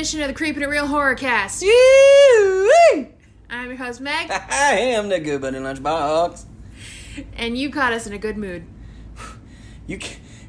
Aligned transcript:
edition 0.00 0.22
of 0.22 0.28
the 0.28 0.34
Creeping 0.34 0.62
It 0.62 0.68
Real 0.70 0.86
Horrorcast. 0.86 1.62
I'm 3.50 3.68
your 3.68 3.76
host, 3.76 4.00
Meg, 4.00 4.30
I 4.30 4.78
am 4.94 5.10
the 5.10 5.20
good 5.20 5.42
buddy 5.42 5.58
lunchbox. 5.58 6.46
and 7.36 7.58
you 7.58 7.68
caught 7.68 7.92
us 7.92 8.06
in 8.06 8.14
a 8.14 8.18
good 8.18 8.38
mood. 8.38 8.64
You, 9.86 9.98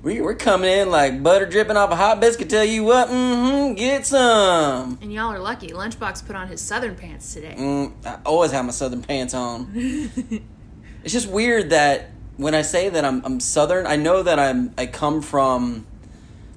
we, 0.04 0.22
we're 0.22 0.36
coming 0.36 0.72
in 0.72 0.90
like 0.90 1.22
butter 1.22 1.46
dripping 1.46 1.76
off 1.76 1.92
a 1.92 1.98
hot 1.98 2.22
biscuit. 2.22 2.50
Tell 2.50 2.64
you 2.64 2.86
what, 2.86 3.10
mm-hmm, 3.10 3.74
get 3.74 4.08
some. 4.08 4.98
And 5.02 5.12
y'all 5.12 5.34
are 5.34 5.40
lucky. 5.40 5.68
Lunchbox 5.68 6.26
put 6.26 6.38
on 6.38 6.48
his 6.48 6.62
southern 6.62 6.96
pants 6.96 7.34
today. 7.34 7.54
Mm, 7.58 7.92
I 8.06 8.20
always 8.26 8.52
have 8.52 8.64
my 8.64 8.72
southern 8.72 9.02
pants 9.02 9.34
on. 9.34 9.70
it's 11.04 11.12
just 11.12 11.28
weird 11.28 11.72
that 11.72 12.12
when 12.38 12.56
I 12.56 12.62
say 12.62 12.88
that 12.88 13.04
I'm, 13.04 13.22
I'm 13.26 13.42
southern, 13.42 13.86
I 13.86 13.98
know 13.98 14.24
that 14.24 14.40
I'm 14.40 14.74
I 14.78 14.86
come 14.86 15.22
from, 15.22 15.86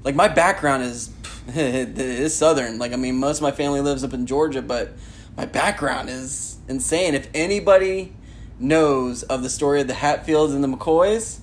like 0.04 0.14
my 0.14 0.28
background 0.28 0.84
is 0.84 1.10
is 1.54 2.34
southern. 2.34 2.78
Like 2.78 2.92
I 2.92 2.96
mean, 2.96 3.16
most 3.16 3.38
of 3.38 3.42
my 3.42 3.52
family 3.52 3.80
lives 3.80 4.04
up 4.04 4.12
in 4.12 4.26
Georgia, 4.26 4.62
but 4.62 4.92
my 5.36 5.46
background 5.46 6.08
is 6.08 6.56
insane. 6.68 7.14
If 7.14 7.28
anybody 7.34 8.12
knows 8.58 9.22
of 9.24 9.42
the 9.42 9.50
story 9.50 9.80
of 9.80 9.88
the 9.88 9.94
Hatfields 9.94 10.54
and 10.54 10.62
the 10.62 10.68
McCoys, 10.68 11.40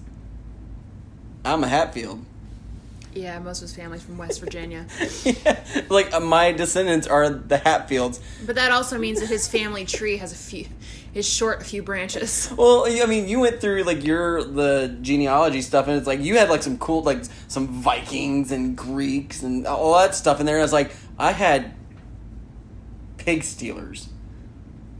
I'm 1.43 1.63
a 1.63 1.67
Hatfield. 1.67 2.25
Yeah, 3.13 3.39
most 3.39 3.57
of 3.57 3.63
his 3.63 3.75
family's 3.75 4.03
from 4.03 4.17
West 4.17 4.39
Virginia. 4.39 4.85
like 5.89 6.13
uh, 6.13 6.21
my 6.21 6.53
descendants 6.53 7.07
are 7.07 7.29
the 7.29 7.57
Hatfields. 7.57 8.21
But 8.45 8.55
that 8.55 8.71
also 8.71 8.97
means 8.97 9.19
that 9.19 9.27
his 9.27 9.47
family 9.47 9.85
tree 9.85 10.17
has 10.17 10.31
a 10.31 10.35
few, 10.35 10.67
is 11.13 11.27
short 11.27 11.61
a 11.61 11.65
few 11.65 11.83
branches. 11.83 12.51
Well, 12.57 12.85
I 12.87 13.05
mean, 13.05 13.27
you 13.27 13.39
went 13.39 13.59
through 13.59 13.83
like 13.83 14.03
your 14.05 14.43
the 14.43 14.95
genealogy 15.01 15.61
stuff, 15.61 15.87
and 15.87 15.97
it's 15.97 16.07
like 16.07 16.19
you 16.21 16.37
had 16.37 16.49
like 16.49 16.63
some 16.63 16.77
cool 16.77 17.03
like 17.03 17.23
some 17.47 17.67
Vikings 17.67 18.51
and 18.51 18.75
Greeks 18.77 19.43
and 19.43 19.65
all 19.67 19.97
that 19.97 20.15
stuff 20.15 20.39
in 20.39 20.45
there. 20.45 20.55
And 20.55 20.61
I 20.61 20.65
was 20.65 20.73
like, 20.73 20.91
I 21.17 21.31
had 21.31 21.73
pig 23.17 23.43
stealers. 23.43 24.09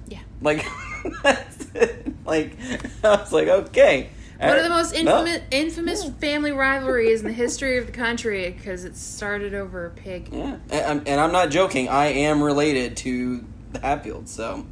Yeah. 0.07 0.19
Like, 0.41 0.65
that's 1.23 1.65
it. 1.75 2.07
like 2.25 2.57
I 3.03 3.15
was 3.15 3.31
like, 3.31 3.47
okay. 3.47 4.09
One 4.39 4.57
of 4.57 4.63
the 4.63 4.71
uh, 4.71 4.75
most 4.75 4.93
No. 5.03 5.19
infamous, 5.23 5.41
infamous 5.51 6.09
family 6.19 6.51
rivalries 6.51 7.21
in 7.21 7.27
the 7.27 7.33
history 7.33 7.77
of 7.77 7.85
the 7.85 7.91
country 7.91 8.49
because 8.49 8.85
it 8.85 8.95
started 8.95 9.53
over 9.53 9.85
a 9.85 9.91
pig. 9.91 10.29
Yeah, 10.31 10.57
and 10.71 10.85
I'm, 10.85 11.03
and 11.05 11.21
I'm 11.21 11.31
not 11.31 11.51
joking. 11.51 11.89
I 11.89 12.07
am 12.07 12.41
related 12.41 12.97
to 12.97 13.45
the 13.71 13.79
Hatfields, 13.79 14.31
so 14.31 14.65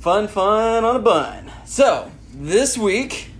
fun, 0.00 0.28
fun 0.28 0.82
on 0.82 0.96
a 0.96 0.98
bun. 0.98 1.52
So 1.66 2.10
this 2.34 2.76
week, 2.76 3.30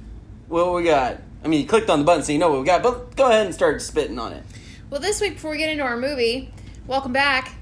what 0.46 0.72
we 0.74 0.84
got? 0.84 1.18
I 1.42 1.48
mean, 1.48 1.62
you 1.62 1.66
clicked 1.66 1.88
on 1.88 2.00
the 2.00 2.04
button, 2.04 2.22
so 2.22 2.32
you 2.32 2.38
know 2.38 2.50
what 2.50 2.60
we 2.60 2.66
got. 2.66 2.82
But 2.82 3.16
go 3.16 3.28
ahead 3.28 3.46
and 3.46 3.54
start 3.54 3.80
spitting 3.82 4.18
on 4.18 4.32
it. 4.34 4.44
Well, 4.90 5.00
this 5.00 5.20
week, 5.20 5.34
before 5.34 5.52
we 5.52 5.58
get 5.58 5.70
into 5.70 5.84
our 5.84 5.96
movie, 5.96 6.52
welcome 6.86 7.12
back. 7.12 7.56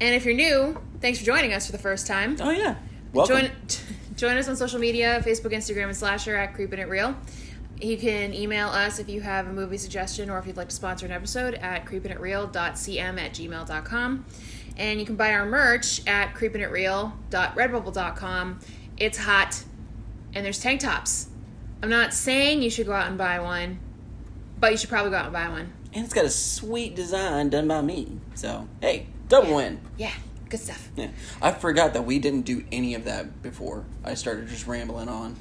And 0.00 0.14
if 0.14 0.24
you're 0.24 0.34
new, 0.34 0.78
thanks 1.00 1.20
for 1.20 1.24
joining 1.24 1.52
us 1.52 1.66
for 1.66 1.72
the 1.72 1.78
first 1.78 2.06
time. 2.06 2.36
Oh 2.40 2.50
yeah, 2.50 2.76
welcome. 3.12 3.38
Join 3.38 3.50
join 4.16 4.36
us 4.36 4.48
on 4.48 4.56
social 4.56 4.80
media 4.80 5.22
Facebook, 5.24 5.52
Instagram, 5.52 5.84
and 5.84 5.96
Slasher 5.96 6.34
at 6.34 6.54
Creepin' 6.54 6.80
It 6.80 6.88
Real. 6.88 7.14
You 7.80 7.96
can 7.98 8.32
email 8.32 8.68
us 8.68 8.98
if 8.98 9.08
you 9.08 9.20
have 9.20 9.46
a 9.46 9.52
movie 9.52 9.76
suggestion 9.76 10.30
or 10.30 10.38
if 10.38 10.46
you'd 10.46 10.56
like 10.56 10.70
to 10.70 10.74
sponsor 10.74 11.04
an 11.04 11.12
episode 11.12 11.54
at 11.54 11.84
creepinitreal.cm 11.84 13.20
at 13.20 13.32
gmail.com. 13.32 14.24
And 14.76 15.00
you 15.00 15.06
can 15.06 15.16
buy 15.16 15.32
our 15.32 15.46
merch 15.46 16.06
at 16.06 16.34
creepinitreal.redbubble.com. 16.34 18.60
It's 18.98 19.18
hot, 19.18 19.64
and 20.34 20.44
there's 20.44 20.60
tank 20.60 20.80
tops. 20.80 21.28
I'm 21.82 21.90
not 21.90 22.14
saying 22.14 22.62
you 22.62 22.70
should 22.70 22.86
go 22.86 22.92
out 22.92 23.08
and 23.08 23.18
buy 23.18 23.38
one, 23.40 23.78
but 24.58 24.70
you 24.72 24.78
should 24.78 24.88
probably 24.88 25.10
go 25.10 25.16
out 25.18 25.24
and 25.26 25.32
buy 25.32 25.48
one. 25.48 25.72
and 25.92 26.04
it's 26.04 26.14
got 26.14 26.24
a 26.24 26.30
sweet 26.30 26.94
design 26.94 27.50
done 27.50 27.68
by 27.68 27.80
me. 27.82 28.18
So 28.34 28.68
hey, 28.80 29.06
double 29.28 29.56
win. 29.56 29.80
Yeah, 29.98 30.12
good 30.48 30.60
stuff. 30.60 30.88
Yeah, 30.96 31.08
I 31.42 31.52
forgot 31.52 31.92
that 31.94 32.04
we 32.04 32.18
didn't 32.18 32.42
do 32.42 32.64
any 32.72 32.94
of 32.94 33.04
that 33.04 33.42
before. 33.42 33.84
I 34.04 34.14
started 34.14 34.48
just 34.48 34.66
rambling 34.66 35.08
on. 35.08 35.36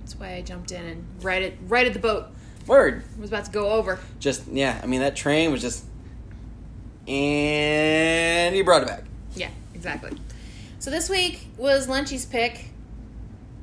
That's 0.00 0.18
why 0.18 0.34
I 0.34 0.42
jumped 0.42 0.72
in 0.72 0.84
and 0.84 1.04
right 1.22 1.42
at 1.42 1.54
right 1.66 1.86
at 1.86 1.92
the 1.94 1.98
boat. 1.98 2.26
Word. 2.66 3.04
I 3.16 3.20
was 3.20 3.30
about 3.30 3.44
to 3.46 3.50
go 3.50 3.70
over. 3.70 3.98
Just 4.18 4.46
yeah. 4.48 4.80
I 4.82 4.86
mean, 4.86 5.00
that 5.00 5.16
train 5.16 5.50
was 5.52 5.62
just, 5.62 5.84
and 7.08 8.54
he 8.54 8.62
brought 8.62 8.82
it 8.82 8.88
back. 8.88 9.04
Yeah, 9.34 9.50
exactly. 9.74 10.12
So 10.78 10.90
this 10.90 11.08
week 11.08 11.46
was 11.56 11.88
Lunchy's 11.88 12.26
pick. 12.26 12.66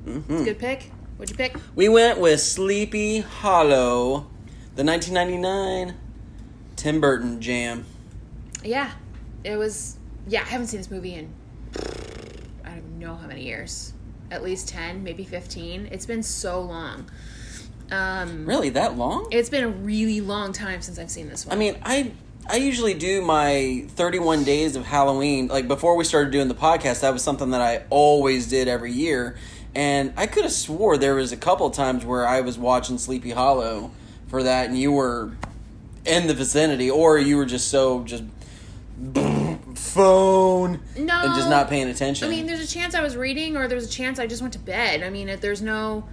hmm 0.05 0.43
Good 0.43 0.59
pick. 0.59 0.91
What'd 1.17 1.31
you 1.31 1.37
pick? 1.37 1.55
We 1.75 1.87
went 1.89 2.19
with 2.19 2.39
Sleepy 2.41 3.19
Hollow, 3.19 4.27
the 4.75 4.83
1999 4.83 5.95
Tim 6.75 6.99
Burton 6.99 7.39
jam. 7.41 7.85
Yeah, 8.63 8.91
it 9.43 9.57
was. 9.57 9.97
Yeah, 10.27 10.41
I 10.41 10.45
haven't 10.45 10.67
seen 10.67 10.79
this 10.79 10.89
movie 10.89 11.13
in 11.13 11.33
I 12.65 12.69
don't 12.75 12.97
know 12.99 13.15
how 13.15 13.27
many 13.27 13.43
years. 13.43 13.93
At 14.31 14.43
least 14.43 14.67
ten, 14.69 15.03
maybe 15.03 15.23
fifteen. 15.25 15.87
It's 15.91 16.05
been 16.05 16.23
so 16.23 16.61
long. 16.61 17.09
Um, 17.91 18.45
Really, 18.47 18.69
that 18.69 18.97
long? 18.97 19.27
it's 19.31 19.49
been 19.49 19.63
a 19.63 19.69
really 19.69 20.19
long 20.21 20.51
time 20.53 20.81
since 20.81 20.97
I've 20.97 21.11
seen 21.11 21.27
this 21.29 21.45
one. 21.45 21.55
I 21.55 21.59
mean, 21.59 21.77
I 21.83 22.11
I 22.45 22.57
usually 22.57 22.93
do 22.93 23.21
my 23.21 23.85
31 23.89 24.43
days 24.43 24.75
of 24.75 24.85
Halloween. 24.85 25.47
Like 25.47 25.67
before 25.67 25.95
we 25.95 26.03
started 26.03 26.31
doing 26.31 26.47
the 26.47 26.55
podcast, 26.55 27.01
that 27.01 27.13
was 27.13 27.23
something 27.23 27.51
that 27.51 27.61
I 27.61 27.83
always 27.89 28.49
did 28.49 28.67
every 28.67 28.91
year. 28.91 29.37
And 29.75 30.13
I 30.17 30.27
could 30.27 30.43
have 30.43 30.51
swore 30.53 30.97
there 30.97 31.15
was 31.15 31.31
a 31.31 31.37
couple 31.37 31.65
of 31.65 31.73
times 31.73 32.05
where 32.05 32.27
I 32.27 32.41
was 32.41 32.57
watching 32.57 32.97
Sleepy 32.97 33.31
Hollow 33.31 33.91
for 34.27 34.43
that, 34.43 34.67
and 34.67 34.77
you 34.77 34.91
were 34.91 35.31
in 36.05 36.27
the 36.27 36.33
vicinity, 36.33 36.91
or 36.91 37.17
you 37.17 37.37
were 37.37 37.45
just 37.45 37.69
so 37.69 38.03
just 38.03 38.23
phone 39.75 40.79
no, 40.97 41.21
and 41.21 41.35
just 41.35 41.49
not 41.49 41.69
paying 41.69 41.89
attention. 41.89 42.27
I 42.27 42.29
mean, 42.31 42.45
there's 42.45 42.59
a 42.59 42.67
chance 42.67 42.93
I 42.93 43.01
was 43.01 43.15
reading, 43.15 43.57
or 43.57 43.67
there's 43.67 43.87
a 43.87 43.89
chance 43.89 44.19
I 44.19 44.27
just 44.27 44.41
went 44.41 44.53
to 44.53 44.59
bed. 44.59 45.01
I 45.01 45.09
mean, 45.09 45.29
if 45.29 45.41
there's 45.41 45.61
no. 45.61 46.03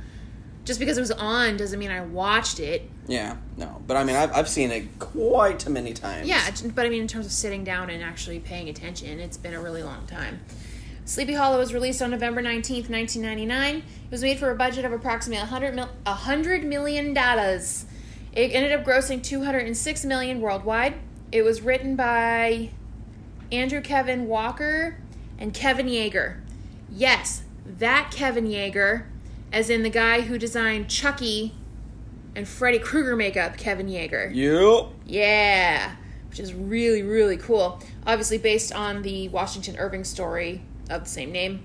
Just 0.71 0.79
because 0.79 0.99
it 0.99 1.01
was 1.01 1.11
on 1.11 1.57
doesn't 1.57 1.81
mean 1.81 1.91
I 1.91 2.01
watched 2.01 2.61
it. 2.61 2.89
yeah, 3.09 3.39
no, 3.57 3.83
but 3.89 3.97
I 3.97 4.05
mean, 4.05 4.15
I've 4.15 4.33
I've 4.33 4.49
seen 4.49 4.71
it 4.71 5.01
quite 5.01 5.69
many 5.69 5.93
times. 5.93 6.29
Yeah, 6.29 6.49
but 6.77 6.87
I 6.87 6.89
mean, 6.89 7.03
in 7.03 7.09
terms 7.09 7.27
of 7.27 7.33
sitting 7.33 7.65
down 7.65 7.91
and 7.91 8.05
actually 8.05 8.39
paying 8.39 8.69
attention, 8.69 9.19
it's 9.19 9.37
been 9.37 9.53
a 9.53 9.61
really 9.61 9.83
long 9.83 10.07
time. 10.07 10.39
Sleepy 11.07 11.33
Hollow 11.35 11.59
was 11.59 11.75
released 11.75 12.01
on 12.03 12.13
November 12.13 12.41
19th, 12.41 12.89
1999. 12.89 13.79
It 13.79 13.83
was 14.13 14.23
made 14.23 14.39
for 14.39 14.53
a 14.53 14.55
budget 14.55 14.85
of 14.85 14.93
approximately 14.93 15.41
100, 15.41 15.75
mil- 15.75 15.89
100 16.05 16.63
million 16.63 17.15
dollars. 17.15 17.87
It 18.33 18.53
ended 18.55 18.71
up 18.71 18.85
grossing 18.85 19.25
206 19.25 20.05
million 20.05 20.41
worldwide. 20.41 20.95
It 21.33 21.43
was 21.43 21.63
written 21.63 21.97
by 21.97 22.71
Andrew 23.51 23.81
Kevin 23.81 24.29
Walker 24.29 24.99
and 25.37 25.53
Kevin 25.53 25.89
Yagher. 25.89 26.37
Yes, 26.89 27.43
that 27.67 28.13
Kevin 28.13 28.47
Yagher, 28.47 29.07
as 29.53 29.71
in 29.71 29.83
the 29.83 29.91
guy 29.91 30.23
who 30.23 30.39
designed 30.39 30.89
Chucky 30.89 31.55
and 32.35 32.47
Freddy 32.47 32.79
Krueger 32.79 33.17
makeup, 33.17 33.57
Kevin 33.57 33.89
Yagher. 33.89 34.35
Yep. 34.35 34.93
Yeah, 35.07 35.97
which 36.29 36.39
is 36.39 36.55
really, 36.55 37.03
really 37.03 37.37
cool. 37.37 37.81
Obviously, 38.07 38.39
based 38.39 38.73
on 38.73 39.03
the 39.03 39.29
Washington 39.29 39.77
Irving 39.77 40.05
story 40.05 40.63
of 40.89 41.05
the 41.05 41.11
same 41.11 41.33
name. 41.33 41.65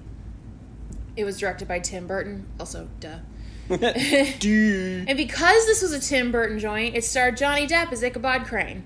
It 1.16 1.24
was 1.24 1.40
directed 1.40 1.68
by 1.68 1.80
Tim 1.80 2.08
Burton, 2.08 2.46
also, 2.60 2.90
duh. 3.00 3.20
And 3.70 5.18
because 5.18 5.66
this 5.66 5.82
was 5.82 5.92
a 5.92 6.00
Tim 6.00 6.32
Burton 6.32 6.60
joint, 6.60 6.96
it 6.96 7.04
starred 7.04 7.38
Johnny 7.38 7.68
Depp 7.68 7.92
as 7.92 8.04
Ichabod 8.04 8.46
Crane. 8.46 8.84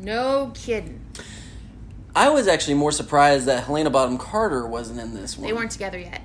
No 0.00 0.52
kidding. 0.54 1.00
I 2.14 2.28
was 2.28 2.46
actually 2.46 2.74
more 2.74 2.92
surprised 2.92 3.46
that 3.46 3.64
Helena 3.64 3.90
Bonham 3.90 4.18
Carter 4.18 4.66
wasn't 4.66 5.00
in 5.00 5.14
this 5.14 5.38
one. 5.38 5.46
They 5.46 5.54
weren't 5.54 5.70
together 5.70 5.98
yet. 5.98 6.20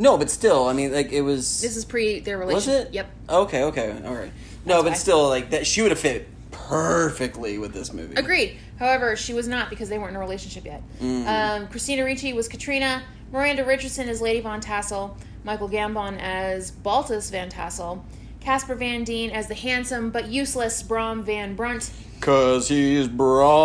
No, 0.00 0.16
but 0.16 0.30
still, 0.30 0.66
I 0.66 0.72
mean, 0.72 0.92
like 0.92 1.12
it 1.12 1.20
was. 1.20 1.60
This 1.60 1.76
is 1.76 1.84
pre 1.84 2.20
their 2.20 2.38
relationship. 2.38 2.74
was 2.74 2.86
it? 2.88 2.94
Yep. 2.94 3.10
Okay, 3.28 3.62
okay, 3.64 4.02
all 4.04 4.14
right. 4.14 4.32
No, 4.64 4.76
That's 4.76 4.82
but 4.82 4.90
why. 4.92 4.94
still, 4.94 5.28
like 5.28 5.50
that, 5.50 5.66
she 5.66 5.82
would 5.82 5.90
have 5.90 6.00
fit 6.00 6.26
perfectly 6.50 7.58
with 7.58 7.74
this 7.74 7.92
movie. 7.92 8.14
Agreed. 8.14 8.56
However, 8.78 9.14
she 9.14 9.34
was 9.34 9.46
not 9.46 9.68
because 9.68 9.90
they 9.90 9.98
weren't 9.98 10.10
in 10.10 10.16
a 10.16 10.20
relationship 10.20 10.64
yet. 10.64 10.82
Um, 11.02 11.68
Christina 11.68 12.02
Ricci 12.04 12.32
was 12.32 12.48
Katrina, 12.48 13.02
Miranda 13.30 13.62
Richardson 13.64 14.08
as 14.08 14.22
Lady 14.22 14.40
Von 14.40 14.60
Tassel, 14.60 15.16
Michael 15.44 15.68
Gambon 15.68 16.18
as 16.18 16.70
Baltus 16.70 17.28
Van 17.30 17.50
Tassel, 17.50 18.02
Casper 18.40 18.74
Van 18.74 19.04
Dien 19.04 19.30
as 19.30 19.48
the 19.48 19.54
handsome 19.54 20.10
but 20.10 20.28
useless 20.28 20.82
Brom 20.82 21.22
Van 21.24 21.54
Brunt, 21.54 21.90
Cause 22.20 22.68
he's 22.68 23.06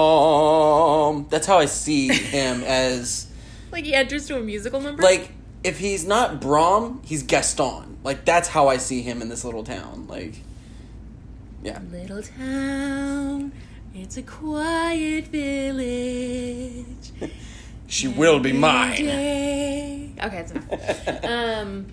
Brom. 0.10 1.28
That's 1.30 1.48
how 1.48 1.60
I 1.60 1.66
see 1.66 2.08
him 2.10 2.62
as 2.66 3.28
like 3.72 3.86
he 3.86 3.94
enters 3.94 4.28
to 4.28 4.38
a 4.38 4.42
musical 4.42 4.82
number. 4.82 5.02
like 5.04 5.32
if 5.66 5.80
he's 5.80 6.06
not 6.06 6.40
Brom, 6.40 7.02
he's 7.04 7.24
Gaston. 7.24 7.98
Like 8.04 8.24
that's 8.24 8.48
how 8.48 8.68
I 8.68 8.78
see 8.78 9.02
him 9.02 9.22
in 9.22 9.30
this 9.30 9.44
little 9.44 9.64
town. 9.64 10.06
Like, 10.08 10.36
yeah. 11.64 11.80
little 11.92 12.22
town, 12.22 13.52
it's 13.94 14.16
a 14.16 14.22
quiet 14.22 15.28
village. 15.28 17.12
She 17.88 18.08
will 18.08 18.40
be 18.40 18.52
mine. 18.52 18.96
Day. 18.96 20.12
Okay, 20.20 20.44
that's 20.44 20.52
enough. 20.52 21.24
um, 21.24 21.86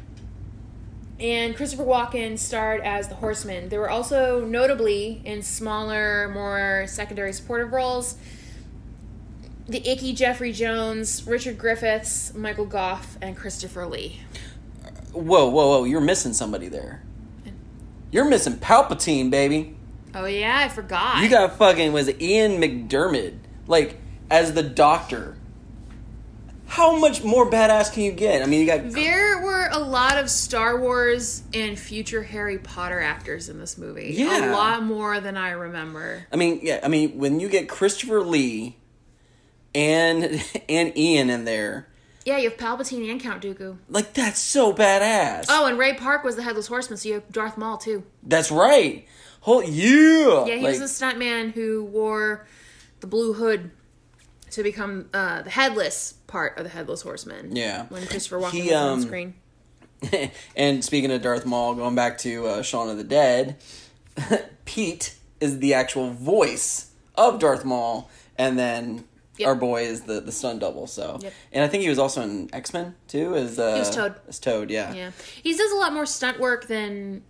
and 1.20 1.54
Christopher 1.54 1.84
Walken 1.84 2.38
starred 2.38 2.80
as 2.80 3.08
the 3.08 3.14
Horseman. 3.14 3.68
There 3.68 3.78
were 3.78 3.90
also 3.90 4.42
notably 4.42 5.20
in 5.26 5.42
smaller, 5.42 6.30
more 6.32 6.86
secondary 6.88 7.34
supportive 7.34 7.74
roles 7.74 8.16
the 9.72 9.88
icky 9.88 10.12
Jeffrey 10.12 10.52
Jones, 10.52 11.26
Richard 11.26 11.58
Griffiths, 11.58 12.34
Michael 12.34 12.66
Gough, 12.66 13.18
and 13.20 13.36
Christopher 13.36 13.86
Lee. 13.86 14.20
Whoa, 15.12 15.48
whoa, 15.48 15.68
whoa! 15.68 15.84
You're 15.84 16.00
missing 16.00 16.32
somebody 16.32 16.68
there. 16.68 17.02
You're 18.10 18.26
missing 18.26 18.54
Palpatine, 18.54 19.30
baby. 19.30 19.76
Oh 20.14 20.26
yeah, 20.26 20.58
I 20.58 20.68
forgot. 20.68 21.22
You 21.22 21.28
got 21.28 21.56
fucking 21.56 21.92
was 21.92 22.08
Ian 22.20 22.60
McDiarmid 22.60 23.38
like 23.66 23.98
as 24.30 24.52
the 24.52 24.62
Doctor. 24.62 25.36
How 26.66 26.98
much 26.98 27.22
more 27.22 27.50
badass 27.50 27.92
can 27.92 28.02
you 28.02 28.12
get? 28.12 28.42
I 28.42 28.46
mean, 28.46 28.60
you 28.60 28.66
got 28.66 28.92
There 28.92 29.42
were 29.42 29.68
a 29.72 29.78
lot 29.78 30.16
of 30.16 30.30
Star 30.30 30.80
Wars 30.80 31.42
and 31.52 31.78
future 31.78 32.22
Harry 32.22 32.56
Potter 32.56 32.98
actors 32.98 33.50
in 33.50 33.58
this 33.58 33.76
movie. 33.76 34.14
Yeah. 34.16 34.50
A 34.50 34.52
lot 34.52 34.82
more 34.82 35.20
than 35.20 35.36
I 35.36 35.50
remember. 35.50 36.26
I 36.32 36.36
mean, 36.36 36.60
yeah, 36.62 36.80
I 36.82 36.88
mean, 36.88 37.18
when 37.18 37.40
you 37.40 37.50
get 37.50 37.68
Christopher 37.68 38.22
Lee 38.22 38.76
and 39.74 40.42
and 40.68 40.96
Ian 40.96 41.30
in 41.30 41.44
there, 41.44 41.88
Yeah, 42.24 42.38
you 42.38 42.50
have 42.50 42.58
Palpatine 42.58 43.10
and 43.10 43.20
Count 43.20 43.42
Dooku. 43.42 43.78
like 43.88 44.14
that's 44.14 44.40
so 44.40 44.72
badass. 44.72 45.46
Oh, 45.48 45.66
and 45.66 45.78
Ray 45.78 45.94
Park 45.94 46.24
was 46.24 46.36
the 46.36 46.42
Headless 46.42 46.66
Horseman, 46.66 46.96
so 46.98 47.08
you 47.08 47.14
have 47.16 47.30
Darth 47.32 47.56
Maul 47.56 47.78
too. 47.78 48.04
That's 48.22 48.50
right. 48.50 49.06
Whole 49.40 49.62
yeah. 49.62 50.46
Yeah, 50.46 50.56
he 50.56 50.62
like, 50.62 50.78
was 50.78 50.80
a 50.80 51.04
stuntman 51.04 51.52
who 51.52 51.84
wore 51.84 52.46
the 53.00 53.06
blue 53.06 53.32
hood 53.32 53.72
to 54.52 54.62
become 54.62 55.08
uh, 55.12 55.42
the 55.42 55.50
headless 55.50 56.12
part 56.26 56.58
of 56.58 56.64
the 56.64 56.70
Headless 56.70 57.02
Horseman. 57.02 57.56
Yeah. 57.56 57.86
When 57.86 58.06
Christopher 58.06 58.38
Walken 58.38 58.50
He, 58.50 58.62
was 58.64 58.72
on 58.72 58.88
um, 58.92 59.02
screen. 59.02 59.34
and 60.56 60.84
speaking 60.84 61.10
of 61.10 61.22
Darth 61.22 61.46
Maul, 61.46 61.74
going 61.74 61.94
back 61.94 62.18
to 62.18 62.46
uh, 62.46 62.62
Shaun 62.62 62.88
of 62.88 62.98
the 62.98 63.04
Dead, 63.04 63.56
Pete 64.64 65.16
is 65.40 65.58
the 65.58 65.74
actual 65.74 66.10
voice 66.10 66.90
of 67.16 67.38
Darth 67.38 67.64
Maul, 67.64 68.10
and 68.36 68.58
then 68.58 69.04
Yep. 69.38 69.48
our 69.48 69.54
boy 69.54 69.82
is 69.84 70.02
the 70.02 70.20
the 70.20 70.32
stunt 70.32 70.60
double. 70.60 70.86
So, 70.86 71.18
Yep. 71.22 71.32
and 71.52 71.64
I 71.64 71.68
think 71.68 71.82
he 71.82 71.88
was 71.88 71.98
also 71.98 72.20
in 72.22 72.50
X 72.52 72.72
Men 72.74 72.94
too. 73.08 73.34
As 73.34 73.58
uh, 73.58 73.72
He 73.74 73.78
was 73.80 73.90
Toad. 73.94 74.14
As 74.28 74.38
Toad, 74.38 74.70
yeah. 74.70 74.92
Yeah. 74.92 75.10
He 75.42 75.56
does 75.56 75.72
a 75.72 75.76
lot 75.76 75.92
more 75.92 76.06
stunt 76.06 76.38
work 76.38 76.66
than 76.66 77.22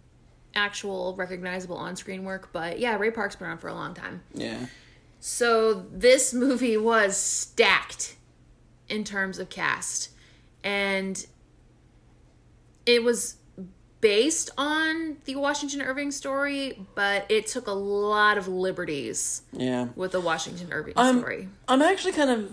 actual 0.55 1.15
recognizable 1.17 1.77
on 1.77 1.97
screen 1.97 2.25
work, 2.25 2.51
but 2.53 2.79
yeah, 2.79 2.97
Ray 2.97 3.11
Park's 3.11 3.37
been 3.37 3.47
around 3.49 3.59
for 3.59 3.69
a 3.69 3.75
long 3.75 3.95
time. 3.95 4.23
Yeah. 4.35 4.67
So 5.21 5.87
this 5.93 6.35
movie 6.35 6.77
was 6.77 7.17
stacked 7.17 8.17
in 8.89 9.05
terms 9.05 9.39
of 9.39 9.49
cast. 9.49 10.11
And 10.65 11.25
it 12.87 13.03
was 13.03 13.37
based 14.03 14.51
on 14.59 15.17
the 15.25 15.37
Washington 15.37 15.81
Irving 15.81 16.11
story, 16.11 16.85
but 16.95 17.25
it 17.31 17.47
took 17.47 17.67
a 17.69 17.73
lot 17.73 18.37
of 18.37 18.47
liberties 18.49 19.43
Yeah. 19.53 19.87
with 19.97 20.13
the 20.13 20.21
Washington 20.21 20.71
Irving 20.73 20.93
I'm 20.99 21.21
story. 21.21 21.49
I'm 21.67 21.81
actually 21.81 22.13
kind 22.13 22.29
of 22.31 22.53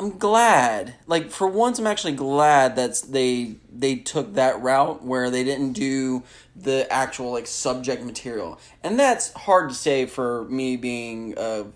I'm 0.00 0.16
glad. 0.18 0.94
Like 1.06 1.30
for 1.30 1.46
once 1.48 1.78
I'm 1.78 1.86
actually 1.86 2.12
glad 2.12 2.76
that 2.76 3.02
they 3.08 3.54
they 3.72 3.96
took 3.96 4.34
that 4.34 4.60
route 4.60 5.02
where 5.04 5.30
they 5.30 5.42
didn't 5.44 5.72
do 5.72 6.22
the 6.54 6.86
actual 6.92 7.32
like 7.32 7.46
subject 7.46 8.02
material. 8.04 8.60
And 8.84 8.98
that's 8.98 9.32
hard 9.32 9.70
to 9.70 9.74
say 9.74 10.06
for 10.06 10.44
me 10.46 10.76
being 10.76 11.34
a 11.36 11.66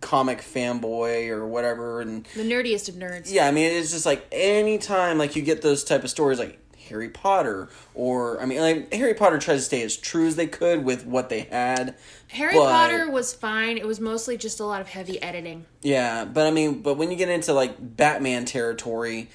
comic 0.00 0.38
fanboy 0.42 1.28
or 1.28 1.46
whatever 1.46 2.00
and 2.00 2.24
The 2.34 2.42
nerdiest 2.42 2.88
of 2.88 2.94
nerds. 2.96 3.32
yeah, 3.32 3.46
I 3.46 3.50
mean 3.52 3.70
it's 3.70 3.90
just 3.92 4.06
like 4.06 4.26
anytime 4.32 5.16
like 5.18 5.36
you 5.36 5.42
get 5.42 5.62
those 5.62 5.84
type 5.84 6.02
of 6.04 6.10
stories 6.10 6.38
like 6.38 6.58
Harry 6.90 7.08
Potter 7.08 7.68
or 7.94 8.40
I 8.40 8.44
mean 8.44 8.60
like 8.60 8.92
Harry 8.92 9.14
Potter 9.14 9.38
tries 9.38 9.60
to 9.60 9.64
stay 9.64 9.82
as 9.82 9.96
true 9.96 10.26
as 10.26 10.36
they 10.36 10.46
could 10.46 10.84
with 10.84 11.06
what 11.06 11.30
they 11.30 11.40
had. 11.40 11.96
Harry 12.28 12.54
but- 12.54 12.70
Potter 12.70 13.10
was 13.10 13.32
fine. 13.32 13.78
It 13.78 13.86
was 13.86 13.98
mostly 13.98 14.36
just 14.36 14.60
a 14.60 14.64
lot 14.64 14.80
of 14.82 14.88
heavy 14.88 15.20
editing. 15.22 15.64
Yeah, 15.80 16.24
but 16.26 16.46
I 16.46 16.50
mean, 16.50 16.82
but 16.82 16.94
when 16.98 17.10
you 17.10 17.16
get 17.16 17.28
into 17.30 17.54
like 17.54 17.76
Batman 17.96 18.44
territory, 18.44 19.30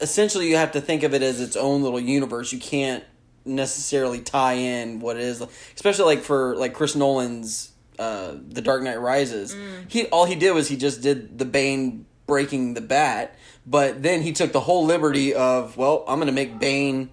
essentially 0.00 0.48
you 0.48 0.56
have 0.56 0.72
to 0.72 0.80
think 0.80 1.02
of 1.02 1.14
it 1.14 1.22
as 1.22 1.40
its 1.40 1.56
own 1.56 1.82
little 1.82 2.00
universe. 2.00 2.52
You 2.52 2.58
can't 2.58 3.04
necessarily 3.44 4.20
tie 4.20 4.54
in 4.54 5.00
what 5.00 5.16
it 5.16 5.22
is, 5.22 5.42
especially 5.74 6.16
like 6.16 6.24
for 6.24 6.56
like 6.56 6.74
Chris 6.74 6.96
Nolan's 6.96 7.70
uh, 7.98 8.34
The 8.48 8.60
Dark 8.60 8.82
Knight 8.82 9.00
Rises. 9.00 9.56
He 9.88 10.06
all 10.06 10.24
he 10.26 10.34
did 10.34 10.52
was 10.52 10.68
he 10.68 10.76
just 10.76 11.00
did 11.00 11.38
the 11.38 11.44
Bane 11.44 12.06
breaking 12.26 12.74
the 12.74 12.80
bat, 12.80 13.36
but 13.66 14.02
then 14.02 14.22
he 14.22 14.32
took 14.32 14.52
the 14.52 14.60
whole 14.60 14.84
liberty 14.84 15.34
of 15.34 15.76
well, 15.76 16.04
I'm 16.08 16.18
gonna 16.18 16.32
make 16.32 16.58
Bane 16.58 17.10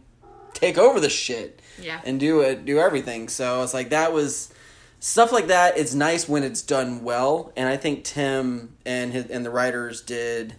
take 0.54 0.78
over 0.78 1.00
the 1.00 1.10
shit 1.10 1.62
Yeah. 1.82 2.00
and 2.06 2.20
do 2.20 2.42
it, 2.42 2.66
do 2.66 2.80
everything. 2.80 3.28
So 3.28 3.64
it's 3.64 3.74
like 3.74 3.90
that 3.90 4.14
was 4.14 4.54
stuff 5.00 5.32
like 5.32 5.48
that. 5.48 5.78
It's 5.78 5.94
nice 5.94 6.30
when 6.30 6.44
it's 6.44 6.62
done 6.62 7.04
well, 7.04 7.52
and 7.56 7.68
I 7.68 7.78
think 7.78 8.04
Tim 8.04 8.76
and 8.86 9.12
his 9.12 9.26
and 9.28 9.46
the 9.46 9.50
writers 9.50 10.02
did 10.02 10.56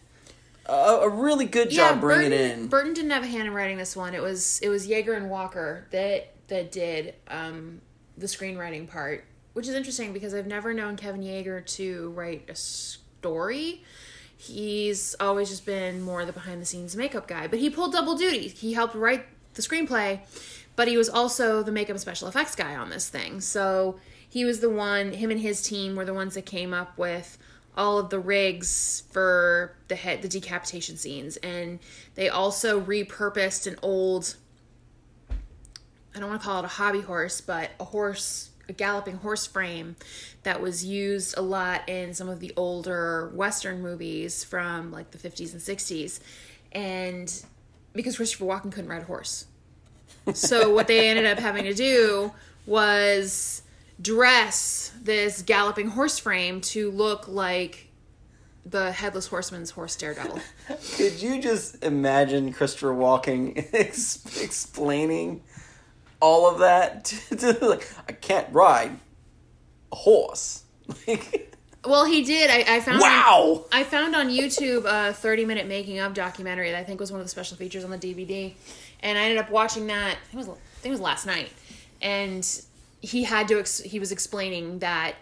a, 0.67 0.73
a 0.73 1.08
really 1.08 1.44
good 1.44 1.70
job 1.70 2.00
bringing 2.00 2.31
Burton, 2.31 2.50
it 2.50 2.58
in. 2.58 2.67
Burton 2.69 2.93
didn't 2.94 3.11
have 3.11 3.23
a 3.23 3.26
hand 3.26 3.46
in 3.46 3.55
writing 3.55 3.79
this 3.79 3.94
one. 3.96 4.14
It 4.14 4.23
was 4.23 4.61
it 4.62 4.69
was 4.69 4.87
Yagher 4.88 5.17
and 5.17 5.31
Walker 5.31 5.87
that 5.91 6.32
that 6.49 6.73
did 6.73 7.15
um, 7.29 7.81
the 8.19 8.27
screenwriting 8.27 8.89
part, 8.89 9.24
which 9.55 9.67
is 9.69 9.74
interesting 9.74 10.13
because 10.13 10.34
I've 10.34 10.46
never 10.46 10.74
known 10.74 10.96
Kevin 10.96 11.22
Yagher 11.22 11.65
to 11.77 12.10
write 12.10 12.51
a 12.51 12.55
story. 12.55 13.82
He's 14.46 15.15
always 15.20 15.48
just 15.48 15.67
been 15.67 16.03
more 16.03 16.24
the 16.24 16.32
behind 16.32 16.60
the 16.60 16.67
scenes 16.67 16.96
makeup 16.96 17.27
guy, 17.27 17.46
but 17.46 17.58
he 17.58 17.70
pulled 17.70 17.93
double 17.93 18.17
duty. 18.17 18.48
He 18.48 18.72
helped 18.72 18.94
write 18.94 19.24
the 19.55 19.63
screenplay, 19.63 20.20
but 20.77 20.89
he 20.89 20.96
was 20.96 21.08
also 21.08 21.63
the 21.63 21.72
makeup 21.72 21.91
and 21.91 22.01
special 22.01 22.29
effects 22.29 22.55
guy 22.55 22.74
on 22.77 22.91
this 22.91 23.08
thing. 23.08 23.41
So 23.41 23.98
he 24.29 24.44
was 24.44 24.60
the 24.60 24.70
one. 24.70 25.13
Him 25.13 25.31
and 25.31 25.41
his 25.41 25.63
team 25.63 25.96
were 25.96 26.05
the 26.05 26.15
ones 26.15 26.34
that 26.34 26.46
came 26.46 26.74
up 26.74 26.98
with 26.98 27.39
all 27.77 27.98
of 27.98 28.10
the 28.10 28.19
rigs 28.19 29.03
for 29.10 29.74
the 29.89 29.96
head 29.96 30.22
the 30.22 30.29
decapitation 30.29 30.96
scenes 30.96 31.36
and 31.39 31.81
they 32.15 32.29
also 32.29 32.81
repurposed 32.81 33.67
an 33.67 33.77
old 33.82 34.36
I 36.15 36.20
don't 36.20 36.29
want 36.29 36.41
to 36.43 36.46
call 36.46 36.60
it 36.60 36.65
a 36.65 36.69
hobby 36.69 37.01
horse, 37.01 37.41
but 37.41 37.70
a 37.81 37.84
horse, 37.84 38.51
a 38.69 38.73
galloping 38.73 39.17
horse 39.17 39.47
frame 39.47 39.97
that 40.43 40.61
was 40.61 40.85
used 40.85 41.37
a 41.37 41.43
lot 41.43 41.89
in 41.89 42.15
some 42.15 42.29
of 42.29 42.41
the 42.41 42.53
older 42.56 43.31
Western 43.35 43.83
movies 43.83 44.44
from 44.44 44.91
like 44.91 45.11
the 45.11 45.19
50s 45.19 45.53
and 45.53 45.61
60s. 45.61 46.21
And 46.73 47.44
because 47.93 48.17
Christopher 48.17 48.44
Walken 48.44 48.73
couldn't 48.73 48.89
ride 48.89 49.03
a 49.03 49.06
horse. 49.06 49.47
So 50.33 50.73
what 50.73 50.87
they 50.87 51.09
ended 51.09 51.27
up 51.27 51.39
having 51.39 51.65
to 51.65 51.75
do 51.75 52.33
was 52.67 53.63
dress 54.01 54.93
this 55.03 55.43
galloping 55.43 55.89
horse 55.89 56.19
frame 56.19 56.61
to 56.61 56.91
look 56.91 57.29
like 57.29 57.89
the 58.67 58.91
headless 58.91 59.27
horseman's 59.27 59.71
horse 59.71 59.94
daredevil. 59.97 60.41
Could 60.97 61.21
you 61.21 61.41
just 61.41 61.85
imagine 61.85 62.53
Christopher 62.53 62.94
Walken 62.94 63.69
ex- 63.75 64.43
explaining 64.43 65.43
all 66.24 66.48
of 66.48 66.58
that? 66.60 67.12
Like, 67.60 67.86
I 68.08 68.12
can't 68.12 68.52
ride 68.52 68.98
a 69.93 69.96
horse. 69.96 70.64
Like, 71.06 71.50
Well, 71.86 72.06
he 72.06 72.22
did. 72.22 72.50
I, 72.50 72.76
I 72.76 72.81
found 72.81 73.00
wow. 73.00 73.66
I 73.70 73.84
found 73.84 74.16
on 74.16 74.31
YouTube 74.31 74.86
a 74.86 75.12
30 75.12 75.44
minute 75.44 75.69
making 75.69 75.98
of 75.98 76.14
documentary 76.14 76.70
that 76.70 76.81
I 76.81 76.84
think 76.84 76.98
was 76.98 77.12
one 77.12 77.20
of 77.20 77.26
the 77.26 77.31
special 77.31 77.58
features 77.58 77.84
on 77.84 77.90
the 77.90 77.98
DVD, 77.98 78.54
and 79.00 79.19
I 79.19 79.24
ended 79.24 79.38
up 79.38 79.50
watching 79.50 79.86
that. 79.88 80.16
I 80.16 80.26
think 80.26 80.32
it 80.32 80.36
was 80.36 80.48
I 80.48 80.81
think 80.81 80.86
it 80.86 80.90
was 80.90 81.00
last 81.00 81.26
night, 81.26 81.52
and 82.00 82.43
he 83.02 83.24
had 83.24 83.48
to 83.48 83.58
ex- 83.58 83.81
he 83.82 83.98
was 83.98 84.12
explaining 84.12 84.78
that 84.78 85.16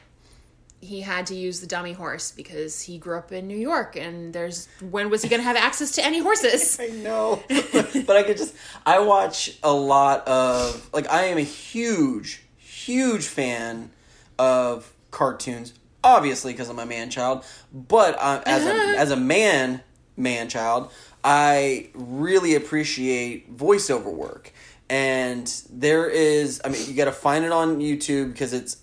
he 0.82 1.00
had 1.00 1.26
to 1.26 1.34
use 1.34 1.60
the 1.60 1.66
dummy 1.68 1.92
horse 1.92 2.32
because 2.32 2.82
he 2.82 2.98
grew 2.98 3.16
up 3.16 3.30
in 3.30 3.46
New 3.46 3.56
York, 3.56 3.96
and 3.96 4.34
there's 4.34 4.68
when 4.90 5.10
was 5.10 5.22
he 5.22 5.28
going 5.28 5.40
to 5.40 5.44
have 5.44 5.56
access 5.56 5.92
to 5.92 6.04
any 6.04 6.18
horses? 6.18 6.78
I 6.80 6.88
know, 6.88 7.42
but 7.48 8.16
I 8.16 8.24
could 8.24 8.36
just. 8.36 8.54
I 8.84 8.98
watch 8.98 9.56
a 9.62 9.72
lot 9.72 10.26
of 10.26 10.90
like. 10.92 11.08
I 11.08 11.26
am 11.26 11.38
a 11.38 11.42
huge, 11.42 12.42
huge 12.56 13.24
fan 13.26 13.90
of 14.38 14.92
cartoons. 15.12 15.72
Obviously, 16.04 16.52
because 16.52 16.68
I'm 16.68 16.80
a 16.80 16.86
man 16.86 17.10
child, 17.10 17.44
but 17.72 18.16
uh, 18.18 18.42
as 18.44 18.66
a 18.66 18.74
as 18.98 19.12
a 19.12 19.16
man 19.16 19.82
man 20.16 20.48
child, 20.48 20.90
I 21.22 21.90
really 21.94 22.56
appreciate 22.56 23.56
voiceover 23.56 24.12
work. 24.12 24.52
And 24.90 25.46
there 25.70 26.06
is, 26.06 26.60
I 26.66 26.68
mean, 26.68 26.86
you 26.86 26.92
got 26.94 27.06
to 27.06 27.12
find 27.12 27.46
it 27.46 27.52
on 27.52 27.78
YouTube 27.78 28.32
because 28.32 28.52
it's 28.52 28.81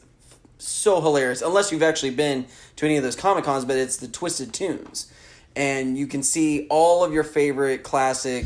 so 0.59 1.01
hilarious. 1.01 1.41
Unless 1.41 1.71
you've 1.71 1.83
actually 1.83 2.11
been 2.11 2.45
to 2.75 2.85
any 2.85 2.97
of 2.97 3.03
those 3.03 3.15
comic 3.15 3.43
cons, 3.43 3.65
but 3.65 3.77
it's 3.77 3.97
the 3.97 4.07
Twisted 4.07 4.53
Tunes, 4.53 5.11
and 5.55 5.97
you 5.97 6.07
can 6.07 6.21
see 6.23 6.67
all 6.69 7.03
of 7.03 7.11
your 7.13 7.23
favorite 7.23 7.83
classic, 7.83 8.45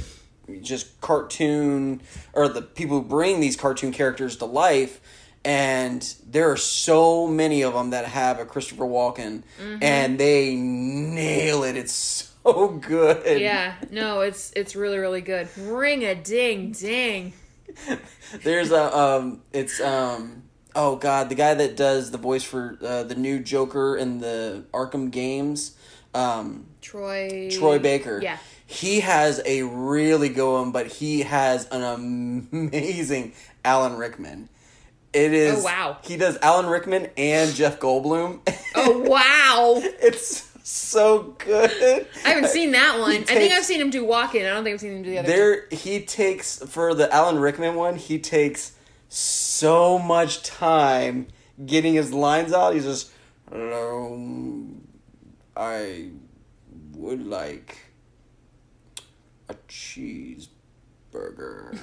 just 0.61 0.99
cartoon 1.01 2.01
or 2.33 2.47
the 2.47 2.61
people 2.61 3.01
who 3.01 3.07
bring 3.07 3.39
these 3.39 3.55
cartoon 3.55 3.91
characters 3.91 4.37
to 4.37 4.45
life. 4.45 4.99
And 5.45 6.01
there 6.25 6.49
are 6.51 6.57
so 6.57 7.27
many 7.27 7.63
of 7.63 7.73
them 7.73 7.89
that 7.89 8.05
have 8.05 8.39
a 8.39 8.45
Christopher 8.45 8.85
Walken, 8.85 9.43
and 9.81 10.17
they 10.17 10.55
nail 10.55 11.63
it. 11.63 11.75
It's 11.75 11.91
so 11.91 12.69
good. 12.69 13.41
yeah, 13.41 13.75
no, 13.91 14.21
it's 14.21 14.53
it's 14.55 14.73
really 14.75 14.99
really 14.99 15.19
good. 15.19 15.49
Ring 15.57 16.05
a 16.05 16.15
ding 16.15 16.71
ding. 16.71 17.33
There's 18.43 18.71
a 18.71 18.97
um, 18.97 19.41
it's 19.51 19.81
um, 19.81 20.43
oh 20.75 20.95
god, 20.95 21.29
the 21.29 21.35
guy 21.35 21.53
that 21.53 21.75
does 21.75 22.11
the 22.11 22.17
voice 22.17 22.43
for 22.43 22.77
uh, 22.81 23.03
the 23.03 23.15
new 23.15 23.39
Joker 23.39 23.95
in 23.95 24.19
the 24.19 24.63
Arkham 24.73 25.11
games, 25.11 25.75
um, 26.13 26.67
Troy. 26.81 27.49
Troy 27.51 27.79
Baker. 27.79 28.19
Yeah. 28.21 28.37
He 28.65 29.01
has 29.01 29.41
a 29.45 29.63
really 29.63 30.29
good 30.29 30.51
one, 30.51 30.71
but 30.71 30.87
he 30.87 31.21
has 31.21 31.67
an 31.67 31.83
amazing 32.51 33.33
Alan 33.63 33.97
Rickman. 33.97 34.49
It 35.13 35.31
is. 35.33 35.59
Oh, 35.59 35.63
wow. 35.63 35.97
He 36.03 36.17
does 36.17 36.39
Alan 36.41 36.65
Rickman 36.65 37.09
and 37.17 37.53
Jeff 37.53 37.79
Goldblum. 37.79 38.39
Oh 38.75 38.99
wow! 39.05 39.79
it's 40.01 40.49
so 40.63 41.35
good. 41.37 42.07
I 42.25 42.29
haven't 42.29 42.49
seen 42.49 42.71
that 42.71 42.99
one. 42.99 43.11
I 43.11 43.23
think 43.23 43.53
I've 43.53 43.63
seen 43.65 43.79
him 43.79 43.91
do 43.91 44.03
Walken. 44.05 44.41
I 44.41 44.53
don't 44.55 44.63
think 44.63 44.73
I've 44.75 44.79
seen 44.79 44.93
him 44.93 45.03
do 45.03 45.11
the 45.11 45.19
other. 45.19 45.27
two. 45.27 45.33
There, 45.33 45.67
he 45.69 46.03
takes 46.03 46.57
for 46.65 46.95
the 46.95 47.13
Alan 47.13 47.37
Rickman 47.37 47.75
one. 47.75 47.95
He 47.95 48.17
takes 48.17 48.71
so 49.13 49.99
much 49.99 50.43
time 50.43 51.27
getting 51.65 51.93
his 51.93 52.11
lines 52.13 52.51
out. 52.53 52.73
He's 52.73 52.85
just, 52.85 53.11
hello, 53.49 54.67
I 55.55 56.09
would 56.93 57.25
like 57.25 57.77
a 59.49 59.55
cheeseburger. 59.67 60.49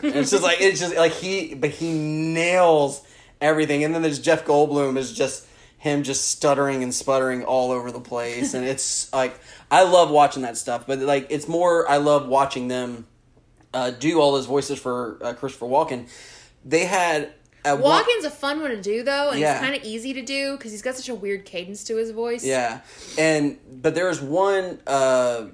And 0.02 0.16
it's 0.16 0.30
just 0.30 0.42
like 0.42 0.60
it's 0.60 0.80
just 0.80 0.96
like 0.96 1.12
he, 1.12 1.54
but 1.54 1.70
he 1.70 1.92
nails 1.92 3.02
everything. 3.40 3.84
And 3.84 3.94
then 3.94 4.02
there's 4.02 4.18
Jeff 4.18 4.44
Goldblum 4.44 4.96
is 4.96 5.12
just 5.12 5.46
him 5.78 6.02
just 6.02 6.28
stuttering 6.28 6.82
and 6.82 6.94
sputtering 6.94 7.42
all 7.42 7.70
over 7.70 7.90
the 7.90 8.00
place, 8.00 8.52
and 8.52 8.66
it's 8.66 9.10
like 9.14 9.40
I 9.70 9.84
love 9.84 10.10
watching 10.10 10.42
that 10.42 10.58
stuff. 10.58 10.86
But 10.86 10.98
like 10.98 11.28
it's 11.30 11.48
more 11.48 11.88
I 11.88 11.96
love 11.96 12.28
watching 12.28 12.68
them 12.68 13.06
uh, 13.72 13.90
do 13.90 14.20
all 14.20 14.32
those 14.32 14.44
voices 14.44 14.78
for 14.78 15.18
uh, 15.22 15.32
Christopher 15.32 15.66
Walken. 15.66 16.08
They 16.64 16.84
had 16.84 17.32
one- 17.64 17.80
Walken's 17.82 18.24
a 18.24 18.30
fun 18.30 18.60
one 18.60 18.70
to 18.70 18.80
do 18.80 19.02
though, 19.02 19.30
and 19.30 19.40
Yeah. 19.40 19.54
he's 19.58 19.60
kind 19.68 19.76
of 19.76 19.84
easy 19.84 20.12
to 20.14 20.22
do 20.22 20.56
because 20.56 20.72
he's 20.72 20.82
got 20.82 20.96
such 20.96 21.08
a 21.08 21.14
weird 21.14 21.44
cadence 21.44 21.84
to 21.84 21.96
his 21.96 22.10
voice. 22.10 22.44
Yeah, 22.44 22.80
and 23.18 23.58
but 23.82 23.94
there's 23.94 24.20
one. 24.20 24.80
Uh, 24.86 25.46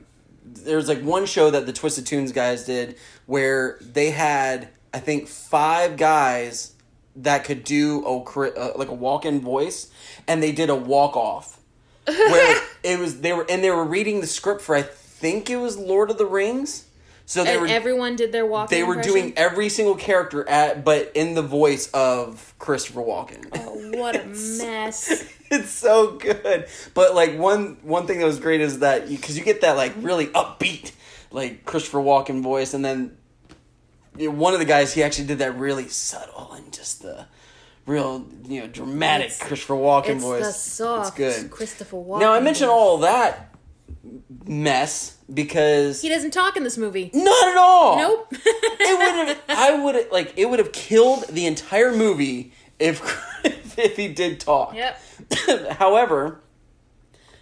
there's 0.45 0.89
like 0.89 1.03
one 1.03 1.27
show 1.27 1.51
that 1.51 1.67
the 1.67 1.73
Twisted 1.73 2.07
Tunes 2.07 2.33
guys 2.33 2.65
did 2.65 2.97
where 3.27 3.79
they 3.81 4.11
had 4.13 4.69
I 4.95 5.01
think 5.01 5.27
five 5.29 5.97
guys 5.97 6.73
that 7.17 7.45
could 7.45 7.65
do 7.65 8.05
a 8.07 8.19
uh, 8.21 8.73
like 8.77 8.89
a 8.89 8.97
Walken 8.97 9.41
voice, 9.41 9.89
and 10.29 10.43
they 10.43 10.53
did 10.53 10.71
a 10.71 10.75
walk-off 10.77 11.59
where 12.07 12.63
it 12.83 12.99
was 12.99 13.21
they 13.21 13.33
were 13.33 13.45
and 13.49 13.63
they 13.65 13.71
were 13.71 13.85
reading 13.85 14.21
the 14.21 14.27
script 14.27 14.61
for 14.63 14.75
I 14.77 14.83
think 14.83 15.51
it 15.51 15.57
was 15.57 15.77
Lord 15.77 16.11
of 16.11 16.19
the 16.19 16.27
Rings. 16.27 16.85
So 17.29 17.43
they 17.43 17.55
and 17.55 17.63
were 17.63 17.67
everyone 17.67 18.15
did 18.15 18.31
their 18.31 18.47
walk. 18.47 18.71
they 18.71 18.85
were 18.85 19.03
doing 19.03 19.33
every 19.37 19.69
single 19.69 19.97
character 19.97 20.49
at 20.49 20.85
but 20.85 21.11
in 21.15 21.35
the 21.35 21.43
voice 21.43 21.91
of 21.91 22.55
Christopher 22.61 23.01
Walken. 23.01 23.47
Oh, 23.53 23.99
what 24.01 24.15
a 24.15 24.25
mess! 24.27 25.29
it's 25.51 25.71
so 25.71 26.13
good. 26.13 26.67
But 26.95 27.17
like 27.17 27.37
one 27.37 27.79
one 27.83 28.07
thing 28.07 28.21
that 28.21 28.27
was 28.27 28.39
great 28.39 28.61
is 28.61 28.79
that 28.79 29.09
because 29.09 29.37
you, 29.37 29.43
get 29.43 29.63
that 29.63 29.77
like 29.77 29.93
really 29.99 30.29
upbeat 30.29 30.93
like 31.33 31.65
Christopher 31.65 31.99
Walken 31.99 32.43
voice, 32.43 32.75
and 32.75 32.85
then 32.85 33.17
you 34.17 34.31
know, 34.31 34.37
one 34.37 34.53
of 34.55 34.61
the 34.61 34.65
guys 34.65 34.95
he 34.95 35.03
actually 35.03 35.27
did 35.27 35.41
that 35.41 35.59
really 35.59 35.89
subtle 35.89 36.53
and 36.53 36.73
just 36.73 37.03
the 37.03 37.27
real 37.87 38.25
you 38.45 38.61
know 38.61 38.67
dramatic 38.69 39.27
It's- 39.27 39.43
Christopher 39.43 39.75
Walken 39.75 40.15
It's 40.17 40.23
voice. 40.25 40.47
the 40.47 40.53
soft 40.53 41.19
it's 41.19 41.41
good. 41.43 41.51
Christopher 41.51 41.97
Walken. 41.97 42.21
Now 42.21 42.33
I 42.35 42.39
mentioned 42.41 42.71
all 42.71 42.99
that 42.99 43.53
mess 44.45 45.16
because 45.33 46.03
He 46.03 46.09
doesn't 46.09 46.31
talk 46.33 46.57
in 46.57 46.65
this 46.65 46.77
movie. 46.79 47.11
not 47.13 47.49
at 47.49 47.57
all. 47.57 47.97
Nope. 47.99 48.29
it 48.33 48.99
would 48.99 49.29
have. 49.29 49.41
I 49.49 49.83
would 49.83 49.95
have 49.95 50.13
like 50.13 50.35
it 50.37 50.49
would 50.49 50.59
have 50.59 50.73
killed 50.73 51.25
the 51.29 51.47
entire 51.47 51.95
movie 51.95 52.53
if 52.79 53.01
if 53.79 53.97
he 53.97 54.09
did 54.09 54.41
talk. 54.41 54.75
Yep. 54.75 55.01
However, 55.79 56.41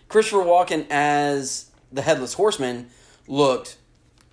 Christopher 0.08 0.44
Walken 0.44 0.86
as 0.90 1.70
the 1.92 2.02
headless 2.02 2.34
horseman 2.34 2.88
looked 3.26 3.76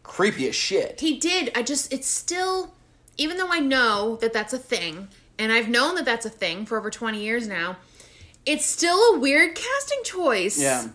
creepy 0.03 0.47
as 0.47 0.55
shit. 0.55 0.99
He 0.99 1.17
did. 1.17 1.51
I 1.55 1.63
just, 1.63 1.91
it's 1.93 2.07
still, 2.07 2.73
even 3.17 3.37
though 3.37 3.47
I 3.49 3.59
know 3.59 4.17
that 4.17 4.33
that's 4.33 4.53
a 4.53 4.57
thing, 4.57 5.07
and 5.39 5.51
I've 5.51 5.69
known 5.69 5.95
that 5.95 6.05
that's 6.05 6.25
a 6.25 6.29
thing 6.29 6.65
for 6.65 6.77
over 6.77 6.89
20 6.89 7.21
years 7.23 7.47
now, 7.47 7.77
it's 8.45 8.65
still 8.65 9.15
a 9.15 9.19
weird 9.19 9.55
casting 9.55 10.03
choice. 10.03 10.61
Yeah, 10.61 10.87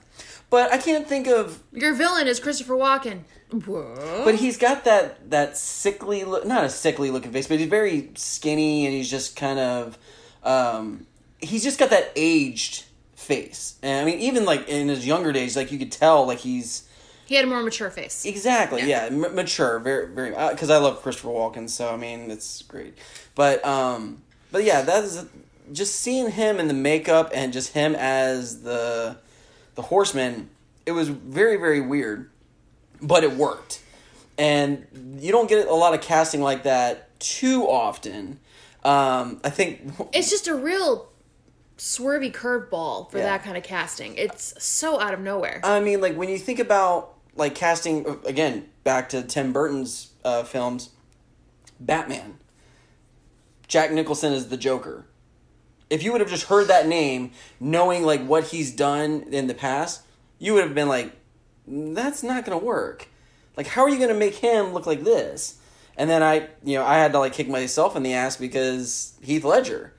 but 0.51 0.73
I 0.73 0.79
can't 0.79 1.09
think 1.09 1.27
of. 1.27 1.63
Your 1.73 1.95
villain 1.95 2.27
is 2.27 2.41
Christopher 2.41 2.75
Walken. 2.75 3.21
What? 3.51 4.25
But 4.25 4.37
he's 4.37 4.57
got 4.57 4.85
that 4.85 5.31
that 5.31 5.57
sickly 5.57 6.25
look, 6.25 6.47
not 6.47 6.65
a 6.65 6.69
sickly 6.69 7.11
looking 7.11 7.33
face, 7.33 7.47
but 7.47 7.59
he's 7.59 7.69
very 7.69 8.11
skinny 8.15 8.87
and 8.87 8.95
he's 8.95 9.11
just 9.11 9.37
kind 9.37 9.59
of, 9.59 9.99
um, 10.43 11.07
he's 11.41 11.63
just 11.63 11.79
got 11.79 11.91
that 11.91 12.11
aged 12.17 12.85
face. 13.15 13.77
And 13.83 14.01
I 14.01 14.11
mean, 14.11 14.21
even 14.21 14.45
like 14.45 14.69
in 14.69 14.89
his 14.89 15.07
younger 15.07 15.33
days, 15.33 15.57
like 15.57 15.71
you 15.71 15.79
could 15.79 15.93
tell, 15.93 16.27
like 16.27 16.39
he's 16.39 16.89
he 17.27 17.35
had 17.35 17.45
a 17.45 17.49
more 17.49 17.63
mature 17.63 17.91
face. 17.91 18.25
Exactly. 18.25 18.89
Yeah, 18.89 19.07
M- 19.07 19.35
mature. 19.35 19.81
Very, 19.81 20.07
very. 20.07 20.31
Because 20.31 20.71
I 20.71 20.79
love 20.79 21.03
Christopher 21.03 21.29
Walken, 21.29 21.69
so 21.69 21.93
I 21.93 21.97
mean, 21.97 22.31
it's 22.31 22.63
great. 22.63 22.97
But, 23.35 23.65
um, 23.67 24.23
but 24.53 24.63
yeah, 24.63 24.83
that 24.83 25.03
is 25.03 25.27
just 25.73 25.97
seeing 25.97 26.31
him 26.31 26.61
in 26.61 26.69
the 26.69 26.75
makeup 26.75 27.33
and 27.35 27.53
just 27.53 27.73
him 27.73 27.97
as 27.97 28.63
the 28.63 29.19
the 29.77 29.83
horseman. 29.83 30.51
It 30.85 30.93
was 30.93 31.09
very, 31.09 31.57
very 31.57 31.81
weird, 31.81 32.31
but 33.01 33.23
it 33.25 33.33
worked. 33.33 33.81
And 34.39 34.87
you 35.19 35.33
don't 35.33 35.49
get 35.49 35.67
a 35.67 35.75
lot 35.75 35.95
of 35.95 36.01
casting 36.03 36.41
like 36.43 36.65
that 36.65 37.19
too 37.21 37.65
often. 37.69 38.39
Um, 38.85 39.41
I 39.45 39.51
think 39.51 39.81
It's 40.13 40.29
just 40.31 40.47
a 40.49 40.55
real 40.55 41.09
swervy 41.79 42.33
curveball 42.33 43.11
for 43.11 43.19
Yeah. 43.19 43.25
that 43.25 43.43
kind 43.45 43.57
of 43.57 43.63
casting. 43.63 44.15
It's 44.17 44.55
so 44.63 45.01
out 45.01 45.15
of 45.15 45.21
nowhere. 45.21 45.61
I 45.65 45.81
mean, 45.81 46.01
like 46.01 46.15
when 46.17 46.29
you 46.29 46.39
think 46.39 46.59
about 46.59 47.15
like 47.35 47.55
casting 47.55 48.07
again 48.27 48.69
back 48.85 49.09
to 49.11 49.23
Tim 49.23 49.53
Burton's 49.53 50.11
uh, 50.25 50.43
films, 50.43 50.91
Batman. 51.81 52.39
Jack 53.69 53.91
Nicholson 53.91 54.33
is 54.33 54.49
the 54.49 54.57
Joker. 54.57 55.07
If 55.89 56.03
you 56.03 56.13
would 56.13 56.21
have 56.21 56.31
just 56.31 56.45
heard 56.45 56.69
that 56.69 56.89
name, 56.89 57.33
knowing 57.61 58.03
like 58.03 58.25
what 58.25 58.45
he's 58.45 58.73
done 58.73 59.25
in 59.31 59.47
the 59.47 59.55
past, 59.55 60.03
you 60.39 60.55
would 60.55 60.65
have 60.65 60.75
been 60.75 60.89
like, 60.89 61.13
"That's 61.67 62.23
not 62.23 62.45
gonna 62.45 62.59
work." 62.59 63.09
Like, 63.57 63.69
how 63.69 63.83
are 63.83 63.89
you 63.89 63.99
gonna 63.99 64.15
make 64.15 64.37
him 64.37 64.73
look 64.73 64.87
like 64.87 65.05
this? 65.05 65.57
And 65.97 66.11
then 66.11 66.23
I, 66.23 66.49
you 66.63 66.79
know, 66.79 66.85
I 66.85 66.99
had 66.99 67.13
to 67.13 67.19
like 67.19 67.33
kick 67.33 67.49
myself 67.49 67.97
in 67.97 68.03
the 68.03 68.15
ass 68.15 68.37
because 68.37 69.15
Heath 69.23 69.45
Ledger. 69.45 69.93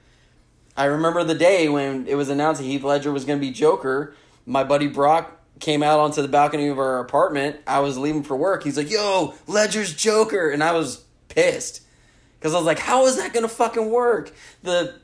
I 0.76 0.86
remember 0.86 1.24
the 1.24 1.34
day 1.34 1.70
when 1.70 2.06
it 2.08 2.16
was 2.16 2.30
announced 2.30 2.62
that 2.62 2.68
Heath 2.68 2.84
Ledger 2.84 3.12
was 3.12 3.26
to 3.26 3.36
be 3.38 3.50
Joker. 3.50 4.14
My 4.46 4.64
buddy 4.64 4.88
Brock 4.88 5.40
came 5.60 5.82
out 5.82 6.00
onto 6.00 6.22
the 6.22 6.28
balcony 6.28 6.68
of 6.68 6.78
our 6.78 7.00
apartment. 7.00 7.58
I 7.66 7.80
was 7.80 7.98
leaving 7.98 8.22
for 8.22 8.38
work. 8.38 8.64
He's 8.64 8.78
like, 8.78 8.92
"Yo, 8.92 9.34
Ledger's 9.48 9.94
Joker," 9.94 10.52
and 10.52 10.64
I 10.64 10.74
was 10.74 11.04
pissed 11.30 11.82
because 12.40 12.54
I 12.54 12.58
was 12.58 12.66
like, 12.66 12.80
"How 12.80 13.08
is 13.08 13.16
that 13.18 13.34
to 13.42 13.50
fucking 13.50 13.90
work?" 13.90 14.32
The 14.62 15.00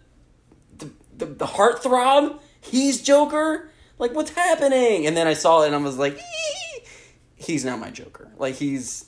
the 1.25 1.34
the, 1.34 1.46
heartthrob, 1.46 2.39
he's 2.62 3.01
Joker. 3.01 3.70
Like, 4.00 4.13
what's 4.13 4.32
happening? 4.32 5.06
And 5.08 5.15
then 5.15 5.27
I 5.27 5.34
saw 5.34 5.63
it, 5.63 5.68
and 5.68 5.75
I 5.75 5.80
was 5.80 5.98
like, 5.98 6.18
"Ee." 6.18 6.84
"He's 7.36 7.63
not 7.63 7.80
my 7.80 7.92
Joker. 7.92 8.32
Like, 8.38 8.56
he's 8.56 9.06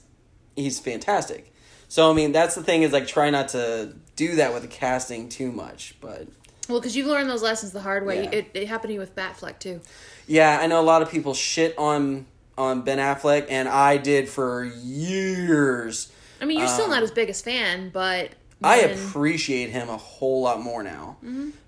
he's 0.56 0.80
fantastic." 0.80 1.52
So 1.88 2.10
I 2.10 2.14
mean, 2.14 2.32
that's 2.32 2.56
the 2.56 2.64
thing 2.64 2.84
is 2.84 2.92
like 2.92 3.08
try 3.08 3.30
not 3.30 3.50
to 3.50 3.96
do 4.16 4.36
that 4.36 4.54
with 4.54 4.64
the 4.64 4.68
casting 4.68 5.30
too 5.30 5.52
much, 5.52 5.96
but. 6.02 6.28
well, 6.68 6.80
because 6.80 6.96
you've 6.96 7.08
learned 7.08 7.30
those 7.30 7.44
lessons 7.44 7.72
the 7.72 7.82
hard 7.82 8.06
way. 8.06 8.24
Yeah. 8.24 8.32
It, 8.32 8.52
it 8.54 8.68
happened 8.68 8.90
to 8.90 8.94
you 8.94 9.00
with 9.00 9.16
Batfleck 9.16 9.60
too. 9.60 9.82
Yeah, 10.28 10.60
I 10.60 10.68
know 10.68 10.80
a 10.80 10.84
lot 10.84 11.02
of 11.02 11.10
people 11.12 11.34
shit 11.34 11.78
on 11.78 12.26
on 12.58 12.82
Ben 12.82 12.98
Affleck, 12.98 13.48
and 13.50 13.68
I 13.68 13.98
did 13.98 14.30
for 14.30 14.64
years. 14.64 16.12
I 16.42 16.46
mean, 16.46 16.60
you're 16.60 16.68
still 16.68 16.86
Um, 16.86 16.92
not 16.92 17.02
his 17.02 17.12
biggest 17.12 17.44
fan, 17.46 17.90
but 17.90 18.32
I 18.64 18.78
appreciate 18.78 19.70
him 19.70 19.90
a 19.90 19.98
whole 19.98 20.42
lot 20.42 20.62
more 20.62 20.84
now. 20.84 21.18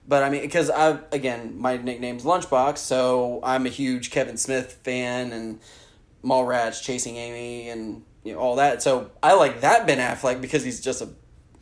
But 0.07 0.23
I 0.23 0.29
mean, 0.29 0.41
because 0.41 0.69
I 0.69 0.99
again, 1.11 1.55
my 1.57 1.77
nickname's 1.77 2.23
Lunchbox, 2.23 2.77
so 2.77 3.41
I'm 3.43 3.65
a 3.65 3.69
huge 3.69 4.09
Kevin 4.09 4.37
Smith 4.37 4.79
fan 4.83 5.33
and 5.33 5.59
Mallrats, 6.23 6.81
Chasing 6.81 7.17
Amy, 7.17 7.69
and 7.69 8.03
you 8.23 8.33
know 8.33 8.39
all 8.39 8.55
that. 8.55 8.81
So 8.81 9.11
I 9.21 9.33
like 9.33 9.61
that 9.61 9.85
Ben 9.85 9.97
Affleck 9.97 10.39
because 10.41 10.63
he's 10.63 10.79
just 10.79 11.01
a, 11.01 11.09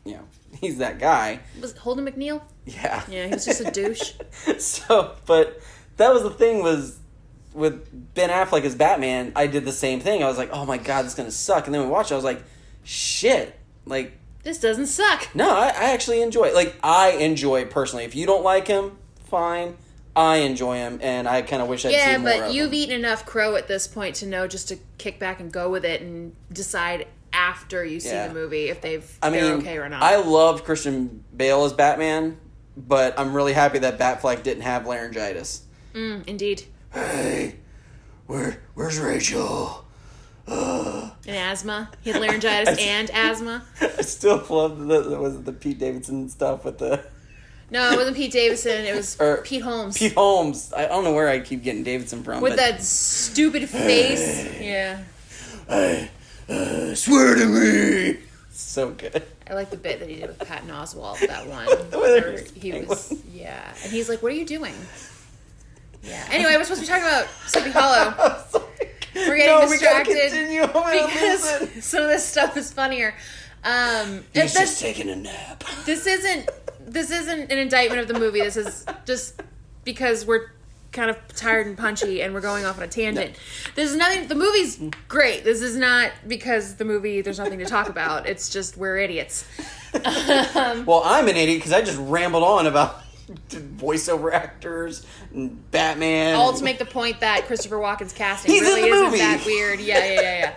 you 0.03 0.13
know, 0.13 0.27
he's 0.61 0.77
that 0.77 0.99
guy. 0.99 1.39
was 1.59 1.71
it 1.71 1.77
Holden 1.77 2.05
McNeil. 2.05 2.41
Yeah. 2.65 3.03
Yeah, 3.07 3.27
he 3.27 3.33
was 3.33 3.45
just 3.45 3.61
a 3.61 3.71
douche. 3.71 4.13
so, 4.59 5.15
but 5.25 5.59
that 5.97 6.13
was 6.13 6.23
the 6.23 6.31
thing 6.31 6.61
was 6.61 6.99
with 7.53 8.13
Ben 8.13 8.29
Affleck 8.29 8.63
as 8.63 8.75
Batman. 8.75 9.31
I 9.35 9.47
did 9.47 9.65
the 9.65 9.71
same 9.71 9.99
thing. 9.99 10.23
I 10.23 10.27
was 10.27 10.37
like, 10.37 10.49
oh 10.51 10.65
my 10.65 10.77
god, 10.77 11.03
this 11.03 11.13
is 11.13 11.17
gonna 11.17 11.31
suck. 11.31 11.65
And 11.65 11.73
then 11.73 11.81
we 11.81 11.87
watched. 11.87 12.11
it, 12.11 12.15
I 12.15 12.17
was 12.17 12.25
like, 12.25 12.43
shit. 12.83 13.57
Like, 13.85 14.17
This 14.45 14.59
doesn't 14.59 14.85
suck. 14.87 15.27
no, 15.35 15.49
I, 15.49 15.65
I 15.67 15.91
actually 15.91 16.21
enjoy. 16.21 16.45
it. 16.45 16.53
Like, 16.55 16.75
I 16.81 17.09
enjoy 17.11 17.61
it 17.63 17.69
personally. 17.71 18.05
If 18.05 18.15
you 18.15 18.25
don't 18.25 18.43
like 18.43 18.67
him, 18.67 18.97
fine. 19.25 19.75
I 20.15 20.37
enjoy 20.37 20.77
him, 20.77 20.99
and 21.01 21.27
I 21.27 21.41
kind 21.41 21.61
of 21.61 21.67
wish 21.67 21.83
I'd 21.85 21.91
Yeah, 21.91 22.13
seen 22.13 22.21
more 22.21 22.31
but 22.31 22.41
of 22.49 22.55
you've 22.55 22.67
him. 22.69 22.73
eaten 22.75 22.95
enough 22.95 23.25
crow 23.25 23.55
at 23.57 23.67
this 23.67 23.85
point 23.87 24.15
to 24.17 24.25
know 24.25 24.47
just 24.47 24.69
to 24.69 24.77
kick 24.97 25.19
back 25.19 25.41
and 25.41 25.51
go 25.51 25.69
with 25.69 25.83
it 25.83 25.99
and 26.01 26.33
decide 26.53 27.07
after 27.33 27.83
you 27.83 27.99
see 27.99 28.09
Yeah. 28.09 28.29
the 28.29 28.33
movie 28.33 28.69
if 28.69 28.79
they've 28.79 29.05
I 29.21 29.29
they're 29.29 29.41
mean, 29.51 29.59
okay 29.61 29.77
or 29.77 29.89
not. 29.89 30.01
I 30.01 30.15
loved 30.17 30.63
Christian 30.63 31.25
Bale 31.35 31.65
as 31.65 31.73
Batman, 31.73 32.37
but 32.77 33.19
I'm 33.19 33.33
really 33.33 33.51
happy 33.51 33.79
that 33.79 33.99
Batfleck 33.99 34.41
didn't 34.43 34.63
have 34.63 34.85
laryngitis. 34.87 35.63
Mm, 35.93 36.25
indeed. 36.27 36.63
Hey, 36.93 37.55
where 38.27 38.61
where's 38.73 38.99
Rachel? 38.99 39.84
And 41.27 41.35
asthma. 41.35 41.89
He 42.03 42.11
had 42.11 42.21
laryngitis 42.21 42.77
and 42.79 43.09
asthma. 43.09 43.63
I 43.81 44.01
still 44.03 44.45
love 44.47 44.77
the, 44.77 45.17
was 45.19 45.35
it 45.37 45.45
the 45.45 45.53
Pete 45.53 45.79
Davidson 45.79 46.29
stuff 46.29 46.65
with 46.65 46.77
the 46.77 47.03
No, 47.71 47.89
it 47.91 47.97
wasn't 47.97 48.15
Pete 48.15 48.31
Davidson. 48.31 48.85
It 48.85 48.95
was 48.95 49.17
Or 49.19 49.37
Pete 49.41 49.63
Holmes. 49.63 49.97
Pete 49.97 50.13
Holmes. 50.13 50.71
I 50.75 50.85
don't 50.85 51.03
know 51.03 51.13
where 51.13 51.27
I 51.27 51.39
keep 51.39 51.63
getting 51.63 51.83
Davidson 51.83 52.23
from. 52.23 52.41
with 52.41 52.51
but, 52.51 52.57
that 52.57 52.83
stupid 52.83 53.67
face. 53.69 54.59
Yeah. 54.61 55.03
Hey, 55.67 56.11
uh, 56.47 56.93
swear 56.93 57.33
to 57.35 57.45
me. 57.47 58.19
So 58.51 58.91
good. 58.91 59.23
I 59.49 59.53
like 59.55 59.71
the 59.71 59.77
bit 59.77 59.99
that 59.99 60.09
he 60.09 60.17
did 60.17 60.27
with 60.27 60.47
Patton 60.47 60.69
Oswalt, 60.69 61.25
that 61.27 61.47
one. 61.47 61.65
Where 61.99 62.43
he 62.55 62.71
was, 62.71 63.13
yeah. 63.31 63.73
And 63.83 63.91
he's 63.91 64.09
like, 64.09 64.21
what 64.21 64.31
are 64.31 64.35
you 64.35 64.45
doing? 64.45 64.73
Yeah. 66.03 66.27
Anyway, 66.31 66.55
we're 66.55 66.63
supposed 66.63 66.81
to 66.81 66.87
be 66.87 66.91
talking 66.91 67.03
about 67.07 67.27
Sleepy 67.47 67.71
Hollow. 67.71 68.43
I'm 69.15 69.23
sorry. 69.25 69.29
We're 69.29 69.37
getting 69.37 69.59
no, 69.61 69.69
distracted 69.71 70.13
We 70.13 70.21
continue. 70.29 70.61
I'm 70.63 70.71
gonna 70.73 71.01
lose 71.31 71.59
because 71.59 71.85
some 71.85 72.03
of 72.03 72.09
this 72.09 72.25
stuff 72.25 72.57
is 72.57 72.71
funnier. 72.73 73.15
Um, 73.63 74.23
He's 74.33 74.55
it- 74.55 74.59
just 74.59 74.79
taking 74.79 75.09
a 75.09 75.15
nap. 75.15 75.63
this 75.85 76.05
isn't 76.05 76.49
this 76.87 77.09
isn't 77.11 77.51
an 77.51 77.57
indictment 77.57 78.01
of 78.01 78.07
the 78.07 78.19
movie. 78.19 78.41
This 78.41 78.57
is 78.57 78.85
just 79.05 79.41
because 79.83 80.25
we're 80.25 80.51
kind 80.91 81.09
of 81.09 81.17
tired 81.35 81.67
and 81.67 81.77
punchy 81.77 82.21
and 82.21 82.33
we're 82.33 82.39
going 82.41 82.63
off 82.63 82.77
on 82.77 82.83
a 82.83 82.87
tangent. 82.87 83.35
There's 83.75 83.95
nothing. 83.95 84.27
The 84.27 84.35
movie's 84.35 84.79
great. 85.07 85.43
This 85.43 85.61
is 85.61 85.75
not 85.75 86.11
because 86.27 86.75
the 86.75 86.85
movie. 86.85 87.21
There's 87.21 87.39
nothing 87.39 87.59
to 87.59 87.65
talk 87.65 87.89
about. 87.89 88.27
It's 88.27 88.49
just 88.49 88.77
we're 88.77 88.97
idiots. 88.97 89.45
Um, 89.95 90.85
Well, 90.85 91.01
I'm 91.03 91.27
an 91.27 91.35
idiot 91.35 91.59
because 91.59 91.73
I 91.73 91.81
just 91.81 91.97
rambled 91.99 92.43
on 92.43 92.67
about 92.67 93.01
voiceover 93.49 94.31
actors 94.33 95.05
and 95.33 95.69
Batman. 95.71 96.35
all 96.35 96.53
to 96.53 96.63
make 96.63 96.77
the 96.79 96.85
point 96.85 97.19
that 97.21 97.45
Christopher 97.45 97.77
Walken's 97.77 98.13
casting 98.13 98.51
He's 98.51 98.61
in 98.61 98.67
really 98.67 98.81
the 98.81 98.87
isn't 98.87 99.05
movie. 99.05 99.17
that 99.19 99.43
weird. 99.45 99.79
Yeah, 99.79 99.97
yeah, 99.99 100.21
yeah, 100.21 100.39
yeah. 100.39 100.53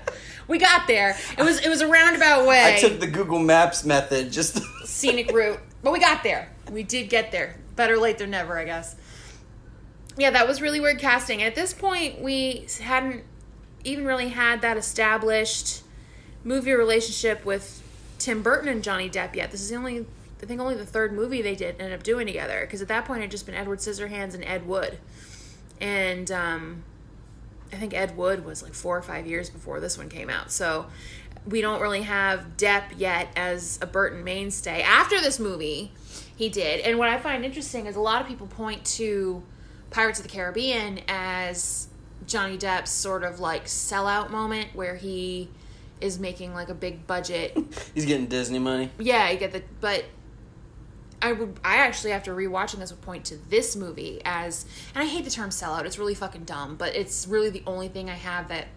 We 0.47 0.59
got 0.59 0.87
there. 0.87 1.17
It 1.37 1.43
was 1.43 1.61
it 1.65 1.69
was 1.69 1.81
a 1.81 1.89
roundabout 1.89 2.47
way. 2.47 2.75
I 2.77 2.79
took 2.79 3.01
the 3.01 3.07
Google 3.07 3.39
Maps 3.39 3.85
method 3.85 4.33
just. 4.33 4.61
scenic 4.85 5.31
route. 5.33 5.61
But 5.83 5.93
we 5.93 6.01
got 6.01 6.23
there. 6.23 6.51
We 6.73 6.83
did 6.83 7.09
get 7.09 7.31
there. 7.31 7.57
Better 7.77 7.97
late 7.97 8.19
than 8.19 8.31
never, 8.31 8.59
I 8.59 8.65
guess. 8.65 8.97
Yeah, 10.17 10.31
that 10.31 10.49
was 10.49 10.61
really 10.61 10.81
weird 10.81 10.99
casting. 10.99 11.43
At 11.43 11.55
this 11.55 11.73
point, 11.73 12.21
we 12.21 12.67
hadn't 12.81 13.23
even 13.85 14.05
really 14.05 14.31
had 14.31 14.63
that 14.63 14.77
established 14.77 15.83
movie 16.43 16.73
relationship 16.73 17.45
with 17.45 17.83
Tim 18.19 18.43
Burton 18.43 18.69
and 18.69 18.83
Johnny 18.83 19.09
Depp 19.09 19.37
yet. 19.37 19.53
This 19.53 19.61
is 19.61 19.69
the 19.71 19.77
only, 19.77 20.07
I 20.43 20.47
think, 20.47 20.61
only 20.61 20.75
the 20.75 20.87
third 20.87 21.13
movie 21.13 21.43
they 21.43 21.55
did 21.55 21.81
end 21.81 21.93
up 21.93 22.03
doing 22.03 22.27
together. 22.27 22.61
Because 22.61 22.83
at 22.83 22.89
that 22.89 23.05
point, 23.05 23.19
it 23.19 23.23
had 23.23 23.31
just 23.31 23.47
been 23.47 23.55
Edward 23.55 23.79
Scissorhands 23.81 24.35
and 24.35 24.45
Ed 24.45 24.67
Wood, 24.67 24.99
and 25.81 26.31
um, 26.31 26.85
I 27.73 27.77
think 27.77 27.95
Ed 27.95 28.17
Wood 28.17 28.45
was 28.45 28.63
like 28.63 28.75
four 28.75 28.97
or 28.97 29.03
five 29.03 29.27
years 29.27 29.51
before 29.51 29.81
this 29.81 29.99
one 29.99 30.09
came 30.09 30.31
out. 30.31 30.51
So 30.51 30.87
we 31.47 31.61
don't 31.61 31.81
really 31.81 32.03
have 32.03 32.57
Depp 32.57 32.85
yet 32.97 33.29
as 33.37 33.79
a 33.83 33.87
Burton 33.87 34.25
mainstay. 34.25 34.83
After 34.83 35.21
this 35.21 35.39
movie, 35.39 35.93
he 36.37 36.49
did. 36.49 36.81
And 36.81 36.99
what 36.99 37.09
I 37.09 37.19
find 37.19 37.45
interesting 37.45 37.87
is 37.87 37.97
a 37.97 38.01
lot 38.01 38.21
of 38.21 38.29
people 38.29 38.47
point 38.47 38.85
to 38.97 39.43
Pirates 39.91 40.19
of 40.19 40.27
the 40.27 40.31
Caribbean 40.33 41.01
as 41.09 41.89
Johnny 42.27 42.59
Depp's 42.59 42.91
sort 42.91 43.25
of 43.25 43.41
like 43.41 43.65
sellout 43.65 44.31
moment 44.31 44.69
where 44.75 44.97
he 44.97 45.49
is 46.01 46.19
making 46.19 46.55
like 46.55 46.69
a 46.69 46.75
big 46.75 47.07
budget 47.07 47.57
He's 47.95 48.05
getting 48.07 48.27
Disney 48.27 48.59
money. 48.59 48.91
yeah, 48.99 49.31
you 49.31 49.39
get 49.39 49.53
the 49.53 49.63
but 49.81 50.05
I 51.21 51.33
would 51.33 51.59
I 51.65 51.77
actually 51.77 52.13
after 52.13 52.35
rewatching 52.35 52.79
this 52.79 52.91
would 52.91 53.03
point 53.03 53.25
to 53.27 53.37
this 53.49 53.77
movie 53.77 54.21
as 54.25 54.67
and 54.95 55.03
I 55.03 55.07
hate 55.07 55.25
the 55.25 55.31
term 55.31 55.51
sellout. 55.51 55.85
It's 55.85 55.99
really 55.99 56.15
fucking 56.15 56.45
dumb, 56.45 56.77
but 56.77 56.95
it's 56.95 57.27
really 57.27 57.51
the 57.51 57.63
only 57.67 57.89
thing 57.89 58.09
I 58.09 58.15
have 58.15 58.49
that 58.49 58.69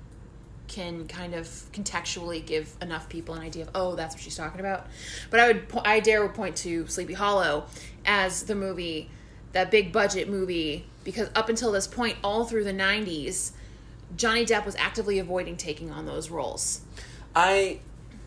can 0.67 1.07
kind 1.07 1.33
of 1.33 1.47
contextually 1.73 2.45
give 2.45 2.73
enough 2.81 3.09
people 3.09 3.35
an 3.35 3.41
idea 3.41 3.63
of 3.63 3.69
oh 3.75 3.95
that's 3.95 4.15
what 4.15 4.21
she's 4.23 4.37
talking 4.37 4.59
about. 4.59 4.87
But 5.29 5.39
I 5.39 5.47
would 5.47 5.65
I 5.85 5.99
dare 5.99 6.23
would 6.23 6.33
point 6.33 6.55
to 6.57 6.87
Sleepy 6.87 7.13
Hollow 7.13 7.65
as 8.05 8.43
the 8.43 8.55
movie 8.55 9.09
that 9.51 9.69
big 9.69 9.91
budget 9.91 10.29
movie 10.29 10.85
because 11.03 11.29
up 11.35 11.49
until 11.49 11.71
this 11.71 11.87
point 11.87 12.17
all 12.23 12.45
through 12.45 12.63
the 12.63 12.73
90s 12.73 13.51
Johnny 14.15 14.45
Depp 14.45 14.65
was 14.65 14.75
actively 14.75 15.19
avoiding 15.19 15.57
taking 15.57 15.91
on 15.91 16.05
those 16.05 16.29
roles. 16.29 16.81
I, 17.35 17.79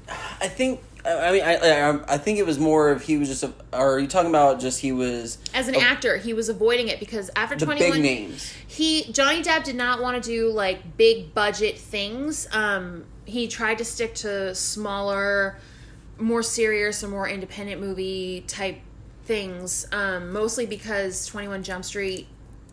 I 0.09 0.49
think. 0.49 0.81
I 1.07 1.33
mean, 1.33 1.43
I, 1.43 1.57
I 1.57 2.15
I 2.15 2.19
think 2.19 2.39
it 2.39 2.47
was 2.47 2.59
more 2.59 2.91
of 2.91 3.03
he 3.03 3.17
was 3.19 3.29
just. 3.29 3.43
A, 3.45 3.53
are 3.73 3.99
you 3.99 4.07
talking 4.07 4.31
about 4.31 4.59
just 4.61 4.81
he 4.81 4.91
was 4.93 5.39
As 5.53 5.69
an 5.69 5.75
a- 5.75 5.79
actor, 5.81 6.17
he 6.17 6.33
was 6.33 6.49
avoiding 6.49 6.89
it 6.89 6.99
because 6.99 7.31
after 7.37 7.57
21 7.57 7.93
big 7.93 8.03
names? 8.03 8.53
he 8.67 9.05
Johnny 9.13 9.43
Depp 9.43 9.65
did 9.65 9.77
not 9.77 10.01
want 10.01 10.23
to 10.23 10.27
do 10.29 10.51
like 10.51 10.97
big 10.97 11.35
budget 11.35 11.79
things. 11.79 12.47
Um, 12.53 13.05
he 13.27 13.49
tried 13.49 13.79
to 13.79 13.85
stick 13.85 14.15
to 14.17 14.55
smaller, 14.55 15.59
more 16.19 16.43
serious 16.43 17.05
or 17.05 17.09
more 17.09 17.29
independent 17.29 17.81
movie 17.81 18.43
type 18.47 18.79
things. 19.25 19.87
Um, 19.93 20.33
mostly 20.33 20.65
because 20.67 21.27
Twenty 21.27 21.49
One 21.49 21.63
Jump 21.63 21.85
Street 21.85 22.29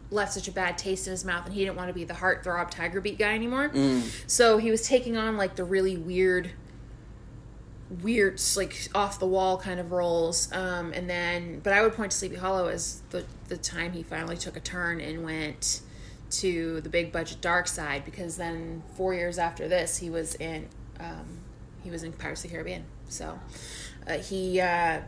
left 0.09 0.33
such 0.33 0.47
a 0.49 0.51
bad 0.51 0.77
taste 0.77 1.07
in 1.07 1.11
his 1.11 1.23
mouth, 1.23 1.45
and 1.45 1.53
he 1.53 1.61
didn't 1.63 1.77
want 1.77 1.87
to 1.87 1.93
be 1.93 2.03
the 2.03 2.13
heartthrob 2.13 2.69
Tiger 2.69 2.99
Beat 3.01 3.17
guy 3.17 3.33
anymore. 3.33 3.71
So 4.27 4.57
he 4.57 4.69
was 4.71 4.85
taking 4.87 5.15
on 5.17 5.37
like 5.37 5.55
the 5.55 5.63
really 5.63 5.95
weird 5.97 6.51
weird 8.01 8.41
like 8.55 8.87
off 8.95 9.19
the 9.19 9.27
wall 9.27 9.57
kind 9.57 9.77
of 9.79 9.91
roles 9.91 10.49
um 10.53 10.93
and 10.93 11.09
then 11.09 11.59
but 11.61 11.73
i 11.73 11.81
would 11.81 11.93
point 11.93 12.09
to 12.09 12.17
sleepy 12.17 12.37
hollow 12.37 12.67
as 12.67 13.01
the 13.09 13.25
the 13.49 13.57
time 13.57 13.91
he 13.91 14.01
finally 14.01 14.37
took 14.37 14.55
a 14.55 14.61
turn 14.61 15.01
and 15.01 15.25
went 15.25 15.81
to 16.31 16.81
the 16.81 16.89
big 16.89 17.11
budget 17.11 17.41
dark 17.41 17.67
side 17.67 18.03
because 18.05 18.37
then 18.37 18.81
four 18.95 19.13
years 19.13 19.37
after 19.37 19.67
this 19.67 19.97
he 19.97 20.09
was 20.09 20.35
in 20.35 20.67
um 20.99 21.41
he 21.83 21.89
was 21.89 22.03
in 22.03 22.11
pirates 22.13 22.43
of 22.43 22.49
the 22.49 22.55
caribbean. 22.55 22.83
So 23.09 23.39
uh, 24.07 24.17
he 24.17 24.59
uh 24.59 25.01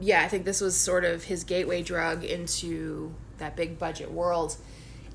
yeah 0.00 0.22
i 0.22 0.28
think 0.28 0.44
this 0.44 0.60
was 0.60 0.76
sort 0.76 1.04
of 1.04 1.24
his 1.24 1.44
gateway 1.44 1.82
drug 1.82 2.24
into 2.24 3.14
that 3.38 3.56
big 3.56 3.78
budget 3.78 4.10
world. 4.10 4.56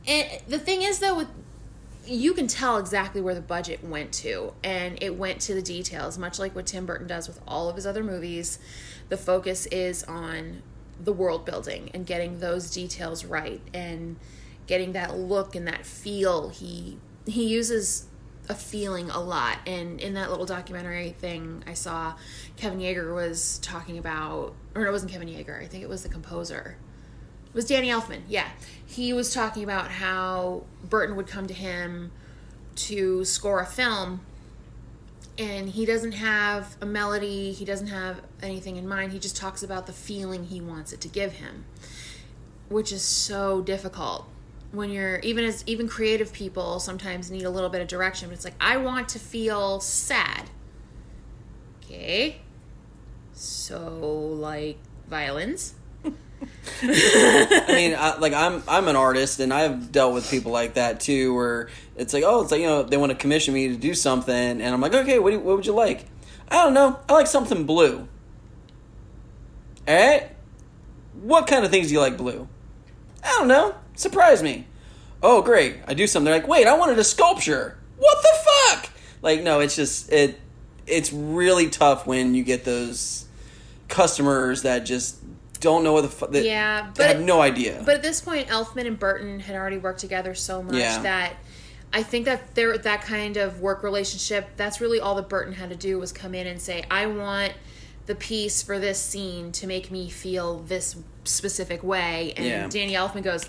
And 0.08 0.28
the 0.47 0.60
thing 0.60 0.84
is 0.84 1.00
though 1.00 1.15
with 1.15 1.28
you 2.08 2.34
can 2.34 2.48
tell 2.48 2.78
exactly 2.78 3.22
where 3.22 3.36
the 3.36 3.41
budget 3.41 3.84
went 3.84 4.12
to 4.12 4.54
and 4.63 5.02
it 5.02 5.15
went 5.15 5.41
to 5.41 5.54
the 5.54 5.62
details 5.62 6.17
much 6.17 6.39
like 6.39 6.56
what 6.56 6.65
tim 6.65 6.86
burton 6.86 7.08
does 7.08 7.28
with 7.28 7.39
all 7.48 7.70
of 7.70 7.76
his 7.76 7.86
other 7.86 8.04
movies. 8.04 8.60
The 9.10 9.17
focus 9.17 9.65
is 9.67 10.04
on 10.04 10.62
the 11.00 11.13
world 11.13 11.46
building 11.46 11.91
and 11.93 12.06
getting 12.06 12.39
those 12.39 12.72
details 12.72 13.24
right 13.24 13.62
and 13.74 14.17
getting 14.65 14.93
that 14.93 15.15
look 15.15 15.56
and 15.56 15.67
that 15.67 15.86
feel. 15.86 16.50
He 16.50 16.98
he 17.26 17.48
uses 17.48 18.08
a 18.50 18.56
feeling 18.56 19.10
a 19.10 19.20
lot. 19.20 19.60
And 19.67 20.00
in 20.00 20.13
that 20.13 20.30
little 20.30 20.46
documentary 20.46 21.12
thing 21.12 21.63
i 21.67 21.74
saw 21.74 22.13
kevin 22.56 22.80
yagher 22.80 23.13
was 23.13 23.60
talking 23.60 23.98
about 23.98 24.54
or 24.76 24.86
it 24.86 24.91
wasn't 24.91 25.12
kevin 25.12 25.28
yagher. 25.28 25.62
I 25.62 25.67
think 25.67 25.84
it 25.84 25.89
was 25.89 26.04
the 26.04 26.10
composer. 26.10 26.78
It 27.48 27.54
was 27.54 27.65
Danny 27.65 27.89
Elfman. 27.89 28.22
Yeah, 28.28 28.48
he 28.88 29.13
was 29.13 29.34
talking 29.34 29.63
about 29.63 29.91
how 29.91 30.63
Burton 30.84 31.15
would 31.17 31.28
come 31.28 31.45
to 31.47 31.54
him 31.54 32.12
to 32.76 33.26
score 33.26 33.60
a 33.60 33.65
film, 33.65 34.21
and 35.38 35.69
he 35.69 35.86
doesn't 35.86 36.13
have 36.13 36.78
a 36.82 36.86
melody. 36.86 37.52
He 37.52 37.65
doesn't 37.65 37.88
have 37.88 38.21
anything 38.41 38.78
in 38.78 38.88
mind. 38.88 39.12
He 39.12 39.19
just 39.19 39.36
talks 39.36 39.62
about 39.62 39.86
the 39.88 39.93
feeling 39.93 40.45
he 40.45 40.62
wants 40.62 40.93
it 40.93 41.02
to 41.02 41.10
give 41.10 41.34
him, 41.34 41.65
which 42.69 42.91
is 42.91 43.02
so 43.04 43.62
difficult 43.62 44.26
when 44.71 44.89
you're 44.89 45.19
even 45.19 45.45
as 45.45 45.63
even 45.65 45.88
creative 45.88 46.34
people 46.34 46.80
sometimes 46.80 47.32
need 47.32 47.43
a 47.43 47.50
little 47.50 47.69
bit 47.69 47.82
of 47.82 47.88
direction. 47.88 48.30
But 48.30 48.36
it's 48.36 48.45
like 48.45 48.56
I 48.60 48.78
want 48.78 49.10
to 49.10 49.19
feel 49.19 49.80
sad. 49.80 50.50
Okay, 51.84 52.41
so 53.34 54.00
like 54.00 54.78
violins. 55.08 55.73
I 56.84 57.65
mean, 57.69 57.95
I, 57.97 58.17
like 58.17 58.34
I'm 58.34 58.63
I'm 58.67 58.88
an 58.88 58.95
artist, 58.95 59.39
and 59.39 59.54
I've 59.54 59.91
dealt 59.91 60.13
with 60.13 60.30
people 60.30 60.52
like 60.52 60.76
that 60.76 61.00
too, 61.00 61.34
where 61.34 61.69
it's 61.95 62.13
like, 62.13 62.23
oh, 62.26 62.41
it's 62.41 62.52
like 62.52 62.62
you 62.62 62.67
know 62.67 62.84
they 62.84 62.97
want 62.97 63.12
to 63.12 63.17
commission 63.17 63.54
me 63.54 63.69
to 63.69 63.76
do 63.76 63.93
something, 63.93 64.34
and 64.34 64.63
I'm 64.63 64.82
like, 64.82 64.93
okay, 64.93 65.19
what 65.19 65.34
what 65.41 65.56
would 65.56 65.65
you 65.65 65.73
like? 65.73 66.06
I 66.50 66.63
don't 66.63 66.73
know. 66.73 67.00
I 67.10 67.13
like 67.13 67.28
something 67.28 67.65
blue. 67.65 68.08
All 69.88 69.95
right. 69.95 70.30
What 71.21 71.47
kind 71.47 71.65
of 71.65 71.71
things 71.71 71.88
do 71.88 71.93
you 71.93 72.00
like 72.00 72.17
blue? 72.17 72.47
I 73.23 73.30
don't 73.39 73.47
know. 73.47 73.76
Surprise 73.95 74.43
me. 74.43 74.67
Oh, 75.23 75.41
great. 75.41 75.78
I 75.88 75.93
do 75.93 76.06
something. 76.08 76.26
They're 76.26 76.39
like, 76.39 76.47
wait, 76.47 76.67
I 76.67 76.78
wanted 76.78 77.00
a 77.00 77.04
sculpture. 77.04 77.78
What 77.97 78.17
the 78.21 78.50
fuck? 78.50 78.89
Like, 79.21 79.41
no, 79.41 79.60
it's 79.60 79.76
just 79.76 80.12
it. 80.12 80.39
It's 80.86 81.12
really 81.12 81.69
tough 81.69 82.06
when 82.08 82.34
you 82.36 82.43
get 82.43 82.63
those 82.63 83.26
customers 83.88 84.62
that 84.62 84.80
just 84.80 85.17
don't 85.60 85.84
know 85.84 85.93
what 85.93 86.02
the 86.02 86.10
fuck. 86.10 86.30
Yeah, 86.34 86.91
but 86.96 87.08
have 87.08 87.22
no 87.22 87.41
idea. 87.41 87.82
But 87.86 87.96
at 87.96 88.02
this 88.02 88.22
point, 88.22 88.48
Elfman 88.48 88.86
and 88.88 88.98
Burton 89.00 89.39
had 89.39 89.56
already 89.56 89.78
worked 89.78 90.00
together 90.00 90.34
so 90.36 90.62
much 90.63 90.76
Yeah. 90.76 91.02
that 91.02 91.34
I 91.93 92.04
think 92.04 92.26
that 92.26 92.54
there 92.56 92.78
that 92.78 93.02
kind 93.02 93.38
of 93.38 93.62
work 93.62 93.82
relationship. 93.84 94.50
That's 94.58 94.82
really 94.82 95.00
all 95.00 95.15
that 95.15 95.30
Burton 95.30 95.54
had 95.54 95.70
to 95.70 95.76
do 95.76 95.98
was 96.00 96.12
come 96.12 96.36
in 96.36 96.46
and 96.48 96.62
say, 96.62 96.84
"I 96.91 97.06
want 97.06 97.54
the 98.08 98.15
piece 98.15 98.62
for 98.62 98.78
this 98.80 99.00
scene 99.00 99.52
to 99.54 99.67
make 99.67 99.89
me 99.91 100.10
feel 100.10 100.60
this 100.67 100.96
specific 101.24 101.84
way," 101.84 102.34
and 102.36 102.46
Yeah. 102.46 102.67
Danny 102.67 102.93
Elfman 102.93 103.24
goes, 103.24 103.46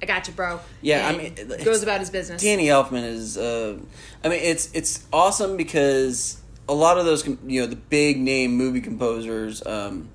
"I 0.00 0.06
got 0.06 0.28
you, 0.28 0.34
bro." 0.34 0.60
Yeah, 0.82 1.08
I 1.08 1.16
mean, 1.16 1.34
goes 1.64 1.82
about 1.82 1.98
his 2.00 2.10
business. 2.10 2.40
Danny 2.42 2.66
Elfman 2.66 3.04
is. 3.04 3.36
Uh, 3.36 3.76
I 4.22 4.28
mean, 4.28 4.40
it's 4.40 4.68
it's 4.72 5.00
awesome 5.12 5.56
because 5.56 6.36
a 6.68 6.74
lot 6.74 6.96
of 6.96 7.04
those, 7.04 7.26
you 7.46 7.60
know, 7.60 7.66
the 7.66 7.76
big 7.76 8.18
name 8.20 8.56
movie 8.56 8.80
composers, 8.80 9.66
um, 9.66 10.08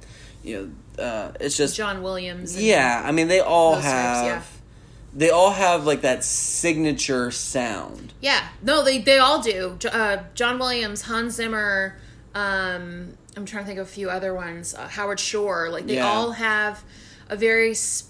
you 0.44 0.56
know, 0.56 0.70
uh, 1.00 1.32
it's 1.40 1.56
just 1.58 1.76
John 1.76 2.04
Williams. 2.04 2.56
and- 2.56 2.64
yeah. 2.64 3.02
I 3.06 3.12
mean, 3.12 3.28
they 3.28 3.40
all 3.40 3.76
Those 3.76 3.84
types, 3.84 4.28
have. 4.28 4.48
They 5.14 5.30
all 5.32 5.52
have 5.52 5.86
like 5.86 6.02
that 6.02 6.24
signature 6.24 7.32
sound. 7.32 8.14
Yeah, 8.22 8.48
no, 8.62 8.84
they 8.84 9.00
they 9.00 9.18
all 9.18 9.42
do. 9.42 9.78
Uh, 9.92 10.18
John 10.36 10.60
Williams, 10.60 11.02
Hans 11.04 11.34
Zimmer. 11.36 11.96
Um, 12.36 13.18
I'm 13.36 13.46
trying 13.46 13.64
to 13.64 13.68
think 13.68 13.80
of 13.80 13.88
a 13.88 13.90
few 13.90 14.10
other 14.10 14.34
ones. 14.36 14.76
Uh, 14.76 14.88
Howard 14.88 15.20
Shore. 15.20 15.70
Like 15.72 15.88
they 15.88 15.96
Yeah. 15.96 16.08
all 16.08 16.32
have 16.34 16.84
a 17.28 17.36
very. 17.36 17.74
Sp- 17.74 18.08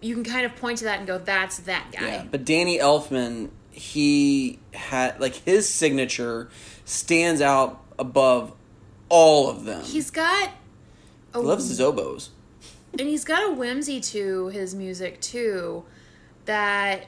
you 0.00 0.14
can 0.14 0.24
kind 0.24 0.44
of 0.44 0.54
point 0.56 0.78
to 0.78 0.84
that 0.84 0.98
and 0.98 1.06
go, 1.06 1.18
"That's 1.18 1.58
that 1.58 1.92
guy." 1.92 2.06
Yeah, 2.06 2.24
but 2.30 2.44
Danny 2.44 2.78
Elfman, 2.78 3.50
he 3.70 4.58
had 4.72 5.20
like 5.20 5.34
his 5.36 5.68
signature 5.68 6.48
stands 6.84 7.40
out 7.40 7.80
above 7.98 8.52
all 9.08 9.48
of 9.48 9.64
them. 9.64 9.84
He's 9.84 10.10
got. 10.10 10.50
He 11.34 11.40
loves 11.40 11.68
his 11.68 11.80
oboes. 11.80 12.30
and 12.92 13.08
he's 13.08 13.24
got 13.24 13.48
a 13.48 13.52
whimsy 13.52 14.00
to 14.00 14.48
his 14.48 14.74
music 14.74 15.20
too, 15.20 15.84
that 16.44 17.06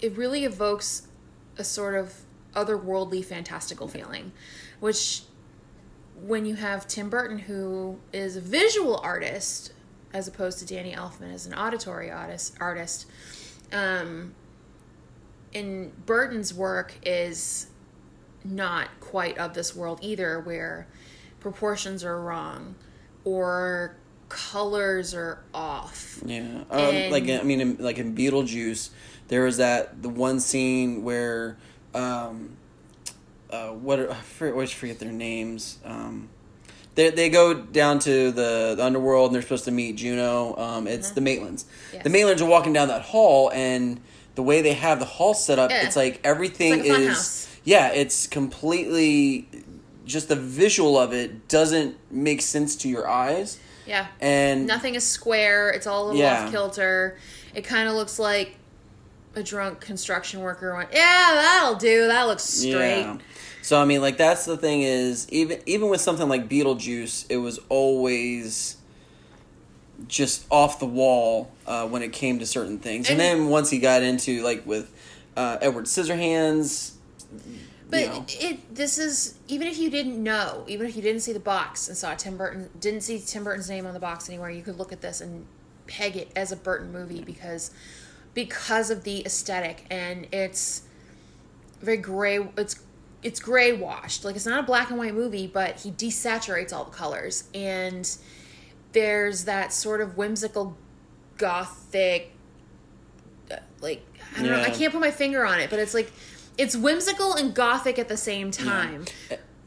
it 0.00 0.16
really 0.16 0.44
evokes 0.44 1.08
a 1.56 1.64
sort 1.64 1.94
of 1.94 2.14
otherworldly, 2.54 3.24
fantastical 3.24 3.88
feeling, 3.88 4.32
which 4.80 5.22
when 6.20 6.44
you 6.44 6.54
have 6.54 6.86
Tim 6.86 7.08
Burton, 7.10 7.38
who 7.38 7.98
is 8.12 8.36
a 8.36 8.40
visual 8.40 8.98
artist 8.98 9.72
as 10.12 10.26
opposed 10.26 10.58
to 10.60 10.66
Danny 10.66 10.92
Elfman 10.92 11.32
as 11.32 11.46
an 11.46 11.54
auditory 11.54 12.10
artist, 12.10 12.56
artist, 12.60 13.06
um, 13.72 14.34
and 15.54 16.06
Burton's 16.06 16.54
work 16.54 16.94
is 17.04 17.68
not 18.44 18.88
quite 19.00 19.36
of 19.38 19.54
this 19.54 19.74
world 19.76 19.98
either, 20.02 20.40
where 20.40 20.86
proportions 21.40 22.04
are 22.04 22.20
wrong 22.20 22.74
or 23.24 23.96
colors 24.28 25.14
are 25.14 25.40
off. 25.54 26.20
Yeah, 26.24 26.64
um, 26.70 27.10
like 27.10 27.28
I 27.28 27.42
mean, 27.42 27.60
in, 27.60 27.76
like 27.78 27.98
in 27.98 28.14
Beetlejuice, 28.14 28.90
there 29.28 29.42
was 29.44 29.56
that 29.58 30.02
the 30.02 30.08
one 30.08 30.40
scene 30.40 31.02
where, 31.02 31.56
um, 31.94 32.50
uh, 33.50 33.68
what 33.70 33.98
are- 33.98 34.10
I 34.10 34.14
forget, 34.16 34.52
I 34.52 34.54
always 34.54 34.70
forget 34.70 34.98
their 34.98 35.12
names. 35.12 35.78
Um, 35.84 36.28
they 36.94 37.10
they 37.10 37.30
go 37.30 37.54
down 37.54 38.00
to 38.00 38.30
the, 38.32 38.74
the 38.76 38.84
underworld 38.84 39.26
and 39.28 39.34
they're 39.34 39.42
supposed 39.42 39.64
to 39.66 39.70
meet 39.70 39.96
Juno. 39.96 40.56
Um, 40.56 40.86
it's 40.86 41.10
the 41.12 41.20
Maitlands. 41.20 41.64
Mm-hmm. 41.64 41.94
Yes. 41.94 42.04
The 42.04 42.10
Maitlands 42.10 42.40
are 42.40 42.46
walking 42.46 42.72
down 42.72 42.88
that 42.88 43.02
hall 43.02 43.50
and. 43.52 44.00
The 44.34 44.42
way 44.44 44.62
they 44.62 44.74
have 44.74 45.00
the 45.00 45.04
hall 45.04 45.34
set 45.34 45.58
up, 45.58 45.68
Yeah. 45.72 45.84
it's 45.84 45.96
like 45.96 46.20
everything 46.22 46.74
It's 46.78 46.88
like 46.88 46.98
is 47.00 47.08
house. 47.08 47.56
yeah, 47.64 47.88
it's 47.88 48.28
completely 48.28 49.47
just 50.08 50.28
the 50.28 50.36
visual 50.36 50.98
of 50.98 51.12
it 51.12 51.46
doesn't 51.48 51.96
make 52.10 52.40
sense 52.42 52.74
to 52.76 52.88
your 52.88 53.08
eyes. 53.08 53.58
Yeah. 53.86 54.06
And 54.20 54.66
Nothing 54.66 54.94
is 54.96 55.04
square. 55.04 55.70
It's 55.70 55.86
all 55.86 56.04
a 56.04 56.06
little 56.06 56.20
Yeah. 56.20 56.44
off 56.46 56.50
kilter. 56.50 57.16
It 57.54 57.62
kind 57.62 57.88
of 57.88 57.94
looks 57.94 58.18
like 58.18 58.56
a 59.34 59.42
drunk 59.42 59.80
construction 59.80 60.40
worker 60.40 60.74
went, 60.74 60.88
"Yeah, 60.92 61.30
that'll 61.34 61.76
do. 61.76 62.08
That 62.08 62.24
looks 62.24 62.42
straight." 62.44 63.00
Yeah. 63.02 63.18
So 63.62 63.80
I 63.80 63.84
mean, 63.84 64.00
like 64.00 64.16
that's 64.16 64.44
the 64.46 64.56
thing 64.56 64.82
is 64.82 65.26
even 65.30 65.60
even 65.66 65.88
with 65.90 66.00
something 66.00 66.28
like 66.28 66.48
Beetlejuice, 66.48 67.26
it 67.28 67.36
was 67.36 67.60
always 67.68 68.76
just 70.06 70.44
off 70.50 70.78
the 70.78 70.86
wall 70.86 71.50
uh, 71.66 71.86
when 71.86 72.02
it 72.02 72.12
came 72.12 72.38
to 72.38 72.46
certain 72.46 72.78
things. 72.78 73.10
And, 73.10 73.20
And- 73.20 73.40
then 73.40 73.48
once 73.48 73.70
he 73.70 73.78
got 73.78 74.02
into 74.02 74.42
like 74.42 74.66
with 74.66 74.90
uh, 75.36 75.58
Edward 75.60 75.84
Scissorhands, 75.86 76.92
But 77.90 78.00
you 78.00 78.06
know, 78.06 78.24
it 78.28 78.74
this 78.74 78.98
is 78.98 79.34
even 79.48 79.66
if 79.66 79.78
you 79.78 79.90
didn't 79.90 80.22
know, 80.22 80.64
even 80.68 80.86
if 80.86 80.94
you 80.94 81.02
didn't 81.02 81.22
see 81.22 81.32
the 81.32 81.40
box 81.40 81.88
and 81.88 81.96
saw 81.96 82.14
Tim 82.14 82.36
Burton, 82.36 82.68
didn't 82.78 83.00
see 83.00 83.18
Tim 83.18 83.44
Burton's 83.44 83.68
name 83.68 83.86
on 83.86 83.94
the 83.94 84.00
box 84.00 84.28
anywhere, 84.28 84.50
you 84.50 84.62
could 84.62 84.78
look 84.78 84.92
at 84.92 85.00
this 85.00 85.22
and 85.22 85.46
peg 85.86 86.16
it 86.16 86.30
as 86.36 86.52
a 86.52 86.56
Burton 86.56 86.92
movie 86.92 87.22
because 87.24 87.70
because 88.34 88.90
of 88.90 89.04
the 89.04 89.24
aesthetic 89.24 89.84
and 89.90 90.28
it's 90.32 90.82
very 91.80 91.96
gray. 91.96 92.46
It's 92.58 92.76
it's 93.22 93.40
gray 93.40 93.72
washed. 93.72 94.24
Like 94.24 94.36
it's 94.36 94.46
not 94.46 94.60
a 94.60 94.62
black 94.62 94.90
and 94.90 94.98
white 94.98 95.14
movie, 95.14 95.46
but 95.46 95.80
he 95.80 95.90
desaturates 95.90 96.72
all 96.72 96.84
the 96.84 96.90
colors 96.90 97.44
and 97.54 98.16
there's 98.92 99.44
that 99.44 99.72
sort 99.72 100.00
of 100.00 100.16
whimsical 100.16 100.76
gothic 101.36 102.32
uh, 103.50 103.56
like 103.80 104.04
I 104.36 104.42
don't 104.42 104.50
know. 104.50 104.60
I 104.60 104.70
can't 104.70 104.92
put 104.92 105.00
my 105.00 105.10
finger 105.10 105.46
on 105.46 105.58
it, 105.58 105.70
but 105.70 105.78
it's 105.78 105.94
like 105.94 106.12
it's 106.58 106.76
whimsical 106.76 107.34
and 107.34 107.54
gothic 107.54 107.98
at 107.98 108.08
the 108.08 108.16
same 108.16 108.50
time. 108.50 109.06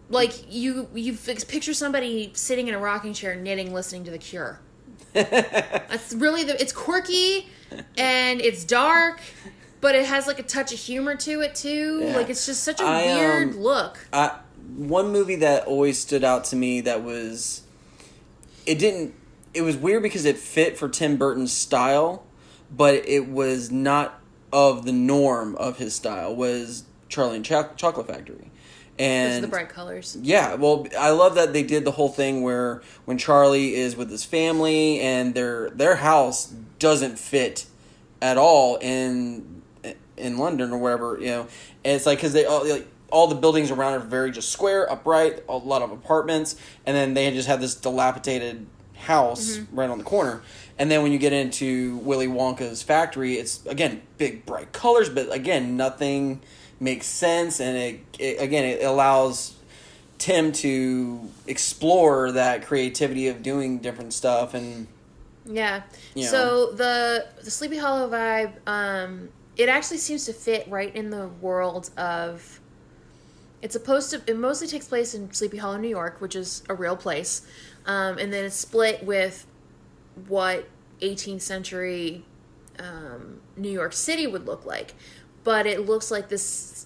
Like 0.09 0.53
you, 0.53 0.89
you 0.93 1.13
picture 1.13 1.73
somebody 1.73 2.31
sitting 2.35 2.67
in 2.67 2.73
a 2.73 2.79
rocking 2.79 3.13
chair, 3.13 3.33
knitting, 3.35 3.73
listening 3.73 4.03
to 4.03 4.11
The 4.11 4.17
Cure. 4.17 4.59
That's 5.13 6.13
really 6.13 6.43
the. 6.43 6.61
It's 6.61 6.73
quirky, 6.73 7.47
and 7.97 8.39
it's 8.39 8.63
dark, 8.63 9.19
but 9.81 9.95
it 9.95 10.05
has 10.05 10.27
like 10.27 10.39
a 10.39 10.43
touch 10.43 10.71
of 10.71 10.79
humor 10.79 11.15
to 11.15 11.41
it 11.41 11.55
too. 11.55 12.01
Yeah. 12.03 12.15
Like 12.15 12.29
it's 12.29 12.45
just 12.45 12.63
such 12.63 12.79
a 12.79 12.85
I, 12.85 13.05
weird 13.05 13.49
um, 13.49 13.59
look. 13.59 14.07
I, 14.13 14.37
one 14.75 15.11
movie 15.11 15.37
that 15.37 15.65
always 15.65 15.99
stood 15.99 16.23
out 16.23 16.45
to 16.45 16.55
me 16.55 16.81
that 16.81 17.03
was 17.03 17.63
it 18.65 18.79
didn't 18.79 19.13
it 19.53 19.63
was 19.63 19.75
weird 19.75 20.03
because 20.03 20.25
it 20.25 20.37
fit 20.37 20.77
for 20.77 20.87
Tim 20.87 21.17
Burton's 21.17 21.51
style, 21.51 22.25
but 22.69 23.07
it 23.07 23.27
was 23.27 23.69
not 23.69 24.20
of 24.51 24.85
the 24.85 24.91
norm 24.91 25.55
of 25.55 25.77
his 25.77 25.95
style 25.95 26.35
was 26.35 26.83
Charlie 27.09 27.37
and 27.37 27.45
Choc- 27.45 27.77
Chocolate 27.77 28.07
Factory. 28.07 28.51
And 28.99 29.43
the 29.43 29.47
bright 29.47 29.69
colors. 29.69 30.17
yeah, 30.21 30.55
well, 30.55 30.85
I 30.99 31.09
love 31.11 31.35
that 31.35 31.53
they 31.53 31.63
did 31.63 31.85
the 31.85 31.91
whole 31.91 32.09
thing 32.09 32.43
where 32.43 32.81
when 33.05 33.17
Charlie 33.17 33.73
is 33.73 33.95
with 33.95 34.11
his 34.11 34.23
family 34.23 34.99
and 34.99 35.33
their 35.33 35.71
their 35.71 35.95
house 35.95 36.53
doesn't 36.77 37.17
fit 37.17 37.65
at 38.21 38.37
all 38.37 38.77
in 38.77 39.63
in 40.17 40.37
London 40.37 40.71
or 40.71 40.77
wherever 40.77 41.17
you 41.19 41.27
know. 41.27 41.41
And 41.83 41.95
it's 41.95 42.05
like 42.05 42.19
because 42.19 42.33
they 42.33 42.45
all 42.45 42.69
like 42.69 42.87
all 43.11 43.27
the 43.27 43.35
buildings 43.35 43.71
around 43.71 43.93
are 43.93 43.99
very 43.99 44.29
just 44.31 44.49
square, 44.49 44.91
upright, 44.91 45.43
a 45.49 45.57
lot 45.57 45.81
of 45.81 45.91
apartments, 45.91 46.55
and 46.85 46.95
then 46.95 47.13
they 47.13 47.31
just 47.31 47.47
have 47.47 47.61
this 47.61 47.75
dilapidated 47.75 48.67
house 48.95 49.57
mm-hmm. 49.57 49.79
right 49.79 49.89
on 49.89 49.97
the 49.97 50.03
corner. 50.03 50.41
And 50.81 50.89
then 50.89 51.03
when 51.03 51.11
you 51.11 51.19
get 51.19 51.31
into 51.31 51.97
Willy 51.97 52.25
Wonka's 52.25 52.81
factory, 52.81 53.35
it's 53.35 53.63
again 53.67 54.01
big 54.17 54.47
bright 54.47 54.73
colors, 54.73 55.09
but 55.09 55.31
again 55.31 55.77
nothing 55.77 56.41
makes 56.79 57.05
sense, 57.05 57.59
and 57.59 57.77
it, 57.77 57.99
it 58.17 58.41
again 58.41 58.65
it 58.65 58.83
allows 58.83 59.53
Tim 60.17 60.51
to 60.53 61.29
explore 61.45 62.31
that 62.31 62.65
creativity 62.65 63.27
of 63.27 63.43
doing 63.43 63.77
different 63.77 64.11
stuff 64.11 64.55
and 64.55 64.87
Yeah. 65.45 65.83
You 66.15 66.23
So 66.23 66.71
the 66.71 67.27
the 67.43 67.51
Sleepy 67.51 67.77
Hollow 67.77 68.09
vibe, 68.09 68.53
um, 68.65 69.29
it 69.57 69.69
actually 69.69 69.97
seems 69.97 70.25
to 70.25 70.33
fit 70.33 70.67
right 70.67 70.95
in 70.95 71.11
the 71.11 71.27
world 71.27 71.91
of. 71.95 72.59
It's 73.61 73.73
supposed 73.73 74.09
to. 74.09 74.21
It 74.25 74.35
mostly 74.35 74.65
takes 74.65 74.87
place 74.87 75.13
in 75.13 75.31
Sleepy 75.31 75.57
Hollow, 75.57 75.77
New 75.77 75.89
York, 75.89 76.19
which 76.21 76.35
is 76.35 76.63
a 76.69 76.73
real 76.73 76.97
place, 76.97 77.45
um, 77.85 78.17
and 78.17 78.33
then 78.33 78.45
it's 78.45 78.55
split 78.55 79.03
with 79.03 79.45
what 80.27 80.67
18th 81.01 81.41
century 81.41 82.23
um, 82.79 83.41
New 83.57 83.69
York 83.69 83.93
City 83.93 84.27
would 84.27 84.45
look 84.45 84.65
like. 84.65 84.93
But 85.43 85.65
it 85.65 85.85
looks 85.85 86.11
like 86.11 86.29
this. 86.29 86.85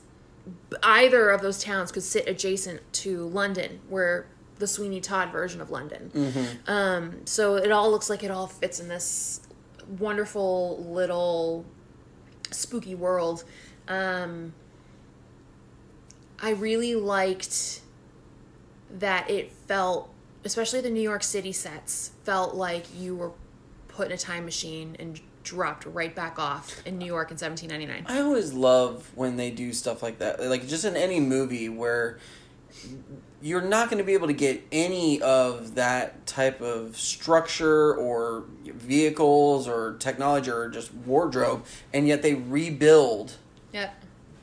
Either 0.84 1.30
of 1.30 1.41
those 1.41 1.62
towns 1.62 1.91
could 1.91 2.04
sit 2.04 2.28
adjacent 2.28 2.82
to 2.93 3.25
London, 3.28 3.80
where 3.89 4.28
the 4.60 4.67
Sweeney 4.67 5.01
Todd 5.01 5.32
version 5.32 5.60
of 5.60 5.69
London. 5.69 6.12
Um, 6.67 7.25
so 7.25 7.56
it 7.56 7.71
all 7.71 7.91
looks 7.91 8.10
like 8.10 8.23
it 8.23 8.32
all 8.32 8.47
fits 8.47 8.80
in 8.80 8.88
this 8.88 9.41
wonderful 9.99 10.84
little 10.88 11.65
spooky 12.51 12.95
world. 12.95 13.43
Um, 13.88 14.54
I 16.41 16.51
really 16.51 16.95
liked 16.95 17.82
that 18.91 19.30
it 19.30 19.51
felt, 19.51 20.10
especially 20.43 20.80
the 20.82 20.89
New 20.89 21.01
York 21.01 21.23
City 21.23 21.51
sets, 21.51 22.12
felt 22.23 22.56
like 22.56 22.86
you 22.97 23.15
were 23.15 23.32
put 23.95 24.08
in 24.08 24.12
a 24.12 24.17
time 24.17 24.43
machine 24.45 24.95
and 24.99 25.19
dropped 25.43 25.86
right 25.86 26.13
back 26.13 26.38
off 26.38 26.86
in 26.86 26.97
New 26.97 27.05
York 27.05 27.31
in 27.31 27.38
1799. 27.38 28.05
I 28.08 28.21
always 28.21 28.51
love 28.53 29.10
when 29.15 29.38
they 29.38 29.51
do 29.51 29.71
stuff 29.73 30.03
like 30.03 30.19
that. 30.19 30.41
Like 30.43 30.67
just 30.67 30.84
in 30.86 30.95
any 30.97 31.19
movie 31.19 31.69
where 31.69 32.17
you're 33.41 33.62
not 33.62 33.89
going 33.89 33.99
to 33.99 34.03
be 34.03 34.13
able 34.13 34.27
to 34.27 34.34
get 34.34 34.62
any 34.71 35.21
of 35.21 35.75
that 35.75 36.25
type 36.25 36.60
of 36.62 36.97
structure 36.97 37.95
or 37.95 38.43
vehicles 38.65 39.67
or 39.67 39.95
technology 39.99 40.51
or 40.51 40.67
just 40.67 40.93
wardrobe 40.93 41.63
and 41.93 42.08
yet 42.08 42.21
they 42.21 42.34
rebuild 42.34 43.38
Yeah. 43.71 43.91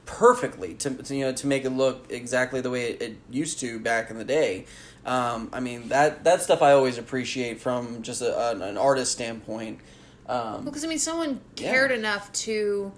perfectly 0.07 0.75
to, 0.75 0.91
to 0.91 1.15
you 1.15 1.25
know 1.27 1.33
to 1.33 1.47
make 1.47 1.65
it 1.65 1.71
look 1.71 2.07
exactly 2.11 2.61
the 2.63 2.71
way 2.71 2.93
it, 2.93 3.03
it 3.03 3.17
used 3.31 3.59
to 3.61 3.79
back 3.79 4.09
in 4.11 4.17
the 4.17 4.25
day. 4.25 4.65
Um, 5.05 5.49
I 5.53 5.61
mean 5.61 5.89
that 5.89 6.25
that 6.25 6.43
stuff 6.43 6.63
I 6.63 6.73
always 6.73 6.97
appreciate 6.99 7.61
from 7.61 8.03
just 8.03 8.23
a, 8.23 8.51
an, 8.51 8.63
an 8.63 8.77
artist 8.79 9.13
standpoint. 9.13 9.81
Um, 10.29 10.65
Because 10.65 10.85
I 10.85 10.89
mean, 10.89 10.99
someone 11.01 11.41
Yeah. 11.57 11.71
cared 11.71 11.91
enough 11.91 12.33
to 12.47 12.93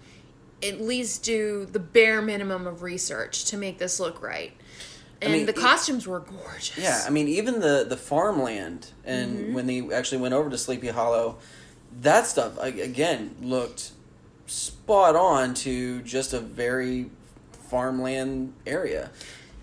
at 0.63 0.81
least 0.81 1.23
do 1.25 1.65
the 1.67 1.79
bare 1.81 2.21
minimum 2.23 2.67
of 2.67 2.83
research 2.83 3.47
to 3.47 3.57
make 3.57 3.79
this 3.79 3.99
look 4.01 4.23
right, 4.23 4.53
and 5.23 5.33
mean, 5.33 5.47
the 5.47 5.53
it- 5.53 5.57
costumes 5.57 6.07
were 6.07 6.21
gorgeous. 6.21 6.77
Yeah, 6.79 7.03
I 7.07 7.11
mean, 7.11 7.29
even 7.29 7.61
the 7.61 7.87
the 7.89 7.97
farmland, 7.97 8.89
and 9.05 9.39
Mm-hmm. 9.39 9.55
when 9.55 9.67
they 9.67 9.81
actually 9.95 10.21
went 10.21 10.35
over 10.35 10.51
to 10.51 10.59
Sleepy 10.59 10.89
Hollow, 10.89 11.39
that 12.03 12.27
stuff 12.27 12.59
again 12.59 13.35
looked 13.41 13.93
spot 14.47 15.17
on 15.17 15.55
to 15.55 16.03
just 16.03 16.35
a 16.35 16.41
very 16.41 17.11
farmland 17.71 18.53
area. 18.67 19.11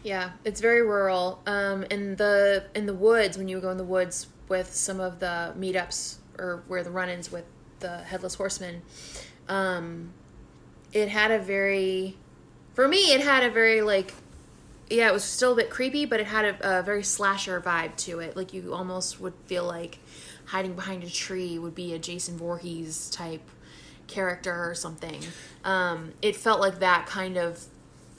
Yeah, 0.04 0.32
it's 0.44 0.62
very 0.62 0.82
rural. 0.82 1.42
Um, 1.46 1.84
in 1.84 2.16
the 2.16 2.66
in 2.74 2.86
the 2.86 2.94
woods, 2.94 3.38
when 3.38 3.48
you 3.48 3.60
go 3.60 3.70
in 3.70 3.78
the 3.78 3.84
woods 3.84 4.28
with 4.48 4.74
some 4.74 5.00
of 5.00 5.20
the 5.20 5.54
meetups 5.58 6.18
or 6.40 6.64
where 6.68 6.84
the 6.84 6.90
run-ins 6.90 7.32
with 7.32 7.46
the 7.80 8.00
headless 8.00 8.36
horseman, 8.36 8.82
um, 9.48 10.12
it 10.92 11.10
had 11.10 11.32
a 11.32 11.40
very, 11.40 12.18
for 12.74 12.88
me, 12.88 13.14
it 13.14 13.22
had 13.22 13.44
a 13.44 13.50
very 13.50 13.82
like, 13.82 14.14
yeah, 14.90 15.08
it 15.08 15.14
was 15.14 15.24
still 15.24 15.54
a 15.54 15.56
bit 15.56 15.70
creepy, 15.70 16.06
but 16.06 16.20
it 16.20 16.28
had 16.28 16.46
a, 16.46 16.80
a 16.80 16.84
very 16.84 17.04
slasher 17.04 17.62
vibe 17.62 17.96
to 17.98 18.20
it. 18.20 18.36
Like 18.36 18.54
you 18.54 18.74
almost 18.74 19.20
would 19.22 19.34
feel 19.46 19.66
like 19.66 20.00
hiding 20.46 20.74
behind 20.74 21.04
a 21.04 21.10
tree 21.10 21.60
would 21.60 21.76
be 21.76 21.94
a 21.94 22.00
Jason 22.00 22.38
Voorhees 22.38 23.10
type 23.10 23.48
character 24.08 24.70
or 24.70 24.76
something. 24.76 25.22
Um, 25.64 26.14
it 26.22 26.36
felt 26.36 26.60
like 26.60 26.80
that 26.80 27.06
kind 27.06 27.38
of 27.38 27.66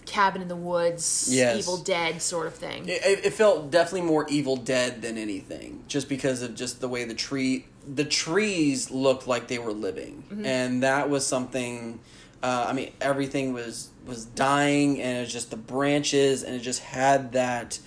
cabin 0.07 0.43
in 0.43 0.49
the 0.49 0.57
woods, 0.57 1.29
Yes. 1.31 1.59
Evil 1.59 1.79
Dead 1.79 2.21
sort 2.23 2.47
of 2.47 2.55
thing. 2.55 2.89
It, 2.89 3.25
it- 3.25 3.33
felt 3.33 3.71
definitely 3.71 4.03
more 4.09 4.27
Evil 4.29 4.57
Dead 4.57 5.01
than 5.03 5.17
anything, 5.19 5.85
just 5.89 6.09
because 6.09 6.43
of 6.43 6.55
just 6.55 6.81
the 6.81 6.89
way 6.89 7.05
the 7.05 7.15
tree, 7.15 7.67
the 7.95 8.05
trees 8.05 8.91
looked 8.91 9.27
like 9.27 9.49
they 9.49 9.59
were 9.59 9.73
living, 9.73 10.25
and 10.45 10.83
that 10.83 11.09
was 11.11 11.27
something. 11.27 12.01
Uh, 12.43 12.67
I 12.69 12.73
mean, 12.73 12.93
everything 13.01 13.53
was 13.53 13.91
was 14.07 14.25
dying, 14.25 15.01
and 15.01 15.19
it 15.19 15.21
was 15.21 15.33
just 15.33 15.51
the 15.51 15.57
branches, 15.57 16.43
and 16.43 16.55
it 16.55 16.61
just 16.61 16.81
had 16.83 17.33
that 17.33 17.79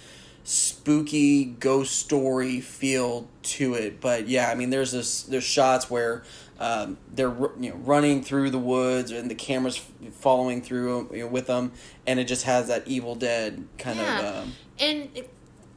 spooky 0.45 1.43
ghost 1.45 1.95
story 1.97 2.62
feel 2.62 3.28
to 3.43 3.73
it. 3.73 3.99
But 3.99 4.28
yeah, 4.28 4.49
I 4.49 4.56
mean, 4.56 4.69
there's 4.69 4.91
this 4.91 5.23
there's 5.23 5.43
shots 5.43 5.89
where 5.89 6.23
um, 6.60 6.98
they're 7.13 7.36
you 7.60 7.72
know 7.72 7.76
running 7.78 8.24
through 8.24 8.50
the 8.50 8.60
woods, 8.60 9.12
and 9.12 9.30
the 9.30 9.36
camera's 9.36 9.78
following 10.20 10.62
through 10.62 11.10
you 11.12 11.20
know, 11.22 11.28
with 11.28 11.48
them, 11.48 11.72
and 12.08 12.20
it 12.20 12.26
just 12.26 12.44
has 12.44 12.68
that 12.68 12.88
Evil 12.88 13.15
Dead 13.15 13.68
kind 13.78 14.00
Yeah. 14.00 14.20
of. 14.20 14.44
Um, 14.44 14.56
and 14.80 15.10
it, 15.15 15.30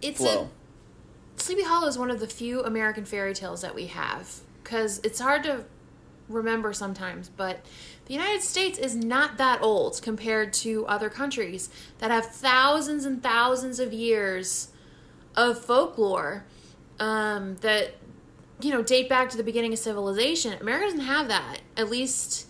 it's 0.03 0.19
flow. 0.19 0.51
a 1.37 1.41
Sleepy 1.41 1.63
Hollow 1.63 1.87
is 1.87 1.97
one 1.97 2.11
of 2.11 2.21
the 2.21 2.27
few 2.27 2.63
American 2.63 3.05
fairy 3.05 3.35
tales 3.35 3.63
that 3.63 3.75
we 3.75 3.87
have 3.87 4.41
because 4.63 4.99
it's 5.05 5.21
hard 5.21 5.45
to 5.45 5.65
remember 6.29 6.73
sometimes, 6.73 7.29
but 7.29 7.65
the 8.07 8.13
United 8.15 8.43
States 8.43 8.79
is 8.79 8.95
not 8.95 9.39
that 9.39 9.63
old 9.63 10.01
compared 10.03 10.53
to 10.53 10.85
other 10.87 11.09
countries 11.09 11.71
that 11.99 12.11
have 12.11 12.27
thousands 12.27 13.05
and 13.05 13.23
thousands 13.23 13.79
of 13.81 13.93
years 13.93 14.69
of 15.37 15.59
folklore 15.65 16.45
um, 16.99 17.57
that 17.59 17.95
you 18.61 18.71
know 18.71 18.83
date 18.83 19.09
back 19.09 19.31
to 19.31 19.37
the 19.37 19.43
beginning 19.43 19.73
of 19.73 19.79
civilization. 19.79 20.55
America 20.61 20.87
doesn't 20.87 21.01
have 21.01 21.29
that. 21.29 21.59
At 21.77 21.89
least 21.89 22.49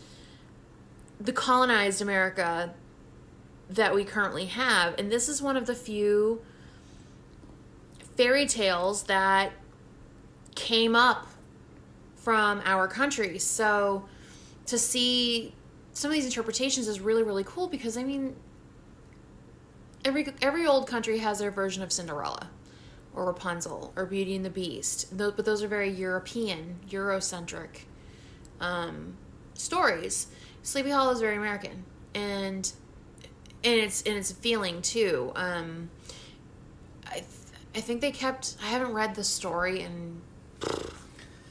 the 1.20 1.32
colonized 1.32 2.00
America 2.00 2.74
that 3.70 3.94
we 3.94 4.04
currently 4.04 4.46
have, 4.46 4.98
and 4.98 5.10
this 5.10 5.28
is 5.28 5.42
one 5.42 5.56
of 5.56 5.66
the 5.66 5.74
few 5.74 6.40
fairy 8.16 8.46
tales 8.46 9.04
that 9.04 9.52
came 10.54 10.96
up 10.96 11.28
from 12.16 12.62
our 12.64 12.88
country. 12.88 13.38
So 13.38 14.08
to 14.66 14.78
see 14.78 15.54
some 15.92 16.10
of 16.10 16.14
these 16.14 16.26
interpretations 16.26 16.88
is 16.88 17.00
really 17.00 17.22
really 17.22 17.44
cool 17.44 17.68
because 17.68 17.96
I 17.96 18.04
mean 18.04 18.36
every 20.04 20.26
every 20.40 20.66
old 20.66 20.86
country 20.86 21.18
has 21.18 21.38
their 21.38 21.50
version 21.50 21.82
of 21.82 21.92
Cinderella 21.92 22.48
or 23.18 23.24
Rapunzel 23.24 23.92
or 23.96 24.06
Beauty 24.06 24.36
and 24.36 24.44
the 24.44 24.50
Beast. 24.50 25.16
But 25.16 25.44
those 25.44 25.62
are 25.62 25.68
very 25.68 25.90
European, 25.90 26.76
Eurocentric 26.88 27.82
um, 28.60 29.16
stories. 29.54 30.28
Sleepy 30.62 30.90
Hollow 30.90 31.12
is 31.12 31.20
very 31.20 31.36
American, 31.36 31.84
and 32.14 32.72
and 33.64 33.74
it's 33.74 34.02
and 34.02 34.16
it's 34.16 34.30
a 34.30 34.36
feeling 34.36 34.80
too. 34.82 35.32
Um, 35.34 35.90
I 37.06 37.14
th- 37.14 37.26
I 37.74 37.80
think 37.80 38.00
they 38.00 38.12
kept. 38.12 38.56
I 38.62 38.66
haven't 38.66 38.92
read 38.92 39.16
the 39.16 39.24
story, 39.24 39.82
and 39.82 40.20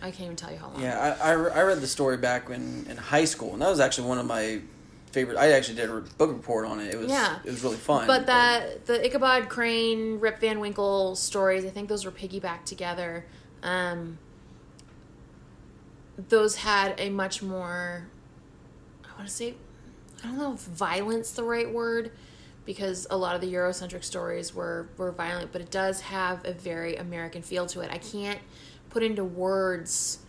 I 0.02 0.12
can't 0.12 0.22
even 0.22 0.36
tell 0.38 0.52
you 0.52 0.58
how 0.58 0.70
long. 0.70 0.82
Yeah, 0.82 1.18
I, 1.22 1.32
I, 1.32 1.34
I 1.34 1.62
read 1.64 1.82
the 1.82 1.88
story 1.88 2.18
back 2.18 2.48
when 2.48 2.86
in 2.90 2.96
high 2.96 3.26
school, 3.26 3.54
and 3.54 3.62
that 3.62 3.70
was 3.70 3.80
actually 3.82 4.08
one 4.08 4.20
of 4.20 4.26
my 4.26 4.62
favorite. 5.18 5.38
I 5.38 5.52
actually 5.52 5.76
did 5.76 5.90
a 5.90 6.02
book 6.02 6.30
report 6.32 6.66
on 6.68 6.80
it. 6.80 6.94
It 6.94 6.98
was 7.00 7.10
Yeah. 7.10 7.40
it 7.44 7.50
was 7.50 7.64
really 7.64 7.78
fun. 7.78 8.06
But 8.06 8.28
that 8.28 8.86
the 8.86 9.04
Ichabod 9.06 9.50
Crane, 9.50 10.20
Rip 10.20 10.40
Van 10.40 10.60
Winkle 10.60 11.16
stories, 11.16 11.66
I 11.66 11.70
think 11.70 11.90
those 11.90 12.06
were 12.06 12.12
piggybacked 12.12 12.66
together. 12.66 13.26
Um, 13.64 14.20
those 16.30 16.58
had 16.58 16.94
a 17.00 17.10
much 17.10 17.42
more, 17.42 18.08
I 19.04 19.16
want 19.16 19.28
to 19.28 19.34
say, 19.34 19.56
I 20.24 20.28
don't 20.28 20.38
know 20.38 20.54
if 20.54 20.62
violence 20.62 21.32
the 21.32 21.44
right 21.44 21.72
word, 21.72 22.12
because 22.66 23.08
a 23.10 23.18
lot 23.18 23.34
of 23.34 23.42
the 23.42 23.52
Eurocentric 23.54 24.04
stories 24.04 24.54
were 24.54 24.90
were 24.98 25.12
violent, 25.12 25.52
but 25.52 25.62
it 25.62 25.72
does 25.72 26.02
have 26.02 26.46
a 26.46 26.54
very 26.54 26.96
American 26.96 27.42
feel 27.42 27.66
to 27.68 27.82
it. 27.82 27.90
I 27.92 27.98
can't 27.98 28.40
put 28.90 29.04
into 29.04 29.24
words 29.24 30.20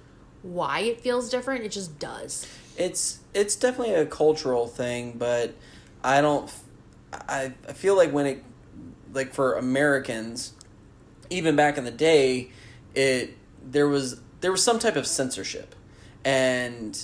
why 0.42 0.81
it 0.81 1.01
feels 1.01 1.31
different. 1.31 1.64
It 1.64 1.70
just 1.72 1.98
does. 1.98 2.46
it's 2.77 3.18
it's 3.35 3.57
definitely 3.57 3.94
a 3.94 4.07
cultural 4.07 4.66
thing, 4.66 5.12
but 5.18 5.55
I 6.05 6.20
don't. 6.20 6.51
I 7.12 7.53
I 7.68 7.72
feel 7.72 7.96
like 7.96 8.12
when 8.12 8.27
it 8.27 8.44
like 9.12 9.33
for 9.35 9.55
Americans, 9.55 10.53
even 11.31 11.57
back 11.57 11.79
in 11.79 11.85
the 11.85 11.90
day, 11.90 12.51
it 12.94 13.37
there 13.68 13.88
was 13.88 14.20
there 14.40 14.53
was 14.53 14.62
some 14.62 14.79
type 14.79 14.96
of 14.96 15.07
censorship, 15.07 15.74
and 16.24 16.96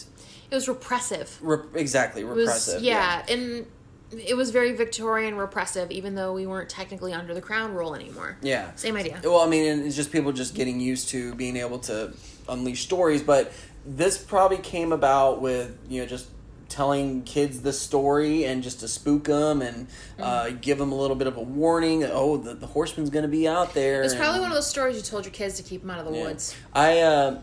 It 0.50 0.54
was 0.54 0.68
repressive. 0.68 1.38
re- 1.42 1.58
exactly 1.74 2.22
It 2.22 2.26
was- 2.26 2.36
repressive. 2.38 2.82
yeah, 2.82 3.24
and 3.28 3.66
it 4.12 4.36
was 4.36 4.50
very 4.50 4.72
Victorian 4.72 5.34
repressive, 5.36 5.90
even 5.90 6.14
though 6.14 6.32
we 6.32 6.46
weren't 6.46 6.68
technically 6.68 7.12
under 7.12 7.34
the 7.34 7.40
crown 7.40 7.74
rule 7.74 7.94
anymore. 7.96 8.36
yeah. 8.42 8.72
Same 8.76 8.94
idea. 8.96 9.20
Well, 9.24 9.40
I 9.40 9.48
mean, 9.48 9.84
it's 9.84 9.96
just 9.96 10.12
people 10.12 10.30
just 10.32 10.54
getting 10.54 10.78
used 10.78 11.08
to 11.08 11.34
being 11.34 11.56
able 11.56 11.80
to 11.80 12.12
unleash 12.48 12.82
stories, 12.82 13.22
but 13.22 13.52
this 13.86 14.18
probably 14.18 14.58
came 14.58 14.92
about 14.92 15.40
with 15.40 15.76
you 15.88 16.00
know 16.00 16.06
just 16.06 16.28
telling 16.68 17.22
kids 17.22 17.60
the 17.60 17.72
story 17.72 18.44
and 18.44 18.62
just 18.62 18.80
to 18.80 18.88
spook 18.88 19.24
them 19.24 19.62
and 19.62 19.86
uh, 20.18 20.44
Mm-hmm. 20.46 20.56
give 20.58 20.78
them 20.78 20.90
a 20.90 20.94
little 20.94 21.14
bit 21.14 21.26
of 21.28 21.36
a 21.36 21.40
warning. 21.42 22.02
Oh, 22.04 22.36
the, 22.36 22.54
the 22.54 22.66
horseman's 22.66 23.10
going 23.10 23.22
to 23.22 23.28
be 23.28 23.46
out 23.46 23.74
there. 23.74 24.00
It 24.00 24.04
was 24.04 24.14
probably 24.16 24.40
one 24.40 24.50
of 24.50 24.54
those 24.56 24.66
stories 24.68 24.96
you 24.96 25.02
told 25.02 25.24
your 25.24 25.32
kids 25.32 25.56
to 25.58 25.62
keep 25.62 25.82
them 25.82 25.90
out 25.90 26.00
of 26.00 26.06
the 26.06 26.18
Yeah. 26.18 26.24
woods. 26.24 26.56
I 26.74 27.00
uh, 27.00 27.40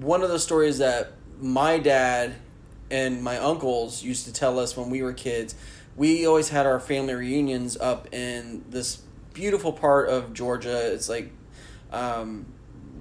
one 0.00 0.22
of 0.22 0.30
the 0.30 0.38
stories 0.40 0.78
that 0.78 1.12
my 1.40 1.78
dad 1.78 2.34
and 2.90 3.22
my 3.22 3.38
uncles 3.38 4.02
used 4.02 4.24
to 4.26 4.32
tell 4.32 4.58
us 4.58 4.76
when 4.76 4.90
we 4.90 5.02
were 5.02 5.12
kids. 5.12 5.54
We 5.96 6.26
always 6.26 6.48
had 6.48 6.66
our 6.66 6.80
family 6.80 7.14
reunions 7.14 7.76
up 7.76 8.12
in 8.12 8.64
this 8.70 9.02
beautiful 9.34 9.72
part 9.72 10.08
of 10.08 10.32
Georgia. 10.32 10.92
It's 10.92 11.08
like 11.08 11.30
um, 11.92 12.46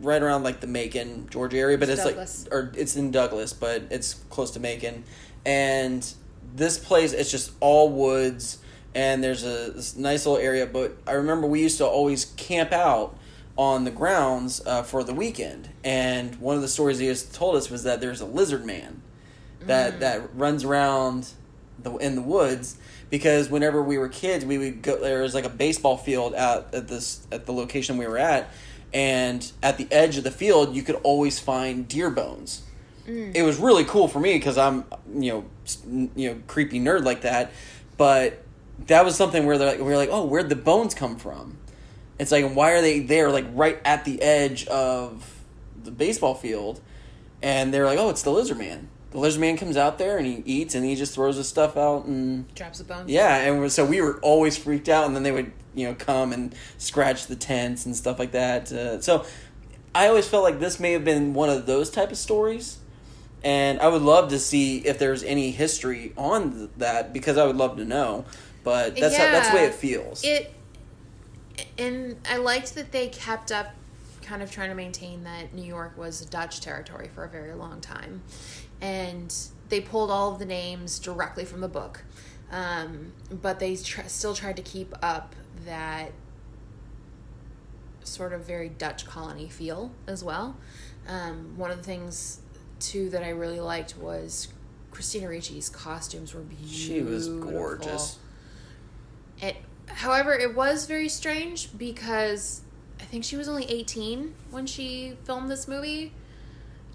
right 0.04 0.22
around 0.22 0.44
like 0.44 0.60
the 0.60 0.68
Macon, 0.68 1.28
Georgia 1.30 1.58
area, 1.58 1.78
but 1.78 1.90
it's 1.90 2.04
Douglas. 2.04 2.46
like 2.46 2.54
or 2.54 2.72
it's 2.76 2.96
in 2.96 3.12
Douglas, 3.12 3.54
but 3.54 3.84
it's 3.90 4.16
close 4.30 4.52
to 4.52 4.60
Macon. 4.60 5.04
And 5.46 6.14
this 6.56 6.78
place, 6.78 7.14
it's 7.14 7.32
just 7.32 7.52
all 7.60 7.90
woods, 7.90 8.60
and 8.94 9.24
there's 9.24 9.44
a 9.44 9.72
this 9.72 9.96
nice 9.96 10.26
little 10.26 10.42
area. 10.42 10.66
But 10.66 10.98
I 11.08 11.14
remember 11.14 11.48
we 11.48 11.62
used 11.62 11.78
to 11.80 11.86
always 11.86 12.26
camp 12.26 12.72
out 12.72 13.18
on 13.58 13.84
the 13.84 13.92
grounds 13.92 14.62
uh, 14.66 14.84
for 14.84 15.04
the 15.04 15.14
weekend. 15.14 15.70
And 15.84 16.36
one 16.36 16.56
of 16.56 16.62
the 16.62 16.68
stories 16.68 17.00
he 17.00 17.08
has 17.08 17.24
told 17.24 17.56
us 17.56 17.70
was 17.70 17.84
that 17.84 18.02
there's 18.02 18.22
a 18.22 18.26
lizard 18.26 18.66
man 18.66 19.02
that 19.66 20.00
that 20.02 20.36
runs 20.36 20.64
around 20.64 21.30
the 21.80 21.96
in 21.98 22.16
the 22.16 22.22
woods 22.22 22.78
because 23.10 23.50
whenever 23.50 23.82
we 23.82 23.98
were 23.98 24.10
kids 24.10 24.46
we 24.46 24.58
would 24.58 24.82
go 24.82 25.00
there 25.00 25.22
was 25.22 25.34
like 25.34 25.46
a 25.46 25.50
baseball 25.50 25.98
field 25.98 26.34
out 26.36 26.74
at 26.74 26.88
this 26.88 27.26
at 27.32 27.46
the 27.46 27.52
location 27.52 27.98
we 27.98 28.08
were 28.08 28.18
at 28.18 28.52
and 28.94 29.52
at 29.62 29.78
the 29.78 29.88
edge 29.92 30.18
of 30.18 30.24
the 30.24 30.32
field 30.32 30.76
you 30.76 30.84
could 30.84 30.96
always 31.04 31.40
find 31.40 31.88
deer 31.88 32.10
bones. 32.10 32.64
Mm. 33.08 33.36
It 33.36 33.44
was 33.44 33.58
really 33.58 33.84
cool 33.84 34.08
for 34.08 34.20
me 34.20 34.34
because 34.36 34.58
i'm 34.58 34.86
you 35.14 35.32
know 35.32 35.46
you 36.16 36.30
know 36.30 36.42
creepy 36.48 36.80
nerd 36.80 37.04
like 37.04 37.22
that. 37.22 37.52
But 37.98 38.44
that 38.88 39.06
was 39.06 39.16
something 39.16 39.46
where 39.46 39.58
they're 39.58 39.70
like, 39.70 39.78
we 39.80 39.86
were 39.86 39.98
like 39.98 40.10
oh 40.12 40.26
where'd 40.26 40.50
the 40.50 40.56
bones 40.56 40.94
come 40.94 41.18
from? 41.18 41.58
It's 42.20 42.32
like 42.32 42.54
why 42.54 42.72
are 42.72 42.82
they 42.82 43.00
there 43.00 43.30
like 43.32 43.46
right 43.54 43.80
at 43.84 44.06
the 44.06 44.22
edge 44.22 44.66
of 44.68 45.42
the 45.84 45.92
baseball 45.92 46.36
field? 46.36 46.80
And 47.42 47.74
they're 47.74 47.86
like 47.86 48.00
oh 48.00 48.10
it's 48.10 48.22
the 48.24 48.32
lizard 48.32 48.58
man. 48.58 48.90
The 49.12 49.20
lizard 49.20 49.42
man 49.42 49.58
comes 49.58 49.78
out 49.78 50.00
there 50.00 50.18
and 50.18 50.26
he 50.26 50.42
eats 50.46 50.74
and 50.74 50.84
he 50.84 50.96
just 50.96 51.14
throws 51.14 51.36
his 51.38 51.48
stuff 51.48 51.78
out 51.78 52.06
and 52.06 52.52
Drops 52.56 52.80
a 52.80 52.84
bone. 52.84 53.06
yeah, 53.08 53.38
and 53.42 53.72
so 53.72 53.86
we 53.86 54.02
were 54.02 54.20
always 54.22 54.58
freaked 54.58 54.90
out, 54.90 55.06
and 55.06 55.16
then 55.16 55.22
they 55.22 55.32
would 55.32 55.52
you 55.74 55.88
know 55.88 55.96
come 55.96 56.34
and 56.34 56.56
scratch 56.78 57.28
the 57.28 57.36
tents 57.36 57.86
and 57.86 57.96
stuff 57.96 58.20
like 58.20 58.32
that. 58.32 58.72
Uh, 58.72 59.02
so 59.02 59.26
I 59.94 60.08
always 60.08 60.28
felt 60.28 60.44
like 60.44 60.60
this 60.60 60.80
may 60.80 60.94
have 60.94 61.06
been 61.06 61.34
one 61.34 61.50
of 61.50 61.66
those 61.66 61.90
type 61.90 62.12
of 62.12 62.18
stories, 62.18 62.80
and 63.44 63.80
I 63.80 63.88
would 63.88 64.02
love 64.02 64.30
to 64.30 64.40
see 64.40 64.80
if 64.80 65.00
there's 65.00 65.24
any 65.24 65.52
history 65.52 66.14
on 66.18 66.70
that 66.78 67.14
because 67.14 67.38
I 67.38 67.46
would 67.46 67.58
love 67.58 67.78
to 67.78 67.86
know. 67.86 68.26
But 68.64 68.96
that's 68.96 69.18
how, 69.18 69.26
that's 69.26 69.50
the 69.50 69.56
way 69.56 69.66
it 69.66 69.76
feels. 69.76 70.24
It 70.24 70.54
and 71.78 72.18
I 72.30 72.38
liked 72.38 72.76
that 72.76 72.92
they 72.92 73.10
kept 73.10 73.52
up 73.52 73.74
kind 74.22 74.42
of 74.42 74.50
trying 74.50 74.70
to 74.70 74.76
maintain 74.76 75.24
that 75.26 75.54
New 75.54 75.64
York 75.64 75.98
was 75.98 76.26
Dutch 76.26 76.62
territory 76.62 77.10
for 77.14 77.24
a 77.24 77.30
very 77.30 77.54
long 77.54 77.82
time. 77.82 78.24
And 78.82 79.34
they 79.70 79.82
pulled 79.82 80.10
all 80.10 80.34
of 80.34 80.40
the 80.40 80.46
names 80.46 81.00
directly 81.00 81.46
from 81.46 81.62
the 81.62 81.68
book. 81.68 82.04
Um, 82.52 83.14
but 83.30 83.60
they 83.60 83.76
tr- 83.76 84.08
still 84.08 84.34
tried 84.34 84.58
to 84.58 84.62
keep 84.62 84.94
up 85.02 85.36
that 85.66 86.12
sort 88.04 88.34
of 88.34 88.46
very 88.46 88.70
Dutch 88.70 89.06
colony 89.06 89.48
feel 89.50 89.92
as 90.08 90.24
well. 90.24 90.58
Um, 91.08 91.58
one 91.58 91.72
of 91.72 91.78
the 91.78 91.84
things 91.84 92.40
too 92.80 93.10
that 93.12 93.24
I 93.24 93.30
really 93.30 93.60
liked 93.60 93.98
was 93.98 94.50
Christina 94.92 95.28
Ricci's 95.28 95.70
costumes 95.70 96.34
were 96.34 96.42
beautiful. 96.42 96.68
she 96.74 97.02
was 97.02 97.28
gorgeous. 97.30 98.20
It, 99.42 99.58
however, 99.88 100.34
it 100.34 100.56
was 100.56 100.86
very 100.86 101.10
strange 101.10 101.76
because 101.78 102.62
I 103.00 103.04
think 103.04 103.24
she 103.24 103.36
was 103.36 103.48
only 103.50 103.66
18 103.66 104.34
when 104.52 104.66
she 104.66 105.18
filmed 105.24 105.50
this 105.50 105.68
movie. 105.68 106.12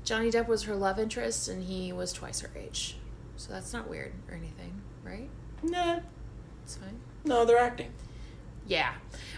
Johnny 0.04 0.30
Depp 0.30 0.46
was 0.48 0.62
her 0.64 0.74
love 0.74 0.98
interest 0.98 1.48
and 1.48 1.64
he 1.64 1.92
was 1.92 2.12
twice 2.12 2.40
her 2.40 2.50
age. 2.56 2.96
So 3.36 3.52
that's 3.52 3.72
not 3.72 3.88
weird 3.88 4.12
or 4.28 4.34
anything, 4.34 4.80
right? 5.04 5.28
Nah, 5.62 6.00
It's 6.64 6.76
fine. 6.76 6.98
no, 7.24 7.44
they're 7.44 7.58
acting. 7.58 7.92
Yeah. 8.68 8.92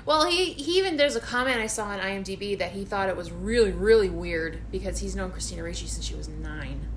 Well, 0.04 0.26
he, 0.26 0.52
he 0.52 0.78
even, 0.78 0.96
there's 0.96 1.16
a 1.16 1.20
comment 1.20 1.58
I 1.58 1.66
saw 1.66 1.86
on 1.86 2.00
IMDb 2.00 2.58
that 2.58 2.72
he 2.72 2.84
thought 2.84 3.08
it 3.08 3.16
was 3.16 3.30
really, 3.30 3.70
really 3.70 4.10
weird 4.10 4.60
because 4.70 4.98
he's 4.98 5.14
known 5.14 5.30
Christina 5.30 5.62
Ricci 5.62 5.86
since 5.86 6.04
she 6.04 6.14
was 6.14 6.28
nine. 6.28 6.88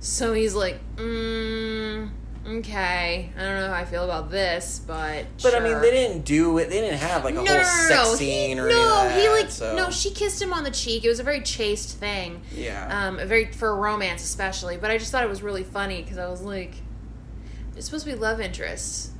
So 0.00 0.34
he's 0.34 0.54
like, 0.54 0.80
mm, 0.96 2.10
okay, 2.46 3.30
I 3.36 3.40
don't 3.40 3.60
know 3.60 3.68
how 3.68 3.74
I 3.74 3.84
feel 3.84 4.04
about 4.04 4.30
this, 4.30 4.80
but. 4.86 5.26
But 5.42 5.54
I 5.54 5.60
mean, 5.60 5.80
they 5.80 5.90
didn't 5.90 6.26
do 6.26 6.58
it. 6.58 6.68
They 6.68 6.80
didn't 6.80 6.98
have 6.98 7.24
like 7.24 7.34
a 7.34 7.36
no, 7.36 7.44
whole 7.46 7.54
no, 7.54 7.62
no, 7.62 7.88
sex 7.88 7.90
no. 7.90 8.14
scene 8.16 8.56
he, 8.56 8.62
or 8.62 8.68
no, 8.68 9.08
he 9.08 9.28
like 9.28 9.50
so. 9.50 9.74
no. 9.76 9.90
She 9.90 10.10
kissed 10.10 10.42
him 10.42 10.52
on 10.52 10.64
the 10.64 10.70
cheek. 10.70 11.04
It 11.04 11.08
was 11.08 11.20
a 11.20 11.22
very 11.22 11.40
chaste 11.40 11.96
thing. 11.98 12.42
yeah. 12.54 13.06
Um, 13.06 13.18
a 13.18 13.24
very 13.24 13.46
for 13.46 13.70
a 13.70 13.74
romance 13.76 14.22
especially. 14.24 14.76
But 14.76 14.90
I 14.90 14.98
just 14.98 15.10
thought 15.10 15.24
it 15.24 15.30
was 15.30 15.42
really 15.42 15.64
funny 15.64 16.02
because 16.02 16.18
I 16.18 16.28
was 16.28 16.42
like, 16.42 16.74
it's 17.76 17.86
supposed 17.86 18.04
to 18.04 18.12
be 18.12 18.18
love 18.18 18.40
interest. 18.40 19.13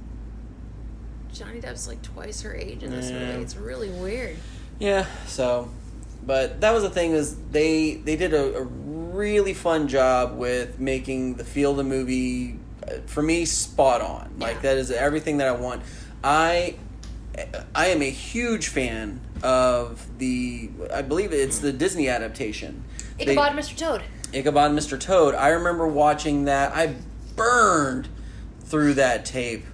Johnny 1.35 1.61
Depp's 1.61 1.87
like 1.89 2.01
twice 2.03 2.43
her 2.43 2.55
age 2.55 2.83
in 2.83 2.91
this 2.91 3.11
Yeah. 3.11 3.19
movie. 3.27 3.43
It's 3.43 3.57
really 3.57 3.91
weird. 3.91 4.37
Yeah, 4.79 5.07
so 5.27 5.69
but 6.27 6.61
that 6.63 6.73
was 6.73 6.83
the 6.83 6.91
thing 6.91 7.13
is 7.13 7.37
they 7.51 7.95
they 7.95 8.17
did 8.17 8.33
a, 8.33 8.57
a 8.59 8.63
really 8.65 9.55
fun 9.55 9.89
job 9.89 10.37
with 10.39 10.79
making 10.79 11.35
the 11.35 11.45
feel 11.45 11.73
of 11.73 11.77
the 11.77 11.85
movie 11.85 12.59
uh, 12.87 12.95
for 13.07 13.23
me 13.23 13.45
spot 13.45 14.01
on. 14.01 14.35
Like 14.39 14.63
that 14.63 14.77
is 14.79 14.91
everything 14.91 15.37
that 15.39 15.49
I 15.49 15.53
want. 15.53 15.83
I 16.23 16.77
I 17.75 17.87
am 17.89 18.01
a 18.03 18.11
huge 18.11 18.69
fan 18.69 19.21
of 19.43 20.07
the 20.19 20.71
I 20.93 21.03
believe 21.03 21.33
it's 21.33 21.59
the 21.59 21.73
Disney 21.73 22.09
adaptation. 22.09 22.85
They- 23.19 23.27
Ichabod, 23.27 23.53
Mr. 23.53 23.77
Toad. 23.77 24.03
Ichabod 24.33 24.73
Mr. 24.73 24.99
Toad. 24.99 25.35
I 25.37 25.49
remember 25.51 25.87
watching 25.87 26.47
that. 26.47 26.75
I 26.75 26.95
burned 27.37 28.09
through 28.65 28.95
that 28.95 29.25
tape, 29.25 29.65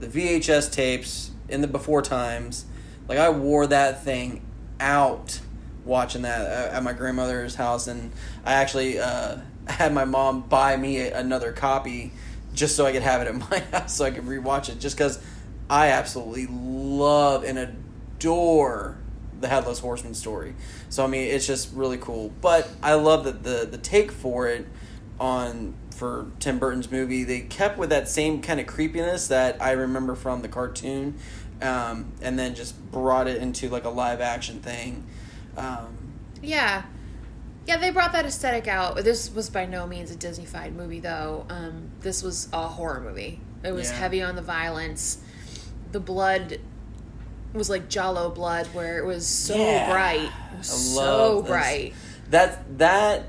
the 0.00 0.06
VHS 0.06 0.72
tapes 0.72 1.30
in 1.48 1.60
the 1.60 1.68
before 1.68 2.02
times. 2.02 2.64
Like 3.08 3.18
I 3.18 3.30
wore 3.30 3.66
that 3.66 4.04
thing 4.04 4.42
out 4.78 5.40
watching 5.84 6.22
that 6.22 6.40
uh, 6.40 6.76
at 6.76 6.82
my 6.82 6.92
grandmother's 6.92 7.54
house, 7.54 7.86
and 7.86 8.12
I 8.44 8.54
actually 8.54 8.98
uh, 8.98 9.38
had 9.68 9.92
my 9.92 10.04
mom 10.04 10.42
buy 10.42 10.76
me 10.76 11.08
another 11.08 11.52
copy 11.52 12.12
just 12.54 12.76
so 12.76 12.86
I 12.86 12.92
could 12.92 13.02
have 13.02 13.22
it 13.22 13.28
at 13.28 13.34
my 13.50 13.58
house 13.72 13.94
so 13.94 14.04
I 14.04 14.10
could 14.10 14.24
rewatch 14.24 14.68
it. 14.68 14.80
Just 14.80 14.96
because 14.96 15.22
I 15.68 15.88
absolutely 15.88 16.46
love 16.50 17.44
and 17.44 17.58
adore 17.58 18.96
the 19.40 19.48
Headless 19.48 19.78
Horseman 19.78 20.14
story. 20.14 20.54
So 20.88 21.04
I 21.04 21.06
mean, 21.06 21.28
it's 21.28 21.46
just 21.46 21.72
really 21.74 21.98
cool. 21.98 22.32
But 22.40 22.68
I 22.82 22.94
love 22.94 23.24
that 23.24 23.42
the 23.42 23.68
the 23.70 23.78
take 23.78 24.10
for 24.10 24.48
it 24.48 24.66
on 25.18 25.74
for 26.00 26.32
Tim 26.38 26.58
Burton's 26.58 26.90
movie, 26.90 27.24
they 27.24 27.40
kept 27.42 27.76
with 27.76 27.90
that 27.90 28.08
same 28.08 28.40
kind 28.40 28.58
of 28.58 28.66
creepiness 28.66 29.28
that 29.28 29.60
I 29.60 29.72
remember 29.72 30.14
from 30.14 30.40
the 30.40 30.48
cartoon, 30.48 31.18
um, 31.60 32.12
and 32.22 32.38
then 32.38 32.54
just 32.54 32.90
brought 32.90 33.28
it 33.28 33.42
into 33.42 33.68
like 33.68 33.84
a 33.84 33.90
live 33.90 34.22
action 34.22 34.60
thing. 34.60 35.06
Um, 35.58 36.14
Yeah. 36.40 36.84
Yeah, 37.66 37.76
they 37.76 37.90
brought 37.90 38.12
that 38.12 38.24
aesthetic 38.24 38.66
out. 38.66 38.96
This 39.04 39.30
was 39.30 39.50
by 39.50 39.66
no 39.66 39.86
means 39.86 40.10
a 40.10 40.16
Disney-fied 40.16 40.74
movie, 40.74 41.00
though. 41.00 41.44
Um, 41.50 41.90
this 42.00 42.22
was 42.22 42.48
a 42.54 42.66
horror 42.66 43.00
movie. 43.00 43.38
It 43.62 43.72
was 43.72 43.90
Yeah. 43.90 43.96
heavy 43.98 44.22
on 44.22 44.36
the 44.36 44.42
violence. 44.42 45.18
The 45.92 46.00
blood 46.00 46.60
was 47.52 47.68
like 47.68 47.90
giallo 47.90 48.30
blood, 48.30 48.68
where 48.68 48.96
it 48.96 49.04
was 49.04 49.26
so 49.26 49.54
Yeah. 49.54 49.90
bright. 49.90 50.30
Was 50.56 50.94
so 50.94 51.42
bright. 51.42 51.92
that 52.30 52.78
that 52.78 53.24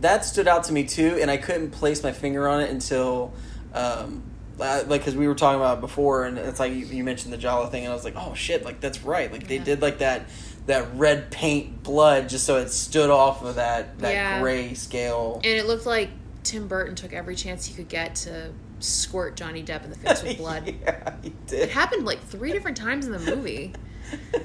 that 0.00 0.24
stood 0.24 0.48
out 0.48 0.64
to 0.64 0.72
me 0.72 0.84
too, 0.84 1.18
and 1.20 1.30
I 1.30 1.36
couldn't 1.36 1.70
place 1.70 2.02
my 2.02 2.12
finger 2.12 2.48
on 2.48 2.60
it 2.60 2.70
until. 2.70 3.32
Um, 3.72 4.22
like 4.56 4.86
because 4.88 5.16
we 5.16 5.26
were 5.26 5.34
talking 5.34 5.58
about 5.60 5.78
it 5.78 5.80
before 5.80 6.26
and 6.26 6.38
it's 6.38 6.60
like 6.60 6.70
you, 6.72 6.86
you 6.86 7.02
mentioned 7.02 7.32
the 7.32 7.36
giallo 7.36 7.66
thing 7.66 7.82
and 7.82 7.90
I 7.90 7.94
was 7.96 8.04
like 8.04 8.14
oh 8.16 8.34
shit 8.34 8.64
like 8.64 8.78
that's 8.78 9.02
right 9.02 9.32
like 9.32 9.48
they 9.48 9.56
Yeah. 9.56 9.64
did 9.64 9.82
like 9.82 9.98
that 9.98 10.26
that 10.66 10.94
red 10.94 11.32
paint 11.32 11.82
blood 11.82 12.28
just 12.28 12.44
so 12.46 12.58
it 12.58 12.68
stood 12.70 13.10
off 13.10 13.42
of 13.42 13.56
that 13.56 13.98
that 13.98 14.12
Yeah. 14.12 14.40
gray 14.40 14.74
scale 14.74 15.40
And 15.42 15.54
it 15.58 15.66
looked 15.66 15.86
like 15.86 16.10
Tim 16.44 16.68
Burton 16.68 16.94
took 16.94 17.12
every 17.12 17.34
chance 17.34 17.66
he 17.66 17.74
could 17.74 17.88
get 17.88 18.14
to 18.14 18.52
squirt 18.78 19.34
Johnny 19.36 19.64
Depp 19.64 19.82
in 19.82 19.90
the 19.90 19.96
face 19.98 20.22
with 20.22 20.36
blood. 20.38 20.72
yeah 20.80 21.14
he 21.20 21.32
It 21.50 21.70
happened 21.70 22.04
like 22.06 22.20
three 22.22 22.52
different 22.52 22.76
times 22.76 23.06
in 23.06 23.12
the 23.12 23.18
movie 23.34 23.72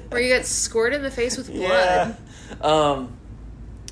where 0.08 0.20
you 0.20 0.26
get 0.34 0.44
squirted 0.44 0.96
in 0.96 1.02
the 1.04 1.10
face 1.12 1.36
with 1.36 1.52
blood. 1.52 2.16
Yeah. 2.50 2.66
Um, 2.66 3.16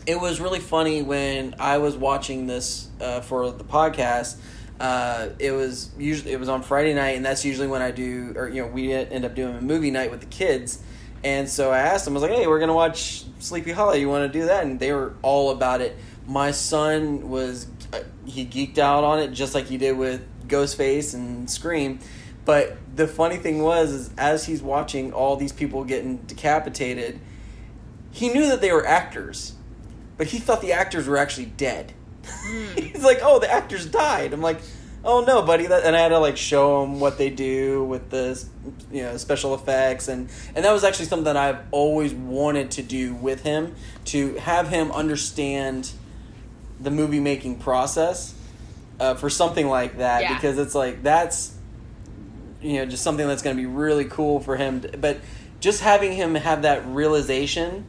it 0.09 0.19
was 0.19 0.41
really 0.41 0.59
funny 0.59 1.03
when 1.03 1.55
I 1.61 1.77
was 1.79 1.95
watching 1.95 2.47
this 2.47 2.89
uh, 2.99 3.21
for 3.21 3.51
the 3.51 3.63
podcast. 3.63 4.39
Uh, 4.81 5.29
it 5.39 5.53
was 5.53 5.91
usually 5.99 6.33
it 6.33 6.41
was 6.41 6.49
on 6.49 6.63
Friday 6.63 6.95
night, 6.95 7.17
and 7.17 7.25
that's 7.25 7.45
usually 7.45 7.69
when 7.69 7.83
I 7.83 7.91
do, 7.91 8.33
or 8.35 8.49
you 8.49 8.63
know, 8.63 8.69
we 8.69 8.91
end 8.91 9.27
up 9.27 9.35
doing 9.35 9.55
a 9.55 9.61
movie 9.61 9.91
night 9.91 10.11
with 10.11 10.21
the 10.21 10.27
kids. 10.27 10.83
And 11.23 11.47
so 11.47 11.71
I 11.71 11.81
asked 11.81 12.07
them, 12.07 12.15
I 12.15 12.21
was 12.21 12.23
like, 12.23 12.33
"Hey, 12.33 12.47
we're 12.47 12.59
gonna 12.59 12.75
watch 12.75 13.25
Sleepy 13.39 13.71
Hollow. 13.73 13.93
You 13.93 14.09
want 14.09 14.33
to 14.33 14.39
do 14.39 14.47
that?" 14.47 14.65
And 14.65 14.81
they 14.81 14.95
were 14.95 15.15
all 15.21 15.51
about 15.51 15.83
it. 15.83 15.95
My 16.27 16.53
son 16.53 17.29
was 17.29 17.67
uh, 17.93 18.01
he 18.25 18.47
geeked 18.47 18.79
out 18.79 19.05
on 19.05 19.19
it 19.19 19.33
just 19.33 19.55
like 19.55 19.67
he 19.67 19.77
did 19.77 19.99
with 19.99 20.25
Ghostface 20.49 21.13
and 21.13 21.51
Scream. 21.51 21.99
But 22.47 22.79
the 22.97 23.07
funny 23.07 23.37
thing 23.37 23.63
was, 23.63 23.93
is 23.93 24.11
as 24.17 24.47
he's 24.47 24.63
watching 24.63 25.13
all 25.13 25.37
these 25.37 25.53
people 25.53 25.85
getting 25.85 26.17
decapitated, 26.17 27.21
he 28.11 28.31
knew 28.31 28.47
that 28.47 28.63
they 28.63 28.73
were 28.73 28.87
actors, 28.87 29.53
but 30.19 30.27
he 30.27 30.39
thought 30.39 30.61
the 30.61 30.73
actors 30.75 31.07
were 31.07 31.17
actually 31.17 31.47
dead. 31.47 31.93
He's 32.77 33.03
like, 33.03 33.21
"Oh, 33.23 33.39
the 33.39 33.51
actors 33.51 33.87
died." 33.87 34.35
I'm 34.35 34.43
like, 34.43 34.61
"Oh 35.03 35.25
no, 35.25 35.41
buddy!" 35.43 35.67
That, 35.67 35.85
and 35.85 35.97
I 35.97 36.01
had 36.01 36.09
to 36.09 36.19
like 36.19 36.37
show 36.37 36.83
him 36.85 37.01
what 37.01 37.17
they 37.17 37.31
do 37.31 37.85
with 37.85 38.11
the 38.11 38.45
you 38.93 39.03
know 39.05 39.17
special 39.17 39.55
effects, 39.55 40.09
and 40.09 40.29
and 40.55 40.65
that 40.65 40.73
was 40.73 40.85
actually 40.85 41.07
something 41.07 41.25
that 41.25 41.37
I've 41.39 41.61
always 41.71 42.13
wanted 42.13 42.71
to 42.73 42.83
do 42.83 43.15
with 43.15 43.43
him 43.45 43.75
to 44.07 44.35
have 44.35 44.69
him 44.69 44.93
understand 44.93 45.93
the 46.81 46.91
movie 46.91 47.21
making 47.21 47.59
process 47.59 48.35
uh, 49.01 49.15
for 49.15 49.31
something 49.31 49.67
like 49.69 49.99
that 49.99 50.23
Yeah. 50.23 50.35
because 50.35 50.59
it's 50.59 50.75
like 50.75 51.03
that's 51.03 51.55
you 52.61 52.75
know 52.75 52.87
just 52.87 53.03
something 53.03 53.27
that's 53.27 53.43
going 53.43 53.57
to 53.57 53.61
be 53.63 53.67
really 53.67 54.05
cool 54.05 54.41
for 54.41 54.57
him 54.57 54.81
to, 54.83 54.97
but 54.99 55.19
just 55.61 55.81
having 55.81 56.13
him 56.13 56.35
have 56.37 56.63
that 56.63 56.87
realization 56.87 57.87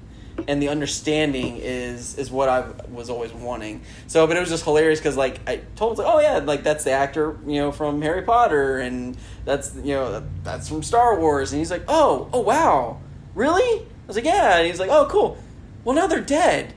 and 0.47 0.61
the 0.61 0.69
understanding 0.69 1.57
is 1.57 2.17
is 2.17 2.31
what 2.31 2.49
I 2.49 2.65
was 2.91 3.09
always 3.09 3.33
wanting. 3.33 3.81
So, 4.07 4.25
but 4.27 4.37
it 4.37 4.39
was 4.39 4.49
just 4.49 4.63
hilarious 4.63 4.99
because 4.99 5.17
like 5.17 5.39
I 5.47 5.61
told 5.75 5.97
him 5.97 6.05
like, 6.05 6.13
oh 6.13 6.19
yeah, 6.19 6.37
like 6.37 6.63
that's 6.63 6.83
the 6.83 6.91
actor 6.91 7.37
you 7.45 7.59
know 7.61 7.71
from 7.71 8.01
Harry 8.01 8.21
Potter 8.21 8.79
and 8.79 9.17
that's 9.45 9.75
you 9.75 9.93
know 9.93 10.23
that's 10.43 10.69
from 10.69 10.83
Star 10.83 11.19
Wars 11.19 11.51
and 11.51 11.59
he's 11.59 11.71
like 11.71 11.83
oh 11.87 12.29
oh 12.33 12.41
wow 12.41 12.99
really 13.35 13.81
I 13.81 14.07
was 14.07 14.15
like 14.15 14.25
yeah 14.25 14.57
and 14.57 14.67
he's 14.67 14.79
like 14.79 14.89
oh 14.89 15.07
cool 15.09 15.37
well 15.83 15.95
now 15.95 16.07
they're 16.07 16.21
dead 16.21 16.73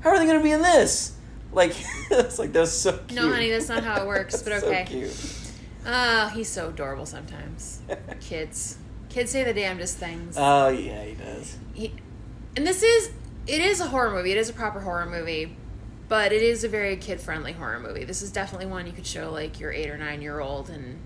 how 0.00 0.10
are 0.10 0.18
they 0.18 0.26
going 0.26 0.38
to 0.38 0.42
be 0.42 0.52
in 0.52 0.62
this 0.62 1.16
like 1.52 1.74
it's 2.10 2.38
like 2.38 2.52
that's 2.52 2.70
so 2.70 2.92
cute. 3.08 3.20
No, 3.20 3.30
honey, 3.30 3.50
that's 3.50 3.68
not 3.68 3.82
how 3.82 4.02
it 4.02 4.06
works, 4.14 4.42
but 4.42 4.60
So 4.60 4.68
okay. 4.68 4.84
cute. 4.86 5.32
Ah, 5.84 6.30
he's 6.34 6.48
so 6.48 6.68
adorable 6.68 7.06
sometimes. 7.06 7.80
Kids. 8.20 8.76
Kids 9.08 9.30
say 9.30 9.44
the 9.44 9.54
damnedest 9.54 9.96
things. 9.96 10.36
Oh 10.38 10.68
yeah, 10.68 11.04
he 11.04 11.14
does. 11.14 11.56
he, 11.72 11.94
and 12.56 12.66
this 12.66 12.82
is 12.82 13.10
it 13.46 13.60
is 13.60 13.80
a 13.80 13.86
horror 13.86 14.10
movie. 14.10 14.32
It 14.32 14.38
is 14.38 14.48
a 14.48 14.52
proper 14.52 14.80
horror 14.80 15.06
movie. 15.06 15.56
but 16.08 16.32
it 16.32 16.42
is 16.42 16.62
a 16.64 16.68
very 16.68 16.96
kid 16.96 17.20
friendly 17.20 17.52
horror 17.52 17.80
movie. 17.80 18.04
This 18.04 18.22
is 18.22 18.30
definitely 18.30 18.66
one 18.66 18.86
you 18.86 18.92
could 18.92 19.06
show 19.06 19.30
like 19.32 19.58
your 19.60 19.72
eight 19.72 19.90
or 19.90 19.96
nine 19.98 20.22
year 20.22 20.38
old 20.40 20.70
and 20.70 20.98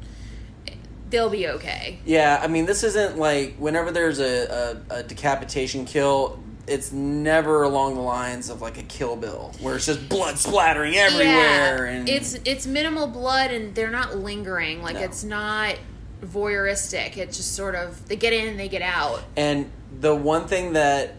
they'll 1.11 1.30
be 1.30 1.48
okay. 1.48 1.98
Yeah, 2.05 2.38
I 2.42 2.46
mean, 2.48 2.66
this 2.66 2.82
isn't 2.84 3.16
like 3.18 3.57
whenever 3.57 3.90
there's 3.90 4.20
a, 4.20 4.82
a, 4.90 4.96
a 4.98 5.03
decapitation 5.03 5.84
kill, 5.86 6.38
it's 6.66 6.92
never 6.92 7.62
along 7.64 7.94
the 7.96 8.01
lines 8.03 8.48
of 8.51 8.61
like 8.62 8.78
a 8.78 8.82
Kill 8.84 9.16
Bill 9.16 9.53
where 9.61 9.74
it's 9.76 9.86
just 9.86 10.09
blood 10.09 10.38
splattering 10.38 10.94
everywhere. 10.94 11.86
Yeah, 11.86 11.92
and 11.92 12.09
it's 12.09 12.34
it's 12.44 12.66
minimal 12.66 13.07
blood 13.09 13.51
and 13.51 13.74
they're 13.74 13.90
not 13.90 14.16
lingering. 14.16 14.82
Like 14.82 14.94
No. 14.96 15.01
it's 15.03 15.24
not 15.24 15.76
voyeuristic. 16.22 17.16
It's 17.16 17.36
just 17.36 17.55
sort 17.57 17.74
of 17.74 18.07
they 18.09 18.16
get 18.16 18.32
in 18.32 18.48
and 18.48 18.61
they 18.61 18.68
get 18.68 18.82
out. 18.82 19.22
And 19.36 19.70
the 20.01 20.14
one 20.14 20.46
thing 20.46 20.74
that, 20.74 21.14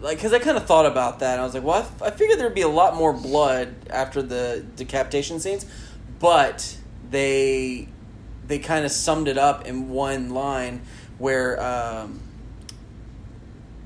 like, 0.00 0.18
because 0.18 0.32
I 0.32 0.38
kind 0.38 0.56
of 0.56 0.66
thought 0.66 0.86
about 0.86 1.18
that, 1.20 1.38
I 1.38 1.42
was 1.42 1.54
like, 1.54 1.62
well, 1.62 1.76
I, 1.76 1.80
f- 1.80 2.02
I 2.02 2.10
figured 2.10 2.38
there'd 2.38 2.54
be 2.54 2.62
a 2.62 2.68
lot 2.68 2.96
more 2.96 3.12
blood 3.12 3.74
after 3.90 4.22
the 4.22 4.64
decapitation 4.76 5.40
scenes, 5.40 5.66
but 6.18 6.76
they 7.10 7.88
they 8.46 8.58
kind 8.58 8.84
of 8.84 8.90
summed 8.90 9.28
it 9.28 9.38
up 9.38 9.66
in 9.66 9.90
one 9.90 10.30
line 10.30 10.82
where 11.18 11.62
um, 11.62 12.20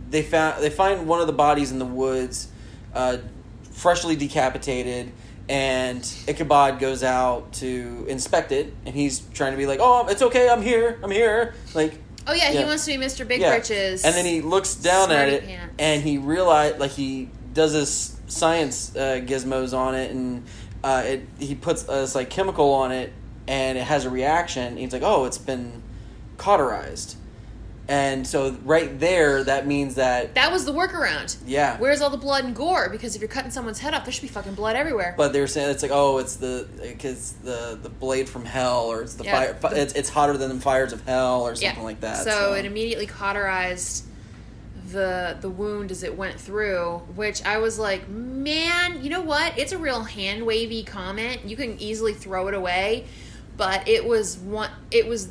they 0.09 0.23
found 0.23 0.63
they 0.63 0.71
find 0.71 1.07
one 1.07 1.21
of 1.21 1.27
the 1.27 1.33
bodies 1.33 1.73
in 1.73 1.79
the 1.79 1.85
woods, 1.85 2.49
uh, 2.95 3.19
freshly 3.73 4.17
decapitated. 4.17 5.13
And 5.47 6.01
Ichabod 6.27 6.79
goes 6.79 7.03
out 7.03 7.53
to 7.55 8.07
inspect 8.09 8.51
it, 8.51 8.73
and 8.87 8.95
he's 8.95 9.21
trying 9.35 9.53
to 9.53 9.59
be 9.59 9.67
like, 9.67 9.79
"Oh, 9.83 10.07
it's 10.07 10.23
okay, 10.23 10.49
I'm 10.49 10.63
here, 10.63 10.99
I'm 11.03 11.11
here." 11.11 11.55
Like, 11.75 12.01
Oh 12.27 12.33
yeah, 12.33 12.51
he 12.51 12.65
wants 12.65 12.85
to 12.87 12.97
be 12.97 13.05
Mr. 13.05 13.27
Big 13.27 13.41
yeah. 13.41 13.51
Britches. 13.51 14.05
And 14.05 14.15
then 14.15 14.25
he 14.25 14.41
looks 14.41 14.75
down 14.75 15.11
at 15.11 15.29
it 15.29 15.45
pants. 15.45 15.75
and 15.79 16.03
he 16.03 16.19
realized, 16.19 16.79
like, 16.79 16.93
he 16.93 17.29
does 17.53 17.73
this 17.73 18.17
science 18.27 18.95
uh, 18.97 19.21
gizmos 19.25 19.77
on 19.77 19.95
it 19.95 20.11
and 20.11 20.45
uh, 20.83 21.03
it, 21.05 21.23
he 21.39 21.55
puts 21.55 21.89
uh, 21.89 22.01
this, 22.01 22.15
like, 22.15 22.31
chemical 22.31 22.73
on 22.73 22.93
it 22.93 23.13
and 23.47 23.77
it 23.77 23.85
has 23.85 24.05
a 24.05 24.11
reaction. 24.11 24.65
And 24.69 24.79
he's 24.79 24.93
like, 24.93 25.03
oh, 25.03 25.25
it's 25.25 25.39
been 25.39 25.83
cauterized. 26.39 27.17
And 27.87 28.27
so 28.27 28.57
right 28.65 28.99
there, 28.99 29.45
that 29.45 29.67
means 29.67 29.97
that, 29.97 30.35
that 30.37 30.51
was 30.51 30.65
the 30.65 30.73
workaround. 30.73 31.37
yeah. 31.47 31.77
Where's 31.77 32.01
all 32.01 32.09
the 32.09 32.17
blood 32.17 32.45
and 32.45 32.57
gore? 32.57 32.89
Because 32.89 33.15
if 33.15 33.21
you're 33.21 33.29
cutting 33.29 33.51
someone's 33.51 33.79
head 33.79 33.93
off, 33.93 34.05
there 34.05 34.13
should 34.13 34.23
be 34.23 34.29
fucking 34.29 34.55
blood 34.55 34.75
everywhere. 34.75 35.15
But 35.19 35.35
they're 35.35 35.47
saying 35.47 35.71
it's 35.71 35.83
like 35.83 35.93
oh 35.93 36.17
it's 36.19 36.37
the 36.37 36.67
because 36.81 37.33
the 37.45 37.79
the 37.83 37.91
blade 37.91 38.27
from 38.29 38.47
hell 38.47 38.85
or 38.87 39.03
it's 39.03 39.15
the 39.15 39.25
Yeah, 39.25 39.53
fire 39.53 39.75
it's, 39.77 39.93
it's 39.93 40.09
hotter 40.09 40.37
than 40.39 40.49
the 40.57 40.61
fires 40.63 40.95
of 40.95 41.05
hell 41.05 41.43
or 41.43 41.55
something 41.57 41.85
like 41.85 42.01
that. 42.01 42.25
So, 42.25 42.55
it 42.55 42.65
immediately 42.65 43.07
cauterized 43.07 44.07
the 44.91 45.37
the 45.41 45.51
wound 45.51 45.91
as 45.91 46.03
it 46.03 46.17
went 46.17 46.41
through, 46.41 47.03
which 47.15 47.45
I 47.45 47.59
was 47.59 47.79
like, 47.79 48.09
man, 48.09 49.03
you 49.05 49.11
know 49.11 49.21
what? 49.23 49.59
It's 49.59 49.73
a 49.73 49.79
real 49.79 50.05
hand 50.05 50.47
wavy 50.47 50.85
comment. 50.85 51.41
You 51.45 51.57
can 51.57 51.79
easily 51.81 52.15
throw 52.15 52.49
it 52.49 52.55
away, 52.55 53.05
but 53.59 53.87
it 53.89 54.07
was 54.07 54.39
one. 54.39 54.71
It 54.91 55.07
was 55.07 55.29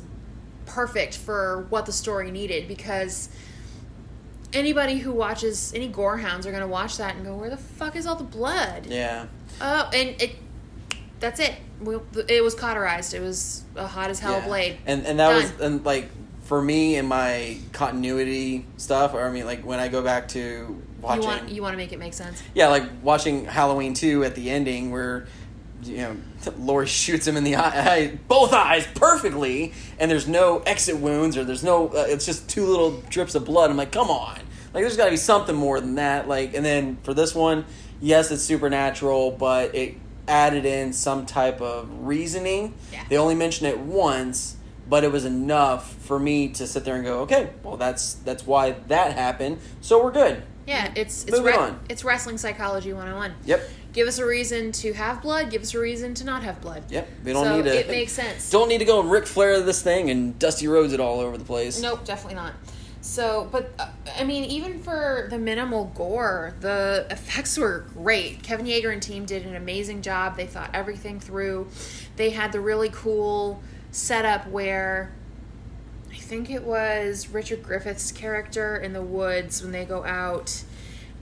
perfect 0.66 1.16
for 1.16 1.66
what 1.70 1.86
the 1.86 1.92
story 1.92 2.30
needed 2.30 2.66
because 2.68 3.28
anybody 4.52 4.98
who 4.98 5.12
watches 5.12 5.72
any 5.74 5.88
gore 5.88 6.16
hounds 6.18 6.46
are 6.46 6.52
gonna 6.52 6.66
watch 6.66 6.96
that 6.98 7.16
and 7.16 7.24
go, 7.24 7.34
where 7.36 7.50
the 7.50 7.56
fuck 7.56 7.96
is 7.96 8.06
all 8.06 8.16
the 8.16 8.24
blood? 8.24 8.86
yeah. 8.86 9.26
Oh, 9.60 9.88
and 9.94 10.20
it. 10.20 10.36
That's 11.20 11.38
it. 11.40 11.54
It 12.28 12.42
was 12.42 12.54
cauterized. 12.54 13.14
It 13.14 13.20
was 13.20 13.62
a 13.76 13.86
hot 13.86 14.10
as 14.10 14.18
hell 14.18 14.32
Yeah. 14.40 14.46
blade. 14.46 14.76
And 14.84 15.06
and 15.06 15.18
that 15.20 15.34
was 15.34 15.52
and 15.60 15.84
like 15.84 16.10
for 16.42 16.60
me 16.60 16.96
in 16.96 17.06
my 17.06 17.56
continuity 17.72 18.66
stuff, 18.76 19.14
or 19.14 19.24
I 19.24 19.30
mean 19.30 19.46
like 19.46 19.64
when 19.64 19.78
I 19.78 19.88
go 19.88 20.02
back 20.02 20.28
to 20.28 20.82
watching, 21.00 21.22
You 21.22 21.28
want 21.28 21.48
you 21.50 21.62
want 21.62 21.72
to 21.74 21.76
make 21.78 21.92
it 21.92 21.98
make 21.98 22.12
sense. 22.14 22.42
yeah, 22.54 22.68
like 22.68 22.82
watching 23.02 23.44
Halloween 23.46 23.94
two 23.94 24.24
at 24.24 24.34
the 24.34 24.50
ending 24.50 24.90
where 24.90 25.26
you 25.84 25.98
know 25.98 26.16
Laurie 26.58 26.86
shoots 26.86 27.26
him 27.26 27.36
in 27.36 27.44
the 27.44 27.56
eye, 27.56 28.18
both 28.28 28.52
eyes 28.52 28.86
perfectly, 28.94 29.72
and 29.98 30.10
there's 30.10 30.28
no 30.28 30.60
exit 30.60 30.98
wounds 30.98 31.36
or 31.36 31.44
there's 31.44 31.64
no, 31.64 31.88
uh, 31.88 32.06
it's 32.08 32.26
just 32.26 32.48
two 32.48 32.66
little 32.66 33.00
drips 33.08 33.34
of 33.34 33.44
blood. 33.44 33.70
I'm 33.70 33.76
like, 33.76 33.92
come 33.92 34.10
on, 34.10 34.36
like 34.72 34.82
there's 34.82 34.96
got 34.96 35.06
to 35.06 35.10
be 35.10 35.16
something 35.16 35.54
more 35.54 35.80
than 35.80 35.96
that. 35.96 36.28
Like, 36.28 36.54
and 36.54 36.64
then 36.64 36.98
for 37.02 37.14
this 37.14 37.34
one, 37.34 37.64
yes, 38.00 38.30
it's 38.30 38.42
supernatural, 38.42 39.32
but 39.32 39.74
it 39.74 39.96
added 40.26 40.64
in 40.64 40.92
some 40.92 41.26
type 41.26 41.60
of 41.60 42.06
reasoning. 42.06 42.74
Yeah. 42.92 43.04
They 43.08 43.18
only 43.18 43.34
mentioned 43.34 43.68
it 43.68 43.78
once, 43.78 44.56
but 44.88 45.04
it 45.04 45.12
was 45.12 45.24
enough 45.24 45.92
for 45.96 46.18
me 46.18 46.48
to 46.48 46.66
sit 46.66 46.84
there 46.84 46.96
and 46.96 47.04
go, 47.04 47.20
okay, 47.20 47.50
well 47.62 47.76
that's 47.76 48.14
that's 48.14 48.46
why 48.46 48.72
that 48.88 49.14
happened, 49.16 49.58
so 49.80 50.02
we're 50.02 50.12
good. 50.12 50.42
Yeah, 50.66 50.92
it's 50.94 51.24
it's 51.24 51.32
Moving 51.32 51.46
re- 51.46 51.58
on. 51.58 51.80
it's 51.88 52.04
wrestling 52.04 52.38
psychology 52.38 52.92
101. 52.92 53.34
Yep. 53.44 53.68
Give 53.92 54.08
us 54.08 54.18
a 54.18 54.26
reason 54.26 54.72
to 54.72 54.92
have 54.94 55.22
blood, 55.22 55.50
give 55.50 55.62
us 55.62 55.74
a 55.74 55.78
reason 55.78 56.14
to 56.14 56.24
not 56.24 56.42
have 56.42 56.60
blood. 56.60 56.82
Yep. 56.90 57.08
We 57.24 57.32
don't 57.32 57.44
so 57.44 57.56
need 57.56 57.64
to. 57.64 57.78
it 57.78 57.88
makes 57.88 58.12
sense. 58.12 58.50
Don't 58.50 58.68
need 58.68 58.78
to 58.78 58.84
go 58.84 59.00
and 59.00 59.10
Ric 59.10 59.26
Flair 59.26 59.60
this 59.60 59.82
thing 59.82 60.10
and 60.10 60.38
Dusty 60.38 60.66
Rhodes 60.66 60.92
it 60.92 61.00
all 61.00 61.20
over 61.20 61.36
the 61.38 61.44
place. 61.44 61.80
Nope, 61.80 62.04
definitely 62.04 62.36
not. 62.36 62.54
So, 63.02 63.48
but 63.52 63.70
uh, 63.78 63.88
I 64.18 64.24
mean, 64.24 64.44
even 64.44 64.82
for 64.82 65.26
the 65.30 65.38
minimal 65.38 65.92
gore, 65.94 66.54
the 66.60 67.06
effects 67.10 67.58
were 67.58 67.84
great. 67.92 68.42
Kevin 68.42 68.64
Yagher 68.64 68.90
and 68.92 69.02
team 69.02 69.26
did 69.26 69.44
an 69.44 69.56
amazing 69.56 70.00
job. 70.00 70.38
They 70.38 70.46
thought 70.46 70.70
everything 70.72 71.20
through. 71.20 71.68
They 72.16 72.30
had 72.30 72.50
the 72.52 72.60
really 72.60 72.88
cool 72.90 73.62
setup 73.90 74.48
where 74.48 75.12
think 76.24 76.50
it 76.50 76.64
was 76.64 77.28
Richard 77.28 77.62
Griffiths' 77.62 78.10
character 78.10 78.76
in 78.76 78.92
the 78.92 79.02
woods 79.02 79.62
when 79.62 79.72
they 79.72 79.84
go 79.84 80.04
out 80.04 80.64